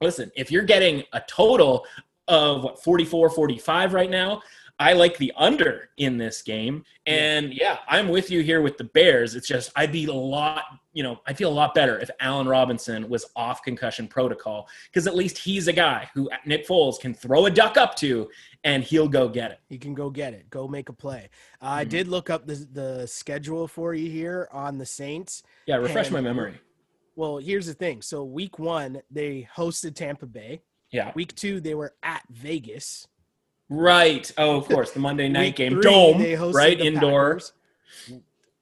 listen, 0.00 0.30
if 0.36 0.50
you're 0.50 0.64
getting 0.64 1.04
a 1.12 1.20
total 1.26 1.86
of 2.28 2.64
what 2.64 2.82
44 2.82 3.30
45 3.30 3.92
right 3.92 4.10
now, 4.10 4.42
I 4.78 4.92
like 4.92 5.16
the 5.18 5.32
under 5.36 5.90
in 5.98 6.18
this 6.18 6.42
game. 6.42 6.84
And 7.06 7.54
yeah, 7.54 7.78
I'm 7.86 8.08
with 8.08 8.30
you 8.30 8.40
here 8.40 8.60
with 8.60 8.76
the 8.76 8.84
Bears. 8.84 9.34
It's 9.36 9.46
just 9.46 9.70
I'd 9.76 9.92
be 9.92 10.06
a 10.06 10.12
lot, 10.12 10.64
you 10.92 11.02
know, 11.02 11.20
I 11.26 11.32
feel 11.32 11.48
a 11.48 11.54
lot 11.54 11.74
better 11.74 11.98
if 12.00 12.10
Allen 12.18 12.48
Robinson 12.48 13.08
was 13.08 13.26
off 13.36 13.62
concussion 13.62 14.08
protocol 14.08 14.68
because 14.86 15.06
at 15.06 15.14
least 15.14 15.38
he's 15.38 15.68
a 15.68 15.72
guy 15.72 16.08
who 16.12 16.28
Nick 16.44 16.66
Foles 16.66 16.98
can 16.98 17.14
throw 17.14 17.46
a 17.46 17.50
duck 17.50 17.76
up 17.76 17.94
to 17.96 18.28
and 18.64 18.82
he'll 18.82 19.08
go 19.08 19.28
get 19.28 19.52
it. 19.52 19.60
He 19.68 19.78
can 19.78 19.94
go 19.94 20.10
get 20.10 20.34
it, 20.34 20.50
go 20.50 20.66
make 20.66 20.88
a 20.88 20.92
play. 20.92 21.28
Uh, 21.60 21.66
mm-hmm. 21.66 21.78
I 21.78 21.84
did 21.84 22.08
look 22.08 22.28
up 22.28 22.46
the, 22.46 22.66
the 22.72 23.06
schedule 23.06 23.68
for 23.68 23.94
you 23.94 24.10
here 24.10 24.48
on 24.50 24.78
the 24.78 24.86
Saints. 24.86 25.44
Yeah, 25.66 25.76
refresh 25.76 26.10
my 26.10 26.20
memory. 26.20 26.54
Well, 27.16 27.38
here's 27.38 27.66
the 27.66 27.74
thing. 27.74 28.02
So 28.02 28.24
week 28.24 28.58
one, 28.58 29.02
they 29.08 29.48
hosted 29.56 29.94
Tampa 29.94 30.26
Bay. 30.26 30.62
Yeah. 30.90 31.12
Week 31.14 31.34
two, 31.36 31.60
they 31.60 31.74
were 31.74 31.94
at 32.02 32.22
Vegas. 32.30 33.06
Right. 33.68 34.30
Oh, 34.36 34.56
of 34.56 34.66
course, 34.66 34.92
the 34.92 35.00
Monday 35.00 35.28
night 35.28 35.56
game, 35.56 35.72
three, 35.72 35.82
dome, 35.82 36.52
right, 36.52 36.78
indoors. 36.78 37.52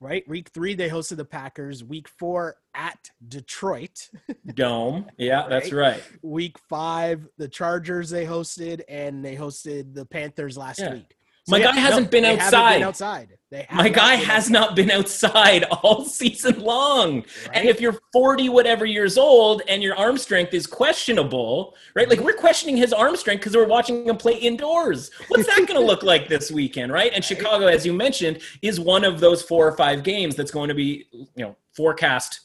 Right. 0.01 0.27
Week 0.29 0.49
three, 0.49 0.75
they 0.75 0.89
hosted 0.89 1.17
the 1.17 1.25
Packers. 1.25 1.85
Week 1.85 2.09
four, 2.09 2.57
at 2.75 3.11
Detroit. 3.29 4.11
dome. 4.55 5.07
Yeah, 5.17 5.41
right? 5.41 5.49
that's 5.49 5.73
right. 5.73 6.03
Week 6.23 6.59
five, 6.69 7.29
the 7.39 7.49
Chargers 7.49 8.11
they 8.11 8.27
hosted, 8.27 8.83
and 8.89 9.25
they 9.25 9.37
hosted 9.37 9.95
the 9.95 10.05
Panthers 10.05 10.57
last 10.57 10.81
yeah. 10.81 10.95
week. 10.95 11.17
So 11.45 11.57
My 11.57 11.59
yeah, 11.59 11.73
guy 11.73 11.81
hasn't 11.81 12.07
no, 12.07 12.11
been 12.11 12.25
outside. 12.25 12.75
Been 12.75 12.83
outside. 12.85 13.29
My 13.73 13.89
guy 13.89 14.15
has 14.15 14.45
outside. 14.45 14.53
not 14.53 14.77
been 14.77 14.91
outside 14.93 15.65
all 15.83 16.05
season 16.05 16.61
long. 16.61 17.17
Right? 17.17 17.51
And 17.53 17.69
if 17.69 17.81
you're 17.81 17.99
40 18.13 18.49
whatever 18.49 18.87
years 18.87 19.19
old 19.19 19.63
and 19.69 19.83
your 19.83 19.97
arm 19.97 20.19
strength 20.19 20.55
is 20.55 20.69
questionable, 20.69 21.75
right? 21.97 22.09
Like 22.09 22.21
we're 22.21 22.35
questioning 22.35 22.77
his 22.77 22.93
arm 22.93 23.17
strength 23.17 23.41
because 23.41 23.57
we're 23.57 23.67
watching 23.67 24.07
him 24.07 24.17
play 24.17 24.35
indoors. 24.35 25.11
What's 25.29 25.47
that 25.47 25.57
going 25.67 25.81
to 25.81 25.81
look 25.81 26.05
like 26.05 26.29
this 26.29 26.53
weekend, 26.53 26.93
right? 26.93 27.13
And 27.13 27.25
Chicago, 27.25 27.67
as 27.67 27.85
you 27.85 27.93
mentioned, 27.93 28.39
is 28.63 28.79
one 28.79 29.05
of 29.05 29.19
those 29.19 29.43
four 29.43 29.67
or 29.67 29.77
five 29.77 30.05
games 30.05 30.37
that's 30.37 30.53
going 30.53 30.69
to 30.69 30.75
be, 30.75 31.09
you 31.13 31.45
know, 31.45 31.57
forecast 31.75 32.41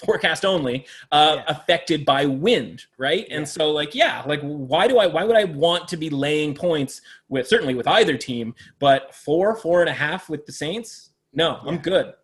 forecast 0.00 0.44
only 0.44 0.86
uh, 1.12 1.36
yeah. 1.36 1.44
affected 1.48 2.04
by 2.04 2.26
wind 2.26 2.84
right? 2.98 3.26
Yeah. 3.28 3.38
and 3.38 3.48
so 3.48 3.70
like 3.70 3.94
yeah 3.94 4.22
like 4.26 4.40
why 4.40 4.88
do 4.88 4.98
i 4.98 5.06
why 5.06 5.24
would 5.24 5.36
i 5.36 5.44
want 5.44 5.88
to 5.88 5.96
be 5.96 6.10
laying 6.10 6.54
points 6.54 7.00
with 7.28 7.46
certainly 7.46 7.74
with 7.74 7.86
either 7.86 8.16
team 8.16 8.54
but 8.78 9.14
four 9.14 9.54
four 9.56 9.80
and 9.80 9.88
a 9.88 9.94
half 9.94 10.28
with 10.28 10.46
the 10.46 10.52
saints? 10.52 11.10
No 11.32 11.60
yeah. 11.62 11.70
i'm 11.70 11.78
good. 11.78 12.14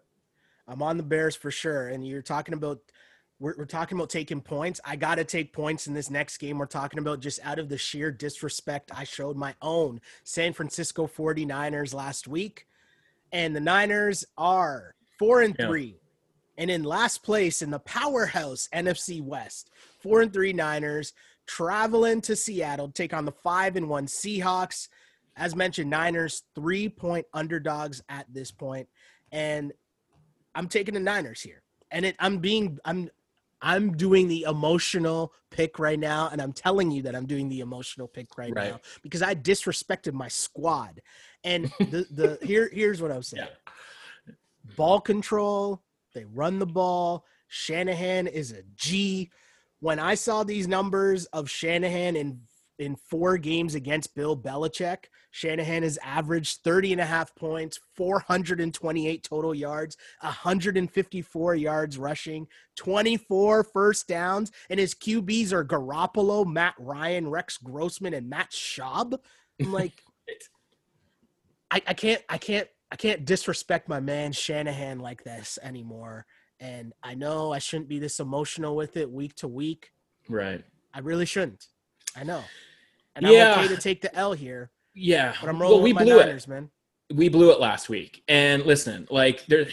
I'm 0.68 0.83
on 0.83 0.97
the 0.97 1.03
bears 1.03 1.37
for 1.37 1.51
sure. 1.51 1.89
And 1.89 2.07
you're 2.07 2.22
talking 2.22 2.55
about 2.55 2.81
we're, 3.39 3.55
we're 3.57 3.66
talking 3.66 3.99
about 3.99 4.09
taking 4.09 4.41
points. 4.41 4.81
I 4.85 4.97
gotta 4.97 5.24
take 5.24 5.53
points 5.53 5.87
in 5.87 5.95
this 5.95 6.11
next 6.11 6.39
game. 6.39 6.59
We're 6.59 6.66
talking 6.66 6.99
about 6.99 7.20
just 7.20 7.39
out 7.45 7.59
of 7.59 7.68
the 7.68 7.79
sheer 7.79 8.11
disrespect 8.11 8.91
i 8.95 9.05
showed 9.05 9.37
my 9.37 9.55
own 9.62 10.01
san 10.24 10.53
francisco 10.53 11.07
49ers 11.07 11.95
last 11.95 12.27
week. 12.27 12.66
And 13.33 13.55
the 13.55 13.61
niners 13.61 14.24
are 14.39 14.95
four 15.18 15.43
and 15.43 15.57
three 15.57 15.97
and 16.59 16.70
in 16.70 16.84
last 16.84 17.22
place 17.22 17.62
in 17.62 17.70
the 17.70 17.78
powerhouse 17.80 18.68
NFC 18.74 19.22
West. 19.22 19.70
Four 20.00 20.22
and 20.22 20.32
three 20.32 20.52
Niners 20.52 21.12
traveling 21.46 22.20
to 22.22 22.36
Seattle, 22.36 22.90
take 22.90 23.14
on 23.14 23.24
the 23.24 23.32
five 23.32 23.76
and 23.76 23.88
one 23.88 24.07
Seahawks. 24.07 24.88
As 25.36 25.54
mentioned, 25.54 25.90
Niners 25.90 26.42
three 26.54 26.88
point 26.88 27.26
underdogs 27.34 28.02
at 28.09 28.26
this 28.32 28.50
point, 28.50 28.88
and 29.32 29.72
I'm 30.54 30.68
taking 30.68 30.94
the 30.94 31.00
Niners 31.00 31.42
here. 31.42 31.62
And 31.90 32.07
it, 32.07 32.16
I'm 32.18 32.38
being 32.38 32.78
I'm 32.84 33.11
I'm 33.62 33.96
doing 33.96 34.28
the 34.28 34.42
emotional 34.42 35.32
pick 35.50 35.78
right 35.78 35.98
now, 35.98 36.28
and 36.30 36.40
I'm 36.40 36.52
telling 36.52 36.90
you 36.90 37.02
that 37.02 37.14
I'm 37.14 37.26
doing 37.26 37.48
the 37.48 37.61
emotional 37.61 38.07
pick 38.09 38.36
right, 38.36 38.52
right. 38.54 38.70
now 38.70 38.80
because 39.02 39.22
I 39.22 39.34
disrespected 39.34 40.12
my 40.12 40.28
squad. 40.28 41.00
And 41.44 41.66
the 41.78 42.07
the 42.11 42.38
here 42.42 42.70
here's 42.72 43.00
what 43.00 43.11
I 43.11 43.16
was 43.16 43.28
saying: 43.28 43.46
yeah. 43.46 44.32
ball 44.76 45.00
control, 45.00 45.82
they 46.16 46.24
run 46.24 46.58
the 46.58 46.66
ball. 46.66 47.24
Shanahan 47.46 48.26
is 48.26 48.50
a 48.50 48.62
G. 48.74 49.30
When 49.80 50.00
I 50.00 50.14
saw 50.14 50.42
these 50.42 50.66
numbers 50.66 51.26
of 51.26 51.48
Shanahan 51.48 52.16
in 52.16 52.40
in 52.78 52.94
four 52.94 53.38
games 53.38 53.74
against 53.74 54.14
Bill 54.14 54.36
Belichick, 54.36 55.04
Shanahan 55.30 55.82
has 55.82 55.98
averaged 56.02 56.60
30 56.62 56.92
and 56.92 57.00
a 57.00 57.06
half 57.06 57.34
points, 57.34 57.78
428 57.96 59.22
total 59.22 59.54
yards, 59.54 59.96
154 60.20 61.54
yards 61.54 61.96
rushing, 61.96 62.46
24 62.76 63.64
first 63.64 64.08
downs, 64.08 64.52
and 64.68 64.78
his 64.78 64.94
QBs 64.94 65.52
are 65.52 65.64
Garoppolo, 65.64 66.46
Matt 66.46 66.74
Ryan, 66.78 67.28
Rex 67.28 67.56
Grossman, 67.56 68.12
and 68.12 68.28
Matt 68.28 68.50
Schaub. 68.50 69.18
I'm 69.60 69.72
like, 69.72 70.02
I, 71.70 71.82
I 71.86 71.94
can't, 71.94 72.22
I 72.28 72.36
can't 72.36 72.68
I 72.91 72.97
can't 72.97 73.24
disrespect 73.24 73.89
my 73.89 74.01
man 74.01 74.32
Shanahan 74.32 74.99
like 75.01 75.24
this 75.24 75.59
anymore. 75.62 76.26
And 76.61 76.93
I 77.03 77.14
know 77.14 77.53
I 77.53 77.59
shouldn't 77.59 77.89
be 77.89 77.99
this 77.99 78.20
emotional 78.20 78.76
with 78.76 78.97
it 78.97 79.11
week 79.11 79.34
to 79.37 79.49
week. 79.49 79.93
Right. 80.28 80.64
I 80.95 81.01
really 81.01 81.26
shouldn't. 81.26 81.66
I 82.16 82.24
know. 82.24 82.43
And 83.14 83.26
yeah. 83.26 83.55
I'm 83.55 83.64
okay 83.64 83.74
to 83.74 83.80
take 83.80 84.01
the 84.01 84.14
L 84.14 84.32
here. 84.32 84.70
Yeah. 84.95 85.34
But 85.41 85.49
I'm 85.51 85.61
rolling 85.61 85.78
well, 85.78 85.84
we 85.84 85.93
with 85.93 86.01
my 86.01 86.05
blew 86.05 86.18
Niners, 86.20 86.45
it. 86.45 86.49
man. 86.49 86.70
We 87.14 87.28
blew 87.28 87.51
it 87.53 87.61
last 87.61 87.89
week. 87.89 88.22
And 88.28 88.64
listen, 88.64 89.07
like 89.11 89.45
there 89.47 89.66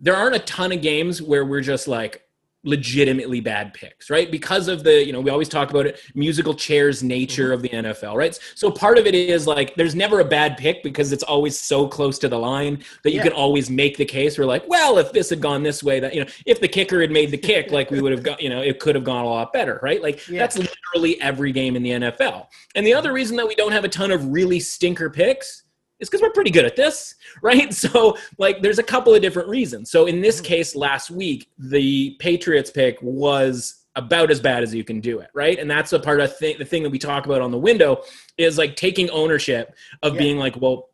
there 0.00 0.14
aren't 0.14 0.36
a 0.36 0.40
ton 0.40 0.72
of 0.72 0.82
games 0.82 1.22
where 1.22 1.44
we're 1.44 1.60
just 1.60 1.88
like, 1.88 2.22
legitimately 2.64 3.40
bad 3.40 3.74
picks, 3.74 4.10
right? 4.10 4.30
Because 4.30 4.68
of 4.68 4.82
the, 4.82 5.04
you 5.04 5.12
know, 5.12 5.20
we 5.20 5.30
always 5.30 5.48
talk 5.48 5.70
about 5.70 5.86
it, 5.86 6.00
musical 6.14 6.54
chairs 6.54 7.02
nature 7.02 7.44
mm-hmm. 7.44 7.52
of 7.52 7.62
the 7.62 7.68
NFL, 7.68 8.16
right? 8.16 8.38
So 8.54 8.70
part 8.70 8.98
of 8.98 9.06
it 9.06 9.14
is 9.14 9.46
like 9.46 9.74
there's 9.76 9.94
never 9.94 10.20
a 10.20 10.24
bad 10.24 10.56
pick 10.56 10.82
because 10.82 11.12
it's 11.12 11.22
always 11.22 11.58
so 11.58 11.86
close 11.86 12.18
to 12.20 12.28
the 12.28 12.38
line 12.38 12.82
that 13.02 13.10
you 13.10 13.18
yeah. 13.18 13.24
can 13.24 13.32
always 13.32 13.70
make 13.70 13.96
the 13.96 14.04
case 14.04 14.38
where 14.38 14.46
like, 14.46 14.64
well, 14.66 14.98
if 14.98 15.12
this 15.12 15.30
had 15.30 15.40
gone 15.40 15.62
this 15.62 15.82
way, 15.82 16.00
that 16.00 16.14
you 16.14 16.24
know, 16.24 16.30
if 16.46 16.60
the 16.60 16.68
kicker 16.68 17.00
had 17.00 17.10
made 17.10 17.30
the 17.30 17.38
kick, 17.38 17.70
like 17.70 17.90
we 17.90 18.00
would 18.00 18.12
have 18.12 18.22
got, 18.22 18.40
you 18.40 18.48
know, 18.48 18.62
it 18.62 18.80
could 18.80 18.94
have 18.94 19.04
gone 19.04 19.24
a 19.24 19.28
lot 19.28 19.52
better, 19.52 19.78
right? 19.82 20.02
Like 20.02 20.26
yeah. 20.26 20.38
that's 20.38 20.58
literally 20.58 21.20
every 21.20 21.52
game 21.52 21.76
in 21.76 21.82
the 21.82 21.90
NFL. 21.90 22.46
And 22.74 22.86
the 22.86 22.94
other 22.94 23.12
reason 23.12 23.36
that 23.36 23.46
we 23.46 23.54
don't 23.54 23.72
have 23.72 23.84
a 23.84 23.88
ton 23.88 24.10
of 24.10 24.26
really 24.28 24.60
stinker 24.60 25.10
picks 25.10 25.63
is 26.04 26.10
because 26.10 26.22
we're 26.22 26.30
pretty 26.30 26.50
good 26.50 26.64
at 26.64 26.76
this, 26.76 27.16
right? 27.42 27.74
So, 27.84 28.16
like, 28.38 28.62
there's 28.62 28.78
a 28.78 28.82
couple 28.82 29.14
of 29.14 29.20
different 29.20 29.48
reasons. 29.48 29.90
So, 29.90 30.06
in 30.06 30.20
this 30.20 30.36
mm-hmm. 30.36 30.46
case, 30.46 30.76
last 30.76 31.10
week, 31.10 31.50
the 31.58 32.16
Patriots 32.18 32.70
pick 32.70 32.98
was 33.02 33.84
about 33.96 34.30
as 34.30 34.40
bad 34.40 34.62
as 34.62 34.74
you 34.74 34.84
can 34.84 35.00
do 35.00 35.18
it, 35.20 35.28
right? 35.34 35.58
And 35.58 35.70
that's 35.70 35.92
a 35.92 36.00
part 36.00 36.20
of 36.20 36.36
th- 36.38 36.58
the 36.58 36.64
thing 36.64 36.82
that 36.82 36.90
we 36.90 36.98
talk 36.98 37.26
about 37.26 37.42
on 37.42 37.50
the 37.50 37.58
window 37.58 38.02
is 38.38 38.58
like 38.58 38.76
taking 38.76 39.10
ownership 39.10 39.74
of 40.02 40.14
yeah. 40.14 40.18
being 40.18 40.38
like, 40.38 40.56
well, 40.56 40.88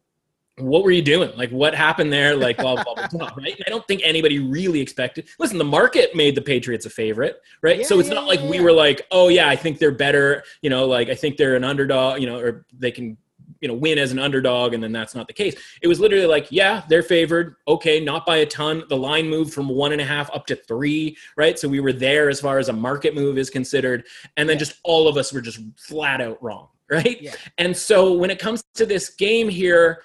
what 0.56 0.84
were 0.84 0.90
you 0.90 1.02
doing? 1.02 1.30
Like, 1.36 1.50
what 1.50 1.74
happened 1.74 2.12
there? 2.12 2.36
Like, 2.36 2.58
blah, 2.58 2.82
blah, 2.82 2.94
blah, 2.94 3.08
blah, 3.08 3.30
right? 3.36 3.58
I 3.66 3.70
don't 3.70 3.86
think 3.86 4.02
anybody 4.04 4.38
really 4.38 4.80
expected. 4.80 5.28
Listen, 5.38 5.58
the 5.58 5.64
market 5.64 6.14
made 6.14 6.34
the 6.34 6.42
Patriots 6.42 6.86
a 6.86 6.90
favorite, 6.90 7.40
right? 7.62 7.78
Yeah, 7.78 7.86
so 7.86 7.98
it's 7.98 8.08
yeah, 8.08 8.16
not 8.16 8.26
like 8.26 8.40
we 8.42 8.61
were 8.61 8.72
like, 8.72 9.06
oh, 9.11 9.28
yeah, 9.28 9.48
I 9.48 9.56
think 9.56 9.78
they're 9.78 9.90
better. 9.90 10.42
You 10.61 10.70
know, 10.70 10.86
like, 10.86 11.08
I 11.08 11.14
think 11.14 11.36
they're 11.36 11.56
an 11.56 11.64
underdog, 11.64 12.20
you 12.20 12.26
know, 12.26 12.38
or 12.38 12.66
they 12.72 12.90
can 12.90 13.16
you 13.61 13.68
know 13.68 13.74
win 13.74 13.98
as 13.98 14.12
an 14.12 14.18
underdog 14.18 14.74
and 14.74 14.82
then 14.82 14.92
that's 14.92 15.14
not 15.14 15.26
the 15.26 15.32
case. 15.32 15.54
It 15.82 15.88
was 15.88 16.00
literally 16.00 16.26
like 16.26 16.48
yeah 16.50 16.82
they're 16.88 17.02
favored. 17.02 17.56
Okay 17.68 18.00
not 18.00 18.26
by 18.26 18.38
a 18.38 18.46
ton. 18.46 18.84
The 18.88 18.96
line 18.96 19.28
moved 19.28 19.52
from 19.52 19.68
one 19.68 19.92
and 19.92 20.00
a 20.00 20.04
half 20.04 20.30
up 20.34 20.46
to 20.46 20.56
three 20.56 21.16
right? 21.36 21.58
So 21.58 21.68
we 21.68 21.80
were 21.80 21.92
there 21.92 22.28
as 22.28 22.40
far 22.40 22.58
as 22.58 22.68
a 22.68 22.72
market 22.72 23.14
move 23.14 23.38
is 23.38 23.50
considered. 23.50 24.06
And 24.36 24.48
then 24.48 24.56
yeah. 24.56 24.61
just 24.61 24.80
all 24.84 25.08
of 25.08 25.16
us 25.16 25.32
were 25.32 25.40
just 25.40 25.61
flat 25.76 26.20
out 26.20 26.42
wrong 26.42 26.68
right? 26.90 27.20
Yeah. 27.20 27.34
and 27.58 27.76
so 27.76 28.14
when 28.14 28.30
it 28.30 28.38
comes 28.38 28.64
to 28.74 28.86
this 28.86 29.11
game 29.11 29.48
here 29.48 30.02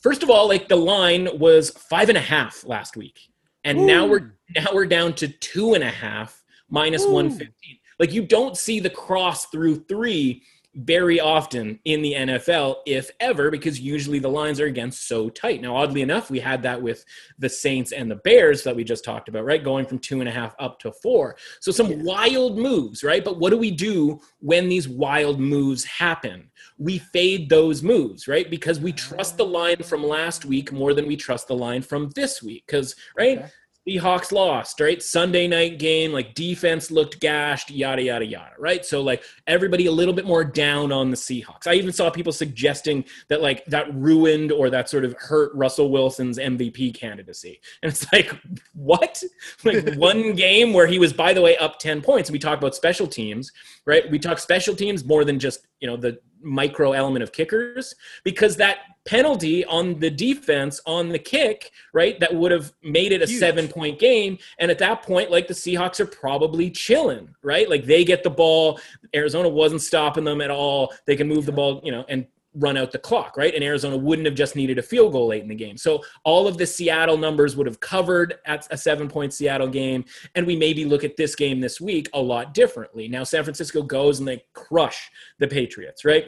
first 0.00 0.22
of 0.22 0.30
all 0.30 0.48
like 0.48 0.68
the 0.68 0.76
line 0.76 1.28
was 1.38 1.70
five 1.70 2.08
and 2.08 2.18
a 2.18 2.22
half 2.22 2.64
last 2.64 2.96
week. 2.96 3.20
And 3.64 3.78
Ooh. 3.78 3.86
now 3.86 4.06
we're 4.06 4.34
now 4.56 4.66
we're 4.72 4.86
down 4.86 5.14
to 5.14 5.28
two 5.28 5.74
and 5.74 5.84
a 5.84 5.90
half 5.90 6.42
minus 6.68 7.04
115 7.04 7.78
like 8.02 8.12
you 8.12 8.26
don't 8.26 8.56
see 8.56 8.80
the 8.80 8.90
cross 8.90 9.46
through 9.46 9.76
three 9.84 10.42
very 10.74 11.20
often 11.20 11.78
in 11.84 12.00
the 12.00 12.14
NFL, 12.14 12.76
if 12.86 13.10
ever, 13.20 13.50
because 13.50 13.78
usually 13.78 14.18
the 14.18 14.28
lines 14.28 14.58
are 14.58 14.66
against 14.66 15.06
so 15.06 15.28
tight. 15.28 15.60
Now, 15.60 15.76
oddly 15.76 16.00
enough, 16.00 16.30
we 16.30 16.40
had 16.40 16.62
that 16.62 16.80
with 16.80 17.04
the 17.38 17.48
Saints 17.48 17.92
and 17.92 18.10
the 18.10 18.16
Bears 18.16 18.62
that 18.64 18.74
we 18.74 18.82
just 18.82 19.04
talked 19.04 19.28
about, 19.28 19.44
right? 19.44 19.62
Going 19.62 19.84
from 19.84 19.98
two 19.98 20.20
and 20.20 20.28
a 20.28 20.32
half 20.32 20.54
up 20.58 20.78
to 20.80 20.92
four. 20.92 21.36
So 21.60 21.72
some 21.72 21.90
yeah. 21.90 22.02
wild 22.02 22.58
moves, 22.58 23.04
right? 23.04 23.24
But 23.24 23.38
what 23.38 23.50
do 23.50 23.58
we 23.58 23.70
do 23.70 24.20
when 24.40 24.68
these 24.68 24.88
wild 24.88 25.38
moves 25.38 25.84
happen? 25.84 26.50
We 26.78 26.98
fade 26.98 27.50
those 27.50 27.82
moves, 27.82 28.26
right? 28.26 28.48
Because 28.48 28.80
we 28.80 28.92
trust 28.92 29.34
ah. 29.34 29.38
the 29.38 29.46
line 29.46 29.82
from 29.82 30.02
last 30.02 30.46
week 30.46 30.72
more 30.72 30.94
than 30.94 31.06
we 31.06 31.16
trust 31.16 31.48
the 31.48 31.54
line 31.54 31.82
from 31.82 32.10
this 32.14 32.42
week. 32.42 32.64
Because, 32.66 32.96
right? 33.16 33.38
Okay. 33.38 33.50
Seahawks 33.88 34.30
lost, 34.30 34.78
right? 34.80 35.02
Sunday 35.02 35.48
night 35.48 35.78
game, 35.80 36.12
like 36.12 36.34
defense 36.34 36.90
looked 36.90 37.18
gashed, 37.20 37.70
yada, 37.70 38.02
yada, 38.02 38.24
yada, 38.24 38.52
right? 38.58 38.84
So, 38.84 39.02
like, 39.02 39.24
everybody 39.48 39.86
a 39.86 39.92
little 39.92 40.14
bit 40.14 40.24
more 40.24 40.44
down 40.44 40.92
on 40.92 41.10
the 41.10 41.16
Seahawks. 41.16 41.66
I 41.66 41.74
even 41.74 41.92
saw 41.92 42.08
people 42.08 42.32
suggesting 42.32 43.04
that, 43.28 43.42
like, 43.42 43.64
that 43.66 43.92
ruined 43.92 44.52
or 44.52 44.70
that 44.70 44.88
sort 44.88 45.04
of 45.04 45.14
hurt 45.18 45.50
Russell 45.54 45.90
Wilson's 45.90 46.38
MVP 46.38 46.94
candidacy. 46.94 47.60
And 47.82 47.90
it's 47.90 48.10
like, 48.12 48.32
what? 48.74 49.22
Like, 49.64 49.94
one 49.96 50.32
game 50.36 50.72
where 50.72 50.86
he 50.86 50.98
was, 50.98 51.12
by 51.12 51.32
the 51.32 51.40
way, 51.40 51.56
up 51.58 51.78
10 51.78 52.00
points. 52.00 52.30
We 52.30 52.38
talk 52.38 52.58
about 52.58 52.74
special 52.74 53.06
teams, 53.06 53.52
right? 53.86 54.10
We 54.10 54.18
talk 54.18 54.38
special 54.38 54.74
teams 54.74 55.04
more 55.04 55.24
than 55.24 55.38
just 55.38 55.66
you 55.82 55.88
know 55.88 55.96
the 55.96 56.18
micro 56.40 56.92
element 56.92 57.22
of 57.22 57.32
kickers 57.32 57.94
because 58.24 58.56
that 58.56 58.78
penalty 59.04 59.64
on 59.64 59.98
the 59.98 60.10
defense 60.10 60.80
on 60.86 61.08
the 61.08 61.18
kick, 61.18 61.72
right? 61.92 62.18
That 62.20 62.34
would 62.34 62.52
have 62.52 62.72
made 62.82 63.12
it 63.12 63.22
a 63.22 63.26
Huge. 63.26 63.38
seven 63.38 63.68
point 63.68 63.98
game. 63.98 64.38
And 64.58 64.70
at 64.70 64.78
that 64.78 65.02
point, 65.02 65.30
like 65.30 65.48
the 65.48 65.54
Seahawks 65.54 65.98
are 66.00 66.06
probably 66.06 66.70
chilling, 66.70 67.34
right? 67.42 67.68
Like 67.68 67.84
they 67.84 68.04
get 68.04 68.22
the 68.22 68.30
ball. 68.30 68.80
Arizona 69.14 69.48
wasn't 69.48 69.82
stopping 69.82 70.24
them 70.24 70.40
at 70.40 70.50
all. 70.50 70.92
They 71.06 71.16
can 71.16 71.28
move 71.28 71.46
the 71.46 71.52
ball, 71.52 71.80
you 71.84 71.92
know, 71.92 72.04
and 72.08 72.26
run 72.54 72.76
out 72.76 72.92
the 72.92 72.98
clock, 72.98 73.36
right? 73.36 73.54
And 73.54 73.64
Arizona 73.64 73.96
wouldn't 73.96 74.26
have 74.26 74.34
just 74.34 74.56
needed 74.56 74.78
a 74.78 74.82
field 74.82 75.12
goal 75.12 75.28
late 75.28 75.42
in 75.42 75.48
the 75.48 75.54
game. 75.54 75.76
So 75.76 76.02
all 76.24 76.46
of 76.46 76.58
the 76.58 76.66
Seattle 76.66 77.16
numbers 77.16 77.56
would 77.56 77.66
have 77.66 77.80
covered 77.80 78.34
at 78.46 78.66
a 78.70 78.76
seven 78.76 79.08
point 79.08 79.32
Seattle 79.32 79.68
game. 79.68 80.04
And 80.34 80.46
we 80.46 80.56
maybe 80.56 80.84
look 80.84 81.04
at 81.04 81.16
this 81.16 81.34
game 81.34 81.60
this 81.60 81.80
week 81.80 82.08
a 82.12 82.20
lot 82.20 82.54
differently. 82.54 83.08
Now, 83.08 83.24
San 83.24 83.44
Francisco 83.44 83.82
goes 83.82 84.18
and 84.18 84.28
they 84.28 84.44
crush 84.52 85.10
the 85.38 85.48
Patriots, 85.48 86.04
right? 86.04 86.26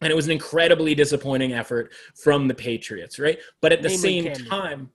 And 0.00 0.10
it 0.10 0.16
was 0.16 0.26
an 0.26 0.32
incredibly 0.32 0.94
disappointing 0.94 1.52
effort 1.52 1.92
from 2.14 2.48
the 2.48 2.54
Patriots, 2.54 3.18
right? 3.18 3.38
But 3.62 3.72
at 3.72 3.80
the 3.80 3.88
Mainly 3.88 4.34
same 4.34 4.46
time, 4.46 4.90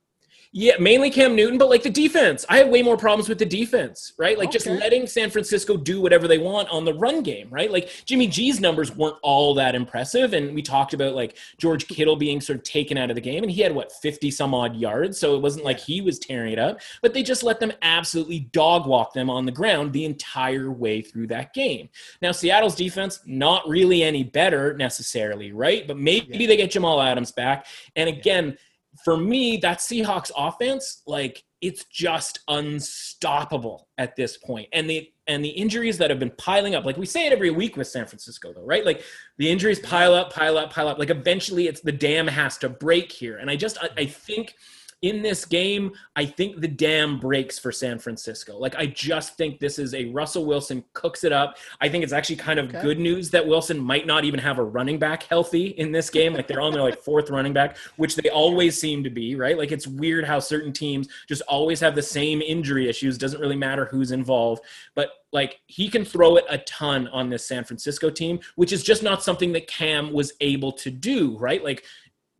yeah, 0.52 0.72
mainly 0.80 1.10
Cam 1.10 1.36
Newton, 1.36 1.58
but 1.58 1.68
like 1.68 1.84
the 1.84 1.90
defense, 1.90 2.44
I 2.48 2.58
have 2.58 2.68
way 2.68 2.82
more 2.82 2.96
problems 2.96 3.28
with 3.28 3.38
the 3.38 3.46
defense, 3.46 4.14
right? 4.18 4.36
Like 4.36 4.48
okay. 4.48 4.58
just 4.58 4.66
letting 4.66 5.06
San 5.06 5.30
Francisco 5.30 5.76
do 5.76 6.00
whatever 6.00 6.26
they 6.26 6.38
want 6.38 6.68
on 6.70 6.84
the 6.84 6.92
run 6.92 7.22
game, 7.22 7.48
right? 7.50 7.70
Like 7.70 8.02
Jimmy 8.04 8.26
G's 8.26 8.58
numbers 8.58 8.94
weren't 8.96 9.16
all 9.22 9.54
that 9.54 9.76
impressive. 9.76 10.32
And 10.32 10.52
we 10.52 10.60
talked 10.60 10.92
about 10.92 11.14
like 11.14 11.36
George 11.58 11.86
Kittle 11.86 12.16
being 12.16 12.40
sort 12.40 12.58
of 12.58 12.64
taken 12.64 12.98
out 12.98 13.10
of 13.10 13.14
the 13.14 13.20
game, 13.20 13.44
and 13.44 13.50
he 13.50 13.60
had 13.60 13.72
what, 13.72 13.92
50 13.92 14.32
some 14.32 14.52
odd 14.52 14.74
yards. 14.74 15.20
So 15.20 15.36
it 15.36 15.40
wasn't 15.40 15.64
like 15.64 15.78
he 15.78 16.00
was 16.00 16.18
tearing 16.18 16.52
it 16.52 16.58
up, 16.58 16.80
but 17.00 17.14
they 17.14 17.22
just 17.22 17.44
let 17.44 17.60
them 17.60 17.72
absolutely 17.82 18.40
dog 18.40 18.88
walk 18.88 19.12
them 19.12 19.30
on 19.30 19.46
the 19.46 19.52
ground 19.52 19.92
the 19.92 20.04
entire 20.04 20.72
way 20.72 21.00
through 21.00 21.28
that 21.28 21.54
game. 21.54 21.88
Now, 22.22 22.32
Seattle's 22.32 22.74
defense, 22.74 23.20
not 23.24 23.68
really 23.68 24.02
any 24.02 24.24
better 24.24 24.76
necessarily, 24.76 25.52
right? 25.52 25.86
But 25.86 25.96
maybe 25.96 26.38
yeah. 26.38 26.48
they 26.48 26.56
get 26.56 26.72
Jamal 26.72 27.00
Adams 27.00 27.30
back. 27.30 27.66
And 27.94 28.08
again, 28.08 28.48
yeah 28.48 28.54
for 29.04 29.16
me, 29.16 29.56
that 29.58 29.78
Seahawks 29.78 30.30
offense, 30.36 31.02
like 31.06 31.44
it's 31.60 31.84
just 31.84 32.40
unstoppable 32.48 33.88
at 33.98 34.16
this 34.16 34.36
point. 34.36 34.68
And 34.72 34.88
the 34.88 35.10
and 35.26 35.44
the 35.44 35.50
injuries 35.50 35.98
that 35.98 36.10
have 36.10 36.18
been 36.18 36.32
piling 36.38 36.74
up, 36.74 36.84
like 36.84 36.96
we 36.96 37.06
say 37.06 37.26
it 37.26 37.32
every 37.32 37.50
week 37.50 37.76
with 37.76 37.86
San 37.86 38.06
Francisco, 38.06 38.52
though, 38.52 38.64
right? 38.64 38.84
Like 38.84 39.04
the 39.38 39.48
injuries 39.48 39.78
pile 39.78 40.12
up, 40.14 40.32
pile 40.32 40.58
up, 40.58 40.72
pile 40.72 40.88
up. 40.88 40.98
Like 40.98 41.10
eventually, 41.10 41.68
it's 41.68 41.80
the 41.80 41.92
dam 41.92 42.26
has 42.26 42.58
to 42.58 42.68
break 42.68 43.12
here. 43.12 43.38
And 43.38 43.50
I 43.50 43.56
just 43.56 43.78
I, 43.80 43.90
I 43.96 44.06
think 44.06 44.56
in 45.02 45.22
this 45.22 45.44
game, 45.46 45.92
I 46.14 46.26
think 46.26 46.60
the 46.60 46.68
dam 46.68 47.18
breaks 47.18 47.58
for 47.58 47.72
San 47.72 47.98
Francisco. 47.98 48.58
Like, 48.58 48.74
I 48.76 48.86
just 48.86 49.36
think 49.36 49.58
this 49.58 49.78
is 49.78 49.94
a 49.94 50.06
Russell 50.06 50.44
Wilson 50.44 50.84
cooks 50.92 51.24
it 51.24 51.32
up. 51.32 51.56
I 51.80 51.88
think 51.88 52.04
it's 52.04 52.12
actually 52.12 52.36
kind 52.36 52.58
of 52.58 52.68
okay. 52.68 52.82
good 52.82 52.98
news 52.98 53.30
that 53.30 53.46
Wilson 53.46 53.78
might 53.78 54.06
not 54.06 54.24
even 54.24 54.38
have 54.40 54.58
a 54.58 54.62
running 54.62 54.98
back 54.98 55.22
healthy 55.22 55.68
in 55.68 55.90
this 55.90 56.10
game. 56.10 56.34
Like, 56.34 56.46
they're 56.46 56.60
on 56.60 56.72
their 56.72 56.82
like 56.82 57.00
fourth 57.02 57.30
running 57.30 57.54
back, 57.54 57.78
which 57.96 58.14
they 58.14 58.28
always 58.28 58.78
seem 58.78 59.02
to 59.04 59.10
be, 59.10 59.36
right? 59.36 59.56
Like, 59.56 59.72
it's 59.72 59.86
weird 59.86 60.24
how 60.26 60.38
certain 60.38 60.72
teams 60.72 61.08
just 61.28 61.42
always 61.48 61.80
have 61.80 61.94
the 61.94 62.02
same 62.02 62.42
injury 62.42 62.88
issues. 62.88 63.16
Doesn't 63.16 63.40
really 63.40 63.56
matter 63.56 63.86
who's 63.86 64.10
involved. 64.10 64.62
But 64.94 65.10
like 65.32 65.60
he 65.66 65.88
can 65.88 66.04
throw 66.04 66.36
it 66.36 66.44
a 66.48 66.58
ton 66.58 67.06
on 67.08 67.30
this 67.30 67.46
San 67.46 67.64
Francisco 67.64 68.10
team, 68.10 68.40
which 68.56 68.72
is 68.72 68.82
just 68.82 69.02
not 69.02 69.22
something 69.22 69.52
that 69.52 69.68
Cam 69.68 70.12
was 70.12 70.32
able 70.40 70.72
to 70.72 70.90
do, 70.90 71.38
right? 71.38 71.62
Like 71.62 71.84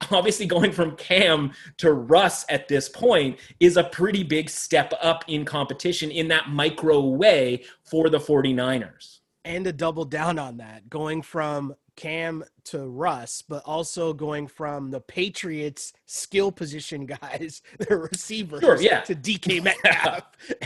obviously 0.11 0.47
going 0.47 0.73
from 0.73 0.97
Cam 0.97 1.53
to 1.79 1.93
Russ 1.93 2.45
at 2.49 2.69
this 2.69 2.89
point 2.89 3.39
is 3.59 3.77
a 3.77 3.85
pretty 3.85 4.23
big 4.23 4.49
step 4.49 4.93
up 5.03 5.25
in 5.29 5.45
competition 5.45 6.11
in 6.11 6.29
that 6.29 6.51
micro 6.51 7.01
way 7.01 7.65
for 7.85 8.09
the 8.09 8.19
49ers. 8.19 9.19
And 9.45 9.65
to 9.65 9.73
double 9.73 10.05
down 10.05 10.39
on 10.39 10.59
that, 10.59 10.89
going 10.91 11.23
from 11.23 11.75
Cam 12.01 12.43
to 12.65 12.87
Russ, 12.87 13.43
but 13.47 13.63
also 13.67 14.15
going 14.15 14.47
from 14.47 14.91
the 14.91 15.01
Patriots 15.01 15.93
skill 16.07 16.51
position 16.51 17.05
guys, 17.05 17.61
the 17.79 17.95
receivers, 17.95 18.61
sure, 18.61 18.81
yeah. 18.81 19.03
to 19.03 19.15
DK 19.15 19.63
Metcalf 19.65 20.23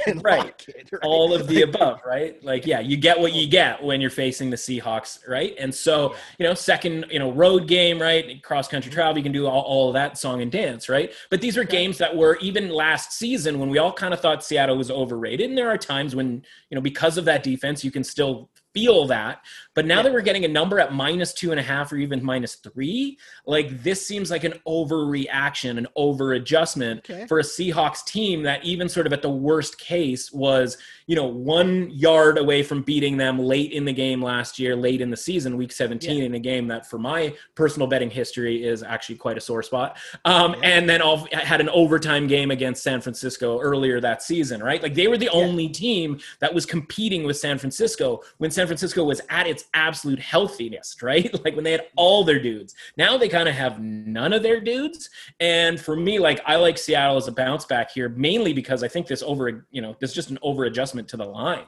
and 0.07 0.23
right. 0.23 0.45
Lockett, 0.45 0.91
right. 0.93 1.03
All 1.03 1.35
of 1.35 1.49
the 1.49 1.63
above, 1.63 2.01
right? 2.07 2.43
Like, 2.45 2.67
yeah, 2.67 2.79
you 2.79 2.97
get 2.97 3.19
what 3.19 3.33
you 3.33 3.49
get 3.49 3.83
when 3.83 4.01
you're 4.01 4.11
facing 4.11 4.49
the 4.49 4.57
Seahawks, 4.57 5.29
right? 5.29 5.57
And 5.59 5.75
so, 5.75 6.15
you 6.39 6.47
know, 6.47 6.55
second, 6.55 7.07
you 7.11 7.19
know, 7.19 7.33
road 7.33 7.67
game, 7.67 8.01
right? 8.01 8.41
Cross 8.45 8.69
country 8.69 8.91
mm-hmm. 8.91 9.01
travel, 9.01 9.19
you 9.19 9.25
can 9.25 9.33
do 9.33 9.49
all, 9.49 9.63
all 9.63 9.93
that 9.93 10.17
song 10.17 10.41
and 10.41 10.53
dance, 10.53 10.89
right? 10.89 11.13
But 11.31 11.41
these 11.41 11.59
are 11.59 11.65
games 11.65 11.99
that 11.99 12.17
were 12.17 12.37
even 12.43 12.69
last 12.69 13.13
season 13.13 13.59
when 13.59 13.71
we 13.71 13.79
all 13.79 13.93
kind 13.93 14.15
of 14.15 14.21
thought 14.21 14.45
Seattle 14.45 14.77
was 14.77 14.89
overrated. 14.89 15.49
And 15.49 15.59
there 15.59 15.69
are 15.69 15.79
times 15.79 16.15
when, 16.15 16.45
you 16.71 16.77
know, 16.77 16.81
because 16.81 17.19
of 17.19 17.25
that 17.25 17.43
defense, 17.43 17.83
you 17.83 17.91
can 17.91 18.05
still 18.05 18.51
feel 18.75 19.07
that. 19.07 19.41
But 19.75 19.87
now 19.87 19.97
yeah. 19.97 20.03
that 20.03 20.13
we're 20.13 20.21
getting 20.21 20.45
a 20.45 20.49
number 20.49 20.79
at 20.79 20.93
minus 20.93 21.33
two 21.33 21.53
and 21.53 21.61
a 21.61 21.63
half 21.63 21.93
or 21.93 21.97
even 21.97 22.23
minus 22.23 22.57
three, 22.57 23.19
like 23.47 23.83
this 23.83 24.07
seems 24.07 24.31
like 24.31 24.45
an 24.45 24.55
overreaction, 24.67 25.79
an 25.79 25.87
over 25.97 26.35
adjustment 26.35 27.09
okay. 27.09 27.27
for 27.27 27.39
a 27.39 27.43
Seahawks 27.43 28.05
team 28.05 28.43
that 28.43 28.65
even 28.65 28.89
sort 28.89 29.07
of 29.07 29.13
at 29.13 29.23
the 29.23 29.31
worst 29.31 29.79
case 29.79 30.33
was, 30.33 30.77
you 31.07 31.17
know, 31.17 31.27
one 31.27 31.91
yard 31.91 32.39
away 32.39 32.63
from 32.63 32.83
beating 32.83 33.17
them 33.17 33.39
late 33.39 33.73
in 33.73 33.85
the 33.85 33.93
game 33.93 34.23
last 34.23 34.59
year, 34.59 34.77
late 34.77 35.01
in 35.01 35.11
the 35.11 35.17
season, 35.17 35.57
week 35.57 35.73
17, 35.73 36.19
yeah. 36.19 36.25
in 36.25 36.35
a 36.35 36.39
game 36.39 36.69
that 36.69 36.87
for 36.89 36.99
my 36.99 37.35
personal 37.55 37.87
betting 37.87 38.11
history 38.11 38.65
is 38.65 38.83
actually 38.83 39.17
quite 39.17 39.37
a 39.37 39.41
sore 39.41 39.63
spot. 39.63 39.97
Um, 40.25 40.55
yeah. 40.55 40.69
And 40.69 40.89
then 40.89 41.01
all, 41.01 41.27
had 41.33 41.61
an 41.61 41.69
overtime 41.71 42.27
game 42.27 42.51
against 42.51 42.83
San 42.83 43.01
Francisco 43.01 43.61
earlier 43.61 44.01
that 44.01 44.23
season, 44.23 44.63
right? 44.63 44.83
Like 44.83 44.95
they 44.95 45.09
were 45.09 45.19
the 45.19 45.29
only 45.29 45.69
team 45.69 46.19
that 46.41 46.53
was 46.53 46.67
competing 46.67 47.25
with 47.25 47.37
San 47.37 47.59
Francisco 47.59 48.21
when 48.39 48.51
San 48.51 48.64
Francisco 48.67 49.05
was 49.05 49.21
at 49.31 49.47
its 49.47 49.67
absolute 49.75 50.19
healthiness, 50.19 50.97
right? 51.03 51.31
Like 51.45 51.57
when 51.57 51.65
they 51.65 51.73
had 51.73 51.89
all 51.97 52.25
their 52.25 52.41
dudes. 52.41 52.75
Now 52.97 53.19
they 53.19 53.29
kind 53.29 53.49
of 53.49 53.55
have 53.55 53.79
none 53.79 54.33
of 54.33 54.43
their 54.43 54.61
dudes. 54.61 55.11
And 55.41 55.79
for 55.79 55.95
me, 55.95 56.19
like 56.19 56.41
I 56.47 56.57
like 56.57 56.79
Seattle 56.79 57.19
as 57.19 57.29
a 57.29 57.33
bounce 57.33 57.67
back 57.67 57.91
here, 57.91 58.09
mainly 58.09 58.55
because 58.55 58.83
I 58.83 58.89
think 58.89 59.07
this 59.07 59.23
over, 59.23 59.67
you 59.71 59.83
know, 59.83 59.95
there's 59.99 60.15
just 60.15 60.31
an 60.31 60.39
over 60.41 60.65
adjustment 60.65 61.09
to 61.09 61.19
the 61.19 61.27
line. 61.27 61.67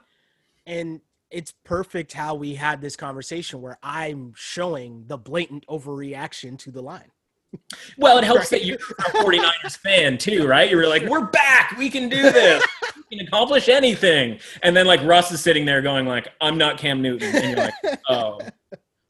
And 0.67 1.03
it's 1.31 1.53
perfect 1.65 2.15
how 2.15 2.35
we 2.35 2.55
had 2.55 2.81
this 2.81 2.97
conversation 2.97 3.61
where 3.61 3.79
I'm 3.83 4.33
showing 4.35 5.05
the 5.07 5.19
blatant 5.19 5.67
overreaction 5.67 6.59
to 6.61 6.71
the 6.71 6.83
line. 6.83 7.11
Well, 7.99 8.19
it 8.19 8.25
helps 8.25 8.53
right. 8.53 8.61
that 8.61 8.65
you're 8.65 8.77
a 8.77 9.03
49ers 9.25 9.79
fan 9.79 10.19
too, 10.19 10.47
right? 10.47 10.71
You 10.71 10.77
were 10.77 10.87
like, 10.87 11.05
we're 11.05 11.27
back. 11.27 11.75
We 11.79 11.89
can 11.89 12.09
do 12.09 12.23
this. 12.23 12.63
We 13.11 13.17
can 13.17 13.27
accomplish 13.27 13.69
anything. 13.69 14.39
And 14.63 14.77
then 14.77 14.87
like 14.87 15.03
Russ 15.03 15.33
is 15.33 15.41
sitting 15.41 15.65
there 15.65 15.81
going 15.81 16.07
like, 16.07 16.29
I'm 16.41 16.59
not 16.59 16.77
Cam 16.79 17.01
Newton. 17.01 17.35
And 17.35 17.45
you're 17.45 17.57
like, 17.57 18.01
oh, 18.09 18.41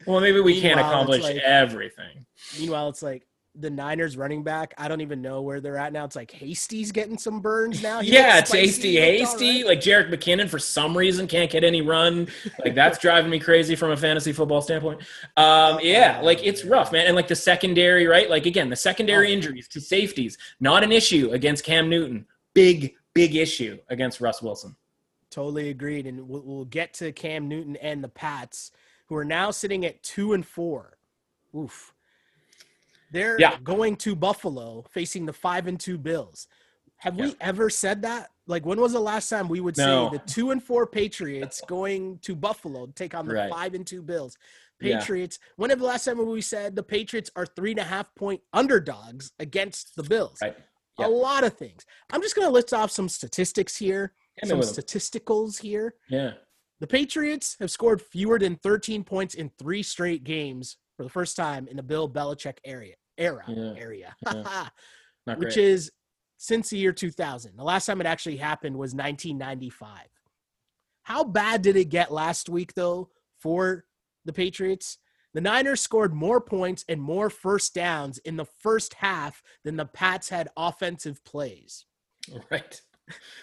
well, 0.07 0.21
maybe 0.21 0.41
we 0.41 0.53
meanwhile, 0.63 0.75
can't 0.75 0.81
accomplish 0.81 1.23
like, 1.23 1.37
everything. 1.37 2.27
Meanwhile, 2.59 2.89
it's 2.91 3.03
like 3.03 3.27
the 3.59 3.71
Niners 3.71 4.17
running 4.17 4.43
back. 4.43 4.75
I 4.77 4.89
don't 4.89 5.01
even 5.01 5.23
know 5.23 5.43
where 5.43 5.61
they're 5.61 5.77
at 5.77 5.93
now. 5.93 6.05
It's 6.05 6.17
like 6.17 6.31
Hasty's 6.31 6.93
getting 6.93 7.19
some 7.19 7.41
burns 7.41 7.83
now. 7.83 8.01
He 8.01 8.13
yeah, 8.13 8.39
it's 8.39 8.53
Hasty, 8.53 8.97
Hasty. 8.97 9.63
Right. 9.63 9.67
Like 9.67 9.81
Jerick 9.81 10.11
McKinnon 10.11 10.49
for 10.49 10.59
some 10.59 10.97
reason 10.97 11.27
can't 11.27 11.51
get 11.51 11.65
any 11.65 11.83
run. 11.83 12.29
Like 12.63 12.75
that's 12.75 12.99
driving 12.99 13.31
me 13.31 13.39
crazy 13.39 13.75
from 13.75 13.91
a 13.91 13.97
fantasy 13.97 14.33
football 14.33 14.61
standpoint. 14.61 15.01
Um, 15.37 15.79
yeah, 15.83 16.21
like 16.23 16.45
it's 16.45 16.65
rough, 16.65 16.93
man. 16.93 17.07
And 17.07 17.17
like 17.17 17.29
the 17.29 17.37
secondary, 17.37 18.07
right? 18.07 18.29
Like 18.29 18.47
again, 18.47 18.69
the 18.71 18.77
secondary 18.77 19.29
oh. 19.29 19.33
injuries 19.33 19.69
to 19.69 19.81
safeties, 19.81 20.39
not 20.61 20.85
an 20.85 20.93
issue 20.93 21.31
against 21.33 21.65
Cam 21.65 21.89
Newton. 21.89 22.27
Big, 22.55 22.95
big 23.15 23.37
issue 23.37 23.79
against 23.89 24.21
Russ 24.21 24.43
Wilson. 24.43 24.77
Totally 25.31 25.71
agreed. 25.71 26.07
And 26.07 26.29
we'll, 26.29 26.43
we'll 26.43 26.65
get 26.65 26.95
to 26.95 27.13
Cam 27.13 27.49
Newton 27.49 27.77
and 27.77 28.03
the 28.03 28.09
Pats 28.09 28.71
who 29.07 29.17
are 29.17 29.25
now 29.25 29.51
sitting 29.51 29.85
at 29.85 30.03
two 30.03 30.33
and 30.33 30.47
four. 30.47 30.99
Oof. 31.55 31.95
They're 33.11 33.39
yeah. 33.39 33.57
going 33.63 33.97
to 33.97 34.17
Buffalo 34.17 34.85
facing 34.91 35.27
the 35.27 35.33
five 35.33 35.67
and 35.67 35.79
two 35.79 35.99
Bills. 35.99 36.49
Have 36.99 37.17
yeah. 37.17 37.27
we 37.27 37.35
ever 37.41 37.71
said 37.71 38.03
that? 38.03 38.31
Like, 38.47 38.65
when 38.65 38.81
was 38.81 38.93
the 38.93 39.01
last 39.01 39.29
time 39.29 39.49
we 39.49 39.61
would 39.61 39.77
no. 39.77 40.11
say 40.11 40.19
the 40.19 40.33
two 40.33 40.51
and 40.51 40.63
four 40.63 40.87
Patriots 40.87 41.61
going 41.67 42.19
to 42.23 42.35
Buffalo 42.35 42.87
to 42.87 42.93
take 42.93 43.15
on 43.15 43.27
the 43.27 43.35
right. 43.35 43.51
five 43.51 43.75
and 43.75 43.87
two 43.87 44.03
Bills? 44.03 44.37
Patriots. 44.79 45.39
Yeah. 45.41 45.53
When 45.57 45.71
have 45.71 45.79
the 45.79 45.87
last 45.87 46.05
time 46.05 46.25
we 46.25 46.41
said 46.41 46.77
the 46.77 46.83
Patriots 46.83 47.31
are 47.37 47.47
three 47.47 47.71
and 47.71 47.81
a 47.81 47.85
half 47.85 48.15
point 48.15 48.41
underdogs 48.53 49.33
against 49.39 49.97
the 49.97 50.03
Bills? 50.03 50.39
Right. 50.43 50.57
Yeah. 50.99 51.07
A 51.07 51.09
lot 51.09 51.45
of 51.45 51.55
things. 51.55 51.85
I'm 52.11 52.23
just 52.23 52.35
going 52.35 52.47
to 52.47 52.53
list 52.53 52.73
off 52.73 52.91
some 52.91 53.09
statistics 53.09 53.77
here, 53.77 54.13
some 54.45 54.61
statisticals 54.61 55.61
here. 55.61 55.95
Yeah. 56.09 56.33
The 56.81 56.87
Patriots 56.87 57.57
have 57.61 57.71
scored 57.71 58.03
fewer 58.03 58.39
than 58.39 58.57
13 58.57 59.05
points 59.05 59.35
in 59.35 59.51
three 59.59 59.83
straight 59.83 60.25
games 60.25 60.77
for 60.97 61.03
the 61.03 61.11
first 61.11 61.37
time 61.37 61.69
in 61.69 61.77
the 61.77 61.83
Bill 61.83 62.09
Belichick 62.09 62.59
area 62.65 62.95
era 63.19 63.45
yeah. 63.49 63.73
area, 63.77 64.17
yeah. 64.27 64.69
which 65.25 65.55
great. 65.55 65.57
is 65.57 65.91
since 66.39 66.71
the 66.71 66.79
year 66.79 66.93
2000. 66.93 67.57
The 67.57 67.65
last 67.65 67.87
time 67.87 68.01
it 68.01 68.07
actually 68.07 68.37
happened 68.37 68.77
was 68.77 68.95
1995. 68.95 69.89
How 71.03 71.25
bad 71.25 71.63
did 71.63 71.77
it 71.77 71.87
get 71.87 72.13
last 72.13 72.49
week 72.49 72.75
though 72.75 73.11
for 73.39 73.85
the 74.25 74.33
Patriots? 74.33 74.99
The 75.35 75.41
Niners 75.41 75.83
scored 75.83 76.15
more 76.15 76.41
points 76.41 76.85
and 76.89 77.01
more 77.01 77.29
first 77.29 77.75
downs 77.75 78.19
in 78.19 78.37
the 78.37 78.47
first 78.47 78.95
half 78.95 79.43
than 79.65 79.77
the 79.77 79.85
Pats 79.85 80.31
had 80.31 80.49
offensive 80.57 81.25
plays. 81.25 81.85
Right. 82.51 82.81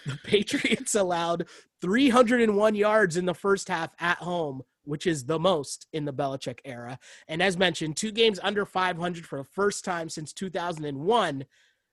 The 0.04 0.18
Patriots 0.24 0.94
allowed 0.94 1.46
301 1.80 2.74
yards 2.74 3.16
in 3.16 3.24
the 3.24 3.32
first 3.32 3.68
half 3.68 3.94
at 3.98 4.18
home 4.18 4.62
which 4.84 5.06
is 5.06 5.24
the 5.24 5.38
most 5.38 5.86
in 5.92 6.04
the 6.04 6.12
Belichick 6.12 6.58
era. 6.64 6.98
And 7.28 7.42
as 7.42 7.56
mentioned, 7.56 7.96
two 7.96 8.12
games 8.12 8.38
under 8.42 8.64
500 8.64 9.26
for 9.26 9.38
the 9.38 9.44
first 9.44 9.84
time 9.84 10.08
since 10.08 10.32
2001 10.32 11.44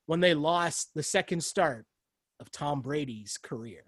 when 0.05 0.19
they 0.19 0.33
lost 0.33 0.93
the 0.93 1.03
second 1.03 1.43
start 1.43 1.85
of 2.39 2.51
Tom 2.51 2.81
Brady's 2.81 3.37
career. 3.37 3.83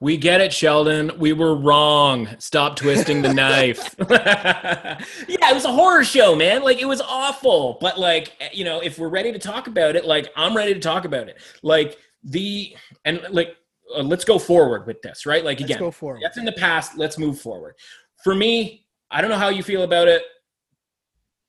We 0.00 0.16
get 0.16 0.40
it, 0.40 0.52
Sheldon. 0.52 1.12
We 1.18 1.32
were 1.32 1.54
wrong. 1.54 2.28
Stop 2.38 2.76
twisting 2.76 3.22
the 3.22 3.32
knife. 3.32 3.94
yeah, 4.10 4.98
it 5.28 5.54
was 5.54 5.64
a 5.64 5.72
horror 5.72 6.02
show, 6.02 6.34
man. 6.34 6.62
Like 6.62 6.80
it 6.80 6.86
was 6.86 7.00
awful. 7.00 7.78
But 7.80 7.98
like, 7.98 8.32
you 8.52 8.64
know, 8.64 8.80
if 8.80 8.98
we're 8.98 9.08
ready 9.08 9.30
to 9.32 9.38
talk 9.38 9.68
about 9.68 9.94
it, 9.94 10.04
like 10.04 10.32
I'm 10.36 10.56
ready 10.56 10.74
to 10.74 10.80
talk 10.80 11.04
about 11.04 11.28
it. 11.28 11.40
Like 11.62 11.98
the 12.24 12.76
and 13.04 13.24
like 13.30 13.56
uh, 13.96 14.02
let's 14.02 14.24
go 14.24 14.38
forward 14.38 14.86
with 14.86 15.00
this, 15.02 15.24
right? 15.24 15.44
Like 15.44 15.58
again, 15.60 15.68
let's 15.70 15.80
go 15.80 15.90
forward. 15.90 16.20
that's 16.22 16.36
in 16.36 16.44
the 16.44 16.52
past. 16.52 16.96
Let's 16.96 17.18
move 17.18 17.40
forward. 17.40 17.74
For 18.22 18.34
me, 18.34 18.86
I 19.10 19.20
don't 19.20 19.30
know 19.30 19.38
how 19.38 19.48
you 19.48 19.62
feel 19.62 19.82
about 19.82 20.08
it, 20.08 20.22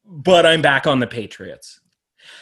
but 0.06 0.46
I'm 0.46 0.62
back 0.62 0.88
on 0.88 1.00
the 1.00 1.08
Patriots. 1.08 1.80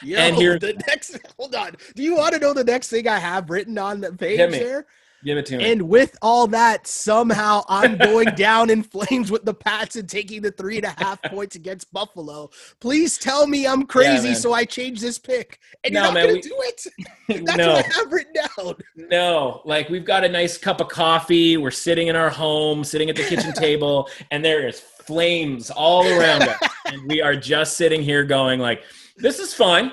Yo, 0.03 0.17
and 0.17 0.35
here, 0.35 0.59
the 0.59 0.73
next. 0.87 1.17
Hold 1.37 1.55
on. 1.55 1.75
Do 1.95 2.03
you 2.03 2.15
want 2.15 2.33
to 2.33 2.39
know 2.39 2.53
the 2.53 2.63
next 2.63 2.89
thing 2.89 3.07
I 3.07 3.19
have 3.19 3.49
written 3.49 3.77
on 3.77 4.01
the 4.01 4.13
page 4.13 4.37
there? 4.37 4.85
Give 5.23 5.37
it 5.37 5.45
to 5.47 5.57
me. 5.57 5.71
And 5.71 5.83
with 5.83 6.17
all 6.21 6.47
that, 6.47 6.87
somehow 6.87 7.63
I'm 7.69 7.97
going 7.97 8.29
down 8.35 8.69
in 8.69 8.83
flames 8.83 9.31
with 9.31 9.45
the 9.45 9.53
Pats 9.53 9.95
and 9.95 10.09
taking 10.09 10.41
the 10.41 10.51
three 10.51 10.77
and 10.77 10.85
a 10.85 10.89
half 10.97 11.21
points 11.25 11.55
against 11.55 11.91
Buffalo. 11.93 12.49
Please 12.79 13.17
tell 13.17 13.45
me 13.45 13.67
I'm 13.67 13.85
crazy, 13.85 14.29
yeah, 14.29 14.33
so 14.33 14.53
I 14.53 14.65
change 14.65 14.99
this 14.99 15.19
pick. 15.19 15.59
And 15.83 15.93
no, 15.93 16.01
you're 16.01 16.07
not 16.07 16.13
man, 16.13 16.27
going 16.27 16.41
to 16.41 16.49
do 16.49 16.55
it. 16.59 16.87
That's 17.45 17.57
no. 17.57 17.73
what 17.73 17.85
I 17.85 17.89
have 17.93 18.11
written 18.11 18.33
down. 18.33 18.73
No, 18.95 19.61
like 19.65 19.89
we've 19.89 20.05
got 20.05 20.23
a 20.23 20.29
nice 20.29 20.57
cup 20.57 20.81
of 20.81 20.89
coffee. 20.89 21.57
We're 21.57 21.71
sitting 21.71 22.07
in 22.07 22.15
our 22.15 22.29
home, 22.29 22.83
sitting 22.83 23.09
at 23.09 23.15
the 23.15 23.23
kitchen 23.23 23.53
table, 23.53 24.09
and 24.31 24.43
there 24.43 24.67
is 24.67 24.79
flames 24.79 25.69
all 25.69 26.07
around 26.07 26.43
us, 26.43 26.59
and 26.85 27.07
we 27.07 27.21
are 27.21 27.35
just 27.35 27.77
sitting 27.77 28.01
here 28.01 28.23
going 28.23 28.59
like, 28.59 28.83
"This 29.17 29.39
is 29.39 29.53
fine. 29.53 29.91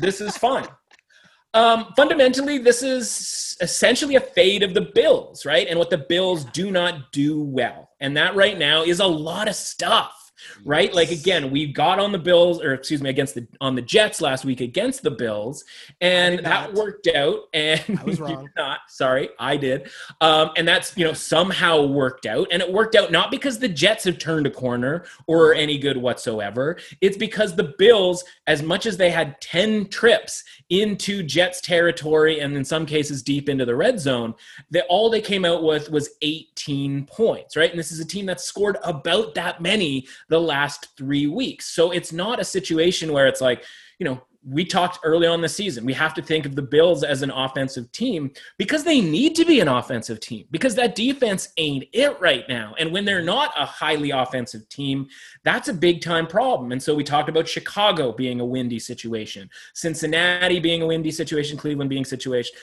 This 0.00 0.20
is 0.20 0.36
fine." 0.36 0.66
Um, 1.56 1.94
fundamentally, 1.96 2.58
this 2.58 2.82
is 2.82 3.56
essentially 3.62 4.16
a 4.16 4.20
fade 4.20 4.62
of 4.62 4.74
the 4.74 4.82
Bills, 4.82 5.46
right? 5.46 5.66
And 5.66 5.78
what 5.78 5.88
the 5.88 5.96
Bills 5.96 6.44
do 6.44 6.70
not 6.70 7.12
do 7.12 7.40
well. 7.40 7.88
And 7.98 8.14
that 8.18 8.36
right 8.36 8.58
now 8.58 8.82
is 8.82 9.00
a 9.00 9.06
lot 9.06 9.48
of 9.48 9.54
stuff 9.54 10.26
right? 10.64 10.92
Like 10.94 11.10
again, 11.10 11.50
we 11.50 11.72
got 11.72 11.98
on 11.98 12.12
the 12.12 12.18
Bills, 12.18 12.62
or 12.62 12.74
excuse 12.74 13.02
me, 13.02 13.10
against 13.10 13.34
the 13.34 13.46
on 13.60 13.74
the 13.74 13.82
Jets 13.82 14.20
last 14.20 14.44
week 14.44 14.60
against 14.60 15.02
the 15.02 15.10
Bills, 15.10 15.64
and 16.00 16.40
that 16.40 16.72
worked 16.74 17.08
out. 17.08 17.44
And 17.56 17.98
I 17.98 18.04
was 18.04 18.20
wrong. 18.20 18.50
not 18.56 18.80
sorry, 18.88 19.30
I 19.38 19.56
did. 19.56 19.90
Um, 20.20 20.50
and 20.56 20.68
that's 20.68 20.96
you 20.96 21.04
know 21.04 21.14
somehow 21.14 21.86
worked 21.86 22.26
out, 22.26 22.48
and 22.50 22.60
it 22.60 22.70
worked 22.70 22.94
out 22.94 23.10
not 23.10 23.30
because 23.30 23.58
the 23.58 23.68
Jets 23.68 24.04
have 24.04 24.18
turned 24.18 24.46
a 24.46 24.50
corner 24.50 25.04
or 25.26 25.54
any 25.54 25.78
good 25.78 25.96
whatsoever. 25.96 26.76
It's 27.00 27.16
because 27.16 27.56
the 27.56 27.74
Bills, 27.78 28.24
as 28.46 28.62
much 28.62 28.84
as 28.84 28.96
they 28.96 29.10
had 29.10 29.40
ten 29.40 29.88
trips 29.88 30.44
into 30.70 31.22
Jets 31.22 31.60
territory, 31.60 32.40
and 32.40 32.56
in 32.56 32.64
some 32.64 32.86
cases 32.86 33.22
deep 33.22 33.48
into 33.48 33.64
the 33.64 33.76
red 33.76 34.00
zone, 34.00 34.34
that 34.70 34.86
all 34.88 35.08
they 35.08 35.20
came 35.20 35.44
out 35.44 35.62
with 35.62 35.90
was 35.90 36.10
18 36.22 37.06
points, 37.06 37.56
right? 37.56 37.70
And 37.70 37.78
this 37.78 37.92
is 37.92 38.00
a 38.00 38.04
team 38.04 38.26
that 38.26 38.40
scored 38.40 38.78
about 38.82 39.34
that 39.34 39.60
many 39.60 40.06
the 40.28 40.40
last 40.40 40.88
three 40.96 41.26
weeks. 41.26 41.66
So 41.66 41.90
it's 41.92 42.12
not 42.12 42.40
a 42.40 42.44
situation 42.44 43.12
where 43.12 43.26
it's 43.26 43.40
like, 43.40 43.64
you 43.98 44.04
know, 44.04 44.20
we 44.48 44.64
talked 44.64 45.00
early 45.02 45.26
on 45.26 45.40
the 45.40 45.48
season. 45.48 45.84
We 45.84 45.92
have 45.94 46.14
to 46.14 46.22
think 46.22 46.46
of 46.46 46.54
the 46.54 46.62
Bills 46.62 47.02
as 47.02 47.22
an 47.22 47.30
offensive 47.30 47.90
team 47.90 48.30
because 48.58 48.84
they 48.84 49.00
need 49.00 49.34
to 49.36 49.44
be 49.44 49.58
an 49.58 49.66
offensive 49.66 50.20
team 50.20 50.46
because 50.52 50.76
that 50.76 50.94
defense 50.94 51.52
ain't 51.56 51.84
it 51.92 52.18
right 52.20 52.44
now. 52.48 52.74
And 52.78 52.92
when 52.92 53.04
they're 53.04 53.22
not 53.22 53.52
a 53.58 53.64
highly 53.64 54.12
offensive 54.12 54.68
team, 54.68 55.08
that's 55.42 55.68
a 55.68 55.74
big 55.74 56.00
time 56.00 56.28
problem. 56.28 56.70
And 56.70 56.80
so 56.80 56.94
we 56.94 57.02
talked 57.02 57.28
about 57.28 57.48
Chicago 57.48 58.12
being 58.12 58.38
a 58.38 58.44
windy 58.44 58.78
situation, 58.78 59.50
Cincinnati 59.74 60.60
being 60.60 60.82
a 60.82 60.86
windy 60.86 61.10
situation, 61.10 61.58
Cleveland 61.58 61.90
being 61.90 62.04
situation 62.04 62.54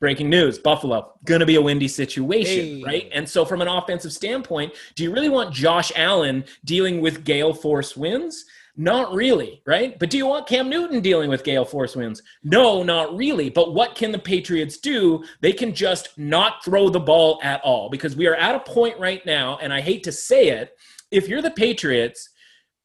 breaking 0.00 0.28
news 0.28 0.58
buffalo 0.58 1.12
gonna 1.24 1.46
be 1.46 1.54
a 1.54 1.62
windy 1.62 1.86
situation 1.86 2.64
hey. 2.64 2.82
right 2.84 3.08
and 3.12 3.28
so 3.28 3.44
from 3.44 3.62
an 3.62 3.68
offensive 3.68 4.12
standpoint 4.12 4.72
do 4.96 5.04
you 5.04 5.12
really 5.12 5.28
want 5.28 5.54
josh 5.54 5.92
allen 5.94 6.44
dealing 6.64 7.00
with 7.00 7.22
gale 7.22 7.54
force 7.54 7.96
winds 7.96 8.46
not 8.76 9.12
really 9.12 9.62
right 9.66 9.98
but 9.98 10.08
do 10.08 10.16
you 10.16 10.26
want 10.26 10.46
cam 10.46 10.68
newton 10.68 11.00
dealing 11.00 11.28
with 11.28 11.44
gale 11.44 11.64
force 11.64 11.94
winds 11.94 12.22
no 12.42 12.82
not 12.82 13.14
really 13.14 13.50
but 13.50 13.74
what 13.74 13.94
can 13.94 14.10
the 14.10 14.18
patriots 14.18 14.78
do 14.78 15.22
they 15.40 15.52
can 15.52 15.74
just 15.74 16.16
not 16.16 16.64
throw 16.64 16.88
the 16.88 16.98
ball 16.98 17.38
at 17.42 17.60
all 17.62 17.90
because 17.90 18.16
we 18.16 18.26
are 18.26 18.34
at 18.36 18.54
a 18.54 18.60
point 18.60 18.98
right 18.98 19.26
now 19.26 19.58
and 19.60 19.74
i 19.74 19.80
hate 19.80 20.02
to 20.02 20.12
say 20.12 20.48
it 20.48 20.74
if 21.10 21.28
you're 21.28 21.42
the 21.42 21.50
patriots 21.50 22.30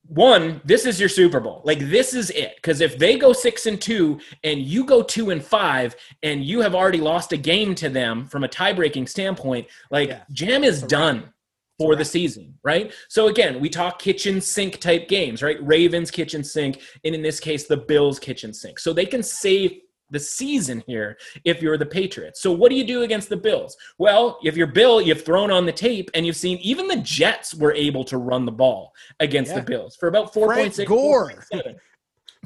one, 0.08 0.62
this 0.64 0.86
is 0.86 1.00
your 1.00 1.10
Super 1.10 1.40
Bowl. 1.40 1.62
Like 1.66 1.80
this 1.80 2.14
is 2.14 2.30
it. 2.30 2.56
Because 2.56 2.82
if 2.82 2.98
they 2.98 3.18
go 3.18 3.34
six 3.34 3.66
and 3.66 3.80
two 3.80 4.20
and 4.44 4.62
you 4.62 4.86
go 4.86 5.04
two 5.04 5.32
and 5.32 5.44
five 5.44 5.96
and 6.24 6.44
you 6.44 6.62
have 6.62 6.76
already 6.76 7.02
lost 7.02 7.34
a 7.34 7.38
game 7.38 7.76
to 7.76 7.90
them 7.90 8.26
from 8.26 8.44
a 8.44 8.48
tie-breaking 8.48 9.08
standpoint, 9.08 9.68
like 9.92 10.10
yeah. 10.10 10.24
Jam 10.32 10.64
is 10.64 10.82
done 10.82 11.34
for 11.78 11.96
the 11.96 12.06
season, 12.06 12.54
right? 12.64 12.94
So 13.08 13.28
again, 13.28 13.60
we 13.60 13.70
talk 13.70 14.00
kitchen 14.00 14.42
sink 14.42 14.80
type 14.80 15.08
games, 15.08 15.44
right? 15.44 15.58
Ravens 15.66 16.10
kitchen 16.12 16.44
sink, 16.44 16.82
and 17.04 17.14
in 17.14 17.22
this 17.22 17.40
case, 17.40 17.68
the 17.68 17.78
Bills 17.78 18.20
kitchen 18.20 18.54
sink. 18.54 18.80
So 18.80 18.94
they 18.94 19.06
can 19.06 19.22
save 19.22 19.80
the 20.10 20.20
season 20.20 20.84
here 20.88 21.18
if 21.44 21.62
you're 21.62 21.78
the 21.78 21.86
Patriots. 21.86 22.42
So 22.42 22.52
what 22.52 22.70
do 22.70 22.76
you 22.76 22.86
do 22.86 23.04
against 23.04 23.30
the 23.30 23.38
Bills? 23.38 23.76
Well, 23.98 24.40
if 24.44 24.56
you're 24.56 24.68
Bill, 24.68 25.02
you've 25.02 25.24
thrown 25.24 25.52
on 25.52 25.66
the 25.66 25.72
tape 25.72 26.10
and 26.14 26.26
you've 26.26 26.38
seen 26.38 26.58
even 26.60 26.88
the 26.88 26.98
Jets 26.98 27.54
were 27.54 27.74
able 27.74 28.04
to 28.06 28.18
run 28.18 28.46
the 28.46 28.52
ball 28.52 28.94
against 29.20 29.52
yeah. 29.52 29.60
the 29.60 29.66
Bills 29.66 29.96
for 29.96 30.08
about 30.08 30.34
4.6 30.34 30.86
Gore. 30.86 31.34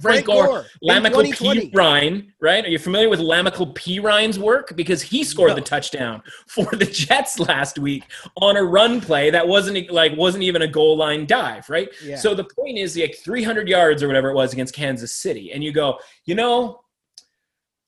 Frank, 0.01 0.25
Frank 0.25 0.27
Gore, 0.27 0.47
Gore 0.47 0.65
La'Mical 0.83 1.71
Perine, 1.71 2.31
right? 2.39 2.65
Are 2.65 2.69
you 2.69 2.79
familiar 2.79 3.09
with 3.09 3.19
La'Mical 3.19 3.73
Perine's 3.75 4.39
work? 4.39 4.75
Because 4.75 5.01
he 5.01 5.23
scored 5.23 5.49
no. 5.49 5.55
the 5.55 5.61
touchdown 5.61 6.21
for 6.47 6.65
the 6.71 6.85
Jets 6.85 7.39
last 7.39 7.79
week 7.79 8.05
on 8.37 8.57
a 8.57 8.63
run 8.63 9.01
play 9.01 9.29
that 9.29 9.47
wasn't 9.47 9.91
like 9.91 10.15
wasn't 10.17 10.43
even 10.43 10.61
a 10.63 10.67
goal 10.67 10.97
line 10.97 11.25
dive, 11.25 11.69
right? 11.69 11.89
Yeah. 12.03 12.15
So 12.17 12.33
the 12.33 12.45
point 12.45 12.77
is 12.77 12.97
like 12.97 13.15
300 13.17 13.67
yards 13.67 14.03
or 14.03 14.07
whatever 14.07 14.29
it 14.29 14.35
was 14.35 14.53
against 14.53 14.73
Kansas 14.73 15.11
City, 15.13 15.51
and 15.51 15.63
you 15.63 15.71
go, 15.71 15.99
you 16.25 16.35
know, 16.35 16.81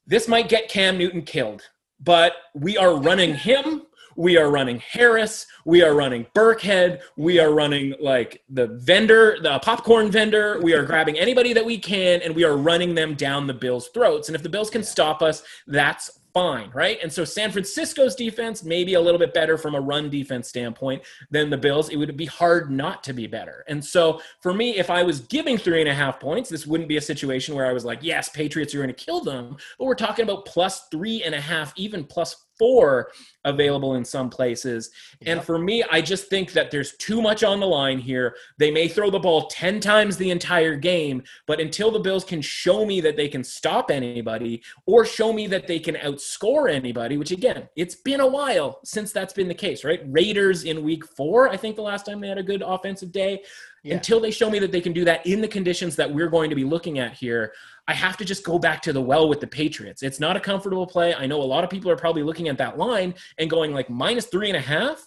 this 0.06 0.28
might 0.28 0.50
get 0.50 0.70
Cam 0.70 0.98
Newton 0.98 1.22
killed, 1.22 1.64
but 2.00 2.34
we 2.54 2.78
are 2.78 2.96
running 2.96 3.34
him. 3.34 3.84
We 4.16 4.38
are 4.38 4.50
running 4.50 4.80
Harris. 4.80 5.46
We 5.66 5.82
are 5.82 5.94
running 5.94 6.26
Burkhead. 6.36 7.02
We 7.18 7.40
are 7.40 7.54
running 7.54 7.96
like 8.00 8.42
the 8.50 8.68
vendor, 8.68 9.38
the 9.42 9.60
popcorn 9.60 10.12
vendor. 10.12 10.60
We 10.62 10.74
are 10.74 10.84
grabbing 10.84 11.18
anybody 11.18 11.54
that 11.54 11.66
we 11.66 11.78
can 11.78 12.22
and 12.22 12.36
we 12.36 12.44
are 12.44 12.58
running 12.58 12.96
them 12.96 13.16
down 13.16 13.48
the 13.48 13.54
Bills' 13.54 13.90
throats. 13.94 14.30
And 14.30 14.36
if 14.36 14.44
the 14.44 14.50
Bills 14.50 14.70
can 14.70 14.84
stop 14.84 15.22
us, 15.22 15.44
that's 15.68 16.20
fine, 16.34 16.72
right? 16.74 16.98
And 17.02 17.14
so 17.14 17.24
San 17.24 17.52
Francisco's 17.52 18.16
defense 18.16 18.64
may 18.64 18.84
be 18.84 18.96
a 18.96 19.02
little 19.02 19.20
bit 19.20 19.34
better 19.34 19.58
from 19.58 19.76
a 19.76 19.80
run 19.80 20.10
defense 20.10 20.50
standpoint 20.50 21.04
than 21.30 21.50
the 21.50 21.58
Bills. 21.58 21.90
It 21.90 21.98
would 21.98 22.18
be 22.18 22.26
hard 22.26 22.72
not 22.72 23.04
to 23.04 23.14
be 23.14 23.28
better. 23.28 23.64
And 23.68 23.84
so 23.84 24.20
for 24.42 24.54
me, 24.54 24.78
if 24.78 24.90
I 24.90 25.04
was 25.04 25.22
giving 25.22 25.58
three 25.58 25.80
and 25.80 25.90
a 25.90 25.94
half 25.94 26.20
points, 26.20 26.50
this 26.50 26.66
wouldn't 26.66 26.90
be 26.90 26.98
a 26.98 27.02
situation 27.02 27.56
where 27.56 27.68
I 27.68 27.74
was 27.74 27.86
like, 27.86 28.00
yes, 28.02 28.30
Patriots 28.30 28.74
are 28.74 28.80
going 28.80 28.94
to 28.94 28.94
kill 28.94 29.22
them. 29.22 29.58
But 29.78 29.86
we're 29.86 29.96
talking 29.96 30.24
about 30.24 30.46
plus 30.46 30.88
three 30.90 31.24
and 31.24 31.36
a 31.36 31.42
half, 31.42 31.72
even 31.76 32.04
plus 32.04 32.36
four 32.64 33.12
available 33.44 33.96
in 33.96 34.06
some 34.06 34.30
places. 34.30 34.90
Yep. 35.20 35.30
And 35.30 35.46
for 35.46 35.60
me, 35.60 35.84
I 35.92 36.00
just 36.00 36.30
think 36.30 36.54
that 36.54 36.72
there's 36.72 36.96
too 36.96 37.22
much 37.22 37.44
on 37.44 37.60
the 37.60 37.68
line 37.68 38.00
here. 38.00 38.38
They 38.58 38.72
may 38.72 38.88
throw 38.88 39.10
the 39.10 39.20
ball 39.20 39.48
10 39.48 39.82
times 39.82 40.16
the 40.16 40.32
entire 40.32 40.78
game, 40.78 41.24
but 41.46 41.60
until 41.60 41.92
the 41.92 42.00
Bills 42.00 42.24
can 42.24 42.42
show 42.42 42.86
me 42.86 43.02
that 43.02 43.18
they 43.18 43.28
can 43.28 43.44
stop 43.44 43.92
anybody 43.92 44.64
or 44.86 45.04
show 45.04 45.34
me 45.34 45.46
that 45.48 45.68
they 45.68 45.78
can 45.78 45.96
outscore 45.96 46.72
anybody, 46.72 47.18
which 47.18 47.32
again, 47.32 47.68
it's 47.76 47.96
been 47.96 48.22
a 48.22 48.28
while 48.28 48.80
since 48.86 49.12
that's 49.12 49.34
been 49.34 49.50
the 49.50 49.54
case, 49.54 49.84
right? 49.84 50.00
Raiders 50.06 50.64
in 50.64 50.84
week 50.84 51.06
four, 51.06 51.50
I 51.50 51.58
think 51.58 51.76
the 51.76 51.82
last 51.82 52.06
time 52.06 52.22
they 52.22 52.30
had 52.30 52.38
a 52.38 52.44
good 52.44 52.62
offensive 52.66 53.12
day. 53.12 53.44
Yeah. 53.84 53.96
Until 53.96 54.22
they 54.22 54.32
show 54.32 54.50
me 54.50 54.60
that 54.60 54.72
they 54.72 54.80
can 54.80 54.94
do 54.94 55.04
that 55.04 55.26
in 55.26 55.42
the 55.42 55.48
conditions 55.48 55.98
that 55.98 56.10
we're 56.10 56.30
going 56.30 56.50
to 56.50 56.56
be 56.56 56.64
looking 56.64 57.00
at 57.00 57.14
here, 57.14 57.54
I 57.88 57.94
have 57.94 58.16
to 58.18 58.26
just 58.26 58.46
go 58.46 58.58
back 58.58 58.82
to 58.84 58.94
the 58.94 59.02
well 59.02 59.28
with 59.28 59.42
the 59.42 59.48
Patriots. 59.48 60.04
It's 60.04 60.22
not 60.22 60.38
a 60.38 60.40
comfortable 60.40 60.88
play. 60.88 61.14
I 61.14 61.26
know 61.26 61.42
a 61.42 61.44
lot 61.44 61.66
of 61.66 61.70
people 61.70 61.92
are 61.92 61.98
probably 61.98 62.24
looking 62.24 62.48
at 62.48 62.58
that 62.60 62.78
line 62.78 63.14
and 63.38 63.50
going 63.50 63.74
like 63.74 63.90
minus 63.90 64.28
three 64.28 64.48
and 64.48 64.56
a 64.56 64.62
half. 64.62 65.06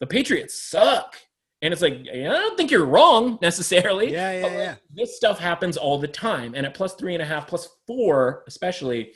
The 0.00 0.08
Patriots 0.08 0.60
suck. 0.60 1.16
And 1.62 1.72
it's 1.72 1.80
like, 1.80 2.04
I 2.12 2.24
don't 2.24 2.56
think 2.56 2.72
you're 2.72 2.84
wrong 2.84 3.38
necessarily. 3.42 4.12
Yeah, 4.12 4.32
yeah, 4.32 4.46
yeah. 4.46 4.74
this 4.92 5.16
stuff 5.16 5.38
happens 5.38 5.76
all 5.76 5.98
the 5.98 6.08
time. 6.08 6.54
And 6.54 6.66
at 6.66 6.74
plus 6.74 6.94
three 6.94 7.14
and 7.14 7.22
a 7.22 7.26
half, 7.26 7.46
plus 7.46 7.68
four, 7.86 8.42
especially, 8.48 9.12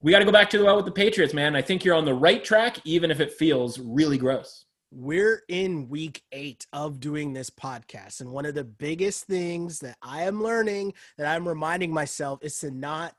we 0.00 0.10
got 0.10 0.18
to 0.20 0.24
go 0.24 0.32
back 0.32 0.50
to 0.50 0.58
the 0.58 0.64
well 0.64 0.76
with 0.76 0.86
the 0.86 0.92
Patriots, 0.92 1.34
man. 1.34 1.54
I 1.54 1.62
think 1.62 1.84
you're 1.84 1.94
on 1.94 2.06
the 2.06 2.14
right 2.14 2.42
track, 2.42 2.78
even 2.84 3.10
if 3.10 3.20
it 3.20 3.32
feels 3.32 3.78
really 3.78 4.18
gross. 4.18 4.64
We're 4.94 5.42
in 5.48 5.88
week 5.88 6.22
eight 6.32 6.66
of 6.70 7.00
doing 7.00 7.32
this 7.32 7.48
podcast. 7.48 8.20
And 8.20 8.30
one 8.30 8.44
of 8.44 8.54
the 8.54 8.64
biggest 8.64 9.24
things 9.24 9.78
that 9.78 9.96
I 10.02 10.24
am 10.24 10.42
learning, 10.42 10.92
that 11.16 11.26
I'm 11.26 11.48
reminding 11.48 11.94
myself, 11.94 12.40
is 12.42 12.58
to 12.58 12.70
not 12.70 13.14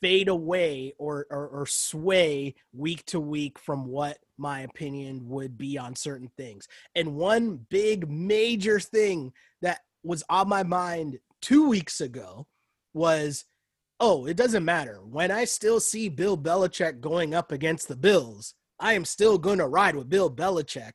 fade 0.00 0.28
away 0.28 0.94
or, 0.96 1.26
or, 1.30 1.48
or 1.48 1.66
sway 1.66 2.54
week 2.72 3.04
to 3.06 3.20
week 3.20 3.58
from 3.58 3.88
what 3.88 4.20
my 4.38 4.60
opinion 4.60 5.28
would 5.28 5.58
be 5.58 5.76
on 5.76 5.94
certain 5.94 6.30
things. 6.38 6.66
And 6.94 7.14
one 7.14 7.66
big 7.68 8.08
major 8.10 8.80
thing 8.80 9.34
that 9.60 9.80
was 10.02 10.24
on 10.30 10.48
my 10.48 10.62
mind 10.62 11.18
two 11.42 11.68
weeks 11.68 12.00
ago 12.00 12.46
was 12.94 13.44
oh, 14.02 14.24
it 14.24 14.38
doesn't 14.38 14.64
matter. 14.64 15.00
When 15.04 15.30
I 15.30 15.44
still 15.44 15.78
see 15.78 16.08
Bill 16.08 16.38
Belichick 16.38 17.02
going 17.02 17.34
up 17.34 17.52
against 17.52 17.86
the 17.86 17.96
Bills, 17.96 18.54
I 18.80 18.94
am 18.94 19.04
still 19.04 19.38
going 19.38 19.58
to 19.58 19.68
ride 19.68 19.96
with 19.96 20.08
Bill 20.08 20.30
Belichick 20.30 20.92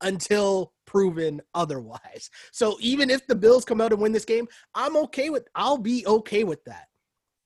until 0.00 0.72
proven 0.86 1.40
otherwise. 1.54 2.30
So 2.52 2.76
even 2.80 3.10
if 3.10 3.26
the 3.26 3.34
Bills 3.34 3.64
come 3.64 3.80
out 3.80 3.92
and 3.92 4.00
win 4.00 4.12
this 4.12 4.24
game, 4.24 4.48
I'm 4.74 4.96
okay 4.96 5.30
with 5.30 5.46
I'll 5.54 5.78
be 5.78 6.06
okay 6.06 6.44
with 6.44 6.64
that. 6.64 6.86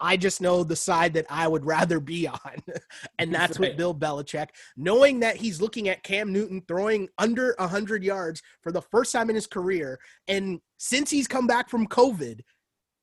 I 0.00 0.16
just 0.16 0.40
know 0.40 0.64
the 0.64 0.76
side 0.76 1.14
that 1.14 1.26
I 1.30 1.46
would 1.46 1.64
rather 1.76 2.00
be 2.00 2.26
on. 2.26 2.40
and 3.18 3.34
that's 3.34 3.58
right. 3.58 3.70
with 3.70 3.78
Bill 3.78 3.94
Belichick, 3.94 4.48
knowing 4.76 5.20
that 5.20 5.36
he's 5.36 5.60
looking 5.60 5.88
at 5.88 6.02
Cam 6.02 6.32
Newton 6.32 6.62
throwing 6.66 7.08
under 7.18 7.54
100 7.58 8.02
yards 8.02 8.42
for 8.62 8.72
the 8.72 8.82
first 8.82 9.12
time 9.12 9.28
in 9.28 9.36
his 9.36 9.46
career. 9.46 9.98
And 10.28 10.60
since 10.78 11.10
he's 11.10 11.28
come 11.28 11.46
back 11.46 11.68
from 11.68 11.86
COVID, 11.86 12.40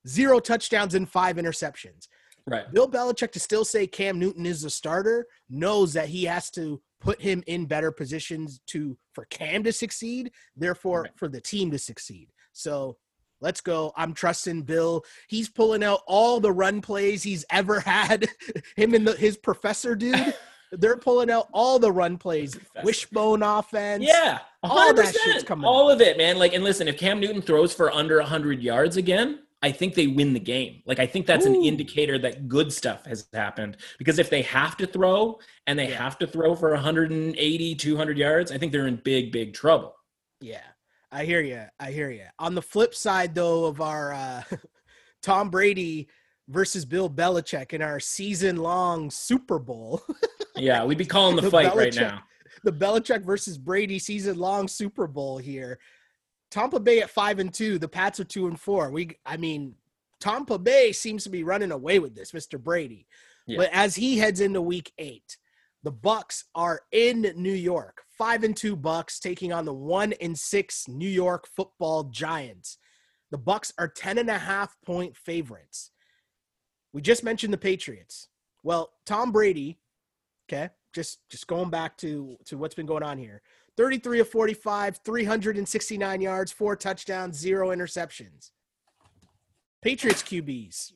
zero 0.07 0.39
touchdowns 0.39 0.95
and 0.95 1.09
five 1.09 1.37
interceptions. 1.37 2.07
Right. 2.49 2.71
Bill 2.71 2.89
Belichick 2.89 3.31
to 3.33 3.39
still 3.39 3.65
say 3.65 3.87
Cam 3.87 4.19
Newton 4.19 4.45
is 4.45 4.61
the 4.61 4.69
starter 4.69 5.25
knows 5.49 5.93
that 5.93 6.09
he 6.09 6.25
has 6.25 6.49
to 6.51 6.81
put 7.01 7.21
him 7.21 7.43
in 7.47 7.65
better 7.65 7.91
positions 7.91 8.59
to 8.67 8.97
for 9.13 9.25
Cam 9.25 9.63
to 9.63 9.73
succeed, 9.73 10.31
therefore 10.55 11.03
right. 11.03 11.11
for 11.15 11.27
the 11.27 11.41
team 11.41 11.71
to 11.71 11.79
succeed. 11.79 12.29
So 12.51 12.97
Let's 13.41 13.61
go. 13.61 13.93
I'm 13.95 14.13
trusting 14.13 14.63
Bill. 14.63 15.03
He's 15.27 15.49
pulling 15.49 15.83
out 15.83 16.01
all 16.07 16.39
the 16.39 16.51
run 16.51 16.81
plays 16.81 17.23
he's 17.23 17.45
ever 17.49 17.79
had. 17.85 18.27
Him 18.75 18.93
and 18.93 19.07
the, 19.07 19.13
his 19.13 19.37
professor 19.37 19.95
dude. 19.95 20.35
They're 20.71 20.97
pulling 20.97 21.31
out 21.31 21.47
all 21.51 21.79
the 21.79 21.91
run 21.91 22.17
plays, 22.17 22.55
wishbone 22.83 23.41
offense. 23.41 24.03
Yeah, 24.05 24.37
100%. 24.63 24.69
all 24.69 24.93
that 24.93 25.15
shit's 25.15 25.43
coming. 25.43 25.65
All 25.65 25.89
of 25.89 25.99
it, 25.99 26.15
man. 26.15 26.37
Like, 26.37 26.53
and 26.53 26.63
listen, 26.63 26.87
if 26.87 26.95
Cam 26.95 27.19
Newton 27.19 27.41
throws 27.41 27.73
for 27.73 27.91
under 27.91 28.17
100 28.17 28.61
yards 28.61 28.95
again, 28.95 29.39
I 29.61 29.71
think 29.71 29.93
they 29.93 30.07
win 30.07 30.33
the 30.33 30.39
game. 30.39 30.81
Like, 30.85 30.99
I 30.99 31.05
think 31.05 31.25
that's 31.25 31.45
Ooh. 31.45 31.53
an 31.53 31.63
indicator 31.63 32.17
that 32.19 32.47
good 32.47 32.71
stuff 32.71 33.05
has 33.05 33.27
happened. 33.33 33.77
Because 33.97 34.17
if 34.17 34.29
they 34.29 34.41
have 34.43 34.77
to 34.77 34.87
throw 34.87 35.39
and 35.67 35.77
they 35.77 35.87
have 35.87 36.17
to 36.19 36.27
throw 36.27 36.55
for 36.55 36.71
180, 36.71 37.75
200 37.75 38.17
yards, 38.17 38.51
I 38.51 38.57
think 38.57 38.71
they're 38.71 38.87
in 38.87 39.01
big, 39.03 39.31
big 39.31 39.53
trouble. 39.53 39.95
Yeah. 40.39 40.61
I 41.11 41.25
hear 41.25 41.41
you. 41.41 41.63
I 41.79 41.91
hear 41.91 42.09
you. 42.09 42.25
On 42.37 42.55
the 42.55 42.61
flip 42.61 42.95
side, 42.95 43.35
though, 43.35 43.65
of 43.65 43.81
our 43.81 44.13
uh, 44.13 44.43
Tom 45.21 45.49
Brady 45.49 46.07
versus 46.47 46.85
Bill 46.85 47.09
Belichick 47.09 47.73
in 47.73 47.81
our 47.81 47.99
season-long 47.99 49.11
Super 49.11 49.59
Bowl. 49.59 50.01
yeah, 50.55 50.85
we'd 50.85 50.97
be 50.97 51.05
calling 51.05 51.35
the, 51.35 51.41
the 51.43 51.51
fight 51.51 51.73
Belichick, 51.73 51.75
right 51.75 51.95
now. 51.95 52.23
The 52.63 52.71
Belichick 52.71 53.23
versus 53.23 53.57
Brady 53.57 53.99
season-long 53.99 54.67
Super 54.67 55.07
Bowl 55.07 55.37
here. 55.37 55.79
Tampa 56.51 56.79
Bay 56.79 57.01
at 57.01 57.09
five 57.09 57.39
and 57.39 57.53
two. 57.53 57.77
The 57.77 57.87
Pats 57.87 58.19
are 58.19 58.25
two 58.25 58.47
and 58.47 58.59
four. 58.59 58.89
We, 58.91 59.11
I 59.25 59.37
mean, 59.37 59.75
Tampa 60.19 60.57
Bay 60.57 60.91
seems 60.91 61.23
to 61.23 61.29
be 61.29 61.43
running 61.43 61.71
away 61.71 61.99
with 61.99 62.15
this, 62.15 62.31
Mr. 62.31 62.61
Brady. 62.61 63.07
Yeah. 63.45 63.57
But 63.57 63.69
as 63.71 63.95
he 63.95 64.17
heads 64.17 64.41
into 64.41 64.61
Week 64.61 64.91
Eight, 64.97 65.37
the 65.83 65.91
Bucs 65.91 66.43
are 66.55 66.81
in 66.91 67.33
New 67.35 67.53
York 67.53 68.03
five 68.19 68.43
and 68.43 68.55
two 68.55 68.75
Bucs 68.75 69.17
taking 69.17 69.51
on 69.53 69.65
the 69.65 69.73
one 69.73 70.13
and 70.21 70.37
six 70.37 70.87
New 70.87 71.07
York 71.07 71.47
football 71.55 72.03
giants. 72.03 72.77
The 73.31 73.39
Bucs 73.39 73.71
are 73.79 73.87
10 73.87 74.17
and 74.17 74.29
a 74.29 74.37
half 74.37 74.75
point 74.85 75.15
favorites. 75.15 75.91
We 76.91 77.01
just 77.01 77.23
mentioned 77.23 77.53
the 77.53 77.57
Patriots. 77.57 78.27
Well, 78.61 78.91
Tom 79.05 79.31
Brady, 79.31 79.79
okay, 80.47 80.69
just 80.93 81.19
just 81.29 81.47
going 81.47 81.69
back 81.69 81.95
to 81.97 82.35
to 82.45 82.57
what's 82.57 82.75
been 82.75 82.85
going 82.85 83.03
on 83.03 83.17
here. 83.17 83.41
33 83.79 84.19
of 84.19 84.27
45, 84.27 84.99
369 85.05 86.19
yards, 86.19 86.51
four 86.51 86.75
touchdowns, 86.75 87.37
zero 87.39 87.69
interceptions. 87.69 88.51
Patriots 89.81 90.21
QBs 90.21 90.91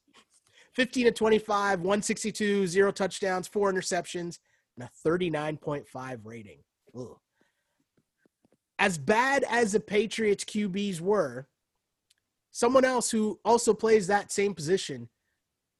15 0.75 1.05
to 1.05 1.11
25, 1.13 1.79
162, 1.79 2.67
zero 2.67 2.91
touchdowns, 2.91 3.47
four 3.47 3.71
interceptions, 3.71 4.39
and 4.75 4.89
a 4.89 5.07
39.5 5.07 6.19
rating. 6.25 6.57
Ugh. 6.93 7.15
As 8.77 8.97
bad 8.97 9.45
as 9.49 9.71
the 9.71 9.79
Patriots 9.79 10.43
QBs 10.43 10.99
were, 10.99 11.47
someone 12.51 12.83
else 12.83 13.09
who 13.09 13.39
also 13.45 13.73
plays 13.73 14.07
that 14.07 14.29
same 14.29 14.53
position, 14.53 15.07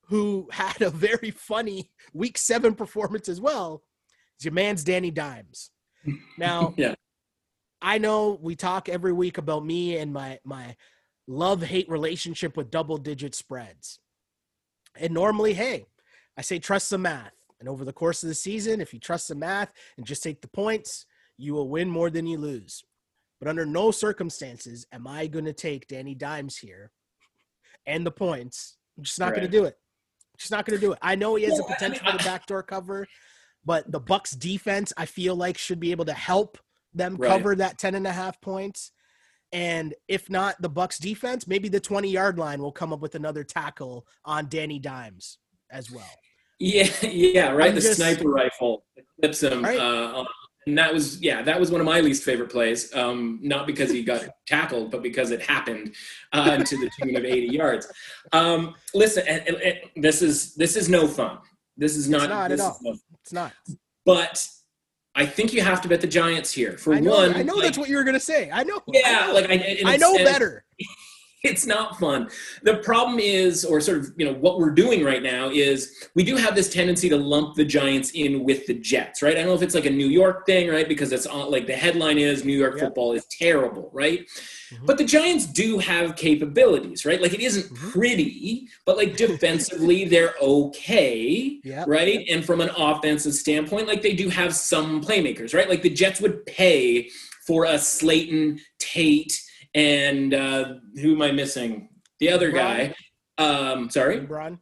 who 0.05 0.47
had 0.53 0.81
a 0.81 0.89
very 0.89 1.31
funny 1.31 1.91
week 2.13 2.37
seven 2.37 2.73
performance 2.73 3.27
as 3.27 3.41
well, 3.41 3.83
is 4.39 4.45
your 4.45 4.53
man's 4.53 4.85
Danny 4.85 5.11
Dimes. 5.11 5.69
Now, 6.37 6.73
yeah. 6.77 6.95
I 7.81 7.97
know 7.97 8.39
we 8.41 8.55
talk 8.55 8.87
every 8.87 9.13
week 9.13 9.37
about 9.37 9.65
me 9.65 9.97
and 9.97 10.13
my 10.13 10.39
my 10.43 10.75
love 11.27 11.61
hate 11.63 11.89
relationship 11.89 12.57
with 12.57 12.71
double 12.71 12.97
digit 12.97 13.35
spreads. 13.35 13.99
And 14.95 15.13
normally, 15.13 15.53
hey, 15.53 15.85
I 16.37 16.41
say 16.41 16.59
trust 16.59 16.89
the 16.89 16.97
math. 16.97 17.33
And 17.59 17.69
over 17.69 17.85
the 17.85 17.93
course 17.93 18.23
of 18.23 18.29
the 18.29 18.35
season, 18.35 18.81
if 18.81 18.93
you 18.93 18.99
trust 18.99 19.29
the 19.29 19.35
math 19.35 19.71
and 19.97 20.05
just 20.05 20.21
take 20.21 20.41
the 20.41 20.49
points, 20.49 21.05
you 21.37 21.53
will 21.53 21.69
win 21.69 21.89
more 21.89 22.09
than 22.09 22.27
you 22.27 22.37
lose. 22.37 22.83
But 23.39 23.47
under 23.47 23.65
no 23.65 23.91
circumstances 23.91 24.85
am 24.91 25.07
I 25.07 25.27
going 25.27 25.45
to 25.45 25.53
take 25.53 25.87
Danny 25.87 26.13
Dimes 26.13 26.57
here 26.57 26.91
and 27.85 28.05
the 28.05 28.11
points. 28.11 28.77
I'm 28.97 29.03
just 29.03 29.19
not 29.19 29.27
right. 29.27 29.35
going 29.35 29.51
to 29.51 29.57
do 29.57 29.65
it. 29.65 29.77
Just 30.37 30.51
not 30.51 30.65
going 30.65 30.79
to 30.79 30.85
do 30.85 30.93
it. 30.93 30.99
I 31.01 31.15
know 31.15 31.35
he 31.35 31.43
has 31.45 31.57
the 31.57 31.63
potential 31.67 32.05
for 32.05 32.17
the 32.17 32.23
backdoor 32.23 32.63
cover, 32.63 33.07
but 33.65 33.91
the 33.91 34.01
Bucs 34.01 34.37
defense, 34.37 34.93
I 34.97 35.05
feel 35.05 35.35
like, 35.35 35.57
should 35.57 35.79
be 35.79 35.91
able 35.91 36.05
to 36.05 36.13
help 36.13 36.57
them 36.93 37.15
right. 37.15 37.29
cover 37.29 37.55
that 37.55 37.77
10 37.77 37.95
and 37.95 38.07
a 38.07 38.11
half 38.11 38.39
points. 38.41 38.91
And 39.51 39.93
if 40.07 40.29
not 40.29 40.61
the 40.61 40.69
Bucs 40.69 40.99
defense, 40.99 41.47
maybe 41.47 41.69
the 41.69 41.79
20 41.79 42.09
yard 42.09 42.37
line 42.39 42.61
will 42.61 42.71
come 42.71 42.91
up 42.91 42.99
with 42.99 43.15
another 43.15 43.43
tackle 43.43 44.05
on 44.25 44.47
Danny 44.49 44.79
Dimes 44.79 45.37
as 45.71 45.91
well. 45.91 46.09
Yeah, 46.59 46.89
yeah, 47.03 47.51
right. 47.51 47.69
I'm 47.69 47.75
the 47.75 47.81
just, 47.81 47.97
sniper 47.97 48.29
rifle 48.29 48.83
clips 49.19 49.43
him. 49.43 49.63
Right? 49.63 49.79
Uh, 49.79 50.25
and 50.65 50.77
that 50.77 50.93
was 50.93 51.21
yeah, 51.21 51.41
that 51.41 51.59
was 51.59 51.71
one 51.71 51.81
of 51.81 51.85
my 51.85 51.99
least 51.99 52.23
favorite 52.23 52.49
plays. 52.49 52.93
Um, 52.95 53.39
not 53.41 53.67
because 53.67 53.91
he 53.91 54.01
got 54.01 54.25
tackled, 54.47 54.91
but 54.91 55.03
because 55.03 55.31
it 55.31 55.41
happened 55.41 55.93
uh, 56.31 56.57
to 56.57 56.77
the 56.77 56.89
tune 57.01 57.15
of 57.17 57.25
80 57.25 57.47
yards. 57.47 57.91
Um, 58.31 58.73
listen, 58.93 59.27
and, 59.27 59.45
and, 59.47 59.57
and 59.57 60.03
this 60.03 60.21
is 60.21 60.55
this 60.55 60.77
is 60.77 60.87
no 60.87 61.07
fun. 61.07 61.39
This 61.75 61.97
is 61.97 62.07
not. 62.07 62.29
Not 62.29 62.51
at 62.51 62.59
all. 62.59 62.79
No 62.81 62.95
it's 63.23 63.31
not. 63.31 63.53
But 64.05 64.45
I 65.15 65.25
think 65.25 65.53
you 65.53 65.61
have 65.61 65.81
to 65.81 65.87
bet 65.87 66.01
the 66.01 66.07
Giants 66.07 66.51
here. 66.51 66.77
For 66.77 66.93
I 66.93 66.99
know, 66.99 67.11
one, 67.11 67.35
I 67.35 67.41
know 67.41 67.53
like, 67.53 67.63
that's 67.63 67.77
what 67.77 67.87
you 67.87 67.95
were 67.95 68.03
gonna 68.03 68.19
say. 68.19 68.51
I 68.51 68.63
know. 68.63 68.81
Yeah, 68.87 69.01
I 69.05 69.27
know. 69.27 69.33
like 69.33 69.45
I, 69.49 69.81
I 69.85 69.97
know 69.97 70.15
better. 70.17 70.65
it's 71.49 71.65
not 71.65 71.99
fun. 71.99 72.29
The 72.61 72.77
problem 72.77 73.19
is, 73.19 73.65
or 73.65 73.81
sort 73.81 73.97
of, 73.97 74.13
you 74.15 74.25
know, 74.25 74.33
what 74.33 74.59
we're 74.59 74.71
doing 74.71 75.03
right 75.03 75.21
now 75.21 75.49
is 75.49 76.07
we 76.15 76.23
do 76.23 76.37
have 76.37 76.55
this 76.55 76.69
tendency 76.69 77.09
to 77.09 77.17
lump 77.17 77.55
the 77.55 77.65
Giants 77.65 78.11
in 78.11 78.45
with 78.45 78.65
the 78.65 78.75
Jets, 78.75 79.21
right? 79.21 79.33
I 79.33 79.39
don't 79.39 79.47
know 79.47 79.53
if 79.53 79.61
it's 79.61 79.75
like 79.75 79.85
a 79.85 79.89
New 79.89 80.07
York 80.07 80.45
thing, 80.45 80.69
right? 80.69 80.87
Because 80.87 81.11
it's 81.11 81.25
on, 81.25 81.51
like 81.51 81.67
the 81.67 81.75
headline 81.75 82.17
is 82.17 82.45
New 82.45 82.57
York 82.57 82.75
yep. 82.75 82.85
football 82.85 83.11
is 83.11 83.25
terrible, 83.25 83.89
right? 83.91 84.21
Mm-hmm. 84.21 84.85
But 84.85 84.97
the 84.97 85.03
Giants 85.03 85.45
do 85.45 85.79
have 85.79 86.15
capabilities, 86.15 87.05
right? 87.05 87.21
Like 87.21 87.33
it 87.33 87.41
isn't 87.41 87.65
mm-hmm. 87.65 87.91
pretty, 87.91 88.69
but 88.85 88.95
like 88.95 89.17
defensively, 89.17 90.05
they're 90.05 90.35
okay, 90.41 91.59
yep. 91.65 91.89
right? 91.89 92.25
And 92.29 92.45
from 92.45 92.61
an 92.61 92.69
offensive 92.77 93.33
standpoint, 93.33 93.89
like 93.89 94.01
they 94.01 94.13
do 94.13 94.29
have 94.29 94.55
some 94.55 95.01
playmakers, 95.01 95.53
right? 95.53 95.69
Like 95.69 95.81
the 95.81 95.89
Jets 95.89 96.21
would 96.21 96.45
pay 96.45 97.09
for 97.45 97.65
a 97.65 97.77
Slayton, 97.77 98.61
Tate, 98.79 99.41
and 99.73 100.33
uh, 100.33 100.73
who 101.01 101.13
am 101.15 101.21
I 101.21 101.31
missing? 101.31 101.89
The 102.19 102.29
other 102.31 102.51
guy. 102.51 102.93
Um, 103.37 103.89
sorry. 103.89 104.19
Brown. 104.19 104.59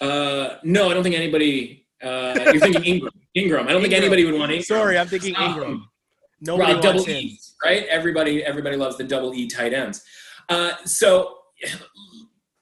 Uh, 0.00 0.56
no, 0.62 0.90
I 0.90 0.94
don't 0.94 1.02
think 1.02 1.14
anybody. 1.16 1.86
Uh, 2.02 2.34
you're 2.52 2.60
thinking 2.60 2.82
Engram. 3.00 3.10
Engram. 3.36 3.66
I 3.66 3.72
don't 3.72 3.80
Engram. 3.80 3.82
think 3.82 3.94
anybody 3.94 4.24
would 4.24 4.38
want 4.38 4.52
Engram. 4.52 4.64
Sorry, 4.64 4.98
I'm 4.98 5.08
thinking 5.08 5.34
um, 5.36 5.54
Engram. 5.54 5.82
Nobody 6.40 6.74
right, 6.74 6.82
double 6.82 7.08
E's, 7.08 7.54
right? 7.64 7.86
Everybody, 7.86 8.44
everybody 8.44 8.76
loves 8.76 8.98
the 8.98 9.04
double 9.04 9.32
E 9.34 9.48
tight 9.48 9.72
ends. 9.72 10.02
Uh, 10.48 10.72
so 10.84 11.38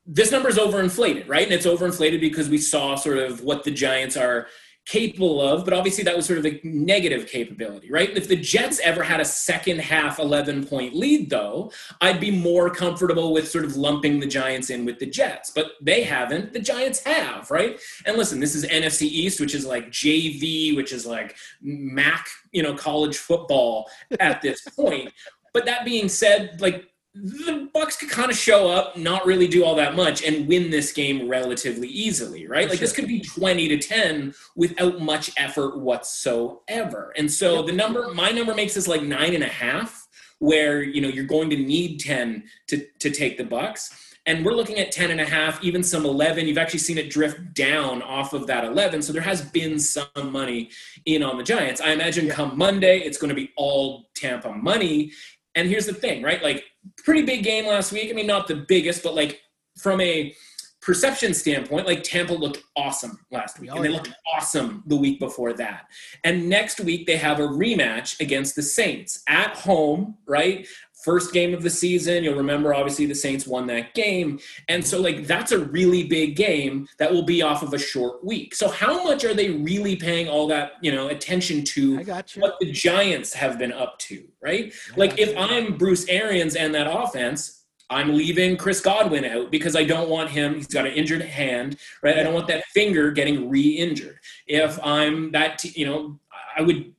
this 0.06 0.30
number 0.30 0.48
is 0.48 0.58
overinflated, 0.58 1.28
right? 1.28 1.44
And 1.44 1.52
it's 1.52 1.66
overinflated 1.66 2.20
because 2.20 2.48
we 2.48 2.58
saw 2.58 2.94
sort 2.94 3.18
of 3.18 3.42
what 3.42 3.64
the 3.64 3.70
Giants 3.72 4.16
are 4.16 4.46
capable 4.86 5.40
of, 5.40 5.64
but 5.64 5.72
obviously 5.72 6.04
that 6.04 6.14
was 6.14 6.26
sort 6.26 6.38
of 6.38 6.46
a 6.46 6.60
negative 6.62 7.26
capability, 7.26 7.90
right? 7.90 8.14
If 8.16 8.28
the 8.28 8.36
Jets 8.36 8.80
ever 8.80 9.02
had 9.02 9.20
a 9.20 9.24
second 9.24 9.80
half 9.80 10.18
11 10.18 10.66
point 10.66 10.94
lead, 10.94 11.30
though, 11.30 11.72
I'd 12.00 12.20
be 12.20 12.30
more 12.30 12.68
comfortable 12.68 13.32
with 13.32 13.48
sort 13.48 13.64
of 13.64 13.76
lumping 13.76 14.20
the 14.20 14.26
Giants 14.26 14.70
in 14.70 14.84
with 14.84 14.98
the 14.98 15.06
Jets, 15.06 15.50
but 15.50 15.72
they 15.80 16.02
haven't. 16.02 16.52
The 16.52 16.60
Giants 16.60 17.00
have, 17.04 17.50
right? 17.50 17.80
And 18.04 18.16
listen, 18.16 18.40
this 18.40 18.54
is 18.54 18.66
NFC 18.66 19.02
East, 19.02 19.40
which 19.40 19.54
is 19.54 19.64
like 19.64 19.90
JV, 19.90 20.76
which 20.76 20.92
is 20.92 21.06
like 21.06 21.36
MAC, 21.62 22.26
you 22.52 22.62
know, 22.62 22.74
college 22.74 23.16
football 23.16 23.88
at 24.20 24.42
this 24.42 24.62
point. 24.76 25.12
But 25.54 25.64
that 25.66 25.84
being 25.84 26.08
said, 26.08 26.60
like 26.60 26.84
the 27.14 27.68
Bucs 27.72 27.98
could 27.98 28.10
kind 28.10 28.30
of 28.30 28.36
show 28.36 28.68
up, 28.68 28.96
not 28.96 29.24
really 29.24 29.46
do 29.46 29.64
all 29.64 29.76
that 29.76 29.94
much, 29.94 30.24
and 30.24 30.48
win 30.48 30.70
this 30.70 30.92
game 30.92 31.28
relatively 31.28 31.86
easily, 31.88 32.48
right? 32.48 32.64
For 32.64 32.70
like 32.70 32.78
sure. 32.78 32.86
this 32.86 32.94
could 32.94 33.06
be 33.06 33.20
twenty 33.20 33.68
to 33.68 33.78
ten 33.78 34.34
without 34.56 35.00
much 35.00 35.30
effort 35.36 35.78
whatsoever. 35.78 37.12
And 37.16 37.30
so 37.30 37.62
the 37.62 37.72
number, 37.72 38.12
my 38.12 38.30
number 38.30 38.54
makes 38.54 38.74
this 38.74 38.88
like 38.88 39.02
nine 39.02 39.34
and 39.34 39.44
a 39.44 39.48
half, 39.48 40.08
where 40.40 40.82
you 40.82 41.00
know 41.00 41.08
you're 41.08 41.24
going 41.24 41.50
to 41.50 41.56
need 41.56 42.00
ten 42.00 42.44
to 42.66 42.84
to 42.98 43.10
take 43.10 43.38
the 43.38 43.44
Bucs. 43.44 43.90
And 44.26 44.42
we're 44.42 44.52
looking 44.52 44.78
at 44.78 44.90
10 44.90 45.10
and 45.10 45.20
a 45.20 45.26
half, 45.26 45.62
even 45.62 45.82
some 45.82 46.06
11. 46.06 46.48
You've 46.48 46.56
actually 46.56 46.78
seen 46.78 46.96
it 46.96 47.10
drift 47.10 47.52
down 47.52 48.00
off 48.00 48.32
of 48.32 48.46
that 48.46 48.64
11. 48.64 49.02
So 49.02 49.12
there 49.12 49.20
has 49.20 49.42
been 49.42 49.78
some 49.78 50.06
money 50.32 50.70
in 51.04 51.22
on 51.22 51.36
the 51.36 51.44
Giants. 51.44 51.82
I 51.82 51.90
imagine 51.90 52.30
come 52.30 52.56
Monday, 52.56 53.00
it's 53.00 53.18
going 53.18 53.28
to 53.28 53.34
be 53.34 53.52
all 53.54 54.08
Tampa 54.14 54.50
money. 54.50 55.12
And 55.54 55.68
here's 55.68 55.84
the 55.84 55.92
thing, 55.92 56.22
right? 56.22 56.42
Like, 56.42 56.64
pretty 57.04 57.22
big 57.22 57.42
game 57.44 57.66
last 57.66 57.92
week. 57.92 58.10
I 58.10 58.12
mean, 58.14 58.26
not 58.26 58.46
the 58.48 58.56
biggest, 58.56 59.02
but 59.02 59.14
like 59.14 59.40
from 59.78 60.00
a 60.00 60.34
perception 60.80 61.32
standpoint, 61.32 61.86
like 61.86 62.02
Tampa 62.02 62.34
looked 62.34 62.62
awesome 62.76 63.18
last 63.30 63.58
week, 63.58 63.70
Oh, 63.72 63.76
and 63.76 63.84
they 63.84 63.88
yeah. 63.88 63.96
looked 63.96 64.12
awesome 64.36 64.82
the 64.86 64.96
week 64.96 65.18
before 65.18 65.54
that. 65.54 65.86
And 66.24 66.48
next 66.48 66.78
week 66.80 67.06
they 67.06 67.16
have 67.16 67.40
a 67.40 67.44
rematch 67.46 68.20
against 68.20 68.54
the 68.54 68.62
Saints 68.62 69.22
at 69.26 69.56
home, 69.56 70.18
right? 70.26 70.66
First 71.04 71.32
game 71.32 71.52
of 71.52 71.62
the 71.62 71.70
season. 71.70 72.24
You'll 72.24 72.36
remember, 72.36 72.74
obviously, 72.74 73.06
the 73.06 73.14
Saints 73.14 73.46
won 73.46 73.66
that 73.66 73.94
game. 73.94 74.38
And 74.68 74.84
so, 74.84 75.00
like, 75.00 75.26
that's 75.26 75.52
a 75.52 75.58
really 75.58 76.04
big 76.04 76.36
game 76.36 76.88
that 76.98 77.12
will 77.12 77.24
be 77.24 77.42
off 77.42 77.62
of 77.62 77.74
a 77.74 77.78
short 77.78 78.24
week. 78.24 78.54
So, 78.54 78.68
how 78.68 79.04
much 79.04 79.24
are 79.24 79.34
they 79.34 79.50
really 79.50 79.96
paying 79.96 80.28
all 80.28 80.46
that, 80.48 80.72
you 80.80 80.92
know, 80.92 81.08
attention 81.08 81.64
to 81.64 81.98
I 81.98 82.02
you. 82.02 82.42
what 82.42 82.58
the 82.60 82.72
Giants 82.72 83.34
have 83.34 83.58
been 83.58 83.72
up 83.72 83.98
to, 84.00 84.24
right? 84.40 84.72
Like 84.96 85.18
if 85.18 85.36
I'm 85.36 85.76
Bruce 85.76 86.06
Arians 86.08 86.56
and 86.56 86.74
that 86.74 86.86
offense, 86.90 87.64
I'm 87.90 88.16
leaving 88.16 88.56
Chris 88.56 88.80
Godwin 88.80 89.24
out 89.24 89.50
because 89.50 89.76
I 89.76 89.84
don't 89.84 90.08
want 90.08 90.30
him. 90.30 90.54
He's 90.54 90.66
got 90.66 90.86
an 90.86 90.92
injured 90.92 91.22
hand, 91.22 91.76
right? 92.02 92.18
I 92.18 92.22
don't 92.22 92.34
want 92.34 92.48
that 92.48 92.64
finger 92.66 93.10
getting 93.10 93.50
re-injured. 93.50 94.18
If 94.46 94.78
I'm 94.82 95.32
that, 95.32 95.58
t- 95.58 95.72
you 95.76 95.86
know, 95.86 96.18
I 96.56 96.62
would 96.62 96.94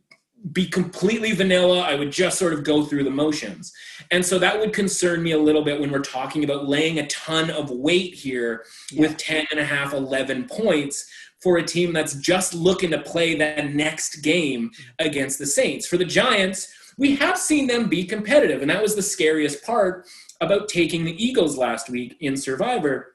be 0.52 0.68
completely 0.68 1.32
vanilla. 1.32 1.82
I 1.82 1.96
would 1.96 2.12
just 2.12 2.38
sort 2.38 2.54
of 2.54 2.64
go 2.64 2.86
through 2.86 3.04
the 3.04 3.10
motions. 3.10 3.74
And 4.12 4.24
so 4.24 4.38
that 4.40 4.60
would 4.60 4.74
concern 4.74 5.24
me 5.24 5.32
a 5.32 5.40
little 5.40 5.64
bit 5.64 5.80
when 5.80 5.92
we're 5.92 6.00
talking 6.00 6.44
about 6.44 6.68
laying 6.68 7.00
a 7.00 7.08
ton 7.08 7.50
of 7.50 7.72
weight 7.72 8.14
here 8.14 8.66
with 8.96 9.18
10 9.18 9.48
and 9.52 9.60
a 9.60 9.66
half, 9.66 9.94
11 9.94 10.48
points 10.48 11.10
for 11.42 11.58
a 11.58 11.64
team 11.64 11.94
that's 11.94 12.16
just 12.16 12.54
looking 12.54 12.92
to 12.92 13.02
play 13.02 13.36
that 13.36 13.74
next 13.74 14.18
game 14.18 14.72
against 15.00 15.40
the 15.40 15.46
Saints. 15.46 15.88
For 15.88 15.98
the 15.98 16.06
Giants, 16.06 16.68
we 16.98 17.16
have 17.18 17.38
seen 17.38 17.68
them 17.68 17.90
be 17.90 18.06
competitive, 18.06 18.62
and 18.62 18.70
that 18.70 18.82
was 18.82 18.96
the 18.96 19.02
scariest 19.02 19.64
part 19.64 20.08
about 20.42 20.70
taking 20.70 21.04
the 21.04 21.24
Eagles 21.24 21.58
last 21.58 21.90
week 21.90 22.18
in 22.22 22.38
Survivor. 22.38 23.15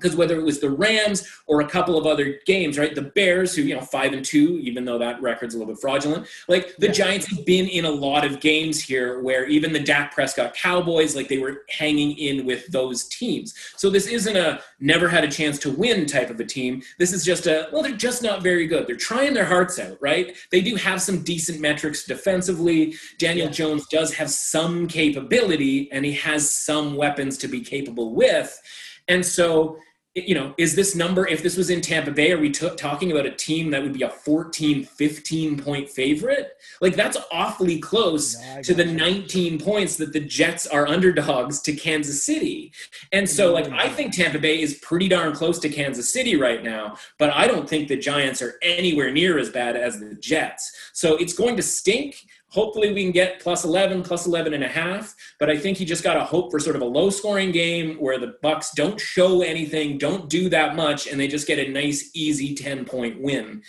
Because 0.00 0.16
whether 0.16 0.38
it 0.38 0.42
was 0.42 0.60
the 0.60 0.70
Rams 0.70 1.26
or 1.46 1.60
a 1.60 1.68
couple 1.68 1.98
of 1.98 2.06
other 2.06 2.40
games, 2.46 2.78
right? 2.78 2.94
The 2.94 3.02
Bears, 3.02 3.54
who, 3.54 3.62
you 3.62 3.74
know, 3.74 3.80
five 3.82 4.12
and 4.12 4.24
two, 4.24 4.58
even 4.62 4.84
though 4.84 4.98
that 4.98 5.20
record's 5.20 5.54
a 5.54 5.58
little 5.58 5.72
bit 5.74 5.80
fraudulent, 5.80 6.26
like 6.48 6.76
the 6.76 6.86
Yeah. 6.86 6.92
Giants 6.92 7.26
have 7.26 7.44
been 7.44 7.66
in 7.68 7.84
a 7.84 7.90
lot 7.90 8.24
of 8.24 8.40
games 8.40 8.80
here 8.82 9.20
where 9.20 9.46
even 9.46 9.72
the 9.72 9.80
Dak 9.80 10.14
Prescott 10.14 10.54
Cowboys, 10.54 11.14
like 11.14 11.28
they 11.28 11.38
were 11.38 11.64
hanging 11.68 12.16
in 12.16 12.46
with 12.46 12.66
those 12.68 13.04
teams. 13.08 13.54
So 13.76 13.90
this 13.90 14.06
isn't 14.06 14.36
a 14.36 14.62
never 14.80 15.08
had 15.08 15.24
a 15.24 15.28
chance 15.28 15.58
to 15.60 15.70
win 15.70 16.06
type 16.06 16.30
of 16.30 16.40
a 16.40 16.44
team. 16.44 16.82
This 16.98 17.12
is 17.12 17.24
just 17.24 17.46
a, 17.46 17.68
well, 17.72 17.82
they're 17.82 17.92
just 17.92 18.22
not 18.22 18.42
very 18.42 18.66
good. 18.66 18.86
They're 18.86 18.96
trying 18.96 19.34
their 19.34 19.44
hearts 19.44 19.78
out, 19.78 19.98
right? 20.00 20.36
They 20.50 20.60
do 20.60 20.76
have 20.76 21.02
some 21.02 21.22
decent 21.22 21.60
metrics 21.60 22.04
defensively. 22.04 22.94
Daniel 23.18 23.46
Yeah. 23.46 23.52
Jones 23.52 23.86
does 23.88 24.14
have 24.14 24.30
some 24.30 24.86
capability 24.86 25.90
and 25.92 26.04
he 26.04 26.12
has 26.12 26.48
some 26.48 26.96
weapons 26.96 27.36
to 27.38 27.48
be 27.48 27.60
capable 27.60 28.14
with. 28.14 28.60
And 29.08 29.24
so, 29.24 29.78
you 30.16 30.34
know, 30.34 30.54
is 30.58 30.74
this 30.74 30.96
number, 30.96 31.28
if 31.28 31.40
this 31.40 31.56
was 31.56 31.70
in 31.70 31.80
Tampa 31.80 32.10
Bay, 32.10 32.32
are 32.32 32.38
we 32.38 32.50
t- 32.50 32.68
talking 32.76 33.12
about 33.12 33.26
a 33.26 33.30
team 33.30 33.70
that 33.70 33.80
would 33.80 33.92
be 33.92 34.02
a 34.02 34.10
14, 34.10 34.84
15 34.84 35.62
point 35.62 35.88
favorite? 35.88 36.58
Like, 36.80 36.96
that's 36.96 37.16
awfully 37.30 37.78
close 37.78 38.36
I 38.36 38.60
to 38.62 38.74
the 38.74 38.86
you. 38.86 38.96
19 38.96 39.60
points 39.60 39.96
that 39.98 40.12
the 40.12 40.18
Jets 40.18 40.66
are 40.66 40.88
underdogs 40.88 41.62
to 41.62 41.72
Kansas 41.74 42.24
City. 42.24 42.72
And 43.12 43.28
so, 43.28 43.52
like, 43.52 43.70
I 43.70 43.86
mm. 43.86 43.94
think 43.94 44.12
Tampa 44.12 44.40
Bay 44.40 44.60
is 44.60 44.74
pretty 44.82 45.06
darn 45.06 45.32
close 45.32 45.60
to 45.60 45.68
Kansas 45.68 46.12
City 46.12 46.34
right 46.34 46.64
now, 46.64 46.96
but 47.16 47.30
I 47.30 47.46
don't 47.46 47.68
think 47.68 47.86
the 47.86 47.96
Giants 47.96 48.42
are 48.42 48.54
anywhere 48.62 49.12
near 49.12 49.38
as 49.38 49.50
bad 49.50 49.76
as 49.76 50.00
the 50.00 50.16
Jets. 50.16 50.90
So 50.92 51.16
it's 51.18 51.34
going 51.34 51.56
to 51.56 51.62
stink. 51.62 52.26
Hopefully, 52.50 52.92
we 52.92 53.02
can 53.02 53.12
get 53.12 53.40
plus 53.40 53.64
11, 53.64 54.02
plus 54.02 54.26
11 54.26 54.52
and 54.54 54.64
a 54.64 54.68
half. 54.68 55.14
But 55.38 55.50
I 55.50 55.56
think 55.56 55.78
you 55.78 55.86
just 55.86 56.02
got 56.02 56.14
to 56.14 56.24
hope 56.24 56.50
for 56.50 56.58
sort 56.58 56.76
of 56.76 56.82
a 56.82 56.86
low 56.86 57.10
scoring 57.10 57.52
game 57.52 57.96
where 57.96 58.18
the 58.18 58.34
Bucs 58.42 58.72
don't 58.74 59.00
show 59.00 59.42
anything, 59.42 59.98
don't 59.98 60.28
do 60.28 60.48
that 60.48 60.74
much, 60.74 61.06
and 61.06 61.18
they 61.18 61.28
just 61.28 61.46
get 61.46 61.58
a 61.58 61.70
nice, 61.70 62.10
easy 62.14 62.54
10 62.54 62.84
point 62.84 63.20
win. 63.20 63.62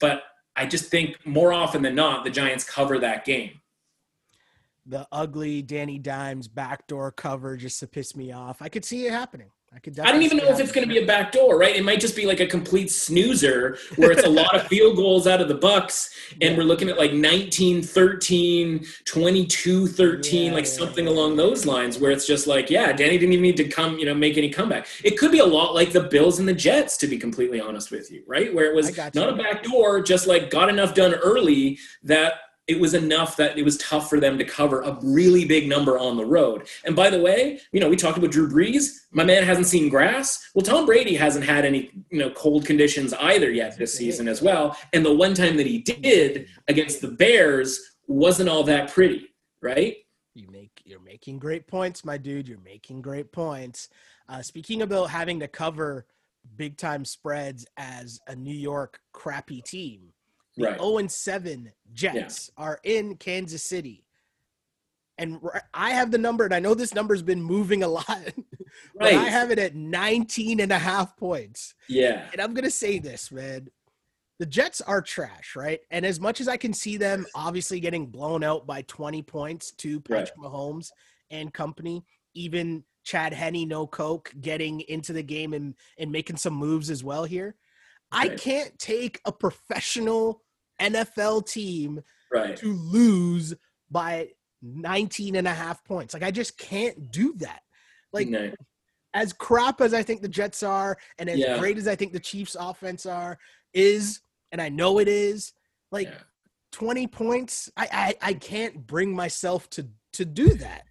But 0.00 0.22
I 0.56 0.66
just 0.66 0.90
think 0.90 1.24
more 1.24 1.52
often 1.52 1.82
than 1.82 1.94
not, 1.94 2.24
the 2.24 2.30
Giants 2.30 2.64
cover 2.64 2.98
that 2.98 3.24
game. 3.24 3.60
the 4.84 5.06
ugly 5.12 5.62
Danny 5.62 5.98
Dimes 5.98 6.48
backdoor 6.48 7.12
cover 7.12 7.56
just 7.56 7.78
to 7.80 7.86
piss 7.86 8.16
me 8.16 8.32
off. 8.32 8.60
I 8.60 8.68
could 8.68 8.84
see 8.84 9.06
it 9.06 9.12
happening. 9.12 9.50
I 9.74 9.78
could. 9.78 9.98
I 10.00 10.12
don't 10.12 10.20
even 10.22 10.36
know 10.36 10.48
if 10.48 10.60
it's 10.60 10.70
going 10.70 10.86
to 10.86 10.92
be 10.92 11.02
a 11.02 11.06
back 11.06 11.32
door, 11.32 11.56
right? 11.56 11.74
It 11.74 11.82
might 11.82 11.98
just 11.98 12.14
be 12.14 12.26
like 12.26 12.40
a 12.40 12.46
complete 12.46 12.90
snoozer 12.90 13.78
where 13.96 14.10
it's 14.12 14.24
a 14.24 14.28
lot 14.28 14.54
of 14.54 14.66
field 14.66 14.96
goals 14.96 15.26
out 15.26 15.40
of 15.40 15.48
the 15.48 15.56
Bucs 15.56 16.10
and 16.32 16.42
Yeah. 16.42 16.56
we're 16.58 16.64
looking 16.64 16.90
at 16.90 16.98
like 16.98 17.14
19 17.14 17.80
13, 17.82 18.84
22 19.06 19.86
13, 19.86 20.46
Yeah, 20.46 20.52
like 20.52 20.66
something 20.66 21.06
yeah. 21.06 21.10
along 21.10 21.36
those 21.36 21.64
lines 21.64 21.98
where 21.98 22.10
it's 22.10 22.26
just 22.26 22.46
like, 22.46 22.68
yeah, 22.68 22.92
Danny 22.92 23.16
didn't 23.16 23.32
even 23.32 23.42
need 23.42 23.56
to 23.56 23.64
come, 23.68 23.98
you 23.98 24.04
know, 24.04 24.14
make 24.14 24.36
any 24.36 24.50
comeback. 24.50 24.86
It 25.04 25.18
could 25.18 25.32
be 25.32 25.38
a 25.38 25.46
lot 25.46 25.74
like 25.74 25.92
the 25.92 26.02
Bills 26.02 26.38
and 26.38 26.46
the 26.46 26.52
Jets, 26.54 26.98
to 26.98 27.06
be 27.06 27.16
completely 27.16 27.60
honest 27.60 27.90
with 27.90 28.10
you, 28.12 28.24
right? 28.26 28.52
Where 28.52 28.66
it 28.66 28.74
was 28.74 28.94
not 29.14 29.28
a 29.30 29.32
back 29.36 29.62
door, 29.62 30.02
just 30.02 30.26
like 30.26 30.50
got 30.50 30.68
enough 30.68 30.94
done 30.94 31.14
early 31.14 31.78
that 32.02 32.34
it 32.72 32.80
was 32.80 32.94
enough 32.94 33.36
that 33.36 33.56
it 33.56 33.64
was 33.64 33.76
tough 33.78 34.08
for 34.08 34.18
them 34.18 34.38
to 34.38 34.44
cover 34.44 34.80
a 34.80 34.98
really 35.02 35.44
big 35.44 35.68
number 35.68 35.98
on 35.98 36.16
the 36.16 36.24
road. 36.24 36.66
And 36.84 36.96
by 36.96 37.10
the 37.10 37.20
way, 37.20 37.60
you 37.70 37.80
know, 37.80 37.88
we 37.88 37.96
talked 37.96 38.18
about 38.18 38.30
Drew 38.30 38.48
Brees. 38.48 39.02
My 39.12 39.24
man 39.24 39.44
hasn't 39.44 39.66
seen 39.66 39.88
grass. 39.88 40.50
Well, 40.54 40.64
Tom 40.64 40.86
Brady 40.86 41.14
hasn't 41.14 41.44
had 41.44 41.64
any, 41.64 41.90
you 42.10 42.18
know, 42.18 42.30
cold 42.30 42.64
conditions 42.64 43.12
either 43.14 43.50
yet 43.50 43.78
this 43.78 43.94
season 43.94 44.26
as 44.26 44.42
well. 44.42 44.76
And 44.92 45.04
the 45.04 45.14
one 45.14 45.34
time 45.34 45.56
that 45.58 45.66
he 45.66 45.78
did 45.78 46.48
against 46.66 47.00
the 47.00 47.08
Bears 47.08 47.78
wasn't 48.06 48.48
all 48.48 48.64
that 48.64 48.90
pretty, 48.90 49.28
right? 49.60 49.96
You 50.34 50.48
make 50.50 50.80
you're 50.84 51.00
making 51.00 51.38
great 51.38 51.66
points, 51.66 52.04
my 52.04 52.16
dude. 52.16 52.48
You're 52.48 52.58
making 52.60 53.02
great 53.02 53.32
points. 53.32 53.90
Uh, 54.28 54.40
speaking 54.40 54.82
about 54.82 55.10
having 55.10 55.38
to 55.40 55.48
cover 55.48 56.06
big 56.56 56.76
time 56.76 57.04
spreads 57.04 57.66
as 57.76 58.20
a 58.26 58.34
New 58.34 58.54
York 58.54 59.00
crappy 59.12 59.60
team, 59.60 60.11
the 60.56 60.64
Right. 60.64 60.78
0 60.78 60.98
and 60.98 61.10
7 61.10 61.72
Jets 61.92 62.50
are 62.56 62.80
in 62.84 63.16
Kansas 63.16 63.62
City. 63.62 64.04
And 65.18 65.40
I 65.74 65.90
have 65.90 66.10
the 66.10 66.18
number, 66.18 66.44
and 66.44 66.54
I 66.54 66.58
know 66.58 66.74
this 66.74 66.94
number's 66.94 67.22
been 67.22 67.42
moving 67.42 67.82
a 67.82 67.88
lot, 67.88 68.06
but 68.96 69.14
I 69.14 69.24
have 69.24 69.50
it 69.50 69.58
at 69.58 69.74
19 69.74 70.60
and 70.60 70.72
a 70.72 70.78
half 70.78 71.16
points. 71.16 71.74
Yeah. 71.88 72.26
And 72.32 72.40
I'm 72.40 72.54
going 72.54 72.64
to 72.64 72.70
say 72.70 72.98
this, 72.98 73.30
man. 73.30 73.68
The 74.38 74.46
Jets 74.46 74.80
are 74.80 75.02
trash, 75.02 75.54
right? 75.54 75.80
And 75.90 76.04
as 76.04 76.18
much 76.18 76.40
as 76.40 76.48
I 76.48 76.56
can 76.56 76.72
see 76.72 76.96
them 76.96 77.26
obviously 77.34 77.78
getting 77.78 78.06
blown 78.06 78.42
out 78.42 78.66
by 78.66 78.82
20 78.82 79.22
points 79.22 79.70
to 79.72 80.00
Patrick 80.00 80.36
Mahomes 80.36 80.90
and 81.30 81.52
company, 81.52 82.04
even 82.34 82.82
Chad 83.04 83.32
Henne, 83.32 83.68
no 83.68 83.86
coke, 83.86 84.32
getting 84.40 84.80
into 84.82 85.12
the 85.12 85.22
game 85.22 85.52
and, 85.52 85.74
and 85.98 86.10
making 86.10 86.36
some 86.36 86.54
moves 86.54 86.90
as 86.90 87.04
well 87.04 87.24
here. 87.24 87.54
I 88.12 88.28
Right. 88.28 88.38
can't 88.40 88.78
take 88.78 89.20
a 89.24 89.32
professional 89.32 90.42
NFL 90.80 91.42
team 91.42 92.02
Right. 92.32 92.56
to 92.58 92.72
lose 92.72 93.54
by 93.90 94.30
19 94.62 95.36
and 95.36 95.46
a 95.48 95.54
half 95.54 95.82
points. 95.84 96.14
Like, 96.14 96.22
I 96.22 96.30
just 96.30 96.56
can't 96.58 97.10
do 97.10 97.34
that. 97.38 97.62
Like, 98.12 98.28
No. 98.28 98.52
as 99.14 99.32
crap 99.32 99.80
as 99.80 99.92
I 99.94 100.02
think 100.02 100.22
the 100.22 100.28
Jets 100.28 100.62
are, 100.62 100.96
and 101.18 101.28
as 101.28 101.38
Yeah. 101.38 101.58
great 101.58 101.76
as 101.78 101.88
I 101.88 101.96
think 101.96 102.12
the 102.12 102.20
Chiefs' 102.20 102.56
offense 102.58 103.06
are, 103.06 103.38
is, 103.74 104.20
and 104.52 104.60
I 104.60 104.68
know 104.68 104.98
it 104.98 105.08
is, 105.08 105.52
like 105.90 106.08
Yeah. 106.08 106.18
20 106.72 107.06
points. 107.06 107.70
I, 107.76 108.14
I 108.22 108.30
I 108.30 108.34
can't 108.34 108.86
bring 108.86 109.14
myself 109.14 109.68
to 109.70 109.88
to 110.14 110.24
do 110.24 110.48
that. 110.54 110.86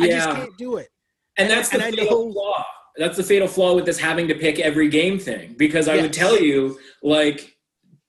I 0.00 0.08
just 0.08 0.28
can't 0.28 0.56
do 0.58 0.76
it. 0.78 0.90
And 1.36 1.50
that's 1.50 1.68
the 1.70 1.82
And 1.84 1.94
fatal 1.96 2.26
know- 2.28 2.32
flaw. 2.32 2.66
That's 2.96 3.16
the 3.16 3.22
fatal 3.24 3.48
flaw 3.48 3.74
with 3.74 3.86
this 3.86 3.98
having 3.98 4.28
to 4.28 4.34
pick 4.34 4.58
every 4.60 4.88
game 4.88 5.18
thing. 5.18 5.54
Because 5.58 5.88
I 5.88 6.00
would 6.00 6.12
tell 6.12 6.40
you, 6.40 6.78
like, 7.02 7.56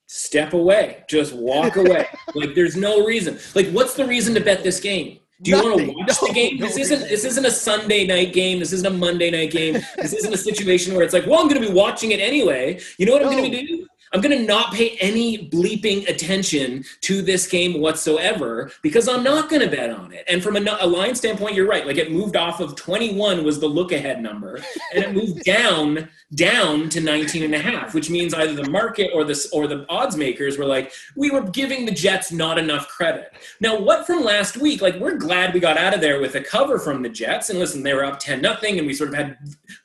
step 0.07 0.53
away, 0.53 1.03
just 1.09 1.33
walk 1.33 1.75
away. 1.75 2.05
like, 2.35 2.53
there's 2.55 2.75
no 2.75 3.03
reason. 3.05 3.39
Like, 3.55 3.67
what's 3.69 3.95
the 3.95 4.05
reason 4.05 4.33
to 4.35 4.41
bet 4.41 4.63
this 4.63 4.79
game? 4.79 5.19
Do 5.41 5.51
you 5.51 5.57
want 5.57 5.79
to 5.81 5.87
watch 5.87 6.07
No, 6.21 6.27
the 6.27 6.33
game? 6.33 6.57
no 6.59 6.67
this 6.67 6.77
isn't. 6.77 7.09
This 7.09 7.25
isn't 7.25 7.45
a 7.45 7.51
Sunday 7.51 8.07
night 8.07 8.31
game. 8.31 8.59
This 8.59 8.71
isn't 8.71 8.85
a 8.87 8.95
Monday 8.95 9.29
night 9.31 9.51
game. 9.51 9.73
This 9.97 10.13
isn't 10.13 10.33
a 10.33 10.37
situation 10.37 10.93
where 10.95 11.03
it's 11.03 11.13
like, 11.13 11.25
well, 11.25 11.41
I'm 11.41 11.49
going 11.49 11.61
to 11.61 11.67
be 11.67 11.73
watching 11.73 12.11
it 12.11 12.21
anyway. 12.21 12.79
You 12.97 13.05
know 13.05 13.13
what 13.13 13.23
I'm 13.25 13.31
going 13.31 13.51
No. 13.51 13.59
to 13.59 13.67
do? 13.67 13.87
I'm 14.15 14.21
going 14.21 14.37
to 14.37 14.45
not 14.45 14.73
pay 14.73 14.97
any 15.01 15.49
bleeping 15.49 16.07
attention 16.07 16.85
to 17.01 17.21
this 17.21 17.47
game 17.47 17.81
whatsoever 17.81 18.71
because 18.81 19.09
I'm 19.09 19.25
not 19.25 19.49
going 19.49 19.61
to 19.61 19.67
bet 19.67 19.89
on 19.89 20.13
it. 20.13 20.23
And 20.29 20.41
from 20.41 20.55
a, 20.55 20.77
a, 20.79 20.87
line 20.87 21.15
standpoint, 21.15 21.53
you're 21.53 21.67
right. 21.67 21.85
Like 21.85 21.97
it 21.97 22.13
moved 22.13 22.37
off 22.37 22.61
of 22.61 22.77
21 22.77 23.43
was 23.43 23.59
the 23.59 23.67
look 23.67 23.91
ahead 23.91 24.23
number 24.23 24.61
and 24.93 25.03
it 25.03 25.13
moved 25.13 25.43
down 25.43 26.07
down 26.33 26.87
to 26.89 27.01
19 27.01 27.43
and 27.43 27.55
a 27.55 27.59
half, 27.59 27.93
which 27.93 28.09
means 28.09 28.33
either 28.33 28.53
the 28.53 28.69
market 28.69 29.11
or 29.13 29.25
the 29.25 29.49
or 29.51 29.67
the 29.67 29.85
odds 29.89 30.15
makers 30.15 30.57
were 30.57 30.65
like 30.65 30.93
we 31.17 31.29
were 31.29 31.41
giving 31.41 31.85
the 31.85 31.91
Jets 31.91 32.31
not 32.31 32.57
enough 32.57 32.87
credit. 32.87 33.33
Now, 33.59 33.77
what 33.77 34.07
from 34.07 34.23
last 34.23 34.55
week? 34.55 34.81
Like 34.81 34.95
we're 34.95 35.17
glad 35.17 35.53
we 35.53 35.59
got 35.59 35.77
out 35.77 35.93
of 35.93 35.99
there 35.99 36.21
with 36.21 36.35
a 36.35 36.41
cover 36.41 36.79
from 36.79 37.01
the 37.01 37.09
Jets 37.09 37.49
and 37.49 37.59
listen, 37.59 37.83
they 37.83 37.93
were 37.93 38.05
up 38.05 38.19
10 38.19 38.41
nothing 38.41 38.77
and 38.77 38.87
we 38.87 38.93
sort 38.93 39.09
of 39.09 39.15
had 39.15 39.37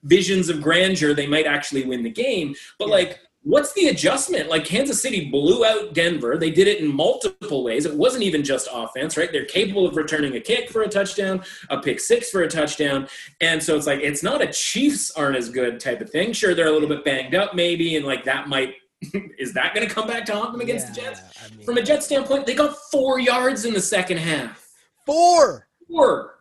visions 0.04 0.48
of 0.48 0.62
grandeur 0.62 1.14
they 1.14 1.26
might 1.26 1.46
actually 1.46 1.84
win 1.84 2.04
the 2.04 2.10
game. 2.10 2.54
But 2.78 2.86
yeah. 2.86 2.94
like 2.94 3.18
what's 3.42 3.72
the 3.72 3.88
adjustment? 3.88 4.48
Like 4.48 4.64
Kansas 4.64 5.00
City 5.00 5.30
blew 5.30 5.64
out 5.64 5.94
Denver. 5.94 6.36
They 6.36 6.50
did 6.50 6.68
it 6.68 6.80
in 6.80 6.94
multiple 6.94 7.64
ways. 7.64 7.86
It 7.86 7.94
wasn't 7.94 8.24
even 8.24 8.44
just 8.44 8.68
offense, 8.72 9.16
right? 9.16 9.30
They're 9.32 9.46
capable 9.46 9.86
of 9.86 9.96
returning 9.96 10.36
a 10.36 10.40
kick 10.40 10.70
for 10.70 10.82
a 10.82 10.88
touchdown, 10.88 11.42
a 11.70 11.80
pick 11.80 12.00
six 12.00 12.30
for 12.30 12.42
a 12.42 12.48
touchdown. 12.48 13.08
And 13.40 13.62
so 13.62 13.76
it's 13.76 13.86
like, 13.86 14.00
it's 14.00 14.22
not 14.22 14.42
a 14.42 14.52
Chiefs 14.52 15.10
aren't 15.12 15.36
as 15.36 15.48
good 15.48 15.80
type 15.80 16.00
of 16.00 16.10
thing. 16.10 16.32
Sure, 16.32 16.54
they're 16.54 16.68
a 16.68 16.72
little 16.72 16.88
bit 16.88 17.04
banged 17.04 17.34
up 17.34 17.54
maybe, 17.54 17.96
and 17.96 18.04
like 18.04 18.24
that 18.24 18.48
might. 18.48 18.74
is 19.38 19.54
that 19.54 19.74
going 19.74 19.86
to 19.88 19.92
come 19.92 20.06
back 20.06 20.26
to 20.26 20.34
haunt 20.34 20.52
them 20.52 20.60
against 20.60 20.88
yeah, 20.88 20.92
the 20.92 21.00
Jets? 21.00 21.20
I 21.42 21.56
mean, 21.56 21.64
From 21.64 21.78
a 21.78 21.82
Jet 21.82 22.02
standpoint, 22.02 22.44
they 22.44 22.54
got 22.54 22.76
four 22.92 23.18
yards 23.18 23.64
in 23.64 23.72
the 23.72 23.80
second 23.80 24.18
half. 24.18 24.68
Four. 25.06 25.66
Four. 25.88 26.40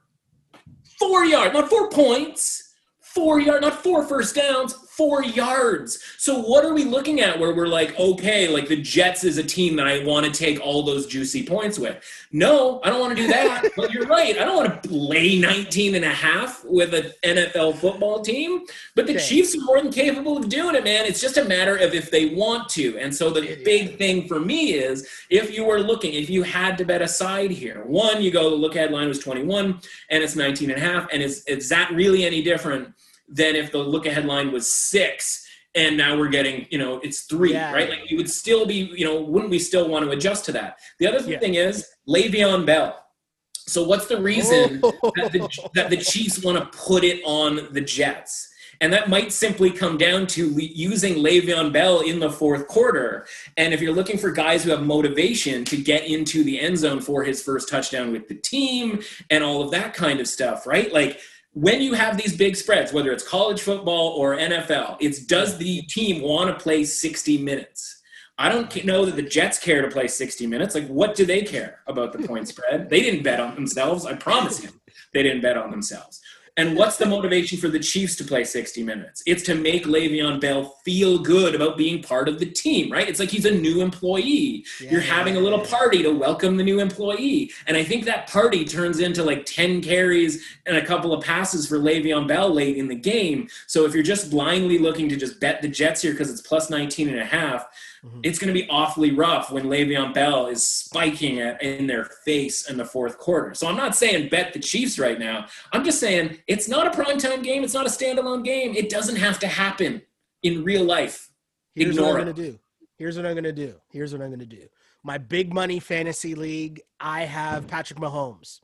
Four 1.00 1.24
yards, 1.24 1.54
not 1.54 1.70
four 1.70 1.90
points. 1.90 2.74
Four 3.00 3.40
yards, 3.40 3.62
not 3.62 3.82
four 3.82 4.06
first 4.06 4.36
downs 4.36 4.76
four 5.00 5.24
yards. 5.24 6.04
So 6.18 6.42
what 6.42 6.66
are 6.66 6.74
we 6.74 6.84
looking 6.84 7.22
at 7.22 7.40
where 7.40 7.56
we're 7.56 7.70
like, 7.70 7.98
okay, 7.98 8.50
like 8.50 8.68
the 8.68 8.82
Jets 8.82 9.24
is 9.24 9.38
a 9.38 9.44
team 9.44 9.78
that 9.78 9.88
I 9.88 10.04
want 10.04 10.26
to 10.26 10.32
take 10.34 10.60
all 10.60 10.84
those 10.84 11.08
juicy 11.08 11.46
points 11.46 11.80
with? 11.80 12.04
No, 12.34 12.82
I 12.84 12.90
don't 12.90 13.00
want 13.00 13.16
to 13.16 13.22
do 13.24 13.30
that. 13.30 13.64
but 13.78 13.94
you're 13.94 14.08
right. 14.08 14.38
I 14.38 14.44
don't 14.44 14.58
want 14.58 14.84
to 14.84 14.94
lay 14.94 15.40
19 15.40 15.96
and 15.96 16.04
a 16.04 16.10
half 16.10 16.66
with 16.66 16.94
an 16.94 17.14
NFL 17.24 17.76
football 17.76 18.22
team. 18.22 18.66
But 18.94 19.08
the 19.08 19.16
okay. 19.16 19.24
Chiefs 19.24 19.56
are 19.56 19.62
more 19.62 19.82
than 19.82 19.90
capable 19.90 20.38
of 20.38 20.50
doing 20.50 20.76
it, 20.76 20.84
man. 20.84 21.06
It's 21.06 21.22
just 21.22 21.38
a 21.38 21.46
matter 21.46 21.78
of 21.78 21.94
if 21.94 22.12
they 22.12 22.36
want 22.36 22.68
to. 22.72 22.98
And 22.98 23.16
so 23.16 23.30
the 23.30 23.58
big 23.64 23.98
thing 23.98 24.28
for 24.28 24.42
me 24.42 24.74
is 24.74 25.08
if 25.30 25.56
you 25.56 25.64
were 25.64 25.80
looking, 25.80 26.14
if 26.14 26.30
you 26.30 26.44
had 26.44 26.78
to 26.78 26.84
bet 26.84 27.02
a 27.02 27.08
side 27.08 27.52
here, 27.52 27.86
one, 27.86 28.22
you 28.22 28.32
go, 28.32 28.50
the 28.50 28.56
look 28.58 28.76
ahead 28.76 28.92
line 28.92 29.08
was 29.08 29.20
21 29.20 29.80
and 30.10 30.24
it's 30.24 30.36
19 30.36 30.72
and 30.72 30.78
a 30.78 30.86
half. 30.86 31.08
And 31.14 31.24
is, 31.24 31.46
is 31.46 31.70
that 31.70 31.90
really 31.94 32.26
any 32.26 32.42
different? 32.42 32.94
Than 33.30 33.56
if 33.56 33.72
the 33.72 33.78
look 33.78 34.06
ahead 34.06 34.26
line 34.26 34.52
was 34.52 34.70
six 34.70 35.46
and 35.76 35.96
now 35.96 36.18
we're 36.18 36.30
getting 36.30 36.66
you 36.70 36.78
know 36.78 37.00
it's 37.00 37.22
three 37.22 37.54
yeah. 37.54 37.72
right 37.74 37.90
like 37.90 38.10
you 38.10 38.18
would 38.18 38.30
still 38.30 38.66
be 38.66 38.92
you 38.96 39.06
know 39.06 39.22
wouldn't 39.22 39.52
we 39.52 39.60
still 39.60 39.88
want 39.88 40.04
to 40.04 40.12
adjust 40.12 40.46
to 40.46 40.52
that 40.52 40.78
the 41.00 41.08
other 41.08 41.20
yeah. 41.30 41.40
thing 41.40 41.56
is 41.56 41.88
Le'Veon 42.08 42.66
Bell 42.66 43.06
so 43.54 43.84
what's 43.84 44.08
the 44.08 44.20
reason 44.20 44.80
oh. 44.84 45.12
that, 45.16 45.32
the, 45.32 45.70
that 45.76 45.90
the 45.90 45.98
Chiefs 45.98 46.44
want 46.44 46.58
to 46.58 46.78
put 46.78 47.04
it 47.04 47.22
on 47.24 47.68
the 47.72 47.82
Jets 47.82 48.50
and 48.82 48.94
that 48.94 49.10
might 49.10 49.34
simply 49.34 49.72
come 49.72 49.98
down 49.98 50.26
to 50.28 50.50
using 50.58 51.16
Le'Veon 51.16 51.74
Bell 51.74 52.00
in 52.00 52.20
the 52.20 52.30
fourth 52.30 52.68
quarter. 52.68 53.28
And 53.58 53.74
if 53.74 53.82
you're 53.82 53.94
looking 53.94 54.18
for 54.18 54.32
guys 54.32 54.64
who 54.64 54.72
have 54.72 54.84
motivation 54.84 55.66
to 55.66 55.76
get 55.76 56.06
into 56.06 56.46
the 56.46 56.60
end 56.60 56.78
zone 56.78 57.02
for 57.02 57.24
his 57.24 57.44
first 57.44 57.68
touchdown 57.68 58.14
with 58.14 58.30
the 58.30 58.36
team 58.36 59.02
and 59.30 59.44
all 59.44 59.62
of 59.62 59.72
that 59.72 59.94
kind 59.94 60.22
of 60.22 60.30
stuff, 60.30 60.66
right? 60.66 60.94
Like 60.94 61.20
when 61.54 61.82
you 61.82 61.94
have 61.94 62.18
these 62.18 62.38
big 62.38 62.56
spreads, 62.56 62.94
whether 62.94 63.12
it's 63.12 63.28
college 63.28 63.62
football 63.62 64.10
or 64.10 64.38
NFL, 64.38 64.98
it's 65.00 65.20
does 65.20 65.58
the 65.58 65.82
team 65.84 66.22
want 66.22 66.50
to 66.50 66.62
play 66.62 66.84
60 66.84 67.38
minutes? 67.40 68.02
I 68.38 68.48
don't 68.48 68.86
know 68.86 69.04
that 69.06 69.18
the 69.18 69.22
Jets 69.22 69.60
care 69.60 69.82
to 69.82 69.90
play 69.90 70.08
60 70.08 70.48
minutes. 70.48 70.74
Like, 70.74 70.88
what 70.88 71.14
do 71.16 71.26
they 71.26 71.42
care 71.42 71.82
about 71.88 72.14
the 72.14 72.26
point 72.26 72.48
spread? 72.48 72.90
They 72.90 73.02
didn't 73.02 73.24
bet 73.24 73.40
on 73.42 73.54
themselves. 73.56 74.06
I 74.06 74.14
promise 74.14 74.64
you, 74.64 74.70
they 75.14 75.24
didn't 75.24 75.42
bet 75.42 75.58
on 75.58 75.72
themselves. 75.72 76.22
And 76.60 76.76
what's 76.76 76.98
the 76.98 77.06
motivation 77.06 77.58
for 77.58 77.70
the 77.70 77.80
Chiefs 77.80 78.18
to 78.18 78.26
play 78.26 78.44
60 78.44 78.84
minutes? 78.84 79.24
It's 79.26 79.44
to 79.44 79.56
make 79.56 79.86
Le'Veon 79.86 80.42
Bell 80.42 80.76
feel 80.84 81.18
good 81.18 81.56
about 81.56 81.78
being 81.78 82.04
part 82.04 82.28
of 82.28 82.38
the 82.38 82.46
team, 82.46 82.92
right? 82.92 83.08
It's 83.08 83.18
like 83.18 83.30
he's 83.30 83.46
a 83.46 83.52
new 83.52 83.80
employee. 83.80 84.66
Yeah, 84.82 84.92
You're 84.92 85.00
having 85.00 85.38
a 85.38 85.40
little 85.40 85.62
party 85.62 86.04
to 86.04 86.12
welcome 86.12 86.58
the 86.58 86.66
new 86.66 86.82
employee. 86.82 87.50
And 87.66 87.78
I 87.78 87.86
think 87.86 88.04
that 88.06 88.28
party 88.28 88.66
turns 88.66 89.00
into 89.00 89.24
like 89.24 89.46
10 89.46 89.82
carries 89.82 90.44
and 90.66 90.76
a 90.76 90.86
couple 90.86 91.14
of 91.14 91.24
passes 91.24 91.66
for 91.66 91.80
Le'Veon 91.80 92.28
Bell 92.28 92.54
late 92.54 92.76
in 92.76 92.90
the 92.90 92.96
game. 92.96 93.48
So 93.68 93.86
if 93.86 93.94
you're 93.94 94.04
just 94.04 94.30
blindly 94.30 94.80
looking 94.80 95.08
to 95.08 95.16
just 95.16 95.40
bet 95.40 95.62
the 95.62 95.70
Jets 95.70 96.02
here 96.02 96.12
because 96.12 96.30
it's 96.30 96.42
plus 96.42 96.70
19 96.70 97.08
and 97.08 97.20
a 97.20 97.26
half, 97.26 97.68
Mm-hmm. 98.06 98.22
It's 98.24 98.40
going 98.40 98.54
to 98.54 98.60
be 98.60 98.68
awfully 98.70 99.12
rough 99.12 99.52
when 99.52 99.66
Le'Veon 99.66 100.14
Bell 100.14 100.48
is 100.48 100.66
spiking 100.66 101.38
it 101.38 101.62
in 101.62 101.88
their 101.88 102.06
face 102.06 102.70
in 102.70 102.78
the 102.78 102.86
fourth 102.86 103.18
quarter. 103.18 103.54
So 103.54 103.68
I'm 103.68 103.76
not 103.76 103.96
saying 103.96 104.30
bet 104.30 104.54
the 104.54 104.60
Chiefs 104.60 104.98
right 104.98 105.20
now. 105.20 105.48
I'm 105.74 105.84
just 105.84 106.00
saying 106.00 106.38
it's 106.48 106.70
not 106.70 106.88
a 106.88 106.92
primetime 106.92 107.44
game. 107.44 107.64
It's 107.64 107.74
not 107.74 107.86
a 107.86 107.90
standalone 107.90 108.44
game. 108.44 108.74
It 108.76 108.90
doesn't 108.90 109.18
have 109.18 109.40
to 109.40 109.48
happen 109.48 110.02
in 110.44 110.64
real 110.64 110.84
life. 110.84 111.30
Here's 111.76 111.96
Ignore 111.96 112.14
what 112.14 112.20
I'm 112.20 112.26
going 112.26 112.36
to 112.36 112.52
do. 112.52 112.60
Here's 112.98 113.18
what 113.18 113.26
I'm 113.26 113.34
going 113.34 113.44
to 113.44 113.54
do. 113.54 113.76
Here's 113.90 114.14
what 114.14 114.22
I'm 114.22 114.30
going 114.30 114.40
to 114.40 114.46
do. 114.46 114.68
My 115.04 115.18
big 115.18 115.54
money 115.54 115.80
fantasy 115.80 116.36
league, 116.36 116.82
I 117.00 117.22
have 117.22 117.68
Patrick 117.68 118.00
Mahomes 118.00 118.60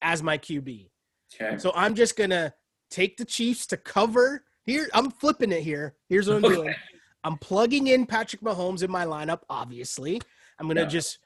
as 0.00 0.22
my 0.22 0.38
QB. 0.38 0.88
Okay. 1.34 1.58
So 1.58 1.72
I'm 1.74 1.94
just 1.94 2.16
going 2.16 2.30
to 2.30 2.52
take 2.90 3.16
the 3.16 3.24
Chiefs 3.24 3.66
to 3.68 3.76
cover. 3.76 4.44
Here, 4.64 4.88
I'm 4.94 5.10
flipping 5.10 5.50
it 5.50 5.62
here. 5.62 5.96
Here's 6.08 6.28
what 6.28 6.36
I'm 6.36 6.44
okay. 6.44 6.54
doing. 6.54 6.74
I'm 7.24 7.38
plugging 7.38 7.88
in 7.88 8.06
Patrick 8.06 8.42
Mahomes 8.42 8.82
in 8.82 8.90
my 8.90 9.04
lineup, 9.04 9.40
obviously. 9.48 10.20
I'm 10.58 10.66
going 10.66 10.76
to 10.76 10.82
yeah. 10.82 10.88
just 10.88 11.18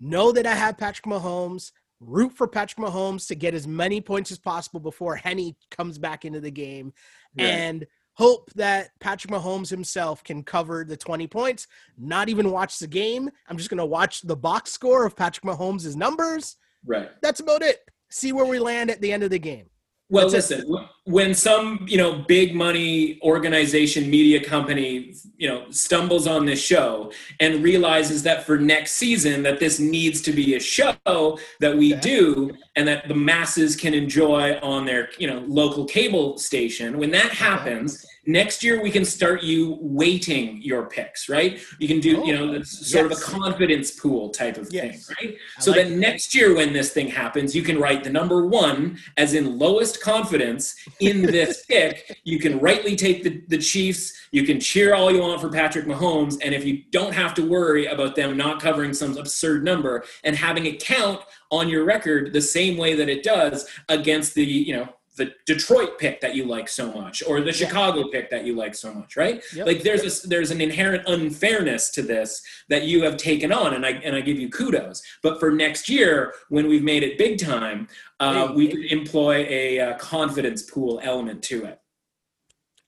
know 0.00 0.32
that 0.32 0.46
I 0.46 0.54
have 0.54 0.78
Patrick 0.78 1.06
Mahomes, 1.06 1.72
root 2.00 2.32
for 2.32 2.46
Patrick 2.46 2.84
Mahomes 2.84 3.26
to 3.28 3.34
get 3.34 3.54
as 3.54 3.66
many 3.66 4.00
points 4.00 4.30
as 4.30 4.38
possible 4.38 4.80
before 4.80 5.16
Henne 5.16 5.54
comes 5.70 5.98
back 5.98 6.24
into 6.24 6.40
the 6.40 6.50
game, 6.50 6.92
and 7.38 7.86
hope 8.14 8.50
that 8.54 8.90
Patrick 9.00 9.32
Mahomes 9.32 9.70
himself 9.70 10.22
can 10.22 10.42
cover 10.42 10.84
the 10.84 10.96
20 10.96 11.26
points, 11.28 11.66
not 11.96 12.28
even 12.28 12.50
watch 12.50 12.78
the 12.78 12.86
game. 12.86 13.30
I'm 13.48 13.56
just 13.56 13.70
going 13.70 13.78
to 13.78 13.86
watch 13.86 14.20
the 14.22 14.36
box 14.36 14.72
score 14.72 15.06
of 15.06 15.16
Patrick 15.16 15.44
Mahomes' 15.44 15.96
numbers. 15.96 16.56
Right. 16.84 17.10
That's 17.22 17.40
about 17.40 17.62
it. 17.62 17.78
See 18.10 18.32
where 18.32 18.44
we 18.44 18.58
land 18.58 18.90
at 18.90 19.00
the 19.00 19.12
end 19.12 19.22
of 19.22 19.30
the 19.30 19.38
game. 19.38 19.66
Well, 20.12 20.28
listen, 20.28 20.70
when 21.04 21.34
some, 21.34 21.86
you 21.88 21.96
know, 21.96 22.18
big 22.28 22.54
money 22.54 23.18
organization, 23.22 24.10
media 24.10 24.44
company, 24.44 25.14
you 25.38 25.48
know, 25.48 25.70
stumbles 25.70 26.26
on 26.26 26.44
this 26.44 26.62
show 26.62 27.10
and 27.40 27.64
realizes 27.64 28.22
that 28.24 28.44
for 28.44 28.58
next 28.58 28.92
season 28.92 29.42
that 29.44 29.58
this 29.58 29.80
needs 29.80 30.20
to 30.22 30.32
be 30.32 30.54
a 30.54 30.60
show 30.60 31.38
that 31.60 31.74
we 31.74 31.94
do 31.94 32.50
and 32.76 32.86
that 32.86 33.08
the 33.08 33.14
masses 33.14 33.74
can 33.74 33.94
enjoy 33.94 34.58
on 34.58 34.84
their, 34.84 35.08
you 35.18 35.26
know, 35.26 35.42
local 35.46 35.86
cable 35.86 36.36
station, 36.36 36.98
when 36.98 37.10
that 37.10 37.30
happens, 37.30 38.04
Next 38.24 38.62
year, 38.62 38.80
we 38.80 38.92
can 38.92 39.04
start 39.04 39.42
you 39.42 39.78
weighting 39.80 40.62
your 40.62 40.86
picks, 40.86 41.28
right? 41.28 41.60
You 41.80 41.88
can 41.88 41.98
do, 41.98 42.22
oh, 42.22 42.24
you 42.24 42.32
know, 42.32 42.62
sort 42.62 43.10
yes. 43.10 43.18
of 43.20 43.28
a 43.28 43.38
confidence 43.38 43.90
pool 43.90 44.30
type 44.30 44.58
of 44.58 44.72
yes. 44.72 45.06
thing, 45.06 45.16
right? 45.20 45.36
I 45.58 45.60
so 45.60 45.72
like 45.72 45.88
that 45.88 45.90
next 45.90 46.32
year, 46.32 46.54
when 46.54 46.72
this 46.72 46.92
thing 46.92 47.08
happens, 47.08 47.56
you 47.56 47.62
can 47.62 47.80
write 47.80 48.04
the 48.04 48.10
number 48.10 48.46
one 48.46 48.96
as 49.16 49.34
in 49.34 49.58
lowest 49.58 50.00
confidence 50.00 50.76
in 51.00 51.22
this 51.22 51.64
pick. 51.68 52.20
You 52.22 52.38
can 52.38 52.60
rightly 52.60 52.94
take 52.94 53.24
the, 53.24 53.42
the 53.48 53.58
Chiefs. 53.58 54.12
You 54.30 54.44
can 54.44 54.60
cheer 54.60 54.94
all 54.94 55.10
you 55.10 55.20
want 55.20 55.40
for 55.40 55.48
Patrick 55.48 55.86
Mahomes. 55.86 56.38
And 56.44 56.54
if 56.54 56.64
you 56.64 56.84
don't 56.92 57.12
have 57.12 57.34
to 57.34 57.48
worry 57.48 57.86
about 57.86 58.14
them 58.14 58.36
not 58.36 58.62
covering 58.62 58.94
some 58.94 59.18
absurd 59.18 59.64
number 59.64 60.04
and 60.22 60.36
having 60.36 60.66
it 60.66 60.80
count 60.80 61.22
on 61.50 61.68
your 61.68 61.84
record 61.84 62.32
the 62.32 62.40
same 62.40 62.76
way 62.76 62.94
that 62.94 63.08
it 63.08 63.24
does 63.24 63.68
against 63.88 64.34
the, 64.34 64.44
you 64.44 64.76
know, 64.76 64.88
the 65.16 65.32
Detroit 65.46 65.98
pick 65.98 66.20
that 66.20 66.34
you 66.34 66.44
like 66.44 66.68
so 66.68 66.90
much 66.92 67.22
or 67.26 67.40
the 67.40 67.52
Chicago 67.52 68.08
pick 68.08 68.30
that 68.30 68.46
you 68.46 68.54
like 68.54 68.74
so 68.74 68.94
much, 68.94 69.16
right? 69.16 69.42
Yep. 69.54 69.66
Like 69.66 69.82
there's 69.82 70.24
a, 70.24 70.28
there's 70.28 70.50
an 70.50 70.60
inherent 70.60 71.06
unfairness 71.06 71.90
to 71.90 72.02
this 72.02 72.42
that 72.68 72.84
you 72.84 73.02
have 73.02 73.16
taken 73.16 73.52
on 73.52 73.74
and 73.74 73.84
I 73.84 73.90
and 73.90 74.16
I 74.16 74.20
give 74.20 74.38
you 74.38 74.48
kudos. 74.48 75.02
But 75.22 75.38
for 75.38 75.50
next 75.50 75.88
year 75.88 76.34
when 76.48 76.66
we've 76.66 76.82
made 76.82 77.02
it 77.02 77.18
big 77.18 77.38
time, 77.38 77.88
uh, 78.20 78.48
hey, 78.48 78.54
we 78.54 78.66
hey. 78.66 78.72
could 78.72 78.84
employ 78.92 79.46
a 79.48 79.80
uh, 79.80 79.98
confidence 79.98 80.62
pool 80.62 81.00
element 81.02 81.42
to 81.44 81.64
it. 81.66 81.78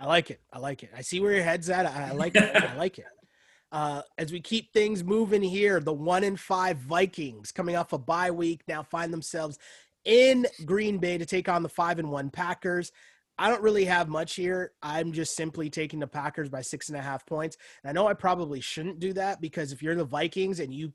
I 0.01 0.06
like 0.06 0.30
it. 0.30 0.40
I 0.52 0.59
like 0.59 0.82
it. 0.82 0.90
I 0.96 1.02
see 1.02 1.20
where 1.20 1.32
your 1.32 1.44
head's 1.44 1.68
at. 1.70 1.86
I, 1.86 2.09
I 2.09 2.12
like 2.12 2.34
it. 2.36 2.56
I 2.56 2.74
like 2.76 2.98
it. 2.98 3.06
Uh, 3.72 4.01
as 4.18 4.30
we 4.30 4.40
keep 4.40 4.72
things 4.72 5.02
moving 5.02 5.42
here, 5.42 5.80
the 5.80 5.92
one 5.92 6.22
in 6.22 6.36
five 6.36 6.76
Vikings 6.76 7.51
coming 7.51 7.74
off 7.74 7.92
a 7.92 7.98
bye 7.98 8.30
week 8.30 8.62
now 8.68 8.84
find 8.84 9.12
themselves 9.12 9.59
in 10.05 10.47
Green 10.64 10.98
Bay 10.98 11.18
to 11.18 11.26
take 11.26 11.48
on 11.48 11.62
the 11.62 11.68
five 11.68 11.98
and 11.98 12.10
one 12.10 12.31
Packers. 12.31 12.93
I 13.39 13.48
don't 13.48 13.62
really 13.62 13.85
have 13.86 14.09
much 14.09 14.35
here. 14.35 14.72
I'm 14.82 15.12
just 15.12 15.35
simply 15.35 15.68
taking 15.68 15.98
the 15.98 16.06
Packers 16.06 16.48
by 16.48 16.60
six 16.60 16.89
and 16.89 16.97
a 16.97 17.02
half 17.02 17.26
points. 17.26 17.56
And 17.82 17.90
I 17.90 17.93
know 17.93 18.06
I 18.06 18.14
probably 18.14 18.60
shouldn't 18.60 19.01
do 19.01 19.12
that 19.14 19.40
because 19.40 19.72
if 19.72 19.82
you're 19.82 19.97
the 19.97 20.05
Vikings 20.05 20.60
and 20.60 20.72
you 20.72 20.93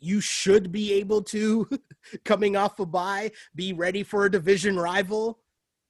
you 0.00 0.20
should 0.20 0.72
be 0.72 0.94
able 0.94 1.22
to 1.22 1.68
coming 2.24 2.56
off 2.56 2.80
a 2.80 2.86
bye 2.86 3.30
be 3.54 3.72
ready 3.72 4.02
for 4.02 4.24
a 4.24 4.30
division 4.30 4.76
rival. 4.76 5.38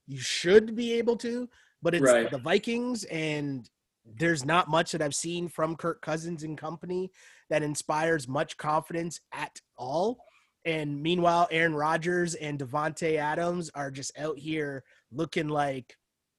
You 0.06 0.18
should 0.18 0.74
be 0.74 0.92
able 0.94 1.16
to, 1.18 1.48
but 1.82 1.94
it's 1.94 2.04
right. 2.04 2.30
the 2.30 2.38
Vikings 2.38 3.04
and 3.04 3.68
there's 4.04 4.44
not 4.44 4.68
much 4.68 4.92
that 4.92 5.00
I've 5.00 5.14
seen 5.14 5.48
from 5.48 5.76
Kirk 5.76 6.02
Cousins 6.02 6.42
and 6.42 6.58
company 6.58 7.10
that 7.48 7.62
inspires 7.62 8.28
much 8.28 8.56
confidence 8.56 9.20
at 9.32 9.60
all. 9.76 10.18
And 10.64 11.02
meanwhile, 11.02 11.48
Aaron 11.50 11.74
Rodgers 11.74 12.34
and 12.34 12.58
Davante 12.58 13.16
Adams 13.16 13.70
are 13.74 13.90
just 13.90 14.16
out 14.18 14.38
here 14.38 14.84
looking 15.10 15.48
like, 15.48 15.96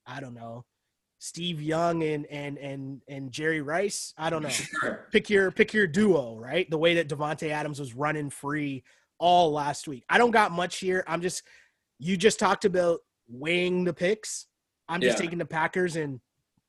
I 0.07 0.19
don't 0.19 0.33
know, 0.33 0.65
Steve 1.19 1.61
Young 1.61 2.03
and 2.03 2.25
and 2.25 2.57
and 2.57 3.01
and 3.07 3.31
Jerry 3.31 3.61
Rice. 3.61 4.13
I 4.17 4.29
don't 4.29 4.43
know. 4.43 4.49
Sure. 4.49 5.07
Pick 5.11 5.29
your 5.29 5.51
pick 5.51 5.73
your 5.73 5.87
duo, 5.87 6.37
right? 6.37 6.69
The 6.69 6.77
way 6.77 6.95
that 6.95 7.07
Davante 7.07 7.49
Adams 7.49 7.79
was 7.79 7.93
running 7.93 8.29
free 8.29 8.83
all 9.19 9.51
last 9.51 9.87
week. 9.87 10.03
I 10.09 10.17
don't 10.17 10.31
got 10.31 10.51
much 10.51 10.79
here. 10.79 11.03
I'm 11.07 11.21
just 11.21 11.43
you 11.99 12.17
just 12.17 12.39
talked 12.39 12.65
about 12.65 12.99
weighing 13.29 13.85
the 13.85 13.93
picks. 13.93 14.47
I'm 14.89 14.99
just 14.99 15.17
yeah. 15.17 15.21
taking 15.21 15.37
the 15.37 15.45
Packers 15.45 15.95
and 15.95 16.19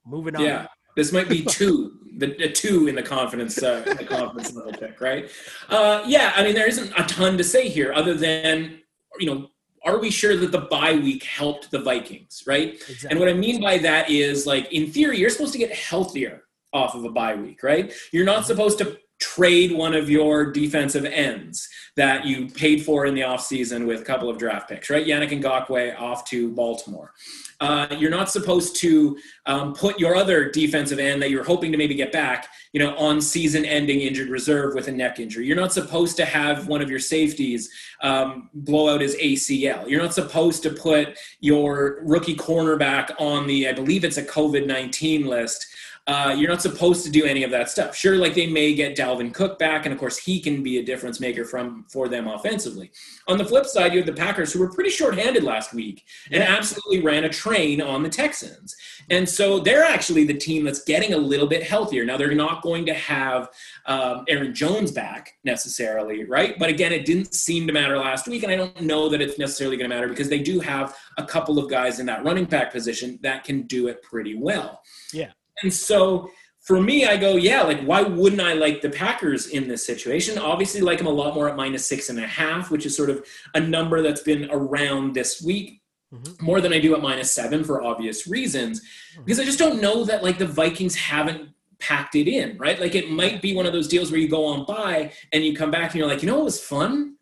moving 0.07 0.37
on. 0.37 0.43
Yeah. 0.43 0.67
This 0.97 1.13
might 1.13 1.29
be 1.29 1.45
two, 1.45 1.99
the, 2.17 2.35
the 2.39 2.51
two 2.51 2.87
in 2.87 2.95
the 2.95 3.03
confidence, 3.03 3.63
uh, 3.63 3.83
the 3.83 4.05
confidence 4.05 4.55
level 4.55 4.73
pick, 4.73 5.01
right? 5.01 5.31
Uh, 5.69 6.03
yeah, 6.07 6.33
I 6.37 6.45
mean, 6.45 6.55
there 6.55 6.69
isn't 6.69 6.93
a 6.97 7.03
ton 7.05 7.37
to 7.39 7.45
say 7.45 7.69
here, 7.69 7.93
other 7.93 8.15
than 8.15 8.81
you 9.19 9.27
know, 9.27 9.49
are 9.85 9.99
we 9.99 10.11
sure 10.11 10.37
that 10.37 10.51
the 10.51 10.63
bye 10.63 10.95
week 10.95 11.23
helped 11.25 11.71
the 11.71 11.79
Vikings, 11.79 12.43
right? 12.47 12.75
Exactly. 12.75 13.11
And 13.11 13.21
what 13.21 13.29
I 13.29 13.35
mean 13.35 13.61
by 13.61 13.79
that 13.79 14.11
is, 14.11 14.47
like, 14.47 14.73
in 14.73 14.91
theory, 14.91 15.19
you're 15.19 15.31
supposed 15.31 15.53
to 15.53 15.59
get 15.59 15.73
healthier 15.73 16.45
off 16.73 16.95
of 16.95 17.05
a 17.05 17.11
bye 17.11 17.35
week, 17.35 17.63
right? 17.63 17.93
You're 18.13 18.25
not 18.25 18.39
mm-hmm. 18.39 18.47
supposed 18.47 18.79
to 18.79 18.99
trade 19.21 19.73
one 19.73 19.95
of 19.95 20.11
your 20.11 20.51
defensive 20.51 21.05
ends 21.05 21.69
that 21.97 22.25
you 22.25 22.49
paid 22.49 22.85
for 22.85 23.07
in 23.07 23.15
the 23.15 23.21
offseason 23.21 23.87
with 23.87 24.01
a 24.01 24.05
couple 24.05 24.29
of 24.29 24.39
draft 24.39 24.69
picks, 24.69 24.91
right? 24.91 25.07
Yannick 25.07 25.33
and 25.33 25.43
Ngakoue 25.43 25.99
off 26.01 26.25
to 26.27 26.51
Baltimore. 26.51 27.13
Uh, 27.61 27.87
you're 27.97 28.11
not 28.11 28.29
supposed 28.29 28.77
to 28.77 29.17
um, 29.47 29.73
put 29.75 29.99
your 30.01 30.17
other 30.17 30.51
defensive 30.51 30.99
end 30.99 31.23
that 31.23 31.31
you're 31.31 31.45
hoping 31.45 31.71
to 31.71 31.79
maybe 31.79 31.95
get 31.95 32.11
back, 32.11 32.49
you 32.73 32.81
know, 32.81 32.97
on 32.97 33.21
season-ending 33.21 34.01
injured 34.01 34.29
reserve 34.29 34.75
with 34.75 34.89
a 34.89 34.93
neck 34.93 35.21
injury. 35.21 35.47
You're 35.47 35.57
not 35.57 35.73
supposed 35.73 36.17
to 36.17 36.25
have 36.25 36.67
one 36.67 36.83
of 36.83 36.91
your 36.91 36.99
safeties 36.99 37.71
um, 38.03 38.51
blow 38.55 38.93
out 38.93 39.01
his 39.01 39.15
ACL. 39.17 39.89
You're 39.89 40.03
not 40.03 40.15
supposed 40.15 40.65
to 40.65 40.71
put 40.71 41.17
your 41.41 42.01
rookie 42.03 42.37
cornerback 42.37 43.15
on 43.21 43.47
the, 43.47 43.69
I 43.69 43.73
believe 43.73 44.05
it's 44.05 44.19
a 44.19 44.25
COVID-19 44.25 45.27
list 45.27 45.67
uh, 46.07 46.35
you're 46.37 46.51
not 46.51 46.61
supposed 46.61 47.03
to 47.05 47.11
do 47.11 47.25
any 47.25 47.45
of 47.45 47.51
that 47.51 47.71
stuff. 47.71 47.97
Sure, 47.97 48.17
like 48.17 48.35
they 48.35 48.47
may 48.47 48.75
get 48.75 48.97
Dalvin 48.97 49.33
Cook 49.33 49.59
back, 49.59 49.87
and 49.87 49.93
of 49.93 49.99
course 49.99 50.19
he 50.19 50.39
can 50.39 50.63
be 50.63 50.79
a 50.79 50.85
difference 50.85 51.19
maker 51.19 51.47
from 51.47 51.87
for 51.89 52.09
them 52.09 52.29
offensively. 52.29 52.91
On 53.27 53.39
the 53.39 53.45
flip 53.45 53.65
side, 53.65 53.93
you 53.93 54.01
have 54.01 54.07
the 54.07 54.13
Packers 54.13 54.53
who 54.53 54.59
were 54.59 54.71
pretty 54.71 54.91
shorthanded 54.91 55.43
last 55.43 55.73
week 55.73 56.05
and 56.31 56.43
absolutely 56.43 57.01
ran 57.01 57.25
a 57.25 57.29
train 57.31 57.81
on 57.81 58.03
the 58.03 58.11
Texans, 58.11 58.77
and 59.09 59.27
so 59.27 59.59
they're 59.59 59.85
actually 59.85 60.25
the 60.25 60.35
team 60.35 60.65
that's 60.65 60.85
getting 60.85 61.15
a 61.15 61.19
little 61.19 61.47
bit 61.47 61.63
healthier. 61.63 62.05
Now 62.05 62.19
they're 62.19 62.35
not 62.35 62.63
going 62.63 62.85
to 62.85 62.95
have 62.95 63.49
um, 63.87 64.27
Aaron 64.29 64.55
Jones 64.55 64.93
back 64.93 65.35
necessarily, 65.43 66.25
right? 66.25 66.59
But 66.59 66.69
again, 66.69 66.93
it 66.93 67.07
didn't 67.07 67.35
seem 67.35 67.67
to 67.67 67.73
matter 67.73 67.97
last 67.97 68.29
week, 68.29 68.43
and 68.43 68.53
I 68.53 68.57
don't 68.57 68.79
know 68.83 69.09
that 69.09 69.23
it's 69.23 69.39
necessarily 69.39 69.79
going 69.79 69.89
to 69.89 69.95
matter 69.95 70.09
because 70.09 70.29
they 70.29 70.41
do 70.41 70.61
have 70.61 70.95
a 71.17 71.25
couple 71.25 71.59
of 71.59 71.71
guys 71.71 71.99
in 71.99 72.05
that 72.07 72.25
running 72.25 72.45
back 72.45 72.73
position 72.73 73.19
that 73.23 73.43
can 73.43 73.63
do 73.63 73.89
it 73.89 74.03
pretty 74.03 74.35
well. 74.35 74.83
Yeah. 75.11 75.31
And 75.65 75.73
so 75.73 76.31
for 76.61 76.81
me, 76.81 77.05
I 77.05 77.17
go, 77.17 77.37
yeah, 77.37 77.63
like 77.63 77.83
why 77.83 78.03
wouldn't 78.03 78.41
I 78.41 78.53
like 78.55 78.81
the 78.81 78.91
Packers 78.91 79.49
in 79.49 79.67
this 79.67 79.85
situation? 79.85 80.39
Obviously, 80.39 80.81
like 80.81 80.99
them 80.99 81.07
a 81.07 81.11
lot 81.11 81.35
more 81.35 81.49
at 81.49 81.57
minus 81.57 81.87
six 81.87 82.09
and 82.09 82.19
a 82.19 82.27
half, 82.27 82.71
which 82.71 82.87
is 82.87 82.97
sort 82.97 83.11
of 83.11 83.27
a 83.55 83.61
number 83.61 84.01
that's 84.01 84.23
been 84.23 84.49
around 84.51 85.15
this 85.15 85.43
week. 85.43 85.81
Mm-hmm. 86.13 86.45
More 86.45 86.61
than 86.61 86.73
I 86.73 86.79
do 86.79 86.95
at 86.95 87.03
minus 87.03 87.33
seven 87.33 87.65
for 87.65 87.83
obvious 87.83 88.29
reasons, 88.29 88.81
mm-hmm. 88.81 89.25
because 89.25 89.41
I 89.41 89.45
just 89.45 89.59
don't 89.59 89.81
know 89.81 90.05
that 90.05 90.23
like 90.23 90.39
the 90.39 90.47
Vikings 90.47 90.95
haven't 90.95 91.51
packed 91.81 92.15
it 92.15 92.29
in, 92.29 92.57
right? 92.57 92.81
Like 92.81 92.95
it 92.95 93.11
might 93.11 93.43
be 93.43 93.55
one 93.55 93.67
of 93.67 93.73
those 93.73 93.89
deals 93.89 94.11
where 94.11 94.21
you 94.21 94.29
go 94.29 94.47
on 94.47 94.65
bye 94.65 95.13
and 95.33 95.45
you 95.45 95.57
come 95.57 95.71
back 95.71 95.91
and 95.91 95.97
you're 95.97 96.09
like, 96.09 96.23
you 96.23 96.29
know 96.29 96.37
what 96.37 96.45
was 96.45 96.63
fun? 96.63 97.17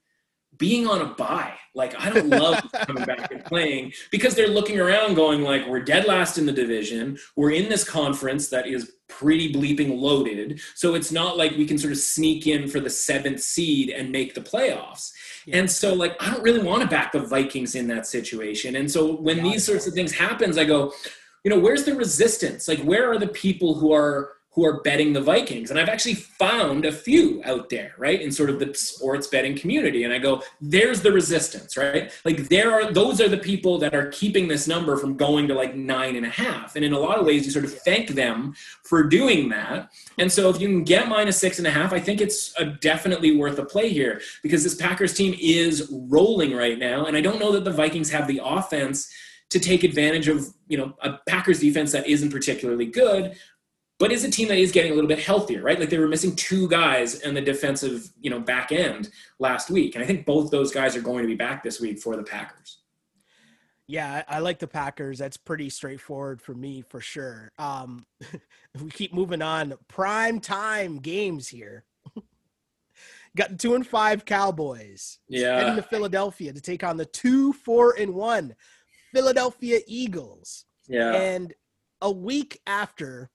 Being 0.58 0.86
on 0.86 1.00
a 1.00 1.06
bye. 1.06 1.54
Like 1.74 1.98
I 1.98 2.10
don't 2.10 2.28
love 2.28 2.60
coming 2.86 3.04
back 3.04 3.32
and 3.32 3.44
playing 3.44 3.92
because 4.10 4.34
they're 4.34 4.48
looking 4.48 4.78
around 4.78 5.14
going 5.14 5.42
like 5.42 5.66
we're 5.66 5.80
dead 5.80 6.06
last 6.06 6.36
in 6.36 6.46
the 6.46 6.52
division. 6.52 7.18
We're 7.36 7.52
in 7.52 7.68
this 7.68 7.84
conference 7.84 8.48
that 8.48 8.66
is 8.66 8.92
pretty 9.08 9.52
bleeping 9.52 9.98
loaded. 9.98 10.60
So 10.74 10.94
it's 10.94 11.10
not 11.10 11.36
like 11.36 11.52
we 11.52 11.66
can 11.66 11.78
sort 11.78 11.92
of 11.92 11.98
sneak 11.98 12.46
in 12.46 12.68
for 12.68 12.80
the 12.80 12.90
seventh 12.90 13.40
seed 13.40 13.90
and 13.90 14.10
make 14.10 14.34
the 14.34 14.40
playoffs. 14.40 15.12
Yeah. 15.46 15.58
And 15.58 15.70
so 15.70 15.94
like 15.94 16.16
I 16.22 16.30
don't 16.30 16.42
really 16.42 16.62
want 16.62 16.82
to 16.82 16.88
back 16.88 17.12
the 17.12 17.20
Vikings 17.20 17.74
in 17.74 17.88
that 17.88 18.06
situation. 18.06 18.76
And 18.76 18.90
so 18.90 19.16
when 19.16 19.38
yeah, 19.38 19.44
these 19.44 19.64
sorts 19.64 19.86
of 19.86 19.94
things 19.94 20.12
happens, 20.12 20.58
I 20.58 20.64
go, 20.64 20.92
you 21.44 21.50
know, 21.50 21.58
where's 21.58 21.84
the 21.84 21.94
resistance? 21.94 22.68
Like 22.68 22.80
where 22.80 23.10
are 23.10 23.18
the 23.18 23.28
people 23.28 23.74
who 23.74 23.92
are 23.92 24.32
who 24.54 24.66
are 24.66 24.82
betting 24.82 25.14
the 25.14 25.20
Vikings. 25.20 25.70
And 25.70 25.80
I've 25.80 25.88
actually 25.88 26.14
found 26.14 26.84
a 26.84 26.92
few 26.92 27.40
out 27.44 27.70
there, 27.70 27.94
right, 27.96 28.20
in 28.20 28.30
sort 28.30 28.50
of 28.50 28.58
the 28.58 28.74
sports 28.74 29.26
betting 29.26 29.56
community. 29.56 30.04
And 30.04 30.12
I 30.12 30.18
go, 30.18 30.42
there's 30.60 31.00
the 31.00 31.10
resistance, 31.10 31.74
right? 31.76 32.12
Like 32.26 32.48
there 32.48 32.70
are 32.70 32.92
those 32.92 33.20
are 33.20 33.30
the 33.30 33.38
people 33.38 33.78
that 33.78 33.94
are 33.94 34.08
keeping 34.08 34.48
this 34.48 34.68
number 34.68 34.98
from 34.98 35.16
going 35.16 35.48
to 35.48 35.54
like 35.54 35.74
nine 35.74 36.16
and 36.16 36.26
a 36.26 36.30
half. 36.30 36.76
And 36.76 36.84
in 36.84 36.92
a 36.92 36.98
lot 36.98 37.18
of 37.18 37.24
ways, 37.24 37.46
you 37.46 37.50
sort 37.50 37.64
of 37.64 37.72
thank 37.80 38.10
them 38.10 38.54
for 38.84 39.02
doing 39.04 39.48
that. 39.48 39.90
And 40.18 40.30
so 40.30 40.50
if 40.50 40.60
you 40.60 40.68
can 40.68 40.84
get 40.84 41.08
minus 41.08 41.38
six 41.38 41.56
and 41.58 41.66
a 41.66 41.70
half, 41.70 41.94
I 41.94 42.00
think 42.00 42.20
it's 42.20 42.54
definitely 42.80 43.34
worth 43.34 43.58
a 43.58 43.64
play 43.64 43.88
here 43.88 44.20
because 44.42 44.62
this 44.62 44.74
Packers 44.74 45.14
team 45.14 45.34
is 45.40 45.90
rolling 45.90 46.54
right 46.54 46.78
now. 46.78 47.06
And 47.06 47.16
I 47.16 47.22
don't 47.22 47.40
know 47.40 47.52
that 47.52 47.64
the 47.64 47.72
Vikings 47.72 48.10
have 48.10 48.28
the 48.28 48.42
offense 48.44 49.10
to 49.52 49.60
take 49.60 49.84
advantage 49.84 50.28
of 50.28 50.46
you 50.66 50.78
know 50.78 50.94
a 51.02 51.18
Packers 51.28 51.60
defense 51.60 51.92
that 51.92 52.06
isn't 52.06 52.30
particularly 52.30 52.86
good, 52.86 53.36
but 54.02 54.10
is 54.10 54.24
a 54.24 54.30
team 54.32 54.48
that 54.48 54.58
is 54.58 54.72
getting 54.72 54.90
a 54.90 54.94
little 54.96 55.06
bit 55.06 55.20
healthier, 55.20 55.62
right? 55.62 55.78
Like 55.78 55.88
they 55.88 55.98
were 55.98 56.08
missing 56.08 56.34
two 56.34 56.66
guys 56.66 57.20
in 57.20 57.34
the 57.34 57.40
defensive, 57.40 58.10
you 58.20 58.30
know, 58.30 58.40
back 58.40 58.72
end 58.72 59.10
last 59.38 59.70
week, 59.70 59.94
and 59.94 60.02
I 60.02 60.06
think 60.08 60.26
both 60.26 60.50
those 60.50 60.72
guys 60.72 60.96
are 60.96 61.00
going 61.00 61.22
to 61.22 61.28
be 61.28 61.36
back 61.36 61.62
this 61.62 61.80
week 61.80 62.00
for 62.00 62.16
the 62.16 62.24
Packers. 62.24 62.78
Yeah, 63.86 64.24
I 64.26 64.40
like 64.40 64.58
the 64.58 64.66
Packers. 64.66 65.20
That's 65.20 65.36
pretty 65.36 65.70
straightforward 65.70 66.42
for 66.42 66.52
me 66.52 66.82
for 66.82 67.00
sure. 67.00 67.52
Um, 67.60 68.04
we 68.82 68.90
keep 68.90 69.14
moving 69.14 69.40
on. 69.40 69.74
Prime 69.86 70.40
time 70.40 70.98
games 70.98 71.46
here. 71.46 71.84
Got 73.36 73.56
two 73.60 73.76
and 73.76 73.86
five 73.86 74.24
Cowboys. 74.24 75.20
Yeah. 75.28 75.60
Heading 75.60 75.76
to 75.76 75.82
Philadelphia 75.82 76.52
to 76.52 76.60
take 76.60 76.82
on 76.82 76.96
the 76.96 77.06
two, 77.06 77.52
four, 77.52 77.94
and 77.96 78.14
one 78.14 78.56
Philadelphia 79.14 79.78
Eagles. 79.86 80.64
Yeah. 80.88 81.12
And 81.12 81.54
a 82.00 82.10
week 82.10 82.60
after 82.66 83.30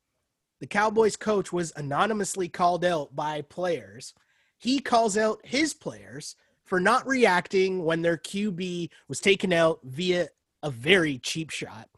the 0.59 0.67
Cowboys 0.67 1.15
coach 1.15 1.53
was 1.53 1.71
anonymously 1.75 2.49
called 2.49 2.83
out 2.83 3.15
by 3.15 3.41
players. 3.41 4.13
He 4.57 4.79
calls 4.79 5.17
out 5.17 5.39
his 5.43 5.73
players 5.73 6.35
for 6.63 6.79
not 6.79 7.07
reacting 7.07 7.83
when 7.83 8.01
their 8.01 8.17
QB 8.17 8.89
was 9.07 9.19
taken 9.19 9.53
out 9.53 9.79
via 9.83 10.29
a 10.63 10.71
very 10.71 11.19
cheap 11.19 11.49
shot 11.49 11.89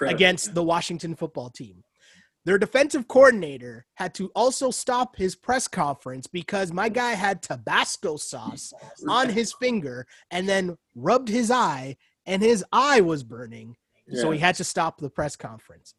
against 0.00 0.54
the 0.54 0.62
Washington 0.62 1.14
football 1.14 1.50
team. 1.50 1.82
Their 2.44 2.58
defensive 2.58 3.08
coordinator 3.08 3.84
had 3.94 4.14
to 4.14 4.30
also 4.34 4.70
stop 4.70 5.16
his 5.16 5.36
press 5.36 5.68
conference 5.68 6.26
because 6.26 6.72
my 6.72 6.88
guy 6.88 7.10
had 7.12 7.42
Tabasco 7.42 8.16
sauce 8.16 8.72
on 9.06 9.28
his 9.28 9.52
finger 9.52 10.06
and 10.30 10.48
then 10.48 10.78
rubbed 10.94 11.28
his 11.28 11.50
eye, 11.50 11.96
and 12.24 12.40
his 12.40 12.64
eye 12.72 13.02
was 13.02 13.22
burning. 13.22 13.76
Yeah. 14.06 14.22
So 14.22 14.30
he 14.30 14.38
had 14.38 14.54
to 14.54 14.64
stop 14.64 14.98
the 14.98 15.10
press 15.10 15.36
conference. 15.36 15.94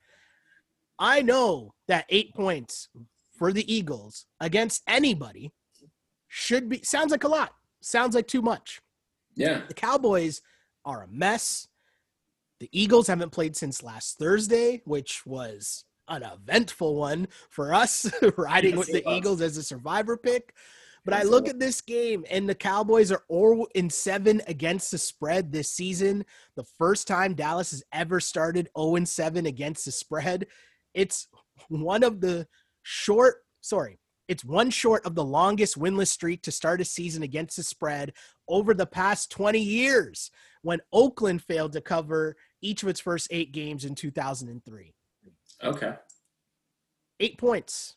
I 1.00 1.22
know 1.22 1.74
that 1.88 2.06
eight 2.10 2.36
points 2.36 2.90
for 3.38 3.54
the 3.54 3.74
Eagles 3.74 4.26
against 4.40 4.84
anybody 4.88 5.52
should 6.28 6.70
be 6.70 6.84
sounds 6.84 7.12
like 7.12 7.24
a 7.24 7.30
lot. 7.30 7.54
Sounds 7.82 8.14
like 8.14 8.28
too 8.28 8.42
much. 8.42 8.82
Yeah. 9.36 9.62
The 9.68 9.74
Cowboys 9.74 10.42
are 10.86 11.04
a 11.04 11.08
mess. 11.08 11.68
The 12.60 12.70
Eagles 12.74 13.08
haven't 13.08 13.32
played 13.32 13.56
since 13.56 13.82
last 13.82 14.20
Thursday, 14.20 14.82
which 14.84 15.26
was 15.26 15.86
an 16.10 16.24
eventful 16.24 16.96
one 16.96 17.28
for 17.50 17.74
us, 17.74 18.12
riding 18.38 18.72
yes, 18.72 18.80
with 18.80 18.88
the 18.88 19.04
was. 19.06 19.18
Eagles 19.18 19.42
as 19.42 19.56
a 19.56 19.64
survivor 19.64 20.18
pick. 20.18 20.54
But 21.06 21.14
yes, 21.14 21.26
I 21.26 21.30
look 21.30 21.48
at 21.48 21.60
this 21.60 21.80
game, 21.80 22.26
and 22.30 22.50
the 22.50 22.56
Cowboys 22.56 23.12
are 23.12 23.24
0 23.32 23.68
in 23.74 23.90
7 23.90 24.42
against 24.48 24.92
the 24.92 24.98
spread 24.98 25.52
this 25.52 25.70
season. 25.70 26.26
The 26.56 26.66
first 26.78 27.08
time 27.08 27.36
Dallas 27.36 27.72
has 27.72 27.84
ever 27.94 28.20
started 28.20 28.70
0 28.78 28.98
in 28.98 29.06
7 29.06 29.46
against 29.46 29.86
the 29.86 29.94
spread. 29.94 30.48
It's 31.00 31.30
one 31.70 32.04
of 32.04 32.20
the 32.20 32.46
short, 32.84 33.38
sorry, 33.62 34.00
it's 34.28 34.44
one 34.44 34.70
short 34.70 35.06
of 35.06 35.16
the 35.16 35.24
longest 35.24 35.80
winless 35.80 36.10
streak 36.10 36.42
to 36.42 36.52
start 36.52 36.82
a 36.82 36.86
season 36.86 37.24
against 37.24 37.56
the 37.56 37.64
spread 37.64 38.12
over 38.50 38.74
the 38.74 38.86
past 38.86 39.32
20 39.32 39.60
years 39.60 40.30
when 40.62 40.82
Oakland 40.92 41.42
failed 41.42 41.72
to 41.72 41.80
cover 41.80 42.36
each 42.62 42.84
of 42.84 42.90
its 42.90 43.00
first 43.00 43.30
eight 43.32 43.54
games 43.54 43.86
in 43.86 43.96
2003. 43.96 44.94
Okay. 45.64 45.94
Eight 47.22 47.38
points. 47.38 47.96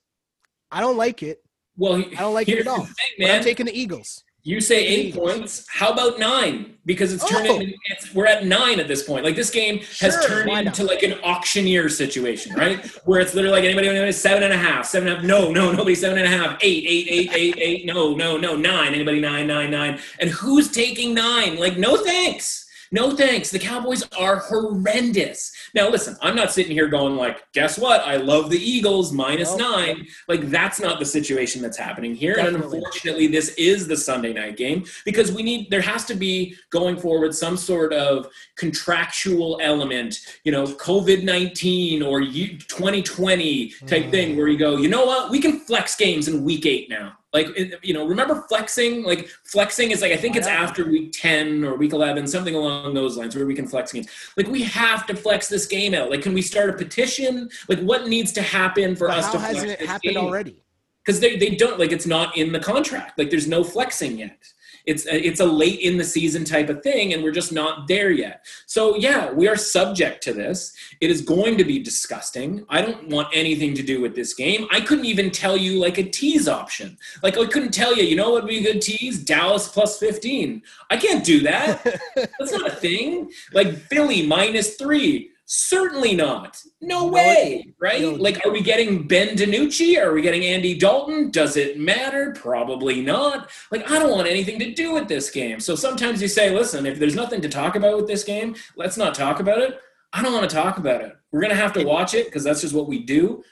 I 0.70 0.80
don't 0.80 0.96
like 0.96 1.24
it. 1.24 1.42
Well, 1.76 1.96
I 1.96 2.20
don't 2.20 2.34
like 2.34 2.48
it 2.48 2.60
at 2.60 2.68
all. 2.68 2.84
Thing, 3.18 3.30
I'm 3.30 3.42
taking 3.42 3.66
the 3.66 3.76
Eagles. 3.76 4.22
You 4.44 4.60
say 4.60 4.84
eight 4.84 5.14
points. 5.14 5.64
How 5.68 5.92
about 5.92 6.18
nine? 6.18 6.74
Because 6.84 7.12
it's 7.12 7.24
turned 7.30 7.46
Oh. 7.46 7.60
into 7.60 7.74
it's, 7.90 8.12
we're 8.12 8.26
at 8.26 8.44
nine 8.44 8.80
at 8.80 8.88
this 8.88 9.04
point. 9.04 9.24
Like 9.24 9.36
this 9.36 9.50
game 9.50 9.78
has 10.00 10.14
Sure, 10.14 10.26
turned 10.44 10.66
into 10.66 10.82
like 10.82 11.04
an 11.04 11.14
auctioneer 11.22 11.88
situation, 11.88 12.52
right? 12.56 12.84
Where 13.04 13.20
it's 13.20 13.34
literally 13.34 13.54
like 13.56 13.64
anybody, 13.64 13.86
anybody 13.88 14.10
seven 14.10 14.42
and 14.42 14.52
a 14.52 14.56
half, 14.56 14.84
seven 14.86 15.06
and 15.06 15.18
a 15.18 15.20
half. 15.20 15.26
No, 15.28 15.52
no, 15.52 15.70
nobody 15.70 15.94
seven 15.94 16.18
and 16.18 16.26
a 16.26 16.36
half. 16.36 16.58
Eight, 16.60 16.84
eight, 16.88 17.06
eight, 17.08 17.30
eight, 17.34 17.54
eight. 17.58 17.86
No, 17.86 18.16
no, 18.16 18.36
no, 18.36 18.56
nine. 18.56 18.94
Anybody 18.94 19.20
nine, 19.20 19.46
nine, 19.46 19.70
nine. 19.70 20.00
And 20.18 20.28
who's 20.30 20.72
taking 20.72 21.14
nine? 21.14 21.56
Like 21.56 21.78
no 21.78 21.96
thanks. 21.98 22.61
No 22.92 23.16
thanks. 23.16 23.50
The 23.50 23.58
Cowboys 23.58 24.04
are 24.18 24.36
horrendous. 24.36 25.50
Now 25.74 25.88
listen, 25.88 26.14
I'm 26.20 26.36
not 26.36 26.52
sitting 26.52 26.72
here 26.72 26.88
going 26.88 27.16
like, 27.16 27.50
guess 27.52 27.78
what? 27.78 28.02
I 28.02 28.16
love 28.16 28.50
the 28.50 28.58
Eagles 28.58 29.12
minus 29.12 29.56
nine. 29.56 30.06
Like 30.28 30.50
that's 30.50 30.78
not 30.78 30.98
the 30.98 31.06
situation 31.06 31.62
that's 31.62 31.78
happening 31.78 32.14
here. 32.14 32.36
And 32.38 32.54
unfortunately, 32.54 33.28
this 33.28 33.54
is 33.54 33.88
the 33.88 33.96
Sunday 33.96 34.34
night 34.34 34.58
game 34.58 34.84
because 35.06 35.32
we 35.32 35.42
need 35.42 35.70
there 35.70 35.80
has 35.80 36.04
to 36.04 36.14
be 36.14 36.54
going 36.68 36.98
forward 36.98 37.34
some 37.34 37.56
sort 37.56 37.94
of 37.94 38.28
contractual 38.56 39.58
element, 39.62 40.20
you 40.44 40.52
know, 40.52 40.64
COVID 40.64 41.24
nineteen 41.24 42.02
or 42.02 42.20
2020 42.20 43.70
type 43.86 44.04
hmm. 44.04 44.10
thing 44.10 44.36
where 44.36 44.48
you 44.48 44.58
go, 44.58 44.76
you 44.76 44.88
know 44.88 45.06
what, 45.06 45.30
we 45.30 45.40
can 45.40 45.60
flex 45.60 45.96
games 45.96 46.28
in 46.28 46.44
week 46.44 46.66
eight 46.66 46.90
now. 46.90 47.16
Like 47.32 47.48
you 47.82 47.94
know, 47.94 48.06
remember 48.06 48.44
flexing? 48.48 49.04
Like 49.04 49.28
flexing 49.44 49.90
is 49.90 50.02
like 50.02 50.12
I 50.12 50.16
think 50.18 50.36
it's 50.36 50.46
after 50.46 50.84
week 50.84 51.12
ten 51.12 51.64
or 51.64 51.76
week 51.76 51.92
eleven, 51.94 52.26
something 52.26 52.54
along 52.54 52.92
those 52.92 53.16
lines, 53.16 53.34
where 53.34 53.46
we 53.46 53.54
can 53.54 53.66
flex 53.66 53.92
games. 53.92 54.08
Like 54.36 54.48
we 54.48 54.62
have 54.64 55.06
to 55.06 55.16
flex 55.16 55.48
this 55.48 55.66
game 55.66 55.94
out. 55.94 56.10
Like, 56.10 56.22
can 56.22 56.34
we 56.34 56.42
start 56.42 56.68
a 56.68 56.74
petition? 56.74 57.48
Like, 57.68 57.80
what 57.80 58.06
needs 58.06 58.32
to 58.32 58.42
happen 58.42 58.94
for 58.94 59.08
But 59.08 59.18
us 59.18 59.26
how 59.26 59.32
to 59.32 59.38
flex 59.38 59.54
hasn't 59.54 59.72
it 59.72 59.86
happened 59.86 60.14
game? 60.14 60.24
already? 60.24 60.56
because 61.04 61.18
they, 61.20 61.36
they 61.36 61.56
don't 61.56 61.78
like 61.80 61.90
it's 61.90 62.06
not 62.06 62.36
in 62.36 62.52
the 62.52 62.60
contract 62.60 63.18
like 63.18 63.28
there's 63.28 63.48
no 63.48 63.64
flexing 63.64 64.18
yet 64.18 64.38
it's 64.86 65.06
a, 65.06 65.26
it's 65.26 65.40
a 65.40 65.46
late 65.46 65.80
in 65.80 65.96
the 65.96 66.04
season 66.04 66.44
type 66.44 66.68
of 66.68 66.82
thing 66.82 67.12
and 67.12 67.22
we're 67.22 67.32
just 67.32 67.52
not 67.52 67.88
there 67.88 68.10
yet. 68.10 68.44
So 68.66 68.96
yeah 68.96 69.30
we 69.32 69.48
are 69.48 69.56
subject 69.56 70.22
to 70.24 70.32
this. 70.32 70.74
It 71.00 71.10
is 71.10 71.20
going 71.22 71.58
to 71.58 71.64
be 71.64 71.78
disgusting. 71.78 72.64
I 72.68 72.82
don't 72.82 73.08
want 73.08 73.28
anything 73.32 73.74
to 73.74 73.82
do 73.82 74.00
with 74.00 74.14
this 74.14 74.34
game. 74.34 74.66
I 74.70 74.80
couldn't 74.80 75.06
even 75.06 75.30
tell 75.30 75.56
you 75.56 75.80
like 75.80 75.98
a 75.98 76.04
tease 76.04 76.48
option. 76.48 76.96
Like 77.22 77.36
i 77.38 77.46
couldn't 77.46 77.72
tell 77.72 77.96
you 77.96 78.04
you 78.04 78.16
know 78.16 78.30
what 78.30 78.44
would 78.44 78.48
be 78.48 78.58
a 78.58 78.72
good 78.72 78.82
tease? 78.82 79.22
Dallas 79.24 79.68
plus 79.68 79.98
15 79.98 80.62
i 80.90 80.96
can't 80.96 81.24
do 81.24 81.40
that. 81.40 81.82
That's 82.16 82.52
not 82.52 82.68
a 82.68 82.74
thing. 82.74 83.30
Like 83.52 83.76
philly 83.76 84.26
minus 84.26 84.76
three 84.76 85.31
certainly 85.54 86.14
not. 86.14 86.62
No 86.80 87.08
way 87.08 87.74
right? 87.78 88.18
Like 88.18 88.44
are 88.46 88.50
we 88.50 88.62
getting 88.62 89.06
ben 89.06 89.36
DiNucci 89.36 90.02
are 90.02 90.14
we 90.14 90.22
getting 90.22 90.44
andy 90.44 90.78
dalton? 90.78 91.30
Does 91.30 91.58
it 91.58 91.78
matter? 91.78 92.32
Probably 92.32 93.02
not. 93.02 93.50
Like 93.70 93.90
i 93.90 93.98
don't 93.98 94.10
want 94.10 94.26
anything 94.28 94.58
to 94.60 94.72
do 94.72 94.94
with 94.94 95.08
this 95.08 95.30
game. 95.30 95.60
So 95.60 95.74
sometimes 95.74 96.22
you 96.22 96.28
say 96.28 96.54
listen 96.54 96.86
if 96.86 96.98
there's 96.98 97.14
nothing 97.14 97.42
to 97.42 97.50
talk 97.50 97.76
about 97.76 97.98
with 97.98 98.06
this 98.06 98.24
game 98.24 98.56
let's 98.76 98.96
not 98.96 99.14
talk 99.14 99.40
about 99.40 99.58
it. 99.58 99.78
I 100.14 100.22
don't 100.22 100.32
want 100.32 100.48
to 100.48 100.56
talk 100.56 100.78
about 100.78 101.02
it. 101.02 101.14
We're 101.32 101.42
gonna 101.42 101.54
have 101.54 101.74
to 101.74 101.84
watch 101.84 102.14
it 102.14 102.26
because 102.26 102.44
that's 102.44 102.62
just 102.62 102.74
what 102.74 102.88
we 102.88 103.00
do. 103.04 103.44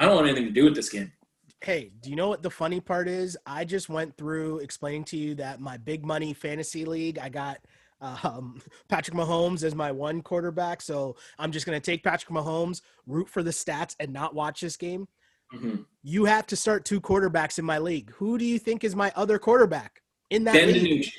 I 0.00 0.06
don't 0.06 0.16
want 0.16 0.26
anything 0.26 0.46
to 0.46 0.52
do 0.52 0.64
with 0.64 0.74
this 0.74 0.88
game. 0.88 1.12
Hey, 1.60 1.92
do 2.00 2.10
you 2.10 2.16
know 2.16 2.28
what 2.28 2.42
the 2.42 2.50
funny 2.50 2.80
part 2.80 3.06
is? 3.06 3.38
I 3.46 3.64
just 3.64 3.88
went 3.88 4.16
through 4.16 4.58
explaining 4.58 5.04
to 5.04 5.16
you 5.16 5.36
that 5.36 5.60
my 5.60 5.76
big 5.76 6.04
money 6.04 6.34
fantasy 6.34 6.84
league, 6.84 7.18
I 7.18 7.28
got 7.28 7.58
um, 8.00 8.60
Patrick 8.88 9.16
Mahomes 9.16 9.62
as 9.62 9.74
my 9.74 9.90
one 9.92 10.20
quarterback. 10.22 10.82
So 10.82 11.16
I'm 11.38 11.52
just 11.52 11.66
going 11.66 11.80
to 11.80 11.84
take 11.84 12.02
Patrick 12.04 12.30
Mahomes, 12.30 12.80
root 13.06 13.28
for 13.28 13.42
the 13.42 13.50
stats, 13.50 13.94
and 14.00 14.12
not 14.12 14.34
watch 14.34 14.60
this 14.60 14.76
game. 14.76 15.06
Mhm. 15.54 15.84
You 16.02 16.24
have 16.24 16.46
to 16.48 16.56
start 16.56 16.84
two 16.84 17.00
quarterbacks 17.00 17.58
in 17.58 17.64
my 17.64 17.78
league. 17.78 18.10
Who 18.14 18.38
do 18.38 18.44
you 18.44 18.58
think 18.58 18.82
is 18.82 18.96
my 18.96 19.12
other 19.14 19.38
quarterback 19.38 20.02
in 20.30 20.44
that 20.44 20.54
ben 20.54 20.72
league? 20.72 21.02
DiNucci 21.02 21.12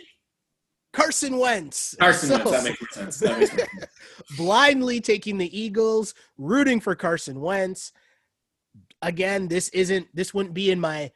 Carson 0.94 1.38
Wentz. 1.38 1.96
carson 2.00 2.30
So- 2.30 2.38
Wentz, 2.38 2.52
that 2.52 2.64
makes 2.64 2.96
sense 2.96 3.20
that 3.20 3.40
makes 3.40 3.52
sense 3.52 3.70
blindly 4.38 5.00
taking 5.02 5.38
the 5.38 5.58
Eagles, 5.58 6.14
rooting 6.38 6.80
for 6.80 6.96
Carson 6.96 7.40
Wentz. 7.42 7.92
Again, 9.02 9.48
this 9.48 9.70
isn't 9.70 10.08
this 10.14 10.34
wouldn't 10.34 10.54
be 10.56 10.72
in 10.72 10.80
my 10.80 11.12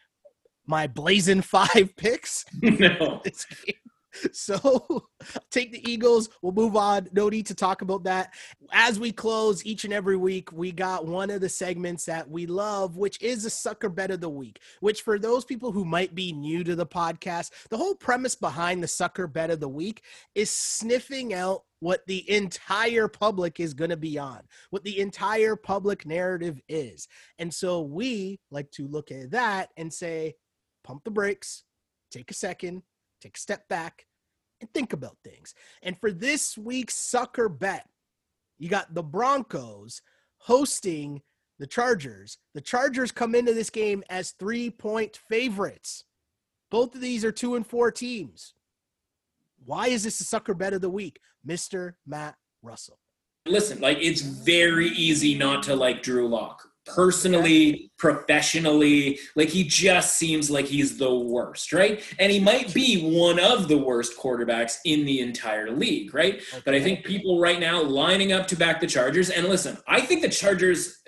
my 0.67 0.85
blazing 0.87 1.41
five 1.41 1.93
picks 1.97 2.45
no 2.61 3.21
this 3.23 3.45
game. 3.45 3.75
So 4.33 5.09
take 5.51 5.71
the 5.71 5.89
Eagles. 5.89 6.29
We'll 6.41 6.53
move 6.53 6.75
on. 6.75 7.09
No 7.11 7.29
need 7.29 7.45
to 7.47 7.55
talk 7.55 7.81
about 7.81 8.03
that. 8.03 8.33
As 8.71 8.99
we 8.99 9.11
close 9.11 9.65
each 9.65 9.83
and 9.83 9.93
every 9.93 10.17
week, 10.17 10.51
we 10.51 10.71
got 10.71 11.05
one 11.05 11.29
of 11.29 11.41
the 11.41 11.49
segments 11.49 12.05
that 12.05 12.29
we 12.29 12.45
love, 12.45 12.97
which 12.97 13.21
is 13.21 13.45
a 13.45 13.49
sucker 13.49 13.89
bet 13.89 14.11
of 14.11 14.21
the 14.21 14.29
week. 14.29 14.59
Which, 14.79 15.01
for 15.01 15.19
those 15.19 15.45
people 15.45 15.71
who 15.71 15.85
might 15.85 16.15
be 16.15 16.31
new 16.31 16.63
to 16.63 16.75
the 16.75 16.85
podcast, 16.85 17.51
the 17.69 17.77
whole 17.77 17.95
premise 17.95 18.35
behind 18.35 18.81
the 18.81 18.87
sucker 18.87 19.27
bet 19.27 19.51
of 19.51 19.59
the 19.59 19.69
week 19.69 20.03
is 20.35 20.49
sniffing 20.49 21.33
out 21.33 21.63
what 21.79 22.05
the 22.07 22.29
entire 22.29 23.07
public 23.07 23.59
is 23.59 23.73
going 23.73 23.89
to 23.89 23.97
be 23.97 24.17
on, 24.17 24.41
what 24.69 24.83
the 24.83 24.99
entire 24.99 25.55
public 25.55 26.05
narrative 26.05 26.59
is. 26.67 27.07
And 27.37 27.53
so 27.53 27.81
we 27.81 28.39
like 28.51 28.69
to 28.71 28.87
look 28.87 29.11
at 29.11 29.31
that 29.31 29.69
and 29.77 29.91
say, 29.91 30.35
pump 30.83 31.03
the 31.03 31.11
brakes, 31.11 31.63
take 32.11 32.31
a 32.31 32.33
second, 32.33 32.83
take 33.21 33.37
a 33.37 33.39
step 33.39 33.67
back, 33.69 34.05
and 34.61 34.71
think 34.73 34.93
about 34.93 35.17
things. 35.23 35.53
And 35.83 35.97
for 35.99 36.11
this 36.11 36.57
week's 36.57 36.95
sucker 36.95 37.49
bet, 37.49 37.87
you 38.57 38.69
got 38.69 38.93
the 38.93 39.03
Broncos 39.03 40.01
hosting 40.37 41.21
the 41.59 41.67
Chargers. 41.67 42.37
The 42.53 42.61
Chargers 42.61 43.11
come 43.11 43.35
into 43.35 43.53
this 43.53 43.69
game 43.69 44.03
as 44.09 44.31
three 44.31 44.69
point 44.69 45.17
favorites. 45.29 46.05
Both 46.71 46.95
of 46.95 47.01
these 47.01 47.25
are 47.25 47.31
two 47.31 47.55
and 47.55 47.65
four 47.65 47.91
teams. 47.91 48.53
Why 49.65 49.87
is 49.87 50.03
this 50.03 50.19
a 50.19 50.23
sucker 50.23 50.53
bet 50.53 50.73
of 50.73 50.81
the 50.81 50.89
week, 50.89 51.19
Mr. 51.47 51.93
Matt 52.05 52.35
Russell? 52.61 52.99
listen, 53.49 53.79
like 53.79 53.97
it's 53.99 54.21
very 54.21 54.89
easy 54.89 55.35
not 55.35 55.63
to 55.63 55.75
like 55.75 56.03
Drew 56.03 56.27
Lock. 56.27 56.68
Personally, 56.95 57.91
professionally, 57.97 59.19
like 59.35 59.49
he 59.49 59.63
just 59.63 60.17
seems 60.17 60.49
like 60.49 60.65
he's 60.65 60.97
the 60.97 61.13
worst, 61.13 61.73
right? 61.73 62.01
And 62.17 62.31
he 62.31 62.39
might 62.39 62.73
be 62.73 63.01
one 63.01 63.39
of 63.39 63.67
the 63.67 63.77
worst 63.77 64.17
quarterbacks 64.17 64.77
in 64.85 65.05
the 65.05 65.19
entire 65.19 65.71
league, 65.71 66.13
right? 66.13 66.41
But 66.65 66.73
I 66.73 66.81
think 66.81 67.05
people 67.05 67.39
right 67.39 67.59
now 67.59 67.81
lining 67.81 68.31
up 68.31 68.47
to 68.47 68.55
back 68.55 68.79
the 68.79 68.87
Chargers. 68.87 69.29
And 69.29 69.47
listen, 69.47 69.77
I 69.87 70.01
think 70.01 70.21
the 70.21 70.29
Chargers, 70.29 71.01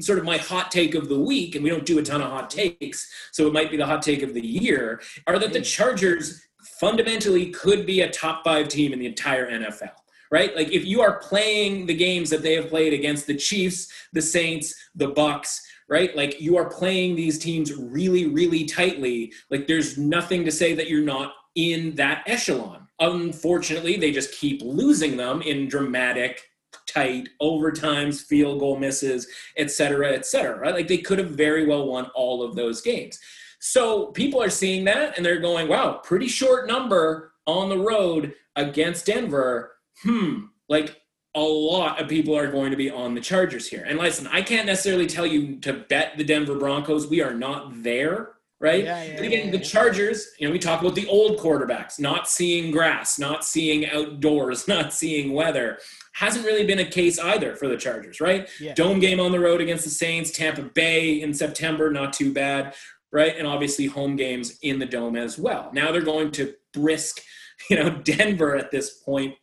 sort 0.00 0.18
of 0.18 0.24
my 0.24 0.38
hot 0.38 0.70
take 0.70 0.94
of 0.94 1.08
the 1.08 1.20
week, 1.20 1.54
and 1.54 1.62
we 1.62 1.70
don't 1.70 1.86
do 1.86 1.98
a 1.98 2.02
ton 2.02 2.22
of 2.22 2.30
hot 2.30 2.50
takes, 2.50 3.08
so 3.32 3.46
it 3.46 3.52
might 3.52 3.70
be 3.70 3.76
the 3.76 3.86
hot 3.86 4.02
take 4.02 4.22
of 4.22 4.34
the 4.34 4.44
year, 4.44 5.00
are 5.26 5.38
that 5.38 5.52
the 5.52 5.60
mm. 5.60 5.64
Chargers 5.64 6.40
fundamentally 6.80 7.50
could 7.50 7.86
be 7.86 8.00
a 8.00 8.10
top 8.10 8.42
five 8.44 8.68
team 8.68 8.92
in 8.92 8.98
the 8.98 9.06
entire 9.06 9.50
NFL 9.50 9.90
right? 10.30 10.54
Like 10.54 10.72
if 10.72 10.84
you 10.84 11.00
are 11.00 11.18
playing 11.18 11.86
the 11.86 11.94
games 11.94 12.30
that 12.30 12.42
they 12.42 12.54
have 12.54 12.68
played 12.68 12.92
against 12.92 13.26
the 13.26 13.36
Chiefs, 13.36 13.88
the 14.12 14.22
Saints, 14.22 14.74
the 14.94 15.12
Bucs, 15.12 15.60
right? 15.88 16.14
Like 16.16 16.40
you 16.40 16.56
are 16.56 16.70
playing 16.70 17.16
these 17.16 17.38
teams 17.38 17.74
really, 17.74 18.26
really 18.26 18.64
tightly. 18.64 19.32
Like 19.50 19.66
there's 19.66 19.98
nothing 19.98 20.44
to 20.44 20.52
say 20.52 20.72
that 20.74 20.88
you're 20.88 21.04
not 21.04 21.32
in 21.56 21.94
that 21.96 22.22
echelon. 22.26 22.86
Unfortunately, 23.00 23.96
they 23.96 24.12
just 24.12 24.32
keep 24.32 24.62
losing 24.62 25.16
them 25.16 25.42
in 25.42 25.68
dramatic, 25.68 26.42
tight 26.86 27.28
overtimes, 27.42 28.22
field 28.22 28.60
goal 28.60 28.78
misses, 28.78 29.26
et 29.56 29.70
cetera, 29.70 30.12
et 30.12 30.26
cetera. 30.26 30.58
Right? 30.58 30.74
Like 30.74 30.88
they 30.88 30.98
could 30.98 31.18
have 31.18 31.30
very 31.30 31.66
well 31.66 31.86
won 31.88 32.06
all 32.14 32.42
of 32.42 32.54
those 32.54 32.80
games. 32.80 33.18
So 33.58 34.06
people 34.06 34.42
are 34.42 34.50
seeing 34.50 34.84
that 34.84 35.16
and 35.16 35.26
they're 35.26 35.40
going, 35.40 35.68
wow, 35.68 36.00
pretty 36.04 36.28
short 36.28 36.66
number 36.66 37.32
on 37.46 37.68
the 37.68 37.78
road 37.78 38.34
against 38.56 39.06
Denver. 39.06 39.72
Hmm, 40.02 40.46
like 40.68 41.00
a 41.34 41.40
lot 41.40 42.00
of 42.00 42.08
people 42.08 42.36
are 42.36 42.50
going 42.50 42.70
to 42.70 42.76
be 42.76 42.90
on 42.90 43.14
the 43.14 43.20
Chargers 43.20 43.68
here. 43.68 43.84
And 43.86 43.98
listen, 43.98 44.26
I 44.26 44.42
can't 44.42 44.66
necessarily 44.66 45.06
tell 45.06 45.26
you 45.26 45.56
to 45.60 45.72
bet 45.72 46.16
the 46.16 46.24
Denver 46.24 46.56
Broncos. 46.56 47.06
We 47.06 47.22
are 47.22 47.34
not 47.34 47.82
there, 47.82 48.32
right? 48.60 48.84
Yeah, 48.84 49.02
yeah, 49.02 49.16
but 49.16 49.24
again, 49.24 49.46
yeah, 49.46 49.52
the. 49.52 49.60
Chargers, 49.60 50.26
you 50.38 50.48
know, 50.48 50.52
we 50.52 50.58
talk 50.58 50.80
about 50.80 50.96
the 50.96 51.06
old 51.06 51.38
quarterbacks, 51.38 52.00
not 52.00 52.28
seeing 52.28 52.72
grass, 52.72 53.18
not 53.18 53.44
seeing 53.44 53.86
outdoors, 53.86 54.66
not 54.68 54.92
seeing 54.92 55.32
weather. 55.32 55.78
Hasn't 56.14 56.44
really 56.44 56.66
been 56.66 56.80
a 56.80 56.84
case 56.84 57.18
either 57.18 57.54
for 57.54 57.68
the 57.68 57.76
Chargers, 57.76 58.20
right? 58.20 58.48
Dome 58.74 58.98
game 58.98 59.20
on 59.20 59.30
the 59.30 59.40
road 59.40 59.60
against 59.60 59.84
the 59.84 59.90
Saints, 59.90 60.32
Tampa 60.32 60.62
Bay 60.62 61.22
in 61.22 61.32
September, 61.32 61.90
not 61.90 62.12
too 62.12 62.32
bad, 62.32 62.74
right? 63.12 63.36
And 63.38 63.46
obviously 63.46 63.86
home 63.86 64.16
games 64.16 64.58
in 64.62 64.80
the 64.80 64.86
Dome 64.86 65.16
as 65.16 65.38
well. 65.38 65.70
Now 65.72 65.92
they're 65.92 66.02
going 66.02 66.32
to 66.32 66.54
brisk, 66.74 67.20
you 67.70 67.76
know, 67.76 67.90
Denver 67.90 68.56
at 68.56 68.72
this 68.72 68.94
point. 68.94 69.36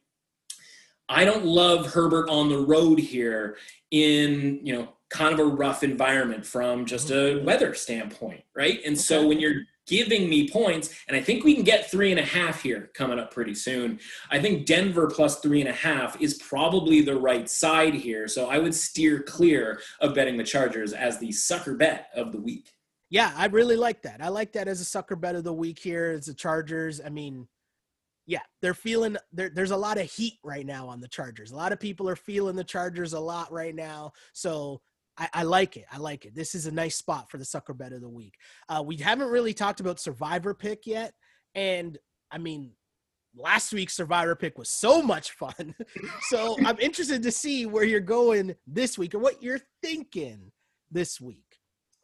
I 1.10 1.24
don't 1.26 1.46
love 1.46 1.94
Herbert 1.94 2.30
on 2.30 2.50
the 2.50 2.60
road 2.60 3.00
here 3.00 3.58
in, 3.92 4.60
you 4.64 4.74
know, 4.74 4.90
kind 5.10 5.34
of 5.34 5.40
a 5.40 5.46
rough 5.46 5.84
environment 5.84 6.46
from 6.46 6.86
just 6.86 7.10
a 7.10 7.14
mm-hmm. 7.14 7.46
weather 7.46 7.74
standpoint, 7.74 8.44
right? 8.56 8.80
And 8.86 9.00
so 9.00 9.26
when 9.28 9.40
you're 9.40 9.62
giving 9.88 10.30
me 10.30 10.50
points, 10.50 10.94
and 11.08 11.16
I 11.16 11.22
think 11.22 11.44
we 11.44 11.56
can 11.56 11.64
get 11.64 11.90
three 11.90 12.12
and 12.12 12.20
a 12.20 12.26
half 12.26 12.62
here 12.62 12.92
coming 12.94 13.20
up 13.20 13.34
pretty 13.34 13.56
soon. 13.56 14.00
I 14.30 14.40
think 14.40 14.66
Denver 14.66 15.08
plus 15.08 15.40
three 15.40 15.62
and 15.62 15.70
a 15.70 15.74
half 15.74 16.20
is 16.22 16.36
probably 16.36 17.02
the 17.02 17.18
right 17.18 17.50
side 17.50 17.94
here. 17.94 18.28
So 18.28 18.50
I 18.50 18.60
would 18.60 18.76
steer 18.76 19.24
clear 19.24 19.80
of 20.02 20.14
betting 20.14 20.38
the 20.38 20.44
Chargers 20.44 20.94
as 20.94 21.18
the 21.18 21.32
sucker 21.32 21.74
bet 21.74 22.10
of 22.14 22.34
the 22.34 22.40
week. 22.40 22.74
Yeah, 23.10 23.32
I 23.38 23.46
really 23.46 23.78
like 23.78 24.02
that. 24.02 24.22
I 24.22 24.28
like 24.28 24.52
that 24.54 24.68
as 24.68 24.82
a 24.82 24.86
sucker 24.86 25.16
bet 25.16 25.36
of 25.36 25.46
the 25.46 25.54
week 25.54 25.80
here. 25.80 26.12
As 26.12 26.26
the 26.26 26.34
Chargers, 26.34 27.00
I 27.04 27.08
mean, 27.08 27.48
yeah, 28.28 28.42
they're 28.62 28.74
feeling 28.74 29.16
there, 29.32 29.50
there's 29.50 29.72
a 29.72 29.78
lot 29.78 29.98
of 29.98 30.12
heat 30.12 30.38
right 30.44 30.66
now 30.66 30.88
on 30.88 31.00
the 31.00 31.08
Chargers. 31.08 31.52
A 31.52 31.56
lot 31.56 31.72
of 31.72 31.80
people 31.80 32.10
are 32.10 32.16
feeling 32.18 32.58
the 32.58 32.64
Chargers 32.64 33.14
a 33.14 33.20
lot 33.20 33.52
right 33.52 33.74
now. 33.74 34.12
So 34.34 34.82
I, 35.18 35.30
I, 35.34 35.44
like 35.44 35.78
it. 35.78 35.86
I 35.92 35.98
like 35.98 36.26
it. 36.26 36.36
This 36.36 36.54
is 36.54 36.68
a 36.68 36.72
nice 36.72 36.98
spot 36.98 37.32
for 37.32 37.38
the 37.38 37.46
sucker 37.46 37.74
bet 37.74 37.94
of 37.94 38.02
the 38.02 38.10
week. 38.10 38.36
Uh, 38.68 38.84
we 38.86 38.98
haven't 38.98 39.30
really 39.30 39.54
talked 39.54 39.80
about 39.80 40.02
survivor 40.02 40.54
pick 40.54 40.86
yet. 40.86 41.14
And 41.56 41.98
I 42.30 42.38
mean, 42.38 42.74
last 43.34 43.72
week's 43.72 43.96
survivor 43.96 44.36
pick 44.36 44.58
was 44.58 44.70
so 44.70 45.02
much 45.02 45.32
fun. 45.32 45.74
so 46.30 46.58
I'm 46.66 46.80
interested 46.80 47.24
to 47.24 47.32
see 47.32 47.66
where 47.66 47.86
you're 47.86 48.02
going 48.02 48.56
this 48.68 48.98
week 48.98 49.16
or 49.16 49.20
what 49.20 49.42
you're 49.42 49.62
thinking 49.82 50.52
this 50.92 51.22
week. 51.22 51.47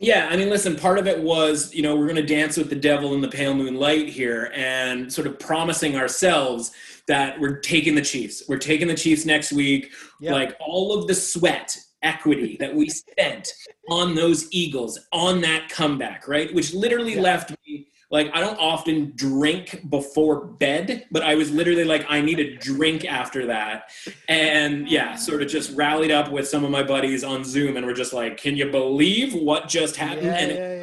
Yeah, 0.04 0.28
I 0.30 0.36
mean, 0.36 0.50
listen, 0.50 0.76
part 0.76 1.00
of 1.00 1.08
it 1.08 1.18
was, 1.24 1.74
you 1.74 1.82
know, 1.82 1.96
we're 1.96 2.08
going 2.08 2.18
to 2.18 2.26
dance 2.26 2.58
with 2.58 2.70
the 2.70 2.76
devil 2.76 3.14
in 3.14 3.22
the 3.22 3.30
pale 3.30 3.54
moonlight 3.54 4.10
here 4.10 4.52
and 4.54 5.12
sort 5.12 5.28
of 5.28 5.40
promising 5.40 5.96
ourselves 5.96 6.74
that 7.08 7.40
we're 7.40 7.60
taking 7.60 7.96
the 7.96 8.02
Chiefs. 8.02 8.44
We're 8.50 8.58
taking 8.58 8.90
the 8.90 8.96
Chiefs 8.96 9.26
next 9.26 9.54
week. 9.54 9.94
Yep. 10.20 10.34
Like 10.34 10.58
all 10.60 10.98
of 10.98 11.08
the 11.08 11.16
sweat 11.16 11.78
equity 12.02 12.58
that 12.60 12.76
we 12.76 12.90
spent 12.90 13.48
on 13.90 14.14
those 14.14 14.50
Eagles 14.52 15.00
on 15.14 15.40
that 15.40 15.70
comeback, 15.70 16.28
right? 16.28 16.54
Which 16.54 16.74
literally 16.74 17.16
yeah. 17.16 17.22
left 17.22 17.56
me 17.66 17.88
like 18.14 18.30
I 18.32 18.40
don't 18.42 18.60
often 18.60 19.12
drink 19.16 19.90
before 19.90 20.46
bed, 20.46 21.08
but 21.10 21.24
I 21.24 21.34
was 21.34 21.52
literally 21.52 21.84
like, 21.84 22.06
I 22.08 22.22
need 22.22 22.40
a 22.40 22.56
drink 22.58 23.06
after 23.06 23.48
that. 23.48 23.90
And 24.30 24.88
yeah, 24.88 25.16
sort 25.16 25.42
of 25.42 25.48
just 25.48 25.76
rallied 25.76 26.12
up 26.12 26.32
with 26.32 26.48
some 26.48 26.64
of 26.64 26.70
my 26.70 26.84
buddies 26.84 27.24
on 27.24 27.44
Zoom 27.44 27.76
and 27.76 27.88
we're 27.88 27.96
just 27.96 28.14
like, 28.14 28.38
can 28.38 28.56
you 28.56 28.70
believe 28.70 29.34
what 29.34 29.68
just 29.68 29.96
happened? 29.96 30.28
Yeah, 30.28 30.38
and 30.38 30.52
yeah, 30.52 30.83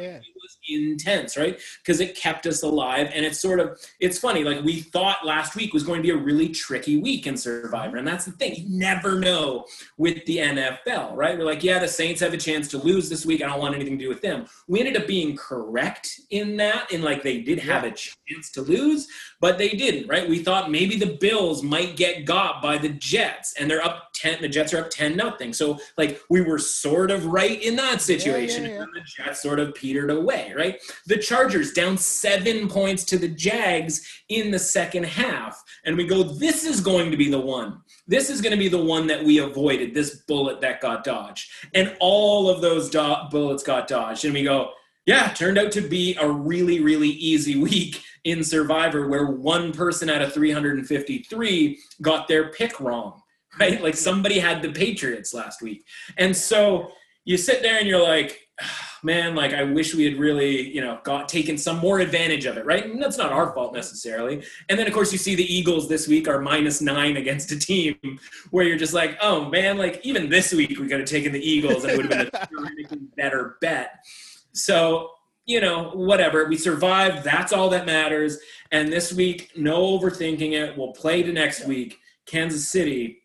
intense, 0.67 1.37
right? 1.37 1.59
Because 1.83 1.99
it 1.99 2.15
kept 2.15 2.45
us 2.45 2.63
alive. 2.63 3.09
And 3.13 3.25
it's 3.25 3.39
sort 3.39 3.59
of, 3.59 3.79
it's 3.99 4.17
funny, 4.19 4.43
like 4.43 4.63
we 4.63 4.81
thought 4.81 5.25
last 5.25 5.55
week 5.55 5.73
was 5.73 5.83
going 5.83 5.97
to 5.99 6.03
be 6.03 6.11
a 6.11 6.17
really 6.17 6.49
tricky 6.49 6.97
week 6.97 7.27
in 7.27 7.37
Survivor. 7.37 7.97
And 7.97 8.07
that's 8.07 8.25
the 8.25 8.31
thing, 8.31 8.55
you 8.55 8.65
never 8.67 9.19
know 9.19 9.65
with 9.97 10.25
the 10.25 10.37
NFL, 10.37 11.15
right? 11.15 11.37
We're 11.37 11.45
like, 11.45 11.63
yeah, 11.63 11.79
the 11.79 11.87
Saints 11.87 12.21
have 12.21 12.33
a 12.33 12.37
chance 12.37 12.67
to 12.69 12.77
lose 12.77 13.09
this 13.09 13.25
week. 13.25 13.41
I 13.41 13.47
don't 13.47 13.59
want 13.59 13.75
anything 13.75 13.97
to 13.97 14.03
do 14.03 14.09
with 14.09 14.21
them. 14.21 14.45
We 14.67 14.79
ended 14.79 14.97
up 14.97 15.07
being 15.07 15.35
correct 15.35 16.21
in 16.29 16.57
that, 16.57 16.91
in 16.91 17.01
like 17.01 17.23
they 17.23 17.41
did 17.41 17.59
have 17.59 17.83
a 17.83 17.91
chance 17.91 18.51
to 18.53 18.61
lose, 18.61 19.07
but 19.41 19.57
they 19.57 19.69
didn't, 19.69 20.07
right? 20.07 20.29
We 20.29 20.43
thought 20.43 20.69
maybe 20.69 20.95
the 20.97 21.17
Bills 21.19 21.63
might 21.63 21.97
get 21.97 22.25
got 22.25 22.61
by 22.61 22.77
the 22.77 22.89
Jets 22.89 23.55
and 23.59 23.69
they're 23.69 23.83
up 23.83 24.11
10, 24.13 24.39
the 24.39 24.47
Jets 24.47 24.71
are 24.71 24.81
up 24.81 24.91
10 24.91 25.17
nothing. 25.17 25.51
So 25.51 25.79
like 25.97 26.21
we 26.29 26.41
were 26.41 26.59
sort 26.59 27.09
of 27.09 27.25
right 27.25 27.61
in 27.61 27.75
that 27.77 28.01
situation. 28.01 28.63
Yeah, 28.63 28.69
yeah, 28.69 28.75
yeah. 28.75 28.81
And 28.83 28.93
the 28.93 29.01
Jets 29.01 29.41
sort 29.41 29.59
of 29.59 29.73
petered 29.73 30.11
away, 30.11 30.53
right? 30.55 30.79
The 31.07 31.17
Chargers 31.17 31.73
down 31.73 31.97
seven 31.97 32.69
points 32.69 33.03
to 33.05 33.17
the 33.17 33.27
Jags 33.27 34.07
in 34.29 34.51
the 34.51 34.59
second 34.59 35.05
half. 35.05 35.61
And 35.85 35.97
we 35.97 36.05
go, 36.05 36.21
this 36.21 36.63
is 36.63 36.79
going 36.79 37.09
to 37.09 37.17
be 37.17 37.29
the 37.29 37.41
one. 37.41 37.81
This 38.07 38.29
is 38.29 38.41
going 38.41 38.51
to 38.51 38.59
be 38.59 38.69
the 38.69 38.83
one 38.83 39.07
that 39.07 39.23
we 39.23 39.39
avoided, 39.39 39.95
this 39.95 40.17
bullet 40.27 40.61
that 40.61 40.81
got 40.81 41.03
dodged. 41.03 41.49
And 41.73 41.97
all 41.99 42.47
of 42.47 42.61
those 42.61 42.91
do- 42.91 43.15
bullets 43.31 43.63
got 43.63 43.87
dodged. 43.87 44.23
And 44.23 44.35
we 44.35 44.43
go, 44.43 44.73
yeah, 45.07 45.29
turned 45.29 45.57
out 45.57 45.71
to 45.71 45.81
be 45.81 46.15
a 46.21 46.29
really, 46.29 46.79
really 46.79 47.09
easy 47.09 47.59
week 47.59 48.03
in 48.23 48.43
Survivor 48.43 49.07
where 49.07 49.25
one 49.25 49.71
person 49.71 50.09
out 50.09 50.21
of 50.21 50.33
353 50.33 51.79
got 52.01 52.27
their 52.27 52.49
pick 52.51 52.79
wrong, 52.79 53.21
right? 53.59 53.81
Like 53.81 53.95
somebody 53.95 54.39
had 54.39 54.61
the 54.61 54.71
Patriots 54.71 55.33
last 55.33 55.61
week. 55.61 55.85
And 56.17 56.35
so 56.35 56.91
you 57.25 57.37
sit 57.37 57.61
there 57.61 57.79
and 57.79 57.87
you're 57.87 58.01
like, 58.01 58.47
ah, 58.61 58.97
man, 59.03 59.35
like 59.35 59.53
I 59.53 59.63
wish 59.63 59.95
we 59.95 60.05
had 60.05 60.19
really, 60.19 60.69
you 60.69 60.81
know, 60.81 60.99
got 61.03 61.27
taken 61.27 61.57
some 61.57 61.79
more 61.79 61.99
advantage 61.99 62.45
of 62.45 62.57
it, 62.57 62.65
right? 62.65 62.85
And 62.85 63.01
that's 63.01 63.17
not 63.17 63.31
our 63.31 63.53
fault 63.53 63.73
necessarily. 63.73 64.43
And 64.69 64.77
then 64.77 64.85
of 64.85 64.93
course 64.93 65.11
you 65.11 65.17
see 65.17 65.33
the 65.33 65.53
Eagles 65.53 65.89
this 65.89 66.07
week 66.07 66.27
are 66.27 66.39
minus 66.39 66.81
nine 66.81 67.17
against 67.17 67.51
a 67.51 67.59
team 67.59 67.97
where 68.51 68.65
you're 68.65 68.77
just 68.77 68.93
like, 68.93 69.17
oh 69.21 69.49
man, 69.49 69.77
like 69.77 69.99
even 70.03 70.29
this 70.29 70.53
week 70.53 70.77
we 70.79 70.87
could 70.87 70.99
have 70.99 71.09
taken 71.09 71.31
the 71.31 71.41
Eagles 71.41 71.83
and 71.83 71.93
it 71.93 71.97
would 71.97 72.11
have 72.11 72.31
been 72.31 72.99
a 72.99 73.15
better 73.15 73.57
bet. 73.61 74.05
So, 74.53 75.11
you 75.51 75.59
know, 75.59 75.89
whatever. 75.89 76.45
We 76.45 76.55
survived. 76.55 77.23
That's 77.23 77.51
all 77.51 77.69
that 77.69 77.85
matters. 77.85 78.37
And 78.71 78.91
this 78.91 79.11
week, 79.11 79.51
no 79.57 79.99
overthinking 79.99 80.53
it. 80.53 80.77
We'll 80.77 80.93
play 80.93 81.21
to 81.23 81.33
next 81.33 81.65
week. 81.67 81.99
Kansas 82.25 82.69
City, 82.69 83.23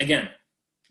again, 0.00 0.28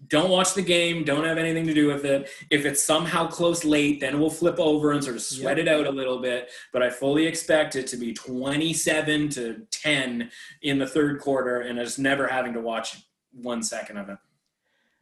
don't 0.07 0.29
watch 0.29 0.53
the 0.53 0.61
game. 0.61 1.03
Don't 1.03 1.25
have 1.25 1.37
anything 1.37 1.67
to 1.67 1.73
do 1.73 1.87
with 1.87 2.05
it. 2.05 2.29
If 2.49 2.65
it's 2.65 2.81
somehow 2.81 3.27
close 3.27 3.65
late, 3.65 3.99
then 3.99 4.19
we'll 4.19 4.29
flip 4.29 4.59
over 4.59 4.93
and 4.93 5.03
sort 5.03 5.17
of 5.17 5.21
sweat 5.21 5.57
yep. 5.57 5.67
it 5.67 5.69
out 5.69 5.87
a 5.87 5.91
little 5.91 6.19
bit. 6.19 6.49
But 6.71 6.81
I 6.81 6.89
fully 6.89 7.27
expect 7.27 7.75
it 7.75 7.85
to 7.87 7.97
be 7.97 8.13
27 8.13 9.29
to 9.29 9.67
10 9.71 10.31
in 10.61 10.79
the 10.79 10.87
third 10.87 11.19
quarter 11.19 11.61
and 11.61 11.77
just 11.77 11.99
never 11.99 12.27
having 12.27 12.53
to 12.53 12.61
watch 12.61 13.03
one 13.33 13.61
second 13.61 13.97
of 13.97 14.09
it. 14.09 14.17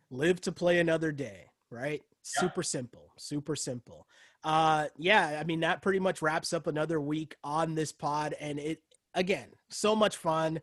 Live 0.09 0.41
to 0.41 0.51
play 0.51 0.79
another 0.79 1.11
day, 1.11 1.45
right? 1.69 2.01
Super 2.23 2.63
simple. 2.63 3.13
Super 3.17 3.55
simple. 3.55 4.07
Uh 4.43 4.87
yeah, 4.97 5.37
I 5.39 5.43
mean 5.43 5.61
that 5.61 5.81
pretty 5.81 5.99
much 5.99 6.21
wraps 6.21 6.53
up 6.53 6.67
another 6.67 6.99
week 6.99 7.35
on 7.43 7.75
this 7.75 7.91
pod 7.91 8.35
and 8.39 8.59
it 8.59 8.81
again, 9.13 9.49
so 9.69 9.95
much 9.95 10.17
fun. 10.17 10.61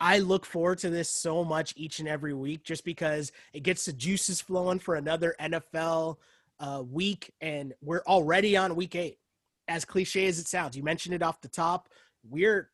I 0.00 0.18
look 0.18 0.46
forward 0.46 0.78
to 0.78 0.90
this 0.90 1.10
so 1.10 1.44
much 1.44 1.74
each 1.76 1.98
and 1.98 2.08
every 2.08 2.32
week 2.32 2.64
just 2.64 2.84
because 2.84 3.32
it 3.52 3.62
gets 3.62 3.84
the 3.84 3.92
juices 3.92 4.40
flowing 4.40 4.78
for 4.78 4.94
another 4.94 5.34
NFL 5.38 6.16
uh, 6.58 6.82
week. 6.90 7.32
And 7.42 7.74
we're 7.82 8.02
already 8.06 8.56
on 8.56 8.76
week 8.76 8.96
eight. 8.96 9.18
As 9.68 9.84
cliche 9.84 10.26
as 10.26 10.38
it 10.38 10.48
sounds, 10.48 10.76
you 10.76 10.82
mentioned 10.82 11.14
it 11.14 11.22
off 11.22 11.42
the 11.42 11.48
top. 11.48 11.88
We're 12.28 12.70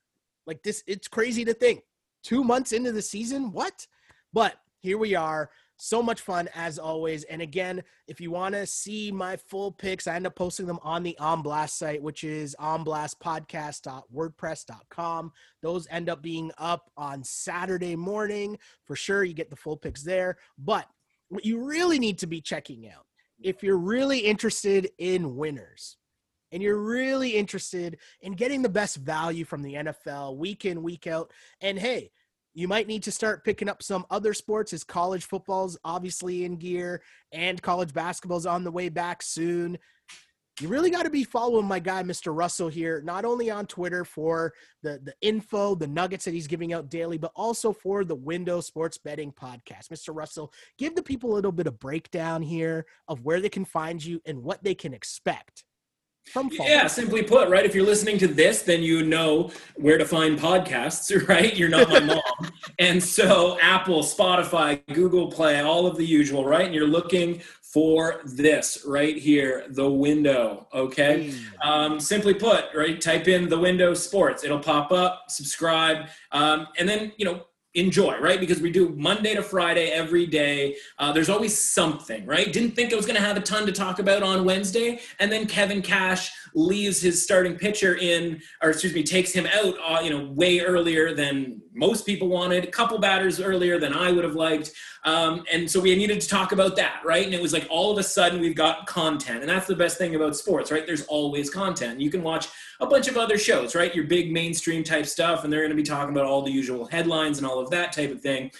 like 0.46 0.62
this, 0.62 0.82
it's 0.86 1.08
crazy 1.08 1.44
to 1.44 1.52
think 1.52 1.82
two 2.22 2.42
months 2.42 2.72
into 2.72 2.92
the 2.92 3.02
season. 3.02 3.52
What? 3.52 3.86
But 4.32 4.54
here 4.78 4.96
we 4.96 5.14
are. 5.14 5.50
So 5.78 6.02
much 6.02 6.22
fun 6.22 6.48
as 6.54 6.78
always. 6.78 7.24
And 7.24 7.42
again, 7.42 7.82
if 8.06 8.18
you 8.20 8.30
want 8.30 8.54
to 8.54 8.64
see 8.66 9.10
my 9.12 9.36
full 9.36 9.72
picks, 9.72 10.06
I 10.06 10.16
end 10.16 10.26
up 10.26 10.34
posting 10.34 10.64
them 10.66 10.78
on 10.82 11.02
the 11.02 11.18
On 11.18 11.42
Blast 11.42 11.78
site, 11.78 12.02
which 12.02 12.24
is 12.24 12.56
onblastpodcast.wordpress.com. 12.58 15.32
Those 15.62 15.86
end 15.90 16.08
up 16.08 16.22
being 16.22 16.50
up 16.56 16.90
on 16.96 17.22
Saturday 17.22 17.94
morning 17.94 18.56
for 18.84 18.96
sure. 18.96 19.22
You 19.24 19.34
get 19.34 19.50
the 19.50 19.56
full 19.56 19.76
picks 19.76 20.02
there. 20.02 20.38
But 20.58 20.88
what 21.28 21.44
you 21.44 21.62
really 21.62 21.98
need 21.98 22.16
to 22.18 22.26
be 22.26 22.40
checking 22.40 22.88
out, 22.88 23.04
if 23.40 23.62
you're 23.62 23.76
really 23.76 24.20
interested 24.20 24.88
in 24.98 25.36
winners, 25.36 25.98
and 26.52 26.62
you're 26.62 26.78
really 26.78 27.30
interested 27.30 27.98
in 28.20 28.32
getting 28.32 28.62
the 28.62 28.68
best 28.68 28.96
value 28.96 29.44
from 29.44 29.62
the 29.62 29.74
NFL 29.74 30.36
week 30.36 30.64
in, 30.64 30.82
week 30.82 31.06
out, 31.06 31.32
and 31.60 31.78
hey, 31.78 32.10
you 32.56 32.66
might 32.66 32.86
need 32.86 33.02
to 33.02 33.12
start 33.12 33.44
picking 33.44 33.68
up 33.68 33.82
some 33.82 34.06
other 34.10 34.32
sports 34.32 34.72
as 34.72 34.82
college 34.82 35.26
football's 35.26 35.76
obviously 35.84 36.46
in 36.46 36.56
gear 36.56 37.02
and 37.30 37.60
college 37.60 37.92
basketball's 37.92 38.46
on 38.46 38.64
the 38.64 38.70
way 38.70 38.88
back 38.88 39.22
soon. 39.22 39.76
You 40.62 40.68
really 40.68 40.88
got 40.88 41.02
to 41.02 41.10
be 41.10 41.22
following 41.22 41.66
my 41.66 41.78
guy, 41.78 42.02
Mr. 42.02 42.34
Russell, 42.34 42.68
here, 42.68 43.02
not 43.02 43.26
only 43.26 43.50
on 43.50 43.66
Twitter 43.66 44.06
for 44.06 44.54
the, 44.82 44.98
the 45.04 45.14
info, 45.20 45.74
the 45.74 45.86
nuggets 45.86 46.24
that 46.24 46.32
he's 46.32 46.46
giving 46.46 46.72
out 46.72 46.88
daily, 46.88 47.18
but 47.18 47.32
also 47.36 47.74
for 47.74 48.06
the 48.06 48.14
Window 48.14 48.62
Sports 48.62 48.96
Betting 48.96 49.32
Podcast. 49.32 49.88
Mr. 49.92 50.16
Russell, 50.16 50.50
give 50.78 50.94
the 50.94 51.02
people 51.02 51.32
a 51.32 51.34
little 51.34 51.52
bit 51.52 51.66
of 51.66 51.78
breakdown 51.78 52.40
here 52.40 52.86
of 53.06 53.22
where 53.22 53.42
they 53.42 53.50
can 53.50 53.66
find 53.66 54.02
you 54.02 54.18
and 54.24 54.42
what 54.42 54.64
they 54.64 54.74
can 54.74 54.94
expect 54.94 55.65
from 56.26 56.50
yeah 56.52 56.86
simply 56.86 57.22
put 57.22 57.48
right? 57.48 57.64
If 57.64 57.74
you're 57.74 57.86
listening 57.86 58.18
to 58.18 58.28
this 58.28 58.62
then 58.62 58.82
you 58.82 59.04
know 59.04 59.50
where 59.76 59.98
to 59.98 60.04
find 60.04 60.38
podcasts 60.38 61.28
right? 61.28 61.56
You're 61.56 61.68
not 61.68 61.88
my 61.88 62.00
mom. 62.00 62.52
And 62.78 63.02
so 63.02 63.58
apple 63.60 64.02
spotify 64.02 64.82
google 64.92 65.30
play 65.30 65.60
all 65.60 65.86
of 65.86 65.96
the 65.96 66.06
usual 66.06 66.44
right? 66.44 66.66
And 66.66 66.74
you're 66.74 66.86
looking 66.86 67.40
for 67.62 68.22
this 68.24 68.84
right 68.86 69.16
here 69.16 69.64
the 69.70 69.88
window 69.88 70.66
okay? 70.74 71.32
Um, 71.62 72.00
simply 72.00 72.34
put 72.34 72.66
right? 72.74 73.00
Type 73.00 73.28
in 73.28 73.48
the 73.48 73.58
window 73.58 73.94
sports. 73.94 74.44
It'll 74.44 74.58
pop 74.58 74.92
up 74.92 75.24
subscribe 75.28 76.08
um, 76.32 76.66
and 76.78 76.88
then 76.88 77.12
you 77.16 77.24
know 77.24 77.44
enjoy, 77.76 78.18
right? 78.18 78.40
Because 78.40 78.60
we 78.60 78.70
do 78.70 78.88
Monday 78.96 79.34
to 79.34 79.42
Friday 79.42 79.88
every 79.90 80.26
day. 80.26 80.76
Uh, 80.98 81.12
there's 81.12 81.28
always 81.28 81.56
something, 81.60 82.24
right? 82.26 82.52
Didn't 82.52 82.72
think 82.72 82.92
I 82.92 82.96
was 82.96 83.06
going 83.06 83.16
to 83.16 83.22
have 83.22 83.36
a 83.36 83.40
ton 83.40 83.66
to 83.66 83.72
talk 83.72 83.98
about 83.98 84.22
on 84.22 84.44
Wednesday. 84.44 85.00
And 85.20 85.30
then 85.30 85.46
Kevin 85.46 85.82
Cash 85.82 86.32
leaves 86.56 87.02
his 87.02 87.22
starting 87.22 87.54
pitcher 87.54 87.96
in, 87.96 88.40
or 88.62 88.70
excuse 88.70 88.94
me, 88.94 89.02
takes 89.02 89.30
him 89.30 89.46
out, 89.46 89.74
uh, 89.86 90.00
you 90.00 90.10
know, 90.10 90.32
way 90.32 90.60
earlier 90.60 91.14
than 91.14 91.60
most 91.74 92.06
people 92.06 92.28
wanted, 92.28 92.64
a 92.64 92.70
couple 92.70 92.98
batters 92.98 93.40
earlier 93.40 93.78
than 93.78 93.92
I 93.92 94.10
would 94.10 94.24
have 94.24 94.34
liked. 94.34 94.72
Um, 95.04 95.44
and 95.52 95.70
so 95.70 95.78
we 95.78 95.94
needed 95.94 96.20
to 96.22 96.26
talk 96.26 96.52
about 96.52 96.74
that, 96.76 97.02
right? 97.04 97.26
And 97.26 97.34
it 97.34 97.42
was 97.42 97.52
like 97.52 97.66
all 97.68 97.92
of 97.92 97.98
a 97.98 98.02
sudden 98.02 98.40
we've 98.40 98.56
got 98.56 98.86
content. 98.86 99.40
And 99.40 99.48
that's 99.48 99.66
the 99.66 99.76
best 99.76 99.98
thing 99.98 100.14
about 100.16 100.34
sports, 100.34 100.72
right? 100.72 100.86
There's 100.86 101.04
always 101.04 101.50
content. 101.50 102.00
You 102.00 102.10
can 102.10 102.22
watch 102.22 102.48
a 102.80 102.86
bunch 102.86 103.06
of 103.06 103.18
other 103.18 103.36
shows, 103.36 103.74
right? 103.74 103.94
Your 103.94 104.04
big 104.04 104.32
mainstream 104.32 104.82
type 104.82 105.06
stuff, 105.06 105.44
and 105.44 105.52
they're 105.52 105.60
going 105.60 105.70
to 105.70 105.76
be 105.76 105.82
talking 105.82 106.14
about 106.14 106.24
all 106.24 106.42
the 106.42 106.50
usual 106.50 106.86
headlines 106.86 107.36
and 107.36 107.46
all 107.46 107.58
of 107.58 107.70
that 107.70 107.92
type 107.92 108.10
of 108.10 108.22
thing. 108.22 108.50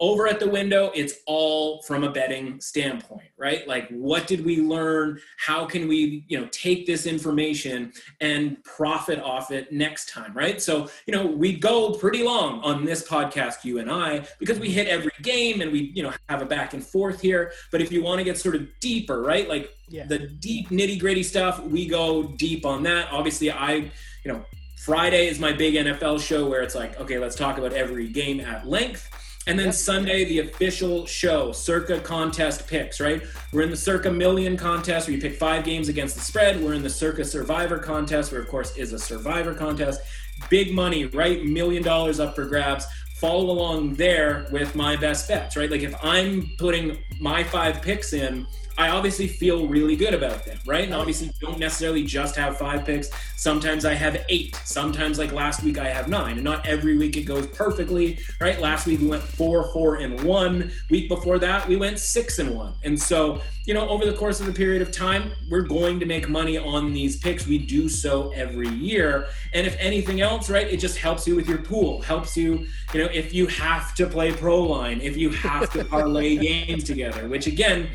Over 0.00 0.26
at 0.26 0.38
the 0.38 0.48
window 0.48 0.90
it's 0.94 1.14
all 1.26 1.82
from 1.82 2.04
a 2.04 2.10
betting 2.10 2.60
standpoint 2.60 3.26
right? 3.38 3.68
Like 3.68 3.88
what 3.90 4.26
did 4.26 4.44
we 4.44 4.60
learn? 4.60 5.20
How 5.38 5.66
can 5.66 5.88
we 5.88 6.24
you 6.28 6.40
know 6.40 6.48
take 6.50 6.86
this 6.86 7.06
information 7.06 7.92
and 8.20 8.62
profit 8.64 9.20
off 9.20 9.50
it 9.50 9.72
next 9.72 10.08
time 10.08 10.32
right? 10.34 10.60
So 10.60 10.88
you 11.06 11.14
know 11.14 11.26
we 11.26 11.56
go 11.56 11.92
pretty 11.92 12.22
long 12.22 12.60
on 12.60 12.84
this 12.84 13.06
podcast 13.06 13.64
you 13.64 13.78
and 13.78 13.90
i 13.90 14.26
because 14.38 14.58
we 14.58 14.70
hit 14.70 14.88
every 14.88 15.12
game 15.22 15.60
and 15.60 15.70
we 15.70 15.92
you 15.94 16.02
know 16.02 16.12
have 16.28 16.42
a 16.42 16.46
back 16.46 16.74
and 16.74 16.84
forth 16.84 17.20
here. 17.20 17.52
But 17.70 17.82
if 17.82 17.92
you 17.92 18.02
want 18.02 18.18
to 18.18 18.24
get 18.24 18.38
sort 18.38 18.56
of 18.56 18.66
deeper 18.80 19.22
right 19.22 19.48
like 19.48 19.74
yeah. 19.88 20.06
the 20.06 20.18
deep 20.18 20.70
nitty 20.70 20.98
gritty 20.98 21.22
stuff 21.22 21.62
we 21.62 21.86
go 21.86 22.22
deep 22.22 22.64
on 22.64 22.82
that. 22.84 23.08
Obviously 23.12 23.50
i 23.50 23.72
you 23.74 24.32
know 24.32 24.44
friday 24.78 25.26
is 25.26 25.38
my 25.38 25.52
big 25.52 25.74
nfl 25.74 26.20
show 26.20 26.48
where 26.48 26.62
it's 26.62 26.74
like 26.74 26.98
okay 27.00 27.18
let's 27.18 27.34
talk 27.34 27.58
about 27.58 27.72
every 27.72 28.08
game 28.08 28.40
at 28.40 28.66
length 28.66 29.08
and 29.46 29.56
then 29.56 29.72
Sunday, 29.72 30.24
the 30.24 30.40
official 30.40 31.06
show, 31.06 31.52
Circa 31.52 32.00
contest 32.00 32.66
picks, 32.66 33.00
right? 33.00 33.22
We're 33.52 33.62
in 33.62 33.70
the 33.70 33.76
Circa 33.76 34.10
Million 34.10 34.56
contest 34.56 35.06
where 35.06 35.14
you 35.14 35.22
pick 35.22 35.36
five 35.36 35.64
games 35.64 35.88
against 35.88 36.16
the 36.16 36.20
spread. 36.20 36.60
We're 36.60 36.74
in 36.74 36.82
the 36.82 36.90
Circa 36.90 37.24
Survivor 37.24 37.78
contest, 37.78 38.32
where, 38.32 38.40
of 38.40 38.48
course, 38.48 38.76
is 38.76 38.92
a 38.92 38.98
Survivor 38.98 39.54
contest. 39.54 40.00
Big 40.50 40.74
money, 40.74 41.04
right? 41.06 41.44
Million 41.44 41.84
dollars 41.84 42.18
up 42.18 42.34
for 42.34 42.44
grabs. 42.44 42.86
Follow 43.20 43.50
along 43.50 43.94
there 43.94 44.48
with 44.50 44.74
my 44.74 44.96
best 44.96 45.28
bets, 45.28 45.56
right? 45.56 45.70
Like 45.70 45.82
if 45.82 45.94
I'm 46.04 46.50
putting 46.58 46.98
my 47.20 47.44
five 47.44 47.80
picks 47.80 48.12
in, 48.12 48.46
I 48.78 48.90
obviously 48.90 49.26
feel 49.26 49.66
really 49.66 49.96
good 49.96 50.14
about 50.14 50.44
them, 50.44 50.58
right? 50.66 50.84
And 50.84 50.94
obviously 50.94 51.30
don't 51.40 51.58
necessarily 51.58 52.04
just 52.04 52.36
have 52.36 52.58
five 52.58 52.84
picks. 52.84 53.10
Sometimes 53.36 53.84
I 53.84 53.94
have 53.94 54.24
eight. 54.28 54.54
Sometimes 54.64 55.18
like 55.18 55.32
last 55.32 55.62
week 55.62 55.78
I 55.78 55.88
have 55.88 56.08
nine. 56.08 56.34
And 56.34 56.44
not 56.44 56.66
every 56.66 56.96
week 56.96 57.16
it 57.16 57.22
goes 57.22 57.46
perfectly, 57.46 58.18
right? 58.40 58.60
Last 58.60 58.86
week 58.86 59.00
we 59.00 59.06
went 59.06 59.22
four, 59.22 59.72
four, 59.72 59.96
and 59.96 60.22
one. 60.22 60.70
Week 60.90 61.08
before 61.08 61.38
that 61.38 61.66
we 61.68 61.76
went 61.76 61.98
six 61.98 62.38
and 62.38 62.54
one. 62.54 62.74
And 62.84 63.00
so, 63.00 63.40
you 63.64 63.74
know, 63.74 63.88
over 63.88 64.04
the 64.04 64.12
course 64.12 64.40
of 64.40 64.48
a 64.48 64.52
period 64.52 64.82
of 64.82 64.92
time, 64.92 65.32
we're 65.50 65.62
going 65.62 65.98
to 66.00 66.06
make 66.06 66.28
money 66.28 66.58
on 66.58 66.92
these 66.92 67.18
picks. 67.18 67.46
We 67.46 67.58
do 67.58 67.88
so 67.88 68.30
every 68.32 68.68
year. 68.68 69.28
And 69.54 69.66
if 69.66 69.76
anything 69.78 70.20
else, 70.20 70.48
right, 70.50 70.66
it 70.66 70.78
just 70.78 70.98
helps 70.98 71.26
you 71.26 71.34
with 71.34 71.48
your 71.48 71.58
pool, 71.58 72.02
helps 72.02 72.36
you, 72.36 72.66
you 72.92 73.02
know, 73.02 73.08
if 73.12 73.34
you 73.34 73.46
have 73.46 73.94
to 73.94 74.06
play 74.06 74.32
pro 74.32 74.62
line, 74.62 75.00
if 75.00 75.16
you 75.16 75.30
have 75.30 75.70
to 75.72 75.84
parlay 75.96 76.36
games 76.36 76.84
together, 76.84 77.28
which 77.28 77.46
again, 77.46 77.88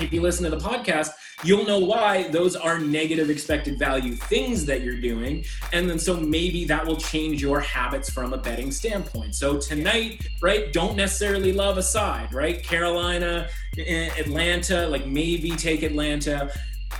if 0.00 0.12
you 0.12 0.20
listen 0.20 0.44
to 0.44 0.50
the 0.50 0.58
podcast, 0.58 1.10
you'll 1.44 1.66
know 1.66 1.78
why 1.78 2.28
those 2.28 2.56
are 2.56 2.78
negative 2.78 3.30
expected 3.30 3.78
value 3.78 4.14
things 4.14 4.64
that 4.66 4.82
you're 4.82 5.00
doing. 5.00 5.44
And 5.72 5.88
then 5.88 5.98
so 5.98 6.16
maybe 6.16 6.64
that 6.66 6.86
will 6.86 6.96
change 6.96 7.40
your 7.42 7.60
habits 7.60 8.10
from 8.10 8.32
a 8.32 8.38
betting 8.38 8.70
standpoint. 8.70 9.34
So 9.34 9.58
tonight, 9.58 10.26
right, 10.42 10.72
don't 10.72 10.96
necessarily 10.96 11.52
love 11.52 11.78
a 11.78 11.82
side, 11.82 12.32
right? 12.32 12.62
Carolina, 12.62 13.48
Atlanta, 13.78 14.86
like 14.88 15.06
maybe 15.06 15.50
take 15.50 15.82
Atlanta. 15.82 16.52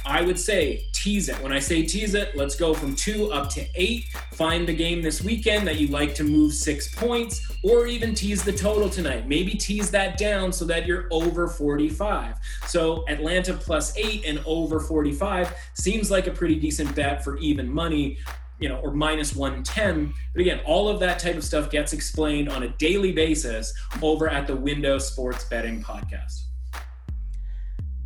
I 0.05 0.23
would 0.23 0.39
say 0.39 0.87
tease 0.93 1.29
it. 1.29 1.41
When 1.43 1.53
I 1.53 1.59
say 1.59 1.83
tease 1.83 2.15
it, 2.15 2.37
let's 2.37 2.55
go 2.55 2.75
from 2.75 2.95
two 2.95 3.33
up 3.33 3.49
to 3.51 3.67
eight. 3.75 4.05
Find 4.33 4.69
a 4.69 4.73
game 4.73 5.03
this 5.03 5.23
weekend 5.23 5.67
that 5.67 5.77
you 5.77 5.89
like 5.89 6.15
to 6.17 6.25
move 6.25 6.53
six 6.53 6.95
points, 6.95 7.51
or 7.63 7.87
even 7.87 8.15
tease 8.15 8.43
the 8.43 8.53
total 8.53 8.89
tonight. 8.89 9.29
Maybe 9.29 9.53
tease 9.53 9.91
that 9.91 10.19
down 10.19 10.53
so 10.53 10.65
that 10.67 10.87
you're 10.87 11.09
over 11.11 11.49
45. 11.49 12.37
So 12.67 13.05
Atlanta 13.09 13.55
plus 13.55 13.97
eight 13.97 14.25
and 14.27 14.41
over 14.47 14.81
45 14.81 15.55
seems 15.75 16.11
like 16.11 16.27
a 16.27 16.33
pretty 16.33 16.57
decent 16.57 16.95
bet 16.95 17.25
for 17.25 17.39
even 17.39 17.69
money 17.69 18.19
you 18.59 18.69
know, 18.69 18.77
or 18.81 18.93
minus 18.93 19.35
110. 19.35 20.13
But 20.35 20.43
again, 20.43 20.61
all 20.67 20.89
of 20.89 21.01
that 21.01 21.19
type 21.19 21.37
of 21.37 21.43
stuff 21.43 21.71
gets 21.71 21.95
explained 21.95 22.51
on 22.51 22.63
a 22.63 22.69
daily 22.69 23.11
basis 23.11 23.73
over 24.03 24.29
at 24.29 24.47
the 24.47 24.55
Window 24.55 24.99
Sports 24.99 25.45
Betting 25.45 25.83
Podcast. 25.83 26.43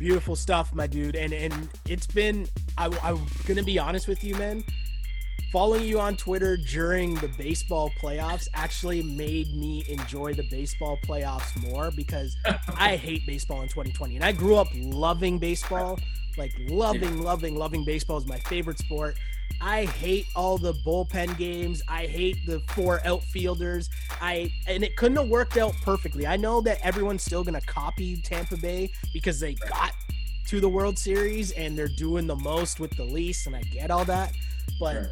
Beautiful 0.05 0.35
stuff, 0.35 0.71
my 0.71 0.85
dude. 0.85 1.15
And 1.15 1.33
and 1.33 1.67
it's 1.89 2.05
been 2.05 2.47
I, 2.77 2.95
I'm 3.01 3.25
gonna 3.47 3.63
be 3.63 3.79
honest 3.79 4.07
with 4.07 4.23
you, 4.23 4.35
man. 4.35 4.63
Following 5.51 5.81
you 5.81 5.99
on 5.99 6.15
Twitter 6.15 6.57
during 6.57 7.15
the 7.15 7.27
baseball 7.27 7.89
playoffs 7.99 8.47
actually 8.53 9.01
made 9.01 9.47
me 9.55 9.83
enjoy 9.89 10.35
the 10.35 10.47
baseball 10.51 10.99
playoffs 11.07 11.59
more 11.71 11.89
because 11.89 12.37
I 12.77 12.97
hate 12.97 13.25
baseball 13.25 13.63
in 13.63 13.67
2020. 13.67 14.17
And 14.17 14.23
I 14.23 14.31
grew 14.31 14.57
up 14.57 14.67
loving 14.75 15.39
baseball, 15.39 15.97
like 16.37 16.53
loving, 16.59 17.23
loving, 17.23 17.55
loving 17.55 17.83
baseball 17.83 18.19
is 18.19 18.27
my 18.27 18.37
favorite 18.41 18.77
sport. 18.77 19.17
I 19.61 19.85
hate 19.85 20.27
all 20.35 20.57
the 20.57 20.73
bullpen 20.73 21.37
games. 21.37 21.81
I 21.87 22.05
hate 22.05 22.45
the 22.45 22.59
four 22.69 23.01
outfielders. 23.05 23.89
I 24.21 24.51
and 24.67 24.83
it 24.83 24.95
couldn't 24.95 25.17
have 25.17 25.29
worked 25.29 25.57
out 25.57 25.73
perfectly. 25.81 26.27
I 26.27 26.37
know 26.37 26.61
that 26.61 26.79
everyone's 26.83 27.23
still 27.23 27.43
gonna 27.43 27.61
copy 27.61 28.17
Tampa 28.17 28.57
Bay 28.57 28.91
because 29.13 29.39
they 29.39 29.53
got 29.53 29.93
to 30.47 30.59
the 30.59 30.69
World 30.69 30.97
Series 30.97 31.51
and 31.51 31.77
they're 31.77 31.87
doing 31.87 32.27
the 32.27 32.35
most 32.35 32.79
with 32.79 32.95
the 32.95 33.03
least, 33.03 33.47
and 33.47 33.55
I 33.55 33.61
get 33.61 33.89
all 33.91 34.05
that. 34.05 34.31
But 34.79 34.93
sure. 34.93 35.11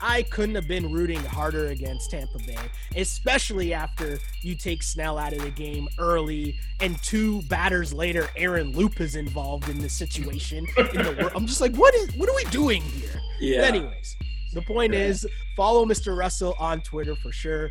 I 0.00 0.22
couldn't 0.22 0.54
have 0.54 0.68
been 0.68 0.90
rooting 0.92 1.20
harder 1.20 1.66
against 1.66 2.10
Tampa 2.10 2.38
Bay, 2.38 2.56
especially 2.96 3.74
after 3.74 4.18
you 4.42 4.54
take 4.54 4.82
Snell 4.82 5.18
out 5.18 5.32
of 5.32 5.42
the 5.42 5.50
game 5.50 5.88
early 5.98 6.58
and 6.80 7.00
two 7.02 7.42
batters 7.42 7.92
later, 7.92 8.28
Aaron 8.36 8.72
Loup 8.72 9.00
is 9.00 9.14
involved 9.14 9.68
in 9.68 9.78
the 9.78 9.88
situation. 9.88 10.66
In 10.76 11.02
the 11.02 11.30
I'm 11.34 11.46
just 11.46 11.60
like, 11.60 11.74
what 11.76 11.94
is 11.94 12.14
what 12.16 12.28
are 12.28 12.34
we 12.34 12.44
doing 12.44 12.82
here? 12.82 13.20
Yeah. 13.38 13.60
But 13.60 13.68
anyways, 13.68 14.16
the 14.52 14.62
point 14.62 14.94
yeah. 14.94 15.00
is 15.00 15.26
follow 15.56 15.84
Mr. 15.84 16.16
Russell 16.16 16.54
on 16.58 16.80
Twitter 16.80 17.14
for 17.14 17.32
sure. 17.32 17.70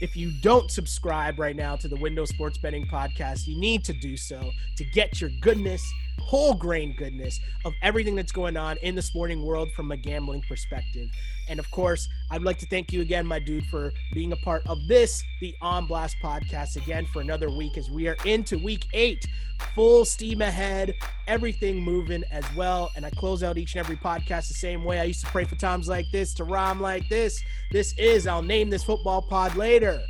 If 0.00 0.16
you 0.16 0.32
don't 0.42 0.70
subscribe 0.70 1.38
right 1.38 1.56
now 1.56 1.76
to 1.76 1.88
the 1.88 1.96
Window 1.96 2.24
Sports 2.24 2.58
Betting 2.58 2.86
Podcast, 2.86 3.46
you 3.46 3.58
need 3.58 3.84
to 3.84 3.92
do 3.92 4.16
so 4.16 4.50
to 4.76 4.84
get 4.84 5.20
your 5.20 5.30
goodness 5.40 5.84
whole 6.20 6.54
grain 6.54 6.94
goodness 6.96 7.38
of 7.64 7.74
everything 7.82 8.14
that's 8.14 8.32
going 8.32 8.56
on 8.56 8.76
in 8.78 8.94
the 8.94 9.02
sporting 9.02 9.44
world 9.44 9.70
from 9.72 9.90
a 9.92 9.96
gambling 9.96 10.42
perspective. 10.48 11.08
And 11.48 11.58
of 11.58 11.70
course, 11.70 12.08
I'd 12.30 12.42
like 12.42 12.58
to 12.58 12.66
thank 12.66 12.92
you 12.92 13.02
again, 13.02 13.26
my 13.26 13.38
dude, 13.38 13.66
for 13.66 13.92
being 14.12 14.32
a 14.32 14.36
part 14.36 14.62
of 14.66 14.78
this, 14.88 15.22
the 15.40 15.54
On 15.60 15.86
Blast 15.86 16.16
podcast, 16.22 16.76
again 16.76 17.06
for 17.12 17.20
another 17.20 17.50
week 17.50 17.76
as 17.76 17.90
we 17.90 18.08
are 18.08 18.16
into 18.24 18.58
week 18.58 18.86
eight, 18.94 19.26
full 19.74 20.04
steam 20.04 20.40
ahead, 20.40 20.94
everything 21.26 21.80
moving 21.80 22.24
as 22.30 22.44
well. 22.56 22.90
And 22.96 23.04
I 23.04 23.10
close 23.10 23.42
out 23.42 23.58
each 23.58 23.74
and 23.74 23.80
every 23.80 23.96
podcast 23.96 24.48
the 24.48 24.54
same 24.54 24.84
way. 24.84 25.00
I 25.00 25.04
used 25.04 25.24
to 25.24 25.30
pray 25.30 25.44
for 25.44 25.56
times 25.56 25.88
like 25.88 26.06
this, 26.12 26.32
to 26.34 26.44
rhyme 26.44 26.80
like 26.80 27.08
this. 27.08 27.42
This 27.70 27.94
is, 27.98 28.26
I'll 28.26 28.42
name 28.42 28.70
this 28.70 28.84
football 28.84 29.22
pod 29.22 29.56
later 29.56 30.00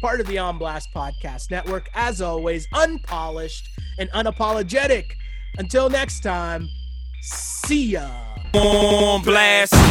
part 0.00 0.20
of 0.20 0.26
the 0.26 0.38
On 0.38 0.56
Blast 0.56 0.88
Podcast 0.94 1.50
Network. 1.50 1.90
As 1.94 2.22
always, 2.22 2.66
unpolished 2.72 3.68
and 3.98 4.10
unapologetic. 4.10 5.12
Until 5.58 5.90
next 5.90 6.20
time, 6.20 6.68
see 7.20 7.92
ya. 7.92 8.08
On 8.54 9.22
blast. 9.22 9.90